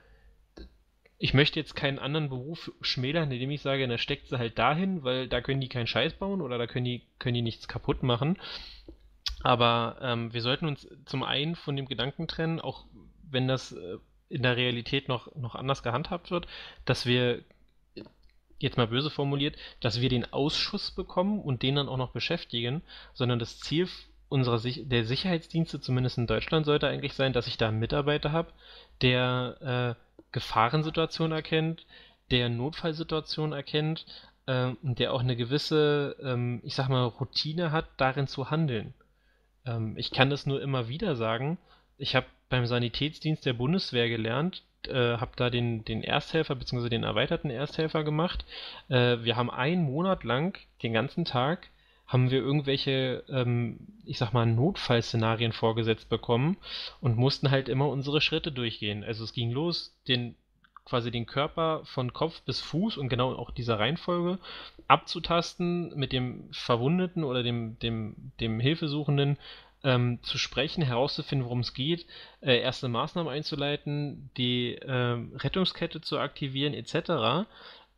ich 1.19 1.35
möchte 1.35 1.61
jetzt 1.61 1.75
keinen 1.75 1.99
anderen 1.99 2.29
Beruf 2.29 2.73
schmälern, 2.81 3.31
indem 3.31 3.51
ich 3.51 3.63
sage, 3.63 3.87
da 3.87 3.99
steckt 3.99 4.29
sie 4.29 4.39
halt 4.39 4.59
dahin, 4.59 5.05
weil 5.05 5.29
da 5.29 5.41
können 5.41 5.61
die 5.61 5.69
keinen 5.69 5.87
Scheiß 5.87 6.15
bauen 6.15 6.41
oder 6.41 6.59
da 6.59 6.67
können 6.67 6.85
die, 6.85 7.03
können 7.19 7.35
die 7.35 7.43
nichts 7.43 7.69
kaputt 7.69 8.03
machen. 8.03 8.37
Aber 9.45 9.99
ähm, 10.01 10.33
wir 10.33 10.41
sollten 10.41 10.67
uns 10.67 10.89
zum 11.05 11.23
einen 11.23 11.55
von 11.55 11.77
dem 11.77 11.87
Gedanken 11.87 12.27
trennen, 12.27 12.61
auch 12.61 12.87
wenn 13.31 13.47
das 13.47 13.73
äh, 13.73 13.99
in 14.31 14.43
der 14.43 14.57
Realität 14.57 15.07
noch, 15.07 15.35
noch 15.37 15.55
anders 15.55 15.83
gehandhabt 15.83 16.31
wird, 16.31 16.47
dass 16.87 17.05
wir, 17.05 17.45
jetzt 18.59 18.79
mal 18.79 18.87
böse 18.87 19.11
formuliert, 19.11 19.57
dass 19.81 20.01
wir 20.01 20.09
den 20.09 20.33
Ausschuss 20.33 20.91
bekommen 20.93 21.41
und 21.41 21.63
den 21.63 21.75
dann 21.75 21.91
auch 21.91 21.99
noch 21.99 22.13
beschäftigen, 22.13 22.81
sondern 23.13 23.39
das 23.39 23.61
Ziel 23.61 23.87
unserer 24.31 24.59
der 24.59 25.05
Sicherheitsdienste, 25.05 25.79
zumindest 25.79 26.17
in 26.17 26.27
Deutschland, 26.27 26.65
sollte 26.65 26.89
eigentlich 26.89 27.13
sein, 27.13 27.35
dass 27.35 27.47
ich 27.47 27.59
da 27.59 27.69
einen 27.69 27.79
Mitarbeiter 27.79 28.33
habe, 28.33 28.51
der 29.03 29.97
äh, 29.99 30.21
Gefahrensituationen 30.33 31.37
erkennt, 31.37 31.85
der 32.31 32.49
Notfallsituationen 32.49 33.53
erkennt 33.53 34.07
äh, 34.47 34.73
der 34.83 35.13
auch 35.13 35.21
eine 35.21 35.37
gewisse, 35.37 36.17
ähm, 36.23 36.61
ich 36.65 36.75
sag 36.75 36.89
mal, 36.89 37.05
Routine 37.05 37.73
hat, 37.73 37.87
darin 37.99 38.27
zu 38.27 38.51
handeln. 38.51 38.95
Ähm, 39.67 39.95
ich 39.97 40.11
kann 40.11 40.31
das 40.31 40.47
nur 40.47 40.61
immer 40.63 40.89
wieder 40.89 41.17
sagen. 41.17 41.59
Ich 41.99 42.15
habe 42.15 42.27
beim 42.49 42.67
Sanitätsdienst 42.67 43.47
der 43.47 43.53
Bundeswehr 43.53 44.09
gelernt, 44.09 44.63
äh, 44.87 45.19
habe 45.19 45.33
da 45.37 45.51
den, 45.51 45.85
den 45.85 46.03
Ersthelfer 46.03 46.55
bzw. 46.55 46.89
den 46.89 47.05
erweiterten 47.05 47.51
Ersthelfer 47.51 48.05
gemacht. 48.05 48.45
Äh, 48.89 49.19
wir 49.23 49.37
haben 49.37 49.51
einen 49.51 49.85
Monat 49.85 50.25
lang 50.25 50.59
den 50.83 50.93
ganzen 50.93 51.25
Tag 51.25 51.69
haben 52.07 52.31
wir 52.31 52.39
irgendwelche, 52.39 53.25
ähm, 53.29 53.79
ich 54.05 54.19
sag 54.19 54.33
mal, 54.33 54.47
Notfallszenarien 54.47 55.53
vorgesetzt 55.53 56.09
bekommen 56.09 56.59
und 57.01 57.17
mussten 57.17 57.51
halt 57.51 57.69
immer 57.69 57.89
unsere 57.89 58.21
Schritte 58.21 58.53
durchgehen. 58.53 59.05
Also 59.05 59.25
es 59.25 59.33
ging 59.33 59.51
los, 59.51 59.97
den 60.07 60.37
quasi 60.85 61.11
den 61.11 61.27
Körper 61.27 61.83
von 61.85 62.13
Kopf 62.13 62.43
bis 62.43 62.61
Fuß 62.61 62.99
und 62.99 63.09
genau 63.09 63.35
auch 63.35 63.51
dieser 63.51 63.79
Reihenfolge 63.79 64.39
abzutasten, 64.87 65.97
mit 65.97 66.13
dem 66.13 66.49
Verwundeten 66.53 67.25
oder 67.25 67.43
dem, 67.43 67.79
dem, 67.79 68.33
dem 68.41 68.61
Hilfesuchenden 68.61 69.39
ähm, 69.83 70.19
zu 70.23 70.39
sprechen, 70.39 70.83
herauszufinden, 70.83 71.45
worum 71.45 71.61
es 71.61 71.75
geht, 71.75 72.07
äh, 72.41 72.59
erste 72.61 72.89
Maßnahmen 72.89 73.33
einzuleiten, 73.33 74.31
die 74.37 74.75
äh, 74.75 75.19
Rettungskette 75.37 76.01
zu 76.01 76.19
aktivieren, 76.19 76.75
etc. 76.75 77.47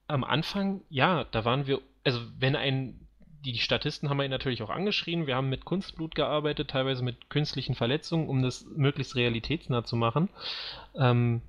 Am 0.09 0.25
Anfang, 0.25 0.83
ja, 0.89 1.25
da 1.25 1.45
waren 1.45 1.67
wir, 1.67 1.81
also 2.05 2.21
wenn 2.39 2.57
ein 2.57 3.07
die, 3.45 3.59
Statisten 3.59 4.11
haben 4.11 4.19
wir 4.19 4.29
natürlich 4.29 4.63
auch 4.63 4.71
angeschrien. 4.71 5.27
Wir 5.29 5.37
haben 5.37 5.49
mit 5.49 5.65
Kunstblut 5.65 6.17
gearbeitet, 6.17 6.71
teilweise 6.71 7.05
mit 7.05 7.31
künstlichen 7.31 7.77
Verletzungen, 7.77 8.29
um 8.29 8.43
das 8.43 8.67
möglichst 8.75 9.15
realitätsnah 9.15 9.85
zu 9.85 9.95
machen. 9.95 10.29
Ähm, 10.97 11.43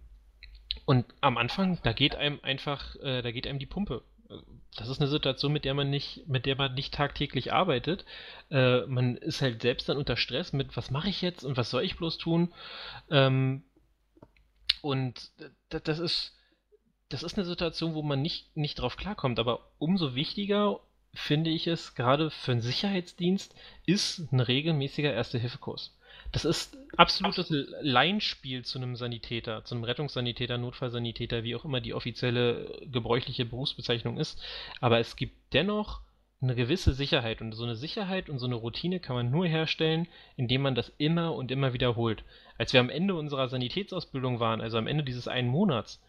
und 0.87 1.05
am 1.21 1.37
Anfang, 1.37 1.77
da 1.83 1.93
geht 1.93 2.15
einem 2.15 2.39
einfach, 2.41 2.95
äh, 2.95 3.21
da 3.21 3.29
geht 3.29 3.45
einem 3.45 3.59
die 3.59 3.67
Pumpe 3.67 4.01
das 4.75 4.89
ist 4.89 4.99
eine 4.99 5.09
Situation, 5.09 5.51
mit 5.51 5.65
der 5.65 5.73
man 5.73 5.89
nicht, 5.89 6.27
mit 6.27 6.45
der 6.45 6.55
man 6.55 6.73
nicht 6.73 6.93
tagtäglich 6.93 7.53
arbeitet. 7.53 8.05
Äh, 8.51 8.81
man 8.85 9.17
ist 9.17 9.41
halt 9.41 9.61
selbst 9.61 9.89
dann 9.89 9.97
unter 9.97 10.17
Stress 10.17 10.53
mit, 10.53 10.77
was 10.77 10.91
mache 10.91 11.09
ich 11.09 11.21
jetzt 11.21 11.43
und 11.43 11.57
was 11.57 11.69
soll 11.69 11.83
ich 11.83 11.97
bloß 11.97 12.17
tun? 12.17 12.53
Ähm, 13.09 13.63
und 14.81 15.31
das 15.69 15.99
ist, 15.99 16.35
das 17.09 17.23
ist 17.23 17.37
eine 17.37 17.47
Situation, 17.47 17.95
wo 17.95 18.03
man 18.03 18.21
nicht, 18.21 18.55
nicht 18.55 18.75
drauf 18.75 18.97
klarkommt. 18.97 19.39
Aber 19.39 19.71
umso 19.79 20.13
wichtiger 20.13 20.79
finde 21.13 21.49
ich 21.49 21.65
es, 21.65 21.95
gerade 21.95 22.29
für 22.29 22.51
einen 22.51 22.61
Sicherheitsdienst, 22.61 23.55
ist 23.85 24.31
ein 24.31 24.39
regelmäßiger 24.39 25.11
Erste-Hilfe-Kurs. 25.11 25.96
Das 26.31 26.45
ist 26.45 26.77
absolutes 26.97 27.49
Laienspiel 27.81 28.65
zu 28.65 28.79
einem 28.79 28.95
Sanitäter, 28.95 29.63
zu 29.63 29.75
einem 29.75 29.83
Rettungssanitäter, 29.83 30.57
Notfallsanitäter, 30.57 31.43
wie 31.43 31.55
auch 31.55 31.65
immer 31.65 31.81
die 31.81 31.93
offizielle 31.93 32.81
gebräuchliche 32.91 33.45
Berufsbezeichnung 33.45 34.17
ist. 34.17 34.41
Aber 34.81 34.99
es 34.99 35.15
gibt 35.15 35.35
dennoch 35.53 36.01
eine 36.41 36.55
gewisse 36.55 36.93
Sicherheit 36.93 37.41
und 37.41 37.53
so 37.53 37.63
eine 37.63 37.75
Sicherheit 37.75 38.29
und 38.29 38.39
so 38.39 38.45
eine 38.45 38.55
Routine 38.55 38.99
kann 38.99 39.15
man 39.15 39.31
nur 39.31 39.47
herstellen, 39.47 40.07
indem 40.35 40.61
man 40.61 40.75
das 40.75 40.91
immer 40.97 41.33
und 41.33 41.49
immer 41.49 41.73
wiederholt. 41.73 42.23
Als 42.57 42.73
wir 42.73 42.79
am 42.79 42.89
Ende 42.89 43.15
unserer 43.15 43.47
Sanitätsausbildung 43.47 44.39
waren, 44.39 44.61
also 44.61 44.77
am 44.77 44.87
Ende 44.87 45.03
dieses 45.03 45.27
einen 45.27 45.47
Monats, 45.47 45.99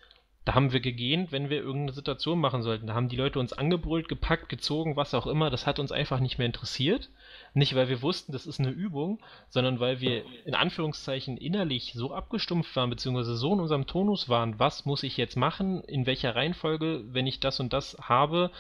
da 0.45 0.55
haben 0.55 0.73
wir 0.73 0.81
gegähnt, 0.81 1.32
wenn 1.32 1.51
wir 1.51 1.59
irgendeine 1.59 1.93
Situation 1.93 2.40
machen 2.40 2.62
sollten. 2.62 2.86
Da 2.86 2.95
haben 2.95 3.09
die 3.09 3.16
Leute 3.16 3.39
uns 3.39 3.53
angebrüllt, 3.53 4.09
gepackt, 4.09 4.49
gezogen, 4.49 4.97
was 4.97 5.15
auch 5.15 5.27
immer. 5.27 5.51
Das 5.51 5.66
hat 5.66 5.78
uns 5.78 5.93
einfach 5.93 6.20
nicht 6.20 6.39
mehr 6.39 6.47
interessiert. 6.47 7.11
Nicht, 7.55 7.75
weil 7.75 7.89
wir 7.89 8.03
wussten, 8.03 8.33
das 8.33 8.47
ist 8.47 8.61
eine 8.61 8.70
Übung, 8.70 9.20
sondern 9.49 9.81
weil 9.81 10.01
wir 10.01 10.25
in 10.45 10.55
Anführungszeichen 10.55 11.37
innerlich 11.37 11.93
so 11.95 12.12
abgestumpft 12.12 12.75
waren, 12.77 12.91
beziehungsweise 12.91 13.37
so 13.37 13.53
in 13.55 13.61
unserem 13.61 13.87
Tonus 13.87 14.29
waren, 14.29 14.59
was 14.59 14.85
muss 14.85 15.03
ich 15.03 15.16
jetzt 15.16 15.37
machen, 15.37 15.83
in 15.85 16.07
welcher 16.07 16.35
Reihenfolge, 16.35 17.05
wenn 17.09 17.27
ich 17.27 17.41
das 17.41 17.61
und 17.61 17.73
das 17.73 17.97
habe, 18.01 18.51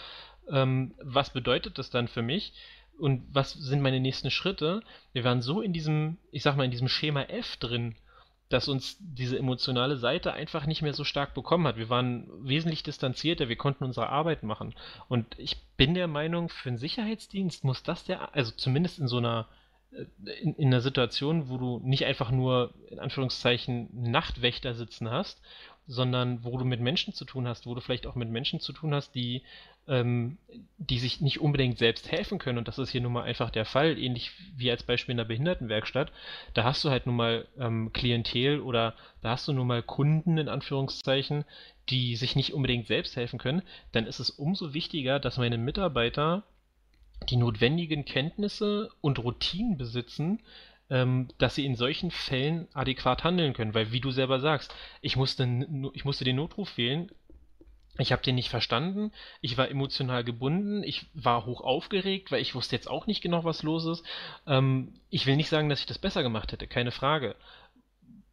ähm, 0.50 0.94
was 1.02 1.30
bedeutet 1.30 1.78
das 1.78 1.90
dann 1.90 2.08
für 2.08 2.22
mich? 2.22 2.52
Und 2.98 3.22
was 3.32 3.52
sind 3.52 3.80
meine 3.80 4.00
nächsten 4.00 4.30
Schritte? 4.30 4.82
Wir 5.12 5.22
waren 5.22 5.42
so 5.42 5.60
in 5.60 5.72
diesem, 5.72 6.18
ich 6.32 6.42
sag 6.42 6.56
mal, 6.56 6.64
in 6.64 6.70
diesem 6.70 6.88
Schema 6.88 7.22
F 7.22 7.56
drin, 7.58 7.94
dass 8.48 8.68
uns 8.68 8.96
diese 9.00 9.38
emotionale 9.38 9.96
Seite 9.96 10.32
einfach 10.32 10.66
nicht 10.66 10.82
mehr 10.82 10.94
so 10.94 11.04
stark 11.04 11.34
bekommen 11.34 11.66
hat. 11.66 11.76
Wir 11.76 11.90
waren 11.90 12.28
wesentlich 12.46 12.82
distanzierter, 12.82 13.48
wir 13.48 13.56
konnten 13.56 13.84
unsere 13.84 14.08
Arbeit 14.08 14.42
machen. 14.42 14.74
Und 15.08 15.38
ich 15.38 15.58
bin 15.76 15.94
der 15.94 16.08
Meinung, 16.08 16.48
für 16.48 16.70
einen 16.70 16.78
Sicherheitsdienst 16.78 17.64
muss 17.64 17.82
das 17.82 18.04
der, 18.04 18.34
also 18.34 18.52
zumindest 18.52 18.98
in 18.98 19.08
so 19.08 19.18
einer, 19.18 19.48
äh, 19.92 20.04
in, 20.40 20.54
in 20.54 20.68
einer 20.68 20.80
Situation, 20.80 21.50
wo 21.50 21.58
du 21.58 21.80
nicht 21.84 22.06
einfach 22.06 22.30
nur 22.30 22.72
in 22.90 22.98
Anführungszeichen 22.98 23.88
Nachtwächter 23.92 24.74
sitzen 24.74 25.10
hast, 25.10 25.42
sondern 25.88 26.44
wo 26.44 26.56
du 26.58 26.64
mit 26.64 26.80
Menschen 26.80 27.14
zu 27.14 27.24
tun 27.24 27.48
hast, 27.48 27.66
wo 27.66 27.74
du 27.74 27.80
vielleicht 27.80 28.06
auch 28.06 28.14
mit 28.14 28.28
Menschen 28.28 28.60
zu 28.60 28.72
tun 28.72 28.94
hast, 28.94 29.14
die 29.14 29.42
ähm, 29.88 30.36
die 30.76 30.98
sich 30.98 31.20
nicht 31.20 31.40
unbedingt 31.40 31.78
selbst 31.78 32.12
helfen 32.12 32.38
können. 32.38 32.58
Und 32.58 32.68
das 32.68 32.78
ist 32.78 32.90
hier 32.90 33.00
nun 33.00 33.12
mal 33.12 33.22
einfach 33.22 33.50
der 33.50 33.64
Fall, 33.64 33.98
ähnlich 33.98 34.30
wie 34.54 34.70
als 34.70 34.82
Beispiel 34.82 35.12
in 35.12 35.16
der 35.16 35.24
Behindertenwerkstatt. 35.24 36.12
Da 36.54 36.64
hast 36.64 36.84
du 36.84 36.90
halt 36.90 37.06
nun 37.06 37.16
mal 37.16 37.48
ähm, 37.58 37.90
Klientel 37.92 38.60
oder 38.60 38.94
da 39.22 39.30
hast 39.30 39.48
du 39.48 39.52
nun 39.52 39.66
mal 39.66 39.82
Kunden 39.82 40.36
in 40.36 40.48
Anführungszeichen, 40.48 41.44
die 41.88 42.16
sich 42.16 42.36
nicht 42.36 42.52
unbedingt 42.52 42.86
selbst 42.86 43.16
helfen 43.16 43.38
können. 43.38 43.62
Dann 43.92 44.06
ist 44.06 44.20
es 44.20 44.30
umso 44.30 44.74
wichtiger, 44.74 45.18
dass 45.18 45.38
meine 45.38 45.58
Mitarbeiter 45.58 46.44
die 47.30 47.36
notwendigen 47.36 48.04
Kenntnisse 48.04 48.90
und 49.00 49.18
Routinen 49.18 49.76
besitzen, 49.76 50.40
ähm, 50.90 51.28
dass 51.38 51.54
sie 51.54 51.66
in 51.66 51.76
solchen 51.76 52.10
Fällen 52.10 52.68
adäquat 52.74 53.24
handeln 53.24 53.52
können. 53.52 53.74
Weil, 53.74 53.92
wie 53.92 54.00
du 54.00 54.10
selber 54.10 54.40
sagst, 54.40 54.74
ich 55.00 55.16
musste, 55.16 55.44
ich 55.92 56.04
musste 56.04 56.24
den 56.24 56.36
Notruf 56.36 56.76
wählen, 56.76 57.10
ich 57.98 58.12
habe 58.12 58.22
den 58.22 58.36
nicht 58.36 58.48
verstanden. 58.48 59.12
Ich 59.40 59.58
war 59.58 59.68
emotional 59.68 60.22
gebunden. 60.22 60.82
Ich 60.84 61.06
war 61.14 61.46
hoch 61.46 61.60
aufgeregt, 61.60 62.30
weil 62.30 62.40
ich 62.40 62.54
wusste 62.54 62.76
jetzt 62.76 62.88
auch 62.88 63.06
nicht 63.06 63.22
genau, 63.22 63.44
was 63.44 63.62
los 63.62 63.86
ist. 63.86 64.04
Ähm, 64.46 64.94
ich 65.10 65.26
will 65.26 65.36
nicht 65.36 65.48
sagen, 65.48 65.68
dass 65.68 65.80
ich 65.80 65.86
das 65.86 65.98
besser 65.98 66.22
gemacht 66.22 66.52
hätte, 66.52 66.68
keine 66.68 66.92
Frage. 66.92 67.34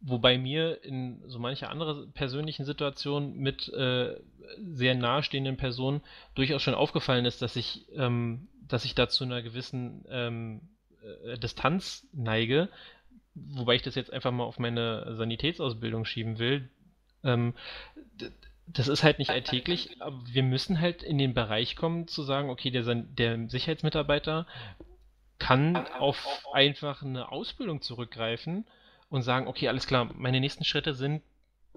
Wobei 0.00 0.38
mir 0.38 0.84
in 0.84 1.20
so 1.26 1.40
mancher 1.40 1.70
andere 1.70 2.06
persönlichen 2.08 2.64
Situation 2.64 3.36
mit 3.36 3.68
äh, 3.72 4.14
sehr 4.60 4.94
nahestehenden 4.94 5.56
Personen 5.56 6.00
durchaus 6.36 6.62
schon 6.62 6.74
aufgefallen 6.74 7.24
ist, 7.24 7.42
dass 7.42 7.56
ich, 7.56 7.86
ähm, 7.92 8.46
dass 8.68 8.84
ich 8.84 8.94
da 8.94 9.08
zu 9.08 9.24
einer 9.24 9.42
gewissen 9.42 10.04
ähm, 10.08 10.60
äh, 11.24 11.38
Distanz 11.38 12.06
neige. 12.12 12.68
Wobei 13.34 13.74
ich 13.74 13.82
das 13.82 13.94
jetzt 13.94 14.12
einfach 14.12 14.32
mal 14.32 14.44
auf 14.44 14.58
meine 14.58 15.14
Sanitätsausbildung 15.16 16.04
schieben 16.04 16.38
will. 16.38 16.70
Ähm, 17.22 17.54
das 18.66 18.88
ist 18.88 19.04
halt 19.04 19.18
nicht 19.18 19.30
alltäglich, 19.30 20.00
aber 20.00 20.20
wir 20.26 20.42
müssen 20.42 20.80
halt 20.80 21.02
in 21.02 21.18
den 21.18 21.34
Bereich 21.34 21.76
kommen, 21.76 22.08
zu 22.08 22.22
sagen, 22.22 22.50
okay, 22.50 22.70
der, 22.70 22.82
der 22.94 23.48
Sicherheitsmitarbeiter 23.48 24.46
kann 25.38 25.76
auf 25.98 26.44
einfach 26.52 27.02
eine 27.02 27.30
Ausbildung 27.30 27.82
zurückgreifen 27.82 28.66
und 29.08 29.22
sagen, 29.22 29.46
okay, 29.46 29.68
alles 29.68 29.86
klar, 29.86 30.10
meine 30.14 30.40
nächsten 30.40 30.64
Schritte 30.64 30.94
sind 30.94 31.22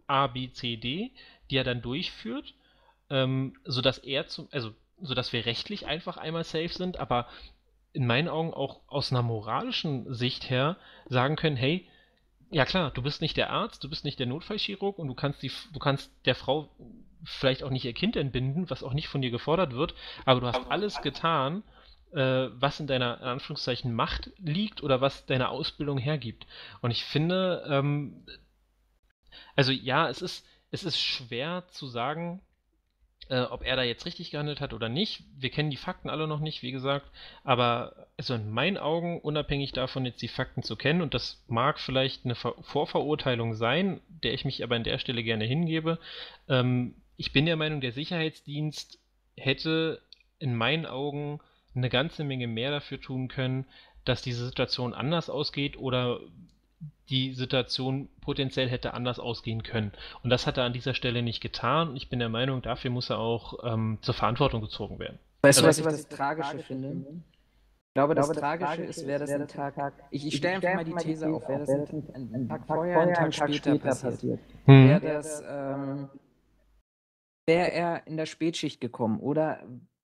A, 0.07 0.27
B, 0.27 0.51
C, 0.51 0.77
D, 0.77 1.11
die 1.49 1.57
er 1.57 1.63
dann 1.63 1.81
durchführt, 1.81 2.55
ähm, 3.09 3.55
sodass 3.65 3.99
er 3.99 4.27
zum, 4.27 4.47
also 4.51 4.73
sodass 5.01 5.31
wir 5.33 5.45
rechtlich 5.45 5.85
einfach 5.85 6.17
einmal 6.17 6.43
safe 6.43 6.69
sind, 6.69 6.97
aber 6.97 7.27
in 7.93 8.05
meinen 8.05 8.27
Augen 8.27 8.53
auch 8.53 8.81
aus 8.87 9.11
einer 9.11 9.23
moralischen 9.23 10.13
Sicht 10.13 10.49
her 10.49 10.77
sagen 11.07 11.35
können, 11.35 11.55
hey, 11.55 11.87
ja 12.51 12.65
klar, 12.65 12.91
du 12.91 13.01
bist 13.01 13.21
nicht 13.21 13.37
der 13.37 13.49
Arzt, 13.49 13.83
du 13.83 13.89
bist 13.89 14.05
nicht 14.05 14.19
der 14.19 14.27
Notfallchirurg 14.27 14.97
und 14.97 15.07
du 15.07 15.13
kannst 15.13 15.41
die, 15.43 15.51
du 15.73 15.79
kannst 15.79 16.11
der 16.25 16.35
Frau 16.35 16.69
vielleicht 17.23 17.63
auch 17.63 17.69
nicht 17.69 17.85
ihr 17.85 17.93
Kind 17.93 18.15
entbinden, 18.15 18.69
was 18.69 18.83
auch 18.83 18.93
nicht 18.93 19.07
von 19.07 19.21
dir 19.21 19.31
gefordert 19.31 19.73
wird, 19.73 19.93
aber 20.25 20.39
du 20.39 20.47
hast 20.47 20.71
alles 20.71 21.01
getan, 21.01 21.63
äh, 22.11 22.47
was 22.53 22.79
in 22.79 22.87
deiner 22.87 23.19
in 23.19 23.27
Anführungszeichen 23.27 23.93
Macht 23.93 24.31
liegt 24.37 24.81
oder 24.81 25.01
was 25.01 25.25
deine 25.25 25.49
Ausbildung 25.49 25.97
hergibt. 25.97 26.47
Und 26.81 26.91
ich 26.91 27.03
finde, 27.03 27.63
ähm, 27.69 28.25
also 29.55 29.71
ja, 29.71 30.09
es 30.09 30.21
ist, 30.21 30.45
es 30.71 30.83
ist 30.83 30.97
schwer 30.99 31.65
zu 31.69 31.87
sagen, 31.87 32.41
äh, 33.29 33.41
ob 33.41 33.63
er 33.63 33.75
da 33.75 33.83
jetzt 33.83 34.05
richtig 34.05 34.31
gehandelt 34.31 34.59
hat 34.59 34.73
oder 34.73 34.89
nicht. 34.89 35.23
Wir 35.37 35.49
kennen 35.49 35.69
die 35.69 35.77
Fakten 35.77 36.09
alle 36.09 36.27
noch 36.27 36.39
nicht, 36.39 36.61
wie 36.63 36.71
gesagt. 36.71 37.05
Aber 37.43 38.07
also 38.17 38.33
in 38.33 38.49
meinen 38.49 38.77
Augen, 38.77 39.21
unabhängig 39.21 39.71
davon, 39.71 40.05
jetzt 40.05 40.21
die 40.21 40.27
Fakten 40.27 40.63
zu 40.63 40.75
kennen, 40.75 41.01
und 41.01 41.13
das 41.13 41.43
mag 41.47 41.79
vielleicht 41.79 42.25
eine 42.25 42.35
Ver 42.35 42.55
Vorverurteilung 42.61 43.53
sein, 43.53 44.01
der 44.09 44.33
ich 44.33 44.45
mich 44.45 44.63
aber 44.63 44.75
an 44.75 44.83
der 44.83 44.97
Stelle 44.97 45.23
gerne 45.23 45.45
hingebe, 45.45 45.99
ähm, 46.47 46.95
ich 47.17 47.33
bin 47.33 47.45
der 47.45 47.57
Meinung, 47.57 47.81
der 47.81 47.91
Sicherheitsdienst 47.91 48.97
hätte 49.35 50.01
in 50.39 50.55
meinen 50.55 50.85
Augen 50.85 51.39
eine 51.75 51.89
ganze 51.89 52.23
Menge 52.23 52.47
mehr 52.47 52.71
dafür 52.71 52.99
tun 52.99 53.27
können, 53.27 53.65
dass 54.05 54.21
diese 54.21 54.45
Situation 54.45 54.93
anders 54.93 55.29
ausgeht 55.29 55.77
oder 55.77 56.19
die 57.09 57.33
Situation 57.33 58.09
potenziell 58.21 58.69
hätte 58.69 58.93
anders 58.93 59.19
ausgehen 59.19 59.63
können. 59.63 59.91
Und 60.23 60.29
das 60.29 60.47
hat 60.47 60.57
er 60.57 60.63
an 60.63 60.73
dieser 60.73 60.93
Stelle 60.93 61.21
nicht 61.21 61.41
getan. 61.41 61.95
Ich 61.95 62.09
bin 62.09 62.19
der 62.19 62.29
Meinung, 62.29 62.61
dafür 62.61 62.91
muss 62.91 63.09
er 63.09 63.19
auch 63.19 63.63
ähm, 63.63 63.97
zur 64.01 64.13
Verantwortung 64.13 64.61
gezogen 64.61 64.99
werden. 64.99 65.19
Weißt 65.41 65.61
du, 65.61 65.65
also, 65.65 65.85
was 65.85 65.99
ich 65.99 66.07
das 66.07 66.17
Tragische 66.17 66.59
finde? 66.59 67.05
Ich 67.89 67.93
glaube, 67.95 68.13
das, 68.13 68.27
glaube, 68.27 68.39
Tragische, 68.39 68.67
Tragische 68.67 68.89
ist, 68.89 69.07
wäre 69.07 69.19
das 69.19 69.31
ein 69.31 69.47
Tag. 69.47 69.75
Tag 69.75 69.93
ich, 70.11 70.27
ich 70.27 70.35
stelle 70.35 70.55
einfach 70.55 70.75
mal 70.75 70.83
die 70.83 70.93
These 70.93 71.29
auf, 71.29 71.47
wäre 71.49 71.59
das 71.59 71.69
ein, 71.69 72.03
ein, 72.13 72.33
ein, 72.33 72.47
Tag 72.47 72.67
vorher, 72.67 72.99
ein 72.99 73.13
Tag 73.13 73.33
später, 73.33 73.77
passiert. 73.77 74.13
passiert. 74.13 74.39
Hm. 74.65 74.89
Wäre 74.89 74.99
das, 75.01 75.43
ähm, 75.47 76.09
wäre 77.47 77.71
er 77.71 78.07
in 78.07 78.15
der 78.15 78.27
Spätschicht 78.27 78.79
gekommen 78.79 79.19
oder 79.19 79.63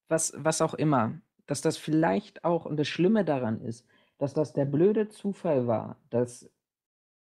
was, 0.10 0.34
was 0.36 0.62
auch 0.62 0.74
immer. 0.74 1.14
Dass 1.48 1.62
das 1.62 1.78
vielleicht 1.78 2.44
auch, 2.44 2.66
und 2.66 2.78
das 2.78 2.88
Schlimme 2.88 3.24
daran 3.24 3.62
ist, 3.62 3.86
dass 4.18 4.34
das 4.34 4.54
der 4.54 4.66
blöde 4.66 5.10
Zufall 5.10 5.68
war, 5.68 5.98
dass 6.10 6.50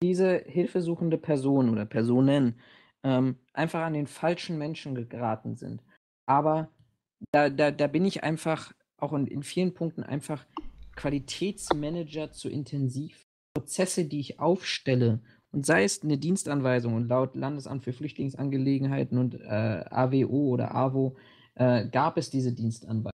diese 0.01 0.37
hilfesuchende 0.45 1.17
Person 1.17 1.69
oder 1.69 1.85
Personen 1.85 2.59
ähm, 3.03 3.37
einfach 3.53 3.81
an 3.81 3.93
den 3.93 4.07
falschen 4.07 4.57
Menschen 4.57 5.09
geraten 5.09 5.55
sind. 5.55 5.81
Aber 6.27 6.69
da, 7.31 7.49
da, 7.49 7.71
da 7.71 7.87
bin 7.87 8.05
ich 8.05 8.23
einfach 8.23 8.73
auch 8.97 9.13
in, 9.13 9.27
in 9.27 9.43
vielen 9.43 9.73
Punkten 9.73 10.03
einfach 10.03 10.45
Qualitätsmanager 10.95 12.31
zu 12.31 12.49
intensiv. 12.49 13.25
Prozesse, 13.55 14.05
die 14.05 14.19
ich 14.19 14.39
aufstelle, 14.39 15.21
und 15.55 15.65
sei 15.65 15.85
es 15.85 16.03
eine 16.03 16.17
Dienstanweisung 16.17 16.95
und 16.95 17.07
laut 17.07 17.33
Landesamt 17.33 17.85
für 17.85 17.93
Flüchtlingsangelegenheiten 17.93 19.17
und 19.17 19.35
äh, 19.35 19.85
AWO 19.89 20.49
oder 20.49 20.75
AWO 20.75 21.15
äh, 21.55 21.87
gab 21.87 22.17
es 22.17 22.29
diese 22.29 22.51
Dienstanweisung, 22.51 23.11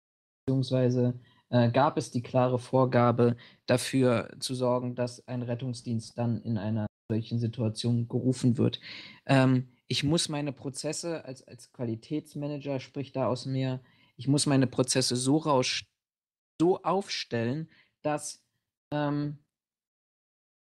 beziehungsweise 0.46 1.20
äh, 1.50 1.72
gab 1.72 1.98
es 1.98 2.12
die 2.12 2.22
klare 2.22 2.60
Vorgabe 2.60 3.38
dafür 3.66 4.30
zu 4.40 4.56
sorgen, 4.56 4.96
dass 4.96 5.28
ein 5.28 5.42
Rettungsdienst 5.42 6.18
dann 6.18 6.42
in 6.42 6.58
einer 6.58 6.88
solchen 7.10 7.40
Situation 7.40 8.08
gerufen 8.08 8.58
wird. 8.58 8.80
Ähm, 9.26 9.70
ich 9.88 10.04
muss 10.04 10.28
meine 10.28 10.52
Prozesse 10.52 11.24
als, 11.24 11.48
als 11.48 11.72
Qualitätsmanager, 11.72 12.80
sprich 12.80 13.14
da 13.14 13.28
aus 13.28 13.46
mir, 13.46 13.82
ich 14.18 14.28
muss 14.28 14.46
meine 14.46 14.68
Prozesse 14.68 15.16
so, 15.16 15.38
raus, 15.38 15.84
so 16.60 16.82
aufstellen, 16.84 17.70
dass 18.02 18.44
ähm, 18.92 19.38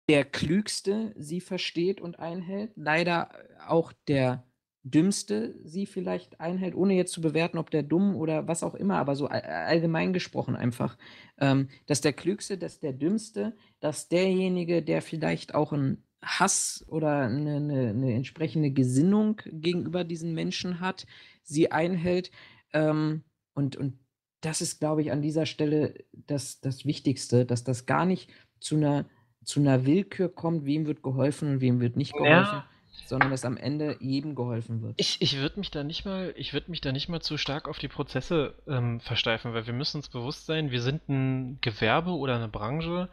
der 0.08 0.24
Klügste 0.24 1.14
sie 1.16 1.40
versteht 1.40 2.00
und 2.00 2.18
einhält, 2.18 2.72
leider 2.76 3.30
auch 3.66 3.92
der 4.08 4.44
Dümmste 4.88 5.56
sie 5.64 5.84
vielleicht 5.84 6.40
einhält, 6.40 6.76
ohne 6.76 6.94
jetzt 6.94 7.12
zu 7.12 7.20
bewerten, 7.20 7.58
ob 7.58 7.70
der 7.70 7.82
dumm 7.82 8.14
oder 8.14 8.46
was 8.46 8.62
auch 8.62 8.76
immer, 8.76 8.98
aber 8.98 9.16
so 9.16 9.26
allgemein 9.26 10.12
gesprochen 10.12 10.54
einfach, 10.54 10.96
ähm, 11.38 11.68
dass 11.86 12.02
der 12.02 12.12
Klügste, 12.12 12.56
dass 12.56 12.78
der 12.78 12.92
Dümmste, 12.92 13.56
dass 13.80 14.08
derjenige, 14.08 14.84
der 14.84 15.02
vielleicht 15.02 15.56
auch 15.56 15.72
einen 15.72 16.04
Hass 16.22 16.84
oder 16.86 17.22
eine, 17.22 17.56
eine, 17.56 17.88
eine 17.88 18.14
entsprechende 18.14 18.70
Gesinnung 18.70 19.42
gegenüber 19.46 20.04
diesen 20.04 20.34
Menschen 20.34 20.78
hat, 20.78 21.06
sie 21.42 21.72
einhält. 21.72 22.30
Ähm, 22.72 23.24
und, 23.54 23.74
und 23.74 23.98
das 24.40 24.60
ist, 24.60 24.78
glaube 24.78 25.02
ich, 25.02 25.10
an 25.10 25.20
dieser 25.20 25.46
Stelle 25.46 25.94
das, 26.12 26.60
das 26.60 26.84
Wichtigste, 26.84 27.44
dass 27.44 27.64
das 27.64 27.86
gar 27.86 28.06
nicht 28.06 28.30
zu 28.60 28.76
einer, 28.76 29.06
zu 29.42 29.58
einer 29.58 29.84
Willkür 29.84 30.28
kommt, 30.28 30.64
wem 30.64 30.86
wird 30.86 31.02
geholfen 31.02 31.54
und 31.54 31.60
wem 31.60 31.80
wird 31.80 31.96
nicht 31.96 32.12
geholfen. 32.12 32.58
Ja 32.58 32.68
sondern 33.06 33.30
dass 33.30 33.44
am 33.44 33.56
Ende 33.56 33.96
jedem 34.00 34.34
geholfen 34.34 34.82
wird. 34.82 34.94
Ich, 34.96 35.20
ich 35.20 35.38
würde 35.38 35.58
mich 35.60 35.70
da 35.70 35.84
nicht 35.84 36.04
mal, 36.04 36.32
ich 36.36 36.52
würde 36.52 36.70
mich 36.70 36.80
da 36.80 36.92
nicht 36.92 37.08
mal 37.08 37.20
zu 37.20 37.36
stark 37.36 37.68
auf 37.68 37.78
die 37.78 37.88
Prozesse 37.88 38.54
ähm, 38.66 39.00
versteifen, 39.00 39.54
weil 39.54 39.66
wir 39.66 39.74
müssen 39.74 39.98
uns 39.98 40.08
bewusst 40.08 40.46
sein, 40.46 40.70
wir 40.70 40.82
sind 40.82 41.08
ein 41.08 41.58
Gewerbe 41.60 42.10
oder 42.10 42.36
eine 42.36 42.48
Branche, 42.48 43.08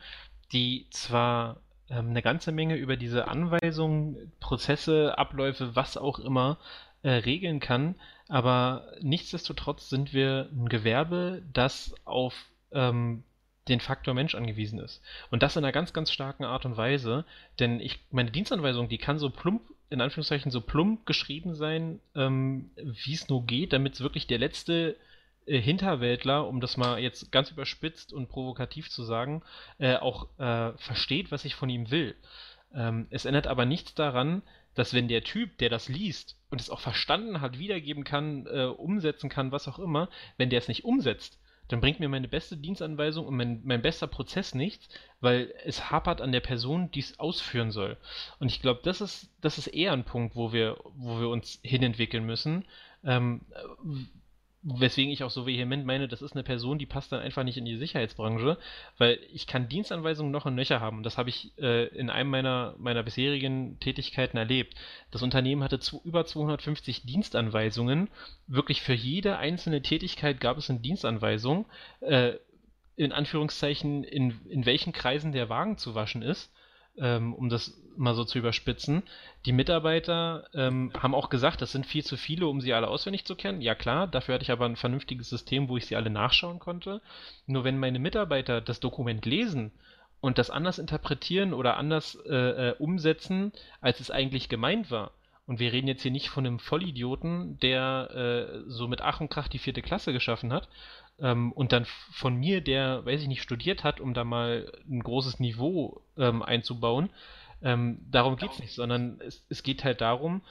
die 0.52 0.88
zwar 0.92 1.58
ähm, 1.90 2.10
eine 2.10 2.22
ganze 2.22 2.52
Menge 2.52 2.76
über 2.76 2.96
diese 2.96 3.28
Anweisungen, 3.28 4.32
Prozesse, 4.40 5.18
Abläufe, 5.18 5.76
was 5.76 5.98
auch 5.98 6.20
immer 6.20 6.58
äh, 7.04 7.12
regeln 7.12 7.60
kann, 7.60 7.96
aber 8.30 8.88
nichtsdestotrotz 9.02 9.90
sind 9.90 10.14
wir 10.14 10.50
ein 10.52 10.70
Gewerbe, 10.70 11.42
das 11.52 11.94
auf 12.06 12.34
ähm, 12.72 13.24
den 13.68 13.80
Faktor 13.80 14.14
Mensch 14.14 14.36
angewiesen 14.36 14.80
ist. 14.80 15.02
Und 15.32 15.44
das 15.44 15.56
in 15.56 15.64
einer 15.64 15.72
ganz, 15.72 15.94
ganz 15.94 16.12
starken 16.12 16.44
Art 16.44 16.66
und 16.66 16.76
Weise, 16.78 17.26
denn 17.60 17.80
ich, 17.80 18.00
meine 18.12 18.32
Dienstanweisung, 18.32 18.90
die 18.90 18.98
kann 18.98 19.20
so 19.20 19.30
plump 19.30 19.62
in 19.94 20.02
Anführungszeichen 20.02 20.52
so 20.52 20.60
plump 20.60 21.06
geschrieben 21.06 21.54
sein, 21.54 22.00
ähm, 22.16 22.72
wie 22.76 23.14
es 23.14 23.30
nur 23.30 23.46
geht, 23.46 23.72
damit 23.72 23.94
es 23.94 24.02
wirklich 24.02 24.28
der 24.28 24.40
letzte 24.40 24.98
äh, 25.46 25.60
Hinterwäldler, 25.60 26.48
um 26.48 26.60
das 26.60 26.78
mal 26.78 27.00
jetzt 27.00 27.32
ganz 27.32 27.52
überspitzt 27.52 28.12
und 28.12 28.28
provokativ 28.28 28.90
zu 28.90 29.04
sagen, 29.04 29.44
äh, 29.78 29.96
auch 29.96 30.28
äh, 30.40 30.76
versteht, 30.78 31.32
was 31.32 31.46
ich 31.46 31.56
von 31.56 31.70
ihm 31.70 31.92
will. 31.92 32.16
Ähm, 32.74 33.08
es 33.12 33.26
ändert 33.26 33.48
aber 33.48 33.66
nichts 33.66 33.94
daran, 33.94 34.42
dass 34.74 34.94
wenn 34.94 35.08
der 35.08 35.24
Typ, 35.24 35.58
der 35.60 35.70
das 35.70 35.88
liest 35.88 36.38
und 36.50 36.60
es 36.60 36.72
auch 36.72 36.80
verstanden 36.80 37.40
hat, 37.42 37.60
wiedergeben 37.60 38.04
kann, 38.04 38.48
äh, 38.48 38.66
umsetzen 38.66 39.30
kann, 39.30 39.52
was 39.52 39.68
auch 39.68 39.78
immer, 39.80 40.10
wenn 40.38 40.50
der 40.50 40.60
es 40.60 40.68
nicht 40.68 40.84
umsetzt, 40.84 41.40
dann 41.74 41.82
bringt 41.82 42.00
mir 42.00 42.08
meine 42.08 42.28
beste 42.28 42.56
Dienstanweisung 42.56 43.26
und 43.26 43.36
mein, 43.36 43.62
mein 43.64 43.82
bester 43.82 44.06
Prozess 44.06 44.54
nichts, 44.54 44.90
weil 45.22 45.52
es 45.66 45.90
hapert 45.90 46.22
an 46.22 46.32
der 46.32 46.40
Person, 46.40 46.92
die 46.92 47.00
es 47.00 47.20
ausführen 47.20 47.72
soll. 47.72 47.98
Und 48.40 48.52
ich 48.52 48.62
glaube, 48.62 48.82
das 48.84 49.02
ist, 49.02 49.32
das 49.42 49.58
ist 49.58 49.66
eher 49.66 49.92
ein 49.92 50.04
Punkt, 50.04 50.36
wo 50.36 50.54
wir, 50.54 50.78
wo 50.96 51.20
wir 51.20 51.30
uns 51.30 51.60
hinentwickeln 51.64 52.28
müssen. 52.28 52.66
Ähm, 53.04 53.42
Weswegen 54.66 55.12
ich 55.12 55.24
auch 55.24 55.30
so 55.30 55.46
vehement 55.46 55.86
meine, 55.86 56.08
das 56.08 56.22
ist 56.22 56.34
eine 56.34 56.44
Person, 56.44 56.80
die 56.80 56.86
passt 56.86 57.12
dann 57.12 57.20
einfach 57.20 57.44
nicht 57.44 57.58
in 57.58 57.66
die 57.66 57.76
Sicherheitsbranche, 57.76 58.58
weil 58.98 59.20
ich 59.34 59.46
kann 59.46 59.68
Dienstanweisungen 59.68 60.32
noch 60.32 60.46
und 60.46 60.56
nöcher 60.56 60.80
haben. 60.80 61.04
Das 61.04 61.18
habe 61.18 61.30
ich 61.30 61.52
äh, 61.58 61.88
in 61.88 62.10
einem 62.10 62.30
meiner, 62.30 62.74
meiner 62.78 63.04
bisherigen 63.04 63.78
Tätigkeiten 63.82 64.38
erlebt. 64.38 64.76
Das 65.12 65.22
Unternehmen 65.22 65.64
hatte 65.64 65.80
zu, 65.80 66.02
über 66.06 66.26
250 66.26 67.04
Dienstanweisungen. 67.04 68.10
Wirklich 68.48 68.82
für 68.82 68.94
jede 68.94 69.38
einzelne 69.38 69.82
Tätigkeit 69.82 70.40
gab 70.40 70.58
es 70.58 70.70
eine 70.70 70.80
Dienstanweisung, 70.80 71.66
äh, 72.00 72.36
in 72.96 73.12
Anführungszeichen, 73.12 74.06
in, 74.06 74.40
in 74.50 74.66
welchen 74.66 74.94
Kreisen 74.94 75.34
der 75.34 75.50
Wagen 75.50 75.78
zu 75.78 75.94
waschen 75.94 76.22
ist 76.22 76.54
ähm, 76.98 77.34
um 77.34 77.50
das 77.50 77.80
mal 77.96 78.16
so 78.16 78.24
zu 78.24 78.40
überspitzen. 78.40 79.04
Die 79.46 79.52
Mitarbeiter 79.52 80.48
ähm, 80.54 80.92
haben 80.98 81.16
auch 81.16 81.30
gesagt, 81.30 81.62
das 81.62 81.72
sind 81.72 81.86
viel 81.86 82.04
zu 82.04 82.18
viele, 82.18 82.48
um 82.48 82.62
sie 82.62 82.74
alle 82.74 82.88
auswendig 82.88 83.26
zu 83.26 83.36
kennen. 83.36 83.62
Ja 83.62 83.76
klar, 83.76 84.08
dafür 84.08 84.36
hatte 84.36 84.44
ich 84.44 84.52
aber 84.52 84.66
ein 84.66 84.76
vernünftiges 84.76 85.30
System, 85.30 85.70
wo 85.70 85.78
ich 85.78 85.86
sie 85.86 85.96
alle 85.96 86.10
nachschauen 86.10 86.60
konnte. 86.60 87.02
Nur 87.46 87.64
wenn 87.64 87.78
meine 87.80 88.00
Mitarbeiter 88.00 88.62
das 88.62 88.80
Dokument 88.80 89.26
lesen 89.26 89.72
und 90.22 90.38
das 90.38 90.50
anders 90.50 90.80
interpretieren 90.80 91.54
oder 91.54 91.78
anders 91.78 92.16
äh, 92.26 92.70
äh, 92.70 92.76
umsetzen, 92.78 93.52
als 93.82 94.00
es 94.00 94.12
eigentlich 94.12 94.50
gemeint 94.50 94.90
war, 94.90 95.12
und 95.46 95.60
wir 95.60 95.74
reden 95.74 95.88
jetzt 95.88 96.02
hier 96.02 96.12
nicht 96.12 96.30
von 96.30 96.46
einem 96.46 96.60
Vollidioten, 96.60 97.60
der 97.60 98.64
äh, 98.66 98.70
so 98.70 98.88
mit 98.88 99.02
Ach 99.02 99.20
und 99.20 99.30
Krach 99.30 99.50
die 99.50 99.60
vierte 99.60 99.82
Klasse 99.82 100.14
geschaffen 100.14 100.54
hat, 100.54 100.70
ähm, 101.20 101.52
und 101.52 101.72
dann 101.72 101.86
von 102.12 102.36
mir, 102.36 102.62
der, 102.62 103.06
weiß 103.06 103.22
ich 103.22 103.28
nicht, 103.28 103.44
studiert 103.44 103.84
hat, 103.84 104.00
um 104.00 104.14
da 104.14 104.24
mal 104.24 104.72
ein 104.90 105.02
großes 105.02 105.40
Niveau 105.40 106.02
ähm, 106.18 106.42
einzubauen, 106.42 107.10
ähm, 107.62 108.00
darum 108.12 108.36
geht 108.36 108.52
es 108.52 108.60
nicht, 108.60 108.74
sondern 108.74 109.22
es, 109.22 109.46
es 109.50 109.64
geht 109.64 109.84
halt 109.84 110.02
darum, 110.02 110.42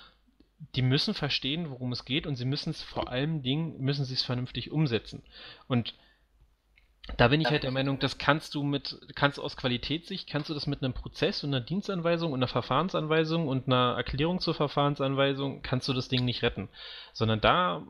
die 0.75 0.83
müssen 0.83 1.15
verstehen, 1.15 1.71
worum 1.71 1.93
es 1.93 2.05
geht 2.05 2.27
und 2.27 2.37
sie 2.37 2.45
müssen 2.45 2.71
es 2.71 2.83
vor 2.83 3.09
allem 3.09 3.43
Dingen, 3.43 3.81
müssen 3.81 4.05
sie 4.05 4.15
es 4.15 4.23
vernünftig 4.23 4.71
umsetzen. 4.71 5.23
Und 5.69 5.95
da 7.17 7.29
bin 7.29 7.41
ich 7.41 7.49
halt 7.49 7.65
der 7.65 7.73
Meinung, 7.73 7.99
das 7.99 8.17
kannst 8.17 8.55
du 8.55 8.63
mit, 8.63 8.97
kannst 9.17 9.41
aus 9.41 9.57
Qualitätssicht, 9.57 10.29
kannst 10.31 10.49
du 10.49 10.55
das 10.55 10.69
mit 10.69 10.83
einem 10.83 10.93
Prozess 10.93 11.43
und 11.43 11.53
einer 11.53 11.65
Dienstanweisung 11.65 12.33
und 12.33 12.39
einer 12.39 12.49
Verfahrensanweisung 12.49 13.49
und 13.49 13.67
einer 13.67 13.95
Erklärung 13.97 14.39
zur 14.39 14.55
Verfahrensanweisung, 14.55 15.63
kannst 15.63 15.89
du 15.89 15.93
das 15.93 16.09
Ding 16.09 16.25
nicht 16.25 16.43
retten. 16.43 16.69
Sondern 17.13 17.41
da 17.41 17.85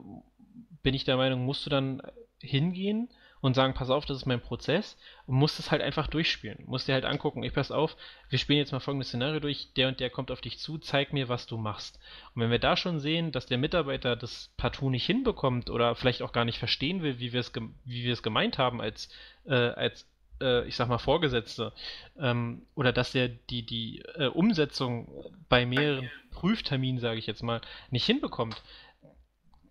bin 0.83 0.95
ich 0.95 1.05
der 1.05 1.19
Meinung, 1.19 1.45
musst 1.45 1.67
du 1.67 1.71
dann 1.71 2.01
hingehen 2.43 3.09
und 3.43 3.55
sagen, 3.55 3.75
pass 3.75 3.91
auf, 3.91 4.07
das 4.07 4.19
ist 4.19 4.27
mein 4.27 4.41
Prozess 4.41 4.97
und 5.27 5.35
musst 5.35 5.59
es 5.59 5.71
halt 5.71 5.83
einfach 5.83 6.07
durchspielen. 6.07 6.63
Musst 6.67 6.87
dir 6.87 6.95
halt 6.95 7.05
angucken, 7.05 7.43
ich 7.43 7.53
pass 7.53 7.73
auf, 7.73 7.97
wir 8.31 8.39
spielen 8.39 8.61
jetzt 8.61 8.73
mal 8.73 8.81
folgendes 8.81 9.09
Szenario 9.09 9.41
durch, 9.41 9.73
der 9.75 9.89
und 9.89 9.99
der 9.99 10.11
kommt 10.11 10.31
auf 10.31 10.41
dich 10.41 10.59
zu, 10.59 10.79
zeig 10.79 11.13
mir, 11.13 11.29
was 11.29 11.47
du 11.47 11.57
machst. 11.57 11.99
Und 12.35 12.43
wenn 12.43 12.51
wir 12.51 12.61
da 12.61 12.77
schon 12.77 13.01
sehen, 13.01 13.33
dass 13.33 13.47
der 13.47 13.59
Mitarbeiter 13.59 14.15
das 14.15 14.53
partout 14.57 14.91
nicht 14.91 15.05
hinbekommt 15.05 15.71
oder 15.71 15.97
vielleicht 15.97 16.23
auch 16.23 16.33
gar 16.33 16.45
nicht 16.45 16.59
verstehen 16.59 17.03
will, 17.03 17.19
wie 17.19 17.33
wir 17.33 17.41
es, 17.41 17.53
wie 17.85 18.05
wir 18.05 18.13
es 18.13 18.23
gemeint 18.23 18.59
haben 18.59 18.81
als, 18.81 19.09
äh, 19.45 19.55
als 19.55 20.07
äh, 20.41 20.67
ich 20.67 20.77
sag 20.77 20.89
mal, 20.89 20.99
Vorgesetzte, 20.99 21.73
ähm, 22.19 22.63
oder 22.77 22.93
dass 22.93 23.15
er 23.15 23.29
die, 23.29 23.67
die 23.67 24.03
äh, 24.15 24.27
Umsetzung 24.27 25.09
bei 25.49 25.67
mehreren 25.67 26.11
Prüfterminen, 26.31 27.01
sage 27.01 27.19
ich 27.19 27.27
jetzt 27.27 27.43
mal, 27.43 27.61
nicht 27.91 28.07
hinbekommt, 28.07 28.63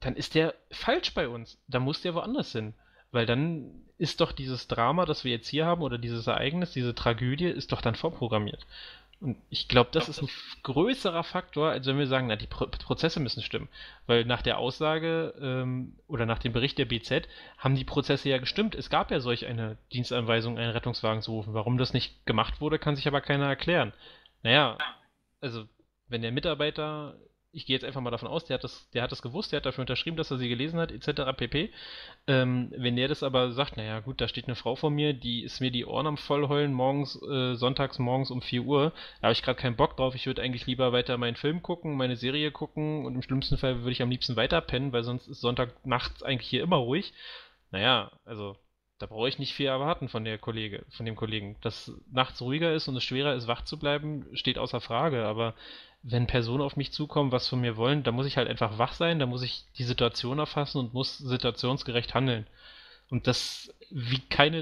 dann 0.02 0.16
ist 0.16 0.36
der 0.36 0.54
falsch 0.72 1.14
bei 1.14 1.28
uns. 1.28 1.58
Da 1.68 1.80
muss 1.80 2.02
der 2.02 2.14
woanders 2.14 2.52
hin. 2.52 2.74
Weil 3.12 3.26
dann 3.26 3.72
ist 3.98 4.22
doch 4.22 4.32
dieses 4.32 4.68
Drama, 4.68 5.06
das 5.06 5.24
wir 5.24 5.32
jetzt 5.32 5.48
hier 5.48 5.66
haben, 5.66 5.82
oder 5.82 5.98
dieses 5.98 6.28
Ereignis, 6.28 6.72
diese 6.72 6.96
Tragödie, 6.96 7.46
ist 7.46 7.72
doch 7.72 7.82
dann 7.82 7.96
vorprogrammiert. 7.96 8.66
Und 9.20 9.38
ich 9.52 9.68
glaube, 9.68 9.92
das 9.94 10.10
ist 10.10 10.24
ein 10.24 10.30
größerer 10.64 11.24
Faktor, 11.24 11.70
als 11.70 11.86
wenn 11.86 12.00
wir 12.00 12.08
sagen, 12.08 12.26
na, 12.26 12.36
die 12.36 12.48
Pro 12.48 12.66
Prozesse 12.66 13.20
müssen 13.20 13.44
stimmen. 13.44 13.70
Weil 14.08 14.26
nach 14.26 14.42
der 14.42 14.58
Aussage 14.58 15.36
ähm, 15.40 15.94
oder 16.08 16.26
nach 16.26 16.40
dem 16.40 16.54
Bericht 16.54 16.80
der 16.80 16.86
BZ 16.86 17.28
haben 17.60 17.76
die 17.76 17.84
Prozesse 17.84 18.30
ja 18.30 18.40
gestimmt. 18.40 18.74
Es 18.74 18.90
gab 18.90 19.12
ja 19.12 19.20
solch 19.20 19.46
eine 19.46 19.78
Dienstanweisung, 19.94 20.58
einen 20.58 20.72
Rettungswagen 20.72 21.22
zu 21.22 21.34
rufen. 21.34 21.54
Warum 21.54 21.78
das 21.78 21.94
nicht 21.94 22.26
gemacht 22.26 22.62
wurde, 22.62 22.80
kann 22.80 22.96
sich 22.96 23.08
aber 23.08 23.22
keiner 23.22 23.46
erklären. 23.46 23.94
Naja, 24.42 24.80
also 25.40 25.66
wenn 26.08 26.24
der 26.24 26.32
Mitarbeiter 26.32 27.16
ich 27.54 27.66
gehe 27.66 27.76
jetzt 27.76 27.84
einfach 27.84 28.02
mal 28.02 28.12
davon 28.12 28.30
aus, 28.30 28.46
der 28.46 28.56
hat 28.56 28.64
das, 28.64 28.90
der 28.92 29.04
hat 29.04 29.12
das 29.12 29.22
gewusst, 29.22 29.52
der 29.52 29.58
hat 29.58 29.66
dafür 29.66 29.82
unterschrieben, 29.82 30.18
dass 30.18 30.32
er 30.32 30.38
sie 30.38 30.48
gelesen 30.48 30.80
hat, 30.80 30.92
etc. 30.92 31.36
pp. 31.36 31.72
Ähm, 32.28 32.72
wenn 32.76 32.96
der 32.96 33.08
das 33.08 33.24
aber 33.24 33.52
sagt, 33.52 33.78
naja 33.78 34.00
gut, 34.00 34.22
da 34.22 34.28
steht 34.28 34.46
eine 34.46 34.56
Frau 34.56 34.76
vor 34.76 34.90
mir, 34.90 35.14
die 35.14 35.44
ist 35.44 35.60
mir 35.60 35.72
die 35.72 35.86
Ohren 35.86 36.08
am 36.08 36.18
Vollheulen 36.18 36.74
morgens, 36.74 37.22
äh, 37.22 37.56
sonntags 37.56 38.00
morgens 38.00 38.32
um 38.32 38.42
4 38.42 38.64
Uhr, 38.64 38.94
da 39.20 39.28
habe 39.28 39.34
ich 39.34 39.44
gerade 39.44 39.60
keinen 39.60 39.76
Bock 39.76 39.98
drauf, 39.98 40.16
ich 40.16 40.26
würde 40.26 40.42
eigentlich 40.42 40.66
lieber 40.66 40.94
weiter 40.94 41.18
meinen 41.18 41.36
Film 41.36 41.62
gucken, 41.62 41.98
meine 41.98 42.16
Serie 42.16 42.52
gucken 42.52 43.06
und 43.06 43.16
im 43.16 43.22
schlimmsten 43.22 43.58
Fall 43.58 43.80
würde 43.80 43.92
ich 43.92 44.02
am 44.02 44.10
liebsten 44.10 44.36
weiter 44.36 44.62
pennen, 44.62 44.94
weil 44.94 45.04
sonst 45.04 45.28
ist 45.28 45.42
Sonntag 45.42 45.86
nachts 45.86 46.24
eigentlich 46.24 46.50
hier 46.50 46.64
immer 46.64 46.78
ruhig. 46.78 47.14
Naja, 47.72 48.12
also 48.26 48.58
da 49.02 49.08
brauche 49.08 49.28
ich 49.28 49.40
nicht 49.40 49.54
viel 49.54 49.66
erwarten 49.66 50.10
von 50.10 50.24
der 50.24 50.38
Kollege, 50.38 50.86
von 50.90 51.06
dem 51.08 51.16
Kollegen. 51.16 51.58
Dass 51.62 51.92
nachts 52.12 52.40
ruhiger 52.42 52.74
ist 52.74 52.88
und 52.88 52.96
es 52.96 53.04
schwerer 53.04 53.34
ist, 53.34 53.48
wach 53.48 53.64
zu 53.64 53.80
bleiben, 53.80 54.28
steht 54.34 54.60
außer 54.60 54.80
Frage, 54.80 55.26
aber 55.26 55.56
wenn 56.04 56.28
Personen 56.28 56.64
auf 56.64 56.78
mich 56.78 56.92
zukommen, 56.92 57.32
was 57.32 57.48
von 57.48 57.62
mir 57.62 57.78
wollen, 57.78 58.04
da 58.04 58.12
muss 58.12 58.26
ich 58.26 58.38
halt 58.38 58.50
einfach 58.50 58.78
wach 58.78 58.94
sein, 58.94 59.20
da 59.20 59.26
muss 59.26 59.44
ich 59.44 59.66
die 59.78 59.84
Situation 59.84 60.40
erfassen 60.40 60.80
und 60.80 60.94
muss 60.94 61.18
situationsgerecht 61.18 62.14
handeln. 62.14 62.48
Und 63.10 63.28
das 63.28 63.74
wie 63.92 64.20
keine, 64.20 64.62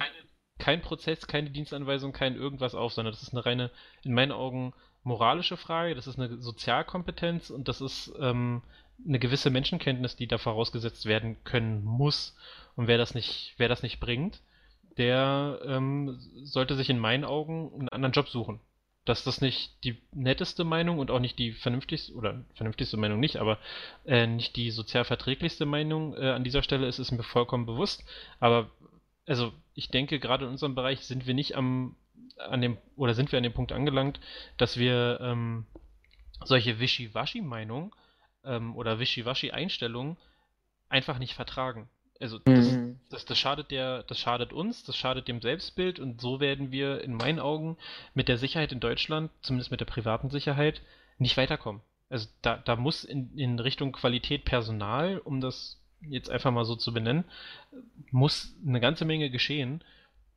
kein 0.57 0.81
Prozess, 0.81 1.27
keine 1.27 1.49
Dienstanweisung, 1.49 2.11
kein 2.11 2.35
irgendwas 2.35 2.75
auf, 2.75 2.93
sondern 2.93 3.13
das 3.13 3.23
ist 3.23 3.33
eine 3.33 3.45
reine, 3.45 3.71
in 4.03 4.13
meinen 4.13 4.31
Augen, 4.31 4.73
moralische 5.03 5.55
Frage, 5.55 5.95
das 5.95 6.07
ist 6.07 6.19
eine 6.19 6.41
Sozialkompetenz 6.41 7.51
und 7.51 7.69
das 7.69 7.79
ist 7.79 8.11
ähm, 8.19 8.61
eine 9.07 9.19
gewisse 9.19 9.49
Menschenkenntnis, 9.49 10.17
die 10.17 10.27
da 10.27 10.37
vorausgesetzt 10.37 11.05
werden 11.05 11.37
können 11.45 11.85
muss. 11.85 12.35
Und 12.75 12.87
wer 12.87 12.97
das 12.97 13.13
nicht, 13.13 13.53
wer 13.57 13.69
das 13.69 13.81
nicht 13.81 14.01
bringt, 14.01 14.41
der 14.97 15.61
ähm, 15.63 16.19
sollte 16.43 16.75
sich 16.75 16.89
in 16.89 16.99
meinen 16.99 17.23
Augen 17.23 17.71
einen 17.73 17.89
anderen 17.89 18.11
Job 18.11 18.27
suchen 18.27 18.59
dass 19.05 19.23
das 19.23 19.41
nicht 19.41 19.83
die 19.83 19.97
netteste 20.13 20.63
Meinung 20.63 20.99
und 20.99 21.09
auch 21.09 21.19
nicht 21.19 21.39
die 21.39 21.51
vernünftigste, 21.51 22.13
oder 22.13 22.43
vernünftigste 22.53 22.97
Meinung 22.97 23.19
nicht, 23.19 23.37
aber 23.37 23.57
äh, 24.05 24.27
nicht 24.27 24.55
die 24.55 24.71
sozial 24.71 25.05
verträglichste 25.05 25.65
Meinung 25.65 26.15
äh, 26.15 26.29
an 26.29 26.43
dieser 26.43 26.63
Stelle 26.63 26.87
ist, 26.87 26.99
ist 26.99 27.11
mir 27.11 27.23
vollkommen 27.23 27.65
bewusst. 27.65 28.03
Aber 28.39 28.69
also 29.25 29.53
ich 29.73 29.89
denke, 29.89 30.19
gerade 30.19 30.45
in 30.45 30.51
unserem 30.51 30.75
Bereich 30.75 31.01
sind 31.01 31.27
wir 31.27 31.33
nicht 31.33 31.55
am 31.55 31.95
an 32.37 32.61
dem 32.61 32.77
oder 32.95 33.13
sind 33.13 33.31
wir 33.31 33.37
an 33.37 33.43
dem 33.43 33.53
Punkt 33.53 33.71
angelangt, 33.71 34.19
dass 34.57 34.77
wir 34.77 35.19
ähm, 35.21 35.65
solche 36.45 36.79
Wischiwaschi-Meinungen 36.79 37.91
ähm, 38.43 38.75
oder 38.75 38.99
Wischiwaschi-Einstellungen 38.99 40.17
einfach 40.87 41.19
nicht 41.19 41.33
vertragen. 41.33 41.89
Also 42.19 42.37
das, 42.39 42.71
mhm. 42.71 42.99
das, 43.09 43.25
das, 43.25 43.37
schadet 43.37 43.71
der, 43.71 44.03
das 44.03 44.19
schadet 44.19 44.51
uns, 44.51 44.83
das 44.83 44.97
schadet 44.97 45.27
dem 45.27 45.41
Selbstbild 45.41 45.99
und 45.99 46.19
so 46.19 46.41
werden 46.41 46.71
wir 46.71 47.01
in 47.01 47.13
meinen 47.13 47.39
Augen 47.39 47.77
mit 48.13 48.27
der 48.27 48.37
Sicherheit 48.37 48.73
in 48.73 48.81
Deutschland, 48.81 49.31
zumindest 49.41 49.71
mit 49.71 49.79
der 49.79 49.85
privaten 49.85 50.29
Sicherheit, 50.29 50.81
nicht 51.17 51.37
weiterkommen. 51.37 51.81
Also 52.09 52.27
da, 52.41 52.57
da 52.57 52.75
muss 52.75 53.05
in, 53.05 53.37
in 53.37 53.59
Richtung 53.59 53.93
Qualität 53.93 54.43
Personal, 54.43 55.19
um 55.19 55.39
das 55.39 55.79
jetzt 56.01 56.29
einfach 56.29 56.51
mal 56.51 56.65
so 56.65 56.75
zu 56.75 56.93
benennen, 56.93 57.23
muss 58.11 58.53
eine 58.65 58.81
ganze 58.81 59.05
Menge 59.05 59.29
geschehen, 59.29 59.83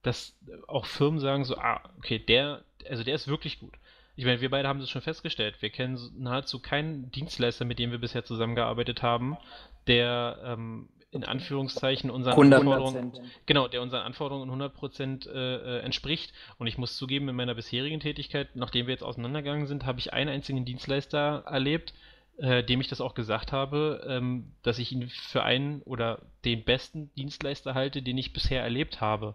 dass 0.02 0.36
auch 0.68 0.86
Firmen 0.86 1.20
sagen 1.20 1.44
so, 1.44 1.56
ah, 1.56 1.80
okay, 1.98 2.18
der, 2.18 2.64
also 2.88 3.02
der 3.02 3.14
ist 3.14 3.28
wirklich 3.28 3.58
gut. 3.58 3.74
Ich 4.14 4.24
meine, 4.24 4.40
wir 4.40 4.50
beide 4.50 4.68
haben 4.68 4.80
das 4.80 4.90
schon 4.90 5.02
festgestellt. 5.02 5.62
Wir 5.62 5.70
kennen 5.70 5.98
nahezu 6.18 6.60
keinen 6.60 7.10
Dienstleister, 7.10 7.64
mit 7.64 7.78
dem 7.78 7.90
wir 7.90 7.98
bisher 7.98 8.24
zusammengearbeitet 8.24 9.02
haben, 9.02 9.38
der 9.86 10.38
ähm, 10.44 10.88
in 11.12 11.24
Anführungszeichen 11.24 12.10
unseren 12.10 12.34
100%. 12.34 12.54
Anforderungen, 12.56 13.12
genau, 13.44 13.68
der 13.68 13.82
unseren 13.82 14.02
Anforderungen 14.02 14.50
100% 14.50 15.28
äh, 15.28 15.30
äh, 15.30 15.78
entspricht. 15.80 16.32
Und 16.58 16.66
ich 16.66 16.78
muss 16.78 16.96
zugeben, 16.96 17.28
in 17.28 17.36
meiner 17.36 17.54
bisherigen 17.54 18.00
Tätigkeit, 18.00 18.56
nachdem 18.56 18.86
wir 18.86 18.94
jetzt 18.94 19.04
auseinandergegangen 19.04 19.66
sind, 19.66 19.84
habe 19.84 19.98
ich 19.98 20.14
einen 20.14 20.30
einzigen 20.30 20.64
Dienstleister 20.64 21.44
erlebt, 21.46 21.92
äh, 22.38 22.64
dem 22.64 22.80
ich 22.80 22.88
das 22.88 23.02
auch 23.02 23.14
gesagt 23.14 23.52
habe, 23.52 24.04
ähm, 24.08 24.52
dass 24.62 24.78
ich 24.78 24.90
ihn 24.90 25.10
für 25.10 25.42
einen 25.42 25.82
oder 25.82 26.22
den 26.46 26.64
besten 26.64 27.12
Dienstleister 27.14 27.74
halte, 27.74 28.02
den 28.02 28.16
ich 28.16 28.32
bisher 28.32 28.62
erlebt 28.62 29.02
habe. 29.02 29.34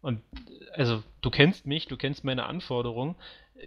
Und 0.00 0.22
also, 0.74 1.02
du 1.20 1.30
kennst 1.30 1.66
mich, 1.66 1.88
du 1.88 1.96
kennst 1.96 2.22
meine 2.22 2.46
Anforderungen, 2.46 3.16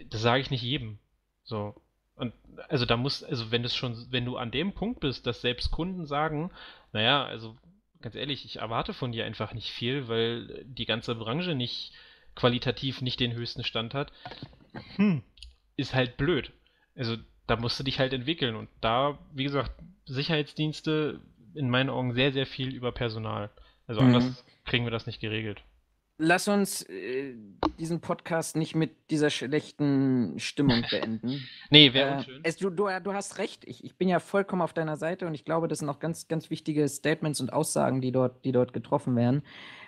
das 0.08 0.22
sage 0.22 0.40
ich 0.40 0.50
nicht 0.50 0.62
jedem. 0.62 0.98
So. 1.44 1.74
Und 2.16 2.32
also 2.68 2.86
da 2.86 2.96
muss, 2.96 3.24
also 3.24 3.50
wenn 3.50 3.64
es 3.64 3.74
schon, 3.74 4.06
wenn 4.10 4.24
du 4.24 4.36
an 4.36 4.50
dem 4.50 4.72
Punkt 4.72 5.00
bist, 5.00 5.26
dass 5.26 5.40
selbst 5.40 5.70
Kunden 5.70 6.06
sagen, 6.06 6.50
naja, 6.92 7.24
also 7.24 7.56
ganz 8.00 8.14
ehrlich, 8.14 8.44
ich 8.44 8.56
erwarte 8.56 8.94
von 8.94 9.12
dir 9.12 9.24
einfach 9.24 9.54
nicht 9.54 9.70
viel, 9.70 10.08
weil 10.08 10.64
die 10.64 10.86
ganze 10.86 11.14
Branche 11.14 11.54
nicht 11.54 11.92
qualitativ 12.34 13.00
nicht 13.00 13.20
den 13.20 13.32
höchsten 13.34 13.64
Stand 13.64 13.94
hat, 13.94 14.12
hm, 14.96 15.22
ist 15.76 15.94
halt 15.94 16.16
blöd. 16.16 16.52
Also 16.94 17.16
da 17.46 17.56
musst 17.56 17.78
du 17.78 17.84
dich 17.84 17.98
halt 17.98 18.12
entwickeln 18.12 18.56
und 18.56 18.68
da, 18.80 19.18
wie 19.32 19.44
gesagt, 19.44 19.72
Sicherheitsdienste 20.06 21.20
in 21.54 21.70
meinen 21.70 21.90
Augen 21.90 22.14
sehr, 22.14 22.32
sehr 22.32 22.46
viel 22.46 22.74
über 22.74 22.92
Personal. 22.92 23.50
Also 23.86 24.00
mhm. 24.00 24.14
anders 24.14 24.44
kriegen 24.64 24.84
wir 24.84 24.90
das 24.90 25.06
nicht 25.06 25.20
geregelt 25.20 25.62
lass 26.22 26.46
uns 26.48 26.82
äh, 26.82 27.34
diesen 27.78 28.00
Podcast 28.00 28.56
nicht 28.56 28.74
mit 28.74 29.10
dieser 29.10 29.28
schlechten 29.28 30.38
Stimmung 30.38 30.84
beenden. 30.90 31.46
nee, 31.70 31.92
wäre 31.92 32.10
äh, 32.10 32.16
unschön. 32.18 32.40
Es, 32.44 32.56
du, 32.56 32.70
du, 32.70 32.88
du, 33.02 33.12
hast 33.12 33.38
recht, 33.38 33.64
ich, 33.66 33.84
ich, 33.84 33.96
bin 33.96 34.08
ja 34.08 34.20
vollkommen 34.20 34.62
auf 34.62 34.72
deiner 34.72 34.96
Seite 34.96 35.26
und 35.26 35.34
ich 35.34 35.44
glaube, 35.44 35.68
das 35.68 35.80
sind 35.80 35.88
auch 35.88 35.98
ganz, 35.98 36.28
ganz 36.28 36.48
wichtige 36.48 36.88
Statements 36.88 37.40
und 37.40 37.52
Aussagen, 37.52 38.00
die 38.00 38.12
dort, 38.12 38.44
die 38.44 38.52
dort 38.52 38.72
getroffen 38.72 39.16
werden. 39.16 39.42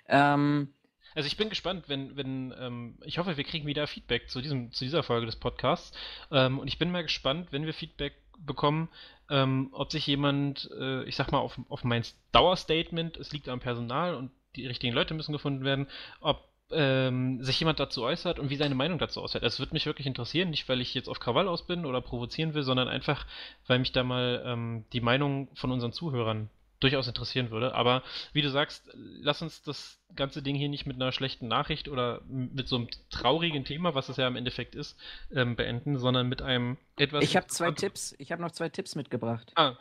Ähm, 0.08 0.74
also 1.14 1.28
ich 1.28 1.36
bin 1.36 1.48
gespannt, 1.48 1.84
wenn, 1.88 2.16
wenn, 2.16 2.52
ähm, 2.58 2.98
ich 3.04 3.18
hoffe, 3.18 3.36
wir 3.36 3.44
kriegen 3.44 3.66
wieder 3.66 3.86
Feedback 3.86 4.28
zu, 4.28 4.40
diesem, 4.40 4.72
zu 4.72 4.84
dieser 4.84 5.04
Folge 5.04 5.26
des 5.26 5.36
Podcasts. 5.36 5.96
Ähm, 6.32 6.58
und 6.58 6.66
ich 6.66 6.78
bin 6.78 6.90
mal 6.90 7.04
gespannt, 7.04 7.48
wenn 7.52 7.64
wir 7.64 7.74
Feedback 7.74 8.14
bekommen, 8.38 8.88
ähm, 9.30 9.68
ob 9.70 9.92
sich 9.92 10.06
jemand, 10.08 10.68
äh, 10.76 11.04
ich 11.04 11.14
sag 11.14 11.30
mal, 11.30 11.38
auf, 11.38 11.60
auf 11.68 11.84
mein 11.84 12.02
Dauerstatement, 12.32 13.16
es 13.16 13.32
liegt 13.32 13.48
am 13.48 13.60
Personal 13.60 14.16
und 14.16 14.32
die 14.56 14.66
richtigen 14.66 14.94
Leute 14.94 15.14
müssen 15.14 15.32
gefunden 15.32 15.64
werden, 15.64 15.88
ob 16.20 16.48
ähm, 16.70 17.42
sich 17.42 17.58
jemand 17.60 17.78
dazu 17.78 18.02
äußert 18.02 18.38
und 18.38 18.50
wie 18.50 18.56
seine 18.56 18.74
Meinung 18.74 18.98
dazu 18.98 19.22
aussieht. 19.22 19.42
Das 19.42 19.58
würde 19.58 19.74
mich 19.74 19.86
wirklich 19.86 20.06
interessieren, 20.06 20.50
nicht 20.50 20.68
weil 20.68 20.80
ich 20.80 20.94
jetzt 20.94 21.08
auf 21.08 21.20
Krawall 21.20 21.48
aus 21.48 21.66
bin 21.66 21.84
oder 21.84 22.00
provozieren 22.00 22.54
will, 22.54 22.62
sondern 22.62 22.88
einfach, 22.88 23.26
weil 23.66 23.78
mich 23.78 23.92
da 23.92 24.02
mal 24.02 24.42
ähm, 24.46 24.84
die 24.92 25.00
Meinung 25.00 25.48
von 25.54 25.70
unseren 25.70 25.92
Zuhörern 25.92 26.48
durchaus 26.80 27.08
interessieren 27.08 27.50
würde. 27.50 27.74
Aber 27.74 28.02
wie 28.32 28.42
du 28.42 28.50
sagst, 28.50 28.90
lass 28.94 29.42
uns 29.42 29.62
das 29.62 30.00
ganze 30.16 30.42
Ding 30.42 30.54
hier 30.54 30.68
nicht 30.68 30.86
mit 30.86 30.96
einer 30.96 31.12
schlechten 31.12 31.48
Nachricht 31.48 31.88
oder 31.88 32.20
mit 32.26 32.68
so 32.68 32.76
einem 32.76 32.88
traurigen 33.10 33.64
Thema, 33.64 33.94
was 33.94 34.08
es 34.08 34.16
ja 34.16 34.28
im 34.28 34.36
Endeffekt 34.36 34.74
ist, 34.74 34.98
ähm, 35.34 35.56
beenden, 35.56 35.98
sondern 35.98 36.28
mit 36.28 36.42
einem 36.42 36.76
etwas. 36.96 37.24
Ich 37.24 37.36
habe 37.36 37.46
zwei 37.46 37.70
Tipps. 37.72 38.14
Ich 38.18 38.32
habe 38.32 38.42
noch 38.42 38.52
zwei 38.52 38.68
Tipps 38.68 38.96
mitgebracht. 38.96 39.52
Ah. 39.54 39.76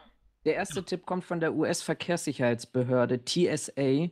Der 0.45 0.55
erste 0.55 0.79
ja. 0.79 0.85
Tipp 0.85 1.05
kommt 1.05 1.23
von 1.23 1.39
der 1.39 1.53
US-Verkehrssicherheitsbehörde 1.53 3.23
TSA 3.23 4.09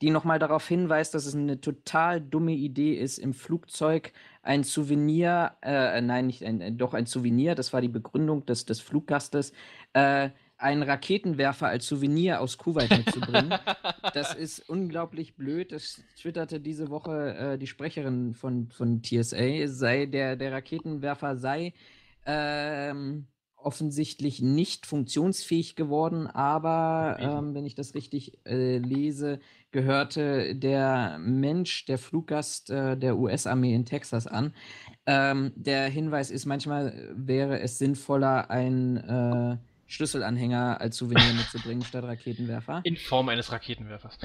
die 0.00 0.10
nochmal 0.10 0.38
darauf 0.38 0.66
hinweist, 0.66 1.14
dass 1.14 1.26
es 1.26 1.34
eine 1.34 1.60
total 1.60 2.20
dumme 2.20 2.52
Idee 2.52 2.94
ist, 2.94 3.18
im 3.18 3.34
Flugzeug 3.34 4.12
ein 4.42 4.64
Souvenir, 4.64 5.56
äh, 5.62 6.00
nein, 6.00 6.26
nicht 6.26 6.44
ein, 6.44 6.60
äh, 6.60 6.72
doch 6.72 6.94
ein 6.94 7.06
Souvenir, 7.06 7.54
das 7.54 7.72
war 7.72 7.80
die 7.80 7.88
Begründung 7.88 8.46
des, 8.46 8.64
des 8.64 8.80
Fluggastes, 8.80 9.52
äh, 9.92 10.30
einen 10.56 10.82
Raketenwerfer 10.82 11.68
als 11.68 11.86
Souvenir 11.86 12.40
aus 12.40 12.58
Kuwait 12.58 12.90
mitzubringen. 12.90 13.54
das 14.14 14.34
ist 14.34 14.68
unglaublich 14.68 15.36
blöd. 15.36 15.70
Das 15.70 16.02
twitterte 16.20 16.60
diese 16.60 16.90
Woche 16.90 17.34
äh, 17.34 17.58
die 17.58 17.68
Sprecherin 17.68 18.34
von, 18.34 18.68
von 18.70 19.02
TSA, 19.02 19.68
sei 19.68 20.06
der, 20.06 20.34
der 20.34 20.52
Raketenwerfer 20.52 21.36
sei 21.36 21.74
ähm, 22.26 23.28
offensichtlich 23.56 24.40
nicht 24.40 24.86
funktionsfähig 24.86 25.74
geworden, 25.74 26.26
aber 26.26 27.16
ähm, 27.18 27.54
wenn 27.54 27.66
ich 27.66 27.74
das 27.74 27.94
richtig 27.94 28.38
äh, 28.46 28.78
lese, 28.78 29.40
gehörte 29.70 30.54
der 30.54 31.18
Mensch, 31.18 31.84
der 31.86 31.98
Fluggast 31.98 32.70
äh, 32.70 32.96
der 32.96 33.16
US-Armee 33.16 33.74
in 33.74 33.84
Texas 33.84 34.26
an. 34.26 34.54
Ähm, 35.06 35.52
der 35.56 35.88
Hinweis 35.88 36.30
ist, 36.30 36.46
manchmal 36.46 37.12
wäre 37.14 37.60
es 37.60 37.78
sinnvoller, 37.78 38.50
einen 38.50 38.96
äh, 38.96 39.56
Schlüsselanhänger 39.86 40.80
als 40.80 40.96
Souvenir 40.96 41.34
mitzubringen 41.34 41.82
statt 41.82 42.04
Raketenwerfer. 42.04 42.82
In 42.84 42.96
Form 42.96 43.28
eines 43.28 43.50
Raketenwerfers. 43.50 44.18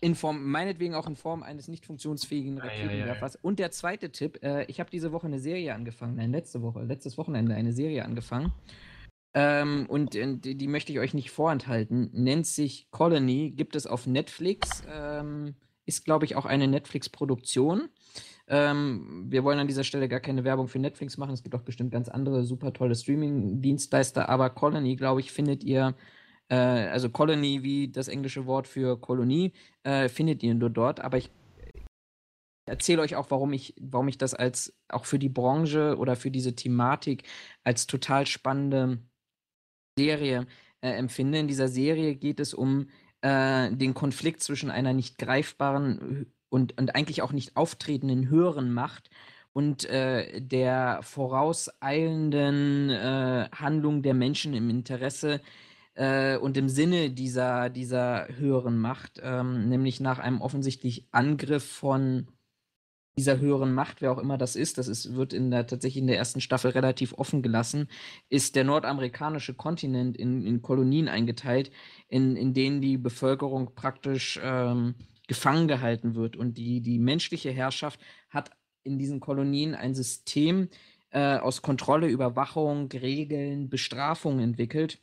In 0.00 0.14
Form, 0.14 0.44
meinetwegen 0.50 0.94
auch 0.94 1.08
in 1.08 1.16
Form 1.16 1.42
eines 1.42 1.66
nicht 1.66 1.84
funktionsfähigen 1.84 2.58
Raketenwerfers. 2.58 3.34
Ja, 3.34 3.38
ja, 3.38 3.42
ja. 3.42 3.42
Und 3.42 3.58
der 3.58 3.70
zweite 3.72 4.10
Tipp, 4.10 4.42
äh, 4.44 4.64
ich 4.64 4.78
habe 4.80 4.90
diese 4.90 5.10
Woche 5.12 5.26
eine 5.26 5.40
Serie 5.40 5.74
angefangen, 5.74 6.16
nein, 6.16 6.30
letzte 6.30 6.62
Woche, 6.62 6.82
letztes 6.84 7.18
Wochenende 7.18 7.54
eine 7.54 7.72
Serie 7.72 8.04
angefangen. 8.04 8.52
Ähm, 9.34 9.86
und 9.88 10.14
äh, 10.14 10.36
die, 10.36 10.56
die, 10.56 10.68
möchte 10.68 10.92
ich 10.92 10.98
euch 10.98 11.14
nicht 11.14 11.30
vorenthalten. 11.30 12.10
Nennt 12.12 12.46
sich 12.46 12.90
Colony, 12.90 13.50
gibt 13.50 13.76
es 13.76 13.86
auf 13.86 14.06
Netflix, 14.06 14.82
ähm, 14.90 15.54
ist, 15.84 16.04
glaube 16.04 16.24
ich, 16.24 16.36
auch 16.36 16.46
eine 16.46 16.68
Netflix-Produktion. 16.68 17.88
Ähm, 18.48 19.26
wir 19.28 19.44
wollen 19.44 19.58
an 19.58 19.66
dieser 19.66 19.84
Stelle 19.84 20.08
gar 20.08 20.20
keine 20.20 20.44
Werbung 20.44 20.68
für 20.68 20.78
Netflix 20.78 21.18
machen. 21.18 21.34
Es 21.34 21.42
gibt 21.42 21.54
auch 21.54 21.62
bestimmt 21.62 21.92
ganz 21.92 22.08
andere 22.08 22.44
super 22.44 22.72
tolle 22.72 22.94
Streaming-Dienstleister, 22.94 24.28
aber 24.28 24.50
Colony, 24.50 24.96
glaube 24.96 25.20
ich, 25.20 25.32
findet 25.32 25.62
ihr, 25.64 25.94
äh, 26.48 26.56
also 26.56 27.10
Colony 27.10 27.62
wie 27.62 27.90
das 27.90 28.08
englische 28.08 28.46
Wort 28.46 28.66
für 28.66 28.98
Kolonie, 28.98 29.52
äh, 29.82 30.08
findet 30.08 30.42
ihr 30.42 30.54
nur 30.54 30.70
dort. 30.70 31.00
Aber 31.00 31.18
ich 31.18 31.30
erzähle 32.66 33.02
euch 33.02 33.16
auch, 33.16 33.30
warum 33.30 33.52
ich, 33.52 33.74
warum 33.80 34.08
ich 34.08 34.18
das 34.18 34.34
als 34.34 34.74
auch 34.88 35.04
für 35.04 35.18
die 35.18 35.28
Branche 35.28 35.96
oder 35.98 36.16
für 36.16 36.30
diese 36.30 36.54
Thematik 36.54 37.24
als 37.64 37.86
total 37.86 38.26
spannende 38.26 38.98
Serie 39.98 40.46
äh, 40.80 40.90
empfinde. 40.90 41.38
In 41.38 41.48
dieser 41.48 41.68
Serie 41.68 42.14
geht 42.14 42.40
es 42.40 42.54
um 42.54 42.88
äh, 43.20 43.70
den 43.72 43.94
Konflikt 43.94 44.42
zwischen 44.42 44.70
einer 44.70 44.92
nicht 44.92 45.18
greifbaren 45.18 46.26
und, 46.50 46.78
und 46.78 46.94
eigentlich 46.94 47.22
auch 47.22 47.32
nicht 47.32 47.56
auftretenden 47.56 48.28
höheren 48.28 48.72
Macht 48.72 49.10
und 49.52 49.84
äh, 49.86 50.40
der 50.40 51.00
vorauseilenden 51.02 52.90
äh, 52.90 53.48
Handlung 53.52 54.02
der 54.02 54.14
Menschen 54.14 54.54
im 54.54 54.70
Interesse 54.70 55.40
äh, 55.94 56.36
und 56.36 56.56
im 56.56 56.68
Sinne 56.68 57.10
dieser, 57.10 57.70
dieser 57.70 58.28
höheren 58.36 58.78
Macht, 58.78 59.20
ähm, 59.20 59.68
nämlich 59.68 59.98
nach 59.98 60.20
einem 60.20 60.40
offensichtlich 60.40 61.06
Angriff 61.10 61.64
von 61.64 62.28
dieser 63.18 63.38
höheren 63.38 63.74
Macht, 63.74 64.00
wer 64.00 64.12
auch 64.12 64.18
immer 64.18 64.38
das 64.38 64.56
ist, 64.56 64.78
das 64.78 64.88
ist, 64.88 65.14
wird 65.14 65.32
in 65.32 65.50
der, 65.50 65.66
tatsächlich 65.66 66.00
in 66.00 66.06
der 66.06 66.16
ersten 66.16 66.40
Staffel 66.40 66.70
relativ 66.70 67.12
offen 67.14 67.42
gelassen, 67.42 67.88
ist 68.30 68.56
der 68.56 68.64
nordamerikanische 68.64 69.54
Kontinent 69.54 70.16
in, 70.16 70.46
in 70.46 70.62
Kolonien 70.62 71.08
eingeteilt, 71.08 71.70
in, 72.08 72.36
in 72.36 72.54
denen 72.54 72.80
die 72.80 72.96
Bevölkerung 72.96 73.74
praktisch 73.74 74.40
ähm, 74.42 74.94
gefangen 75.26 75.68
gehalten 75.68 76.14
wird. 76.14 76.36
Und 76.36 76.56
die, 76.56 76.80
die 76.80 76.98
menschliche 76.98 77.50
Herrschaft 77.50 78.00
hat 78.30 78.50
in 78.84 78.98
diesen 78.98 79.20
Kolonien 79.20 79.74
ein 79.74 79.94
System 79.94 80.68
äh, 81.10 81.36
aus 81.36 81.60
Kontrolle, 81.60 82.08
Überwachung, 82.08 82.88
Regeln, 82.92 83.68
Bestrafung 83.68 84.38
entwickelt, 84.38 85.00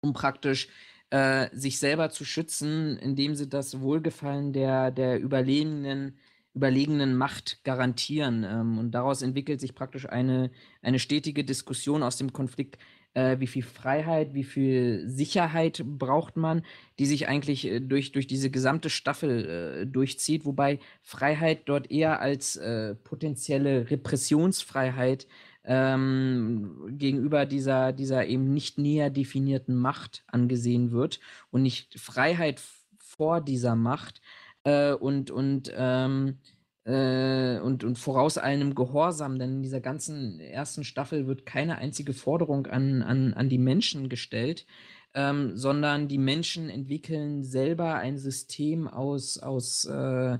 um 0.00 0.12
praktisch 0.12 0.68
äh, 1.10 1.48
sich 1.52 1.78
selber 1.78 2.10
zu 2.10 2.24
schützen, 2.24 2.98
indem 2.98 3.34
sie 3.34 3.48
das 3.48 3.80
Wohlgefallen 3.80 4.52
der, 4.52 4.90
der 4.90 5.20
Überlebenden 5.20 6.18
überlegenen 6.58 7.16
Macht 7.16 7.64
garantieren. 7.64 8.44
Ähm, 8.44 8.78
und 8.78 8.90
daraus 8.90 9.22
entwickelt 9.22 9.60
sich 9.60 9.74
praktisch 9.74 10.08
eine, 10.08 10.50
eine 10.82 10.98
stetige 10.98 11.44
Diskussion 11.44 12.02
aus 12.02 12.16
dem 12.16 12.32
Konflikt, 12.32 12.78
äh, 13.14 13.38
wie 13.38 13.46
viel 13.46 13.62
Freiheit, 13.62 14.34
wie 14.34 14.44
viel 14.44 15.04
Sicherheit 15.06 15.82
braucht 15.84 16.36
man, 16.36 16.62
die 16.98 17.06
sich 17.06 17.28
eigentlich 17.28 17.66
äh, 17.66 17.80
durch, 17.80 18.12
durch 18.12 18.26
diese 18.26 18.50
gesamte 18.50 18.90
Staffel 18.90 19.82
äh, 19.82 19.86
durchzieht, 19.86 20.44
wobei 20.44 20.80
Freiheit 21.02 21.62
dort 21.66 21.90
eher 21.90 22.20
als 22.20 22.56
äh, 22.56 22.96
potenzielle 22.96 23.90
Repressionsfreiheit 23.90 25.26
ähm, 25.64 26.96
gegenüber 26.98 27.46
dieser, 27.46 27.92
dieser 27.92 28.26
eben 28.26 28.52
nicht 28.52 28.78
näher 28.78 29.10
definierten 29.10 29.76
Macht 29.76 30.24
angesehen 30.26 30.90
wird 30.90 31.20
und 31.50 31.62
nicht 31.62 31.98
Freiheit 32.00 32.60
vor 32.98 33.40
dieser 33.40 33.76
Macht 33.76 34.20
äh, 34.64 34.92
und, 34.92 35.30
und, 35.30 35.72
ähm, 35.76 36.38
äh, 36.84 37.58
und, 37.60 37.84
und 37.84 37.98
voraus 37.98 38.38
einem 38.38 38.74
Gehorsam, 38.74 39.38
denn 39.38 39.56
in 39.56 39.62
dieser 39.62 39.80
ganzen 39.80 40.40
ersten 40.40 40.84
Staffel 40.84 41.26
wird 41.26 41.46
keine 41.46 41.78
einzige 41.78 42.14
Forderung 42.14 42.66
an, 42.66 43.02
an, 43.02 43.34
an 43.34 43.48
die 43.48 43.58
Menschen 43.58 44.08
gestellt, 44.08 44.66
ähm, 45.14 45.56
sondern 45.56 46.08
die 46.08 46.18
Menschen 46.18 46.70
entwickeln 46.70 47.44
selber 47.44 47.94
ein 47.94 48.18
System 48.18 48.88
aus, 48.88 49.38
aus, 49.38 49.84
äh, 49.84 50.38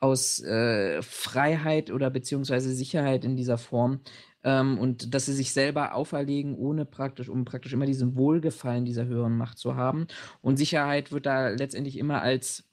aus 0.00 0.42
äh, 0.42 1.02
Freiheit 1.02 1.90
oder 1.90 2.10
beziehungsweise 2.10 2.72
Sicherheit 2.72 3.24
in 3.24 3.36
dieser 3.36 3.58
Form. 3.58 4.00
Ähm, 4.44 4.78
und 4.78 5.14
dass 5.14 5.26
sie 5.26 5.32
sich 5.32 5.52
selber 5.52 5.94
auferlegen, 5.94 6.54
ohne 6.56 6.84
praktisch, 6.84 7.28
um 7.28 7.44
praktisch 7.44 7.72
immer 7.72 7.86
diesen 7.86 8.16
Wohlgefallen 8.16 8.84
dieser 8.84 9.06
höheren 9.06 9.36
Macht 9.36 9.58
zu 9.58 9.74
haben. 9.76 10.06
Und 10.40 10.56
Sicherheit 10.56 11.10
wird 11.10 11.26
da 11.26 11.48
letztendlich 11.48 11.98
immer 11.98 12.22
als 12.22 12.65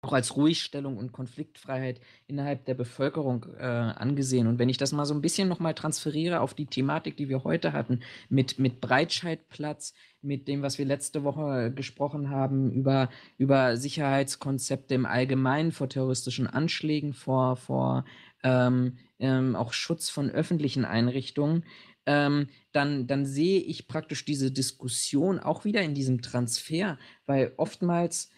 auch 0.00 0.12
als 0.12 0.36
Ruhigstellung 0.36 0.96
und 0.96 1.12
Konfliktfreiheit 1.12 2.00
innerhalb 2.28 2.64
der 2.66 2.74
Bevölkerung 2.74 3.46
äh, 3.58 3.64
angesehen. 3.64 4.46
Und 4.46 4.58
wenn 4.58 4.68
ich 4.68 4.76
das 4.76 4.92
mal 4.92 5.04
so 5.04 5.14
ein 5.14 5.20
bisschen 5.20 5.48
nochmal 5.48 5.74
transferiere 5.74 6.40
auf 6.40 6.54
die 6.54 6.66
Thematik, 6.66 7.16
die 7.16 7.28
wir 7.28 7.42
heute 7.42 7.72
hatten, 7.72 8.00
mit, 8.28 8.60
mit 8.60 8.80
Breitscheidplatz, 8.80 9.94
mit 10.22 10.46
dem, 10.46 10.62
was 10.62 10.78
wir 10.78 10.84
letzte 10.84 11.24
Woche 11.24 11.72
gesprochen 11.72 12.30
haben, 12.30 12.70
über, 12.70 13.08
über 13.38 13.76
Sicherheitskonzepte 13.76 14.94
im 14.94 15.06
Allgemeinen 15.06 15.72
vor 15.72 15.88
terroristischen 15.88 16.46
Anschlägen, 16.46 17.12
vor, 17.12 17.56
vor 17.56 18.04
ähm, 18.44 18.98
ähm, 19.18 19.56
auch 19.56 19.72
Schutz 19.72 20.10
von 20.10 20.30
öffentlichen 20.30 20.84
Einrichtungen, 20.84 21.64
ähm, 22.06 22.48
dann, 22.72 23.06
dann 23.08 23.26
sehe 23.26 23.60
ich 23.60 23.88
praktisch 23.88 24.24
diese 24.24 24.52
Diskussion 24.52 25.40
auch 25.40 25.64
wieder 25.64 25.82
in 25.82 25.94
diesem 25.94 26.22
Transfer, 26.22 26.98
weil 27.26 27.52
oftmals 27.56 28.30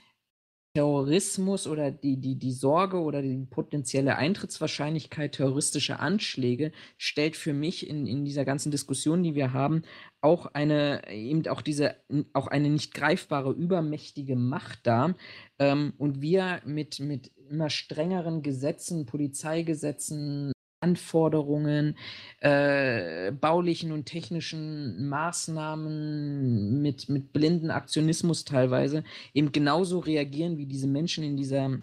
Terrorismus 0.75 1.67
oder 1.67 1.91
die, 1.91 2.21
die, 2.21 2.37
die 2.39 2.53
Sorge 2.53 3.01
oder 3.01 3.23
die 3.23 3.45
potenzielle 3.51 4.17
Eintrittswahrscheinlichkeit 4.17 5.33
terroristischer 5.33 5.99
Anschläge 5.99 6.71
stellt 6.97 7.35
für 7.37 7.53
mich 7.53 7.89
in, 7.89 8.07
in 8.07 8.25
dieser 8.25 8.45
ganzen 8.45 8.71
Diskussion, 8.71 9.25
die 9.25 9.35
wir 9.35 9.53
haben, 9.53 9.83
auch 10.21 10.47
eine, 10.47 11.11
eben 11.11 11.47
auch 11.49 11.63
diese, 11.63 11.97
auch 12.35 12.47
eine 12.47 12.71
nicht 12.71 12.95
greifbare, 12.95 13.53
übermächtige 13.53 14.37
Macht 14.37 14.87
dar. 14.87 15.17
Ähm, 15.59 15.93
und 15.99 16.21
wir 16.21 16.61
mit, 16.65 17.01
mit 17.01 17.33
immer 17.51 17.69
strengeren 17.69 18.43
Gesetzen, 18.43 19.07
Polizeigesetzen, 19.07 20.53
Anforderungen, 20.81 21.97
äh, 22.41 23.33
baulichen 23.33 23.93
und 23.93 24.07
technischen 24.07 25.09
Maßnahmen 25.09 26.81
mit, 26.81 27.09
mit 27.09 27.33
blinden 27.33 27.71
Aktionismus 27.71 28.45
teilweise 28.45 29.05
eben 29.35 29.53
genauso 29.53 29.99
reagieren 29.99 30.57
wie 30.57 30.67
diese 30.67 30.89
Menschen 30.89 31.23
in 31.23 31.37
dieser 31.37 31.79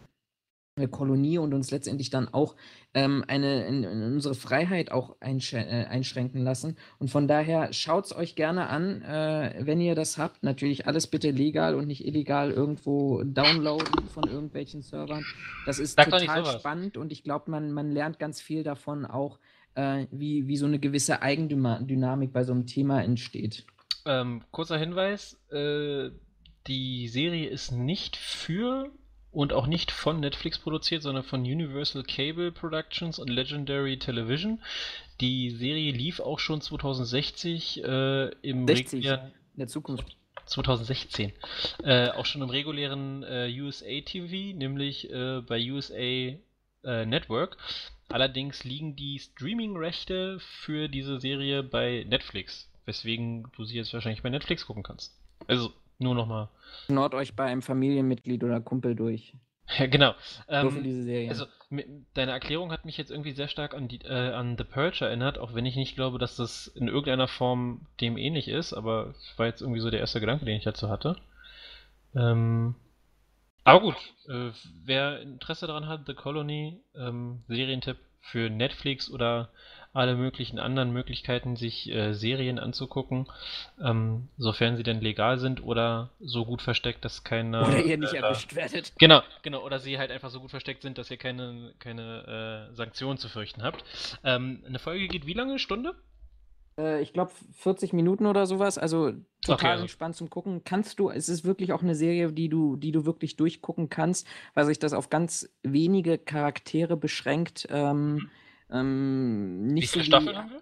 Kolonie 0.85 1.39
und 1.39 1.53
uns 1.55 1.71
letztendlich 1.71 2.11
dann 2.11 2.31
auch 2.31 2.55
ähm, 2.93 3.25
eine, 3.27 3.65
in, 3.65 3.83
in 3.83 4.03
unsere 4.03 4.35
Freiheit 4.35 4.91
auch 4.91 5.15
einsch 5.19 5.53
äh, 5.53 5.85
einschränken 5.89 6.43
lassen. 6.43 6.77
Und 6.99 7.09
von 7.09 7.27
daher 7.27 7.73
schaut 7.73 8.05
es 8.05 8.15
euch 8.15 8.35
gerne 8.35 8.67
an, 8.67 9.01
äh, 9.01 9.55
wenn 9.59 9.81
ihr 9.81 9.95
das 9.95 10.19
habt. 10.19 10.43
Natürlich 10.43 10.85
alles 10.85 11.07
bitte 11.07 11.31
legal 11.31 11.73
und 11.73 11.87
nicht 11.87 12.05
illegal 12.05 12.51
irgendwo 12.51 13.23
downloaden 13.23 14.07
von 14.13 14.25
irgendwelchen 14.25 14.83
Servern. 14.83 15.25
Das 15.65 15.79
ist 15.79 15.95
Sag 15.95 16.11
total 16.11 16.45
spannend 16.45 16.97
und 16.97 17.11
ich 17.11 17.23
glaube, 17.23 17.49
man, 17.49 17.71
man 17.71 17.91
lernt 17.91 18.19
ganz 18.19 18.39
viel 18.39 18.63
davon 18.63 19.05
auch, 19.05 19.39
äh, 19.73 20.05
wie, 20.11 20.47
wie 20.47 20.57
so 20.57 20.65
eine 20.65 20.79
gewisse 20.79 21.21
Eigendynamik 21.21 22.31
bei 22.31 22.43
so 22.43 22.53
einem 22.53 22.67
Thema 22.67 23.03
entsteht. 23.03 23.65
Ähm, 24.05 24.41
kurzer 24.51 24.77
Hinweis, 24.77 25.39
äh, 25.51 26.11
die 26.67 27.07
Serie 27.07 27.49
ist 27.49 27.71
nicht 27.71 28.15
für 28.15 28.91
und 29.31 29.53
auch 29.53 29.67
nicht 29.67 29.91
von 29.91 30.19
Netflix 30.19 30.59
produziert, 30.59 31.03
sondern 31.03 31.23
von 31.23 31.41
Universal 31.41 32.03
Cable 32.03 32.51
Productions 32.51 33.19
und 33.19 33.29
Legendary 33.29 33.99
Television. 33.99 34.61
Die 35.21 35.51
Serie 35.51 35.91
lief 35.91 36.19
auch 36.19 36.39
schon 36.39 36.61
2060 36.61 37.83
äh, 37.83 38.27
im 38.41 38.67
60, 38.67 38.93
regulären 38.93 39.31
in 39.53 39.59
der 39.59 39.67
Zukunft. 39.67 40.17
2016. 40.45 41.33
Äh, 41.83 42.09
auch 42.09 42.25
schon 42.25 42.41
im 42.41 42.49
regulären 42.49 43.23
äh, 43.23 43.53
USA 43.59 43.99
TV, 44.01 44.57
nämlich 44.57 45.09
äh, 45.11 45.41
bei 45.41 45.59
USA 45.71 45.93
äh, 45.93 47.05
Network. 47.05 47.57
Allerdings 48.09 48.63
liegen 48.63 48.95
die 48.95 49.19
Streaming-Rechte 49.19 50.39
für 50.39 50.87
diese 50.87 51.19
Serie 51.19 51.63
bei 51.63 52.05
Netflix, 52.07 52.69
weswegen 52.85 53.51
du 53.55 53.65
sie 53.65 53.75
jetzt 53.75 53.93
wahrscheinlich 53.93 54.23
bei 54.23 54.29
Netflix 54.29 54.65
gucken 54.65 54.83
kannst. 54.83 55.13
Also 55.47 55.73
nur 55.99 56.15
nochmal. 56.15 56.49
Nord 56.87 57.13
euch 57.13 57.35
bei 57.35 57.45
einem 57.45 57.61
Familienmitglied 57.61 58.43
oder 58.43 58.61
Kumpel 58.61 58.95
durch. 58.95 59.33
Ja, 59.77 59.85
genau. 59.87 60.15
Ähm, 60.47 60.81
diese 60.83 61.03
Serie. 61.03 61.29
Also, 61.29 61.45
deine 62.13 62.31
Erklärung 62.31 62.71
hat 62.71 62.85
mich 62.85 62.97
jetzt 62.97 63.11
irgendwie 63.11 63.33
sehr 63.33 63.49
stark 63.49 63.73
an, 63.73 63.87
die, 63.87 63.99
äh, 64.01 64.31
an 64.31 64.57
The 64.57 64.63
Purge 64.63 65.03
erinnert, 65.05 65.37
auch 65.37 65.53
wenn 65.53 65.65
ich 65.65 65.75
nicht 65.75 65.95
glaube, 65.95 66.19
dass 66.19 66.37
das 66.37 66.67
in 66.67 66.87
irgendeiner 66.87 67.27
Form 67.27 67.85
dem 67.99 68.17
ähnlich 68.17 68.47
ist, 68.47 68.73
aber 68.73 69.13
es 69.17 69.37
war 69.37 69.47
jetzt 69.47 69.61
irgendwie 69.61 69.81
so 69.81 69.89
der 69.89 69.99
erste 69.99 70.21
Gedanke, 70.21 70.45
den 70.45 70.55
ich 70.55 70.63
dazu 70.63 70.89
hatte. 70.89 71.17
Ähm, 72.15 72.75
aber 73.65 73.81
gut, 73.81 73.95
äh, 74.29 74.51
wer 74.85 75.19
Interesse 75.21 75.67
daran 75.67 75.87
hat, 75.87 76.05
The 76.07 76.13
Colony, 76.13 76.79
ähm, 76.95 77.43
Serientipp 77.49 77.97
für 78.21 78.49
Netflix 78.49 79.11
oder 79.11 79.49
alle 79.97 80.15
möglichen 80.15 80.59
anderen 80.59 80.91
Möglichkeiten, 80.91 81.55
sich 81.55 81.89
äh, 81.89 82.13
Serien 82.13 82.59
anzugucken, 82.59 83.27
ähm, 83.83 84.29
sofern 84.37 84.77
sie 84.77 84.83
denn 84.83 85.01
legal 85.01 85.39
sind 85.39 85.63
oder 85.63 86.11
so 86.19 86.45
gut 86.45 86.61
versteckt, 86.61 87.03
dass 87.03 87.23
keine. 87.23 87.65
Oder 87.65 87.83
ihr 87.83 87.97
nicht 87.97 88.13
äh, 88.13 88.17
erwischt 88.17 88.55
werdet. 88.55 88.93
Genau, 88.99 89.21
genau, 89.41 89.63
oder 89.63 89.79
sie 89.79 89.97
halt 89.97 90.11
einfach 90.11 90.29
so 90.29 90.39
gut 90.39 90.51
versteckt 90.51 90.81
sind, 90.81 90.97
dass 90.97 91.11
ihr 91.11 91.17
keine, 91.17 91.73
keine 91.79 92.69
äh, 92.71 92.75
Sanktionen 92.75 93.17
zu 93.17 93.29
fürchten 93.29 93.63
habt. 93.63 93.83
Ähm, 94.23 94.63
eine 94.65 94.79
Folge 94.79 95.07
geht 95.07 95.25
wie 95.25 95.33
lange? 95.33 95.59
Stunde? 95.59 95.95
Äh, 96.79 97.01
ich 97.01 97.13
glaube 97.13 97.31
40 97.53 97.93
Minuten 97.93 98.25
oder 98.25 98.45
sowas, 98.45 98.77
also 98.77 99.11
total 99.41 99.55
Okay, 99.55 99.67
also 99.67 99.81
entspannt 99.83 100.15
zum 100.15 100.29
Gucken. 100.29 100.63
Kannst 100.63 100.99
du, 100.99 101.09
es 101.09 101.29
ist 101.29 101.43
wirklich 101.43 101.73
auch 101.73 101.81
eine 101.81 101.95
Serie, 101.95 102.31
die 102.31 102.49
du, 102.49 102.75
die 102.75 102.91
du 102.91 103.05
wirklich 103.05 103.35
durchgucken 103.35 103.89
kannst, 103.89 104.27
weil 104.53 104.65
sich 104.65 104.79
das 104.79 104.93
auf 104.93 105.09
ganz 105.09 105.49
wenige 105.63 106.17
Charaktere 106.17 106.97
beschränkt. 106.97 107.67
Ähm, 107.71 108.29
ähm, 108.69 109.69
wie 109.69 109.73
nicht 109.73 109.89
so 109.89 109.93
viele 109.93 110.03
wie 110.03 110.07
Staffeln 110.07 110.37
haben 110.37 110.51
wir? 110.51 110.61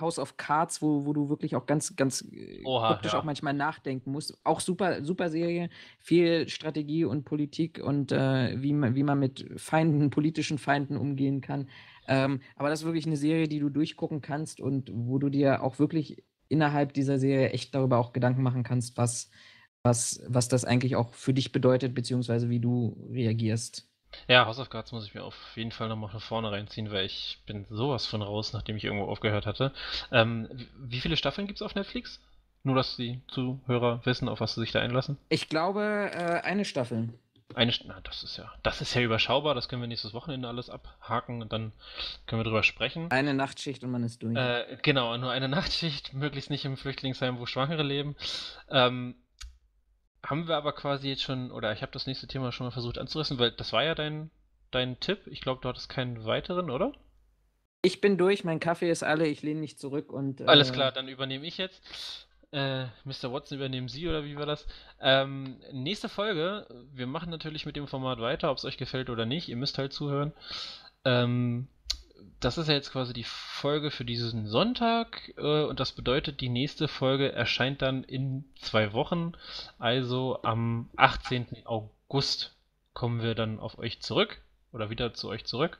House 0.00 0.18
of 0.18 0.36
Cards, 0.36 0.82
wo, 0.82 1.06
wo 1.06 1.12
du 1.12 1.28
wirklich 1.28 1.56
auch 1.56 1.66
ganz, 1.66 1.96
ganz 1.96 2.22
äh, 2.32 2.62
Oha, 2.64 2.96
auch 2.96 3.04
ja. 3.04 3.22
manchmal 3.24 3.54
nachdenken 3.54 4.12
musst. 4.12 4.36
Auch 4.44 4.60
super, 4.60 5.02
super 5.04 5.30
Serie, 5.30 5.70
viel 5.98 6.48
Strategie 6.48 7.04
und 7.04 7.24
Politik 7.24 7.80
und 7.82 8.12
äh, 8.12 8.60
wie 8.60 8.72
man, 8.72 8.94
wie 8.94 9.02
man 9.02 9.18
mit 9.18 9.48
Feinden, 9.56 10.10
politischen 10.10 10.58
Feinden 10.58 10.96
umgehen 10.96 11.40
kann. 11.40 11.68
Ähm, 12.06 12.40
aber 12.56 12.68
das 12.68 12.80
ist 12.80 12.86
wirklich 12.86 13.06
eine 13.06 13.16
Serie, 13.16 13.48
die 13.48 13.60
du 13.60 13.68
durchgucken 13.68 14.20
kannst 14.20 14.60
und 14.60 14.90
wo 14.92 15.18
du 15.18 15.28
dir 15.28 15.62
auch 15.62 15.78
wirklich 15.78 16.24
innerhalb 16.48 16.92
dieser 16.92 17.18
Serie 17.18 17.50
echt 17.50 17.74
darüber 17.74 17.98
auch 17.98 18.12
Gedanken 18.12 18.42
machen 18.42 18.64
kannst, 18.64 18.96
was, 18.96 19.30
was, 19.82 20.22
was 20.26 20.48
das 20.48 20.64
eigentlich 20.64 20.96
auch 20.96 21.14
für 21.14 21.34
dich 21.34 21.52
bedeutet, 21.52 21.94
beziehungsweise 21.94 22.48
wie 22.48 22.60
du 22.60 23.08
reagierst. 23.10 23.88
Ja, 24.26 24.46
House 24.46 24.58
of 24.58 24.70
Cards 24.70 24.92
muss 24.92 25.06
ich 25.06 25.14
mir 25.14 25.24
auf 25.24 25.36
jeden 25.54 25.72
Fall 25.72 25.88
nochmal 25.88 26.10
von 26.10 26.20
vorne 26.20 26.50
reinziehen, 26.50 26.90
weil 26.90 27.06
ich 27.06 27.40
bin 27.46 27.66
sowas 27.70 28.06
von 28.06 28.22
raus, 28.22 28.52
nachdem 28.52 28.76
ich 28.76 28.84
irgendwo 28.84 29.06
aufgehört 29.06 29.46
hatte. 29.46 29.72
Ähm, 30.12 30.48
wie 30.78 31.00
viele 31.00 31.16
Staffeln 31.16 31.46
gibt's 31.46 31.62
auf 31.62 31.74
Netflix? 31.74 32.20
Nur, 32.64 32.74
dass 32.74 32.96
die 32.96 33.20
Zuhörer 33.28 34.04
wissen, 34.04 34.28
auf 34.28 34.40
was 34.40 34.54
sie 34.54 34.60
sich 34.60 34.72
da 34.72 34.80
einlassen. 34.80 35.16
Ich 35.28 35.48
glaube, 35.48 36.10
äh, 36.12 36.40
eine 36.42 36.64
Staffel. 36.64 37.14
Eine, 37.54 37.72
na, 37.86 38.00
das 38.02 38.22
ist 38.22 38.36
ja, 38.36 38.52
das 38.62 38.82
ist 38.82 38.92
ja 38.94 39.00
überschaubar, 39.00 39.54
das 39.54 39.68
können 39.68 39.80
wir 39.80 39.88
nächstes 39.88 40.12
Wochenende 40.12 40.48
alles 40.48 40.68
abhaken 40.68 41.40
und 41.40 41.50
dann 41.52 41.72
können 42.26 42.40
wir 42.40 42.44
drüber 42.44 42.62
sprechen. 42.62 43.10
Eine 43.10 43.32
Nachtschicht 43.32 43.82
und 43.84 43.90
man 43.90 44.04
ist 44.04 44.22
durch. 44.22 44.36
Äh, 44.36 44.76
genau, 44.82 45.16
nur 45.16 45.30
eine 45.30 45.48
Nachtschicht, 45.48 46.12
möglichst 46.12 46.50
nicht 46.50 46.66
im 46.66 46.76
Flüchtlingsheim, 46.76 47.38
wo 47.38 47.46
Schwangere 47.46 47.82
leben. 47.82 48.16
Ähm, 48.68 49.14
haben 50.24 50.48
wir 50.48 50.56
aber 50.56 50.72
quasi 50.72 51.08
jetzt 51.08 51.22
schon, 51.22 51.50
oder 51.50 51.72
ich 51.72 51.82
habe 51.82 51.92
das 51.92 52.06
nächste 52.06 52.26
Thema 52.26 52.52
schon 52.52 52.66
mal 52.66 52.70
versucht 52.70 52.98
anzurissen, 52.98 53.38
weil 53.38 53.52
das 53.52 53.72
war 53.72 53.84
ja 53.84 53.94
dein, 53.94 54.30
dein 54.70 54.98
Tipp. 55.00 55.26
Ich 55.26 55.40
glaube, 55.40 55.60
du 55.60 55.68
hattest 55.68 55.88
keinen 55.88 56.24
weiteren, 56.24 56.70
oder? 56.70 56.92
Ich 57.82 58.00
bin 58.00 58.18
durch, 58.18 58.42
mein 58.44 58.60
Kaffee 58.60 58.90
ist 58.90 59.04
alle, 59.04 59.26
ich 59.26 59.42
lehne 59.42 59.60
mich 59.60 59.78
zurück 59.78 60.12
und. 60.12 60.42
Alles 60.42 60.70
äh, 60.70 60.72
klar, 60.72 60.92
dann 60.92 61.08
übernehme 61.08 61.46
ich 61.46 61.58
jetzt. 61.58 62.26
Äh, 62.50 62.84
Mr. 63.04 63.30
Watson 63.30 63.58
übernehmen 63.58 63.88
Sie 63.88 64.08
oder 64.08 64.24
wie 64.24 64.36
war 64.36 64.46
das? 64.46 64.66
Ähm, 65.00 65.60
nächste 65.70 66.08
Folge, 66.08 66.66
wir 66.92 67.06
machen 67.06 67.30
natürlich 67.30 67.66
mit 67.66 67.76
dem 67.76 67.86
Format 67.86 68.20
weiter, 68.20 68.50
ob 68.50 68.56
es 68.56 68.64
euch 68.64 68.78
gefällt 68.78 69.10
oder 69.10 69.26
nicht. 69.26 69.48
Ihr 69.48 69.56
müsst 69.56 69.78
halt 69.78 69.92
zuhören. 69.92 70.32
Ähm, 71.04 71.68
das 72.40 72.58
ist 72.58 72.68
ja 72.68 72.74
jetzt 72.74 72.92
quasi 72.92 73.12
die 73.12 73.24
Folge 73.24 73.90
für 73.90 74.04
diesen 74.04 74.46
Sonntag 74.46 75.32
äh, 75.36 75.64
und 75.64 75.80
das 75.80 75.92
bedeutet, 75.92 76.40
die 76.40 76.48
nächste 76.48 76.88
Folge 76.88 77.32
erscheint 77.32 77.82
dann 77.82 78.04
in 78.04 78.44
zwei 78.60 78.92
Wochen. 78.92 79.32
Also 79.78 80.40
am 80.42 80.90
18. 80.96 81.66
August 81.66 82.56
kommen 82.94 83.22
wir 83.22 83.34
dann 83.34 83.58
auf 83.58 83.78
euch 83.78 84.00
zurück 84.00 84.40
oder 84.72 84.90
wieder 84.90 85.14
zu 85.14 85.28
euch 85.28 85.44
zurück 85.44 85.78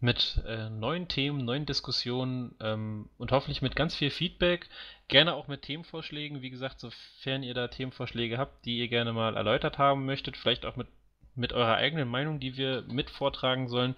mit 0.00 0.42
äh, 0.46 0.68
neuen 0.68 1.08
Themen, 1.08 1.44
neuen 1.44 1.64
Diskussionen 1.66 2.54
ähm, 2.60 3.08
und 3.16 3.32
hoffentlich 3.32 3.62
mit 3.62 3.74
ganz 3.74 3.94
viel 3.94 4.10
Feedback. 4.10 4.68
Gerne 5.08 5.34
auch 5.34 5.48
mit 5.48 5.62
Themenvorschlägen. 5.62 6.42
Wie 6.42 6.50
gesagt, 6.50 6.80
sofern 6.80 7.42
ihr 7.42 7.54
da 7.54 7.68
Themenvorschläge 7.68 8.36
habt, 8.36 8.64
die 8.66 8.78
ihr 8.78 8.88
gerne 8.88 9.12
mal 9.12 9.36
erläutert 9.36 9.78
haben 9.78 10.04
möchtet, 10.04 10.36
vielleicht 10.36 10.66
auch 10.66 10.76
mit, 10.76 10.88
mit 11.36 11.52
eurer 11.52 11.74
eigenen 11.74 12.08
Meinung, 12.08 12.40
die 12.40 12.56
wir 12.56 12.82
mit 12.88 13.10
vortragen 13.10 13.68
sollen, 13.68 13.94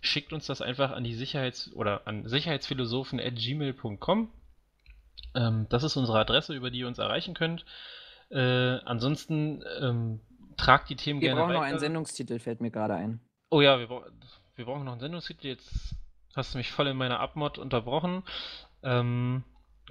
schickt 0.00 0.32
uns 0.32 0.46
das 0.46 0.62
einfach 0.62 0.90
an 0.92 1.04
die 1.04 1.14
Sicherheits- 1.14 1.72
oder 1.72 2.06
an 2.06 2.26
sicherheitsphilosophen.gmail.com. 2.28 4.30
Ähm, 5.34 5.66
das 5.68 5.82
ist 5.82 5.96
unsere 5.96 6.18
Adresse, 6.18 6.54
über 6.54 6.70
die 6.70 6.80
ihr 6.80 6.86
uns 6.86 6.98
erreichen 6.98 7.34
könnt. 7.34 7.64
Äh, 8.30 8.78
ansonsten 8.84 9.62
ähm, 9.80 10.20
tragt 10.56 10.88
die 10.88 10.96
Themen 10.96 11.20
Wir 11.20 11.28
gerne 11.28 11.42
brauchen 11.42 11.52
noch 11.52 11.60
weiter. 11.60 11.70
einen 11.70 11.78
Sendungstitel, 11.78 12.38
fällt 12.38 12.60
mir 12.60 12.70
gerade 12.70 12.94
ein. 12.94 13.20
Oh 13.50 13.60
ja, 13.60 13.78
wir, 13.78 13.88
wir 13.88 14.64
brauchen 14.64 14.84
noch 14.84 14.92
einen 14.92 15.00
Sendungstitel. 15.00 15.48
Jetzt 15.48 15.94
hast 16.34 16.54
du 16.54 16.58
mich 16.58 16.72
voll 16.72 16.88
in 16.88 16.96
meiner 16.96 17.20
Abmod 17.20 17.58
unterbrochen. 17.58 18.22
Ähm, 18.82 19.44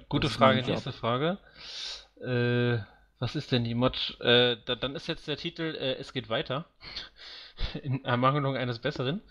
gute 0.08 0.28
Frage, 0.28 0.62
nächste 0.62 0.92
Frage. 0.92 1.38
Äh, 2.20 2.78
was 3.18 3.36
ist 3.36 3.52
denn 3.52 3.64
die 3.64 3.74
Mod? 3.74 4.18
Äh, 4.20 4.56
da, 4.64 4.74
dann 4.74 4.94
ist 4.94 5.06
jetzt 5.06 5.26
der 5.28 5.36
Titel 5.36 5.74
äh, 5.78 5.94
Es 5.94 6.12
geht 6.12 6.28
weiter. 6.28 6.66
In 7.82 8.04
Ermangelung 8.04 8.56
eines 8.56 8.78
Besseren. 8.78 9.22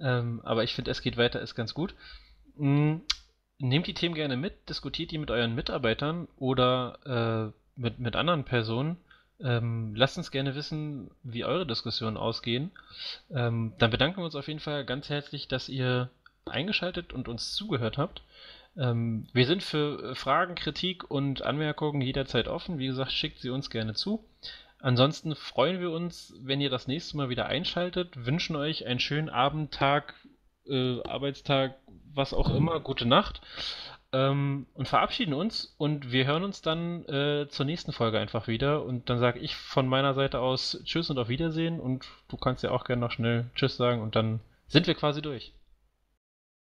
Ähm, 0.00 0.40
aber 0.44 0.64
ich 0.64 0.74
finde, 0.74 0.90
es 0.90 1.02
geht 1.02 1.16
weiter 1.16 1.40
ist 1.40 1.54
ganz 1.54 1.74
gut. 1.74 1.94
Mm, 2.56 2.96
nehmt 3.58 3.86
die 3.86 3.94
Themen 3.94 4.14
gerne 4.14 4.36
mit, 4.36 4.68
diskutiert 4.68 5.10
die 5.10 5.18
mit 5.18 5.30
euren 5.30 5.54
Mitarbeitern 5.54 6.28
oder 6.36 7.52
äh, 7.54 7.80
mit, 7.80 7.98
mit 7.98 8.16
anderen 8.16 8.44
Personen. 8.44 8.96
Ähm, 9.42 9.94
lasst 9.94 10.18
uns 10.18 10.30
gerne 10.30 10.54
wissen, 10.54 11.10
wie 11.22 11.44
eure 11.44 11.66
Diskussionen 11.66 12.16
ausgehen. 12.16 12.70
Ähm, 13.30 13.72
dann 13.78 13.90
bedanken 13.90 14.18
wir 14.18 14.24
uns 14.24 14.34
auf 14.34 14.48
jeden 14.48 14.60
Fall 14.60 14.84
ganz 14.84 15.08
herzlich, 15.08 15.48
dass 15.48 15.68
ihr 15.68 16.10
eingeschaltet 16.46 17.12
und 17.12 17.28
uns 17.28 17.54
zugehört 17.54 17.98
habt. 17.98 18.22
Ähm, 18.76 19.26
wir 19.32 19.46
sind 19.46 19.62
für 19.62 20.10
äh, 20.10 20.14
Fragen, 20.14 20.54
Kritik 20.54 21.10
und 21.10 21.42
Anmerkungen 21.42 22.00
jederzeit 22.00 22.48
offen. 22.48 22.78
Wie 22.78 22.86
gesagt, 22.86 23.12
schickt 23.12 23.40
sie 23.40 23.50
uns 23.50 23.70
gerne 23.70 23.94
zu. 23.94 24.24
Ansonsten 24.78 25.34
freuen 25.34 25.80
wir 25.80 25.90
uns, 25.90 26.34
wenn 26.40 26.60
ihr 26.60 26.70
das 26.70 26.86
nächste 26.86 27.16
Mal 27.16 27.28
wieder 27.28 27.46
einschaltet, 27.46 28.24
wünschen 28.24 28.56
euch 28.56 28.86
einen 28.86 29.00
schönen 29.00 29.28
Abend, 29.28 29.72
Tag, 29.72 30.14
äh, 30.66 31.02
Arbeitstag, 31.02 31.74
was 32.14 32.32
auch 32.32 32.54
immer, 32.54 32.80
gute 32.80 33.06
Nacht 33.06 33.42
ähm, 34.12 34.66
und 34.74 34.88
verabschieden 34.88 35.34
uns 35.34 35.74
und 35.78 36.10
wir 36.10 36.26
hören 36.26 36.42
uns 36.42 36.62
dann 36.62 37.04
äh, 37.06 37.46
zur 37.48 37.66
nächsten 37.66 37.92
Folge 37.92 38.18
einfach 38.18 38.48
wieder 38.48 38.84
und 38.84 39.08
dann 39.08 39.18
sage 39.18 39.38
ich 39.38 39.54
von 39.54 39.86
meiner 39.86 40.14
Seite 40.14 40.40
aus 40.40 40.80
Tschüss 40.84 41.10
und 41.10 41.18
auf 41.18 41.28
Wiedersehen 41.28 41.78
und 41.78 42.06
du 42.28 42.36
kannst 42.36 42.62
ja 42.62 42.70
auch 42.70 42.84
gerne 42.84 43.00
noch 43.00 43.12
schnell 43.12 43.50
Tschüss 43.54 43.76
sagen 43.76 44.02
und 44.02 44.16
dann 44.16 44.40
sind 44.66 44.86
wir 44.86 44.94
quasi 44.94 45.22
durch. 45.22 45.52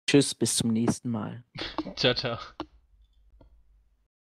Tschüss, 0.07 0.33
bis 0.33 0.55
zum 0.55 0.71
nächsten 0.71 1.09
Mal. 1.09 1.43
Ciao, 1.95 2.13
ciao. 2.13 2.37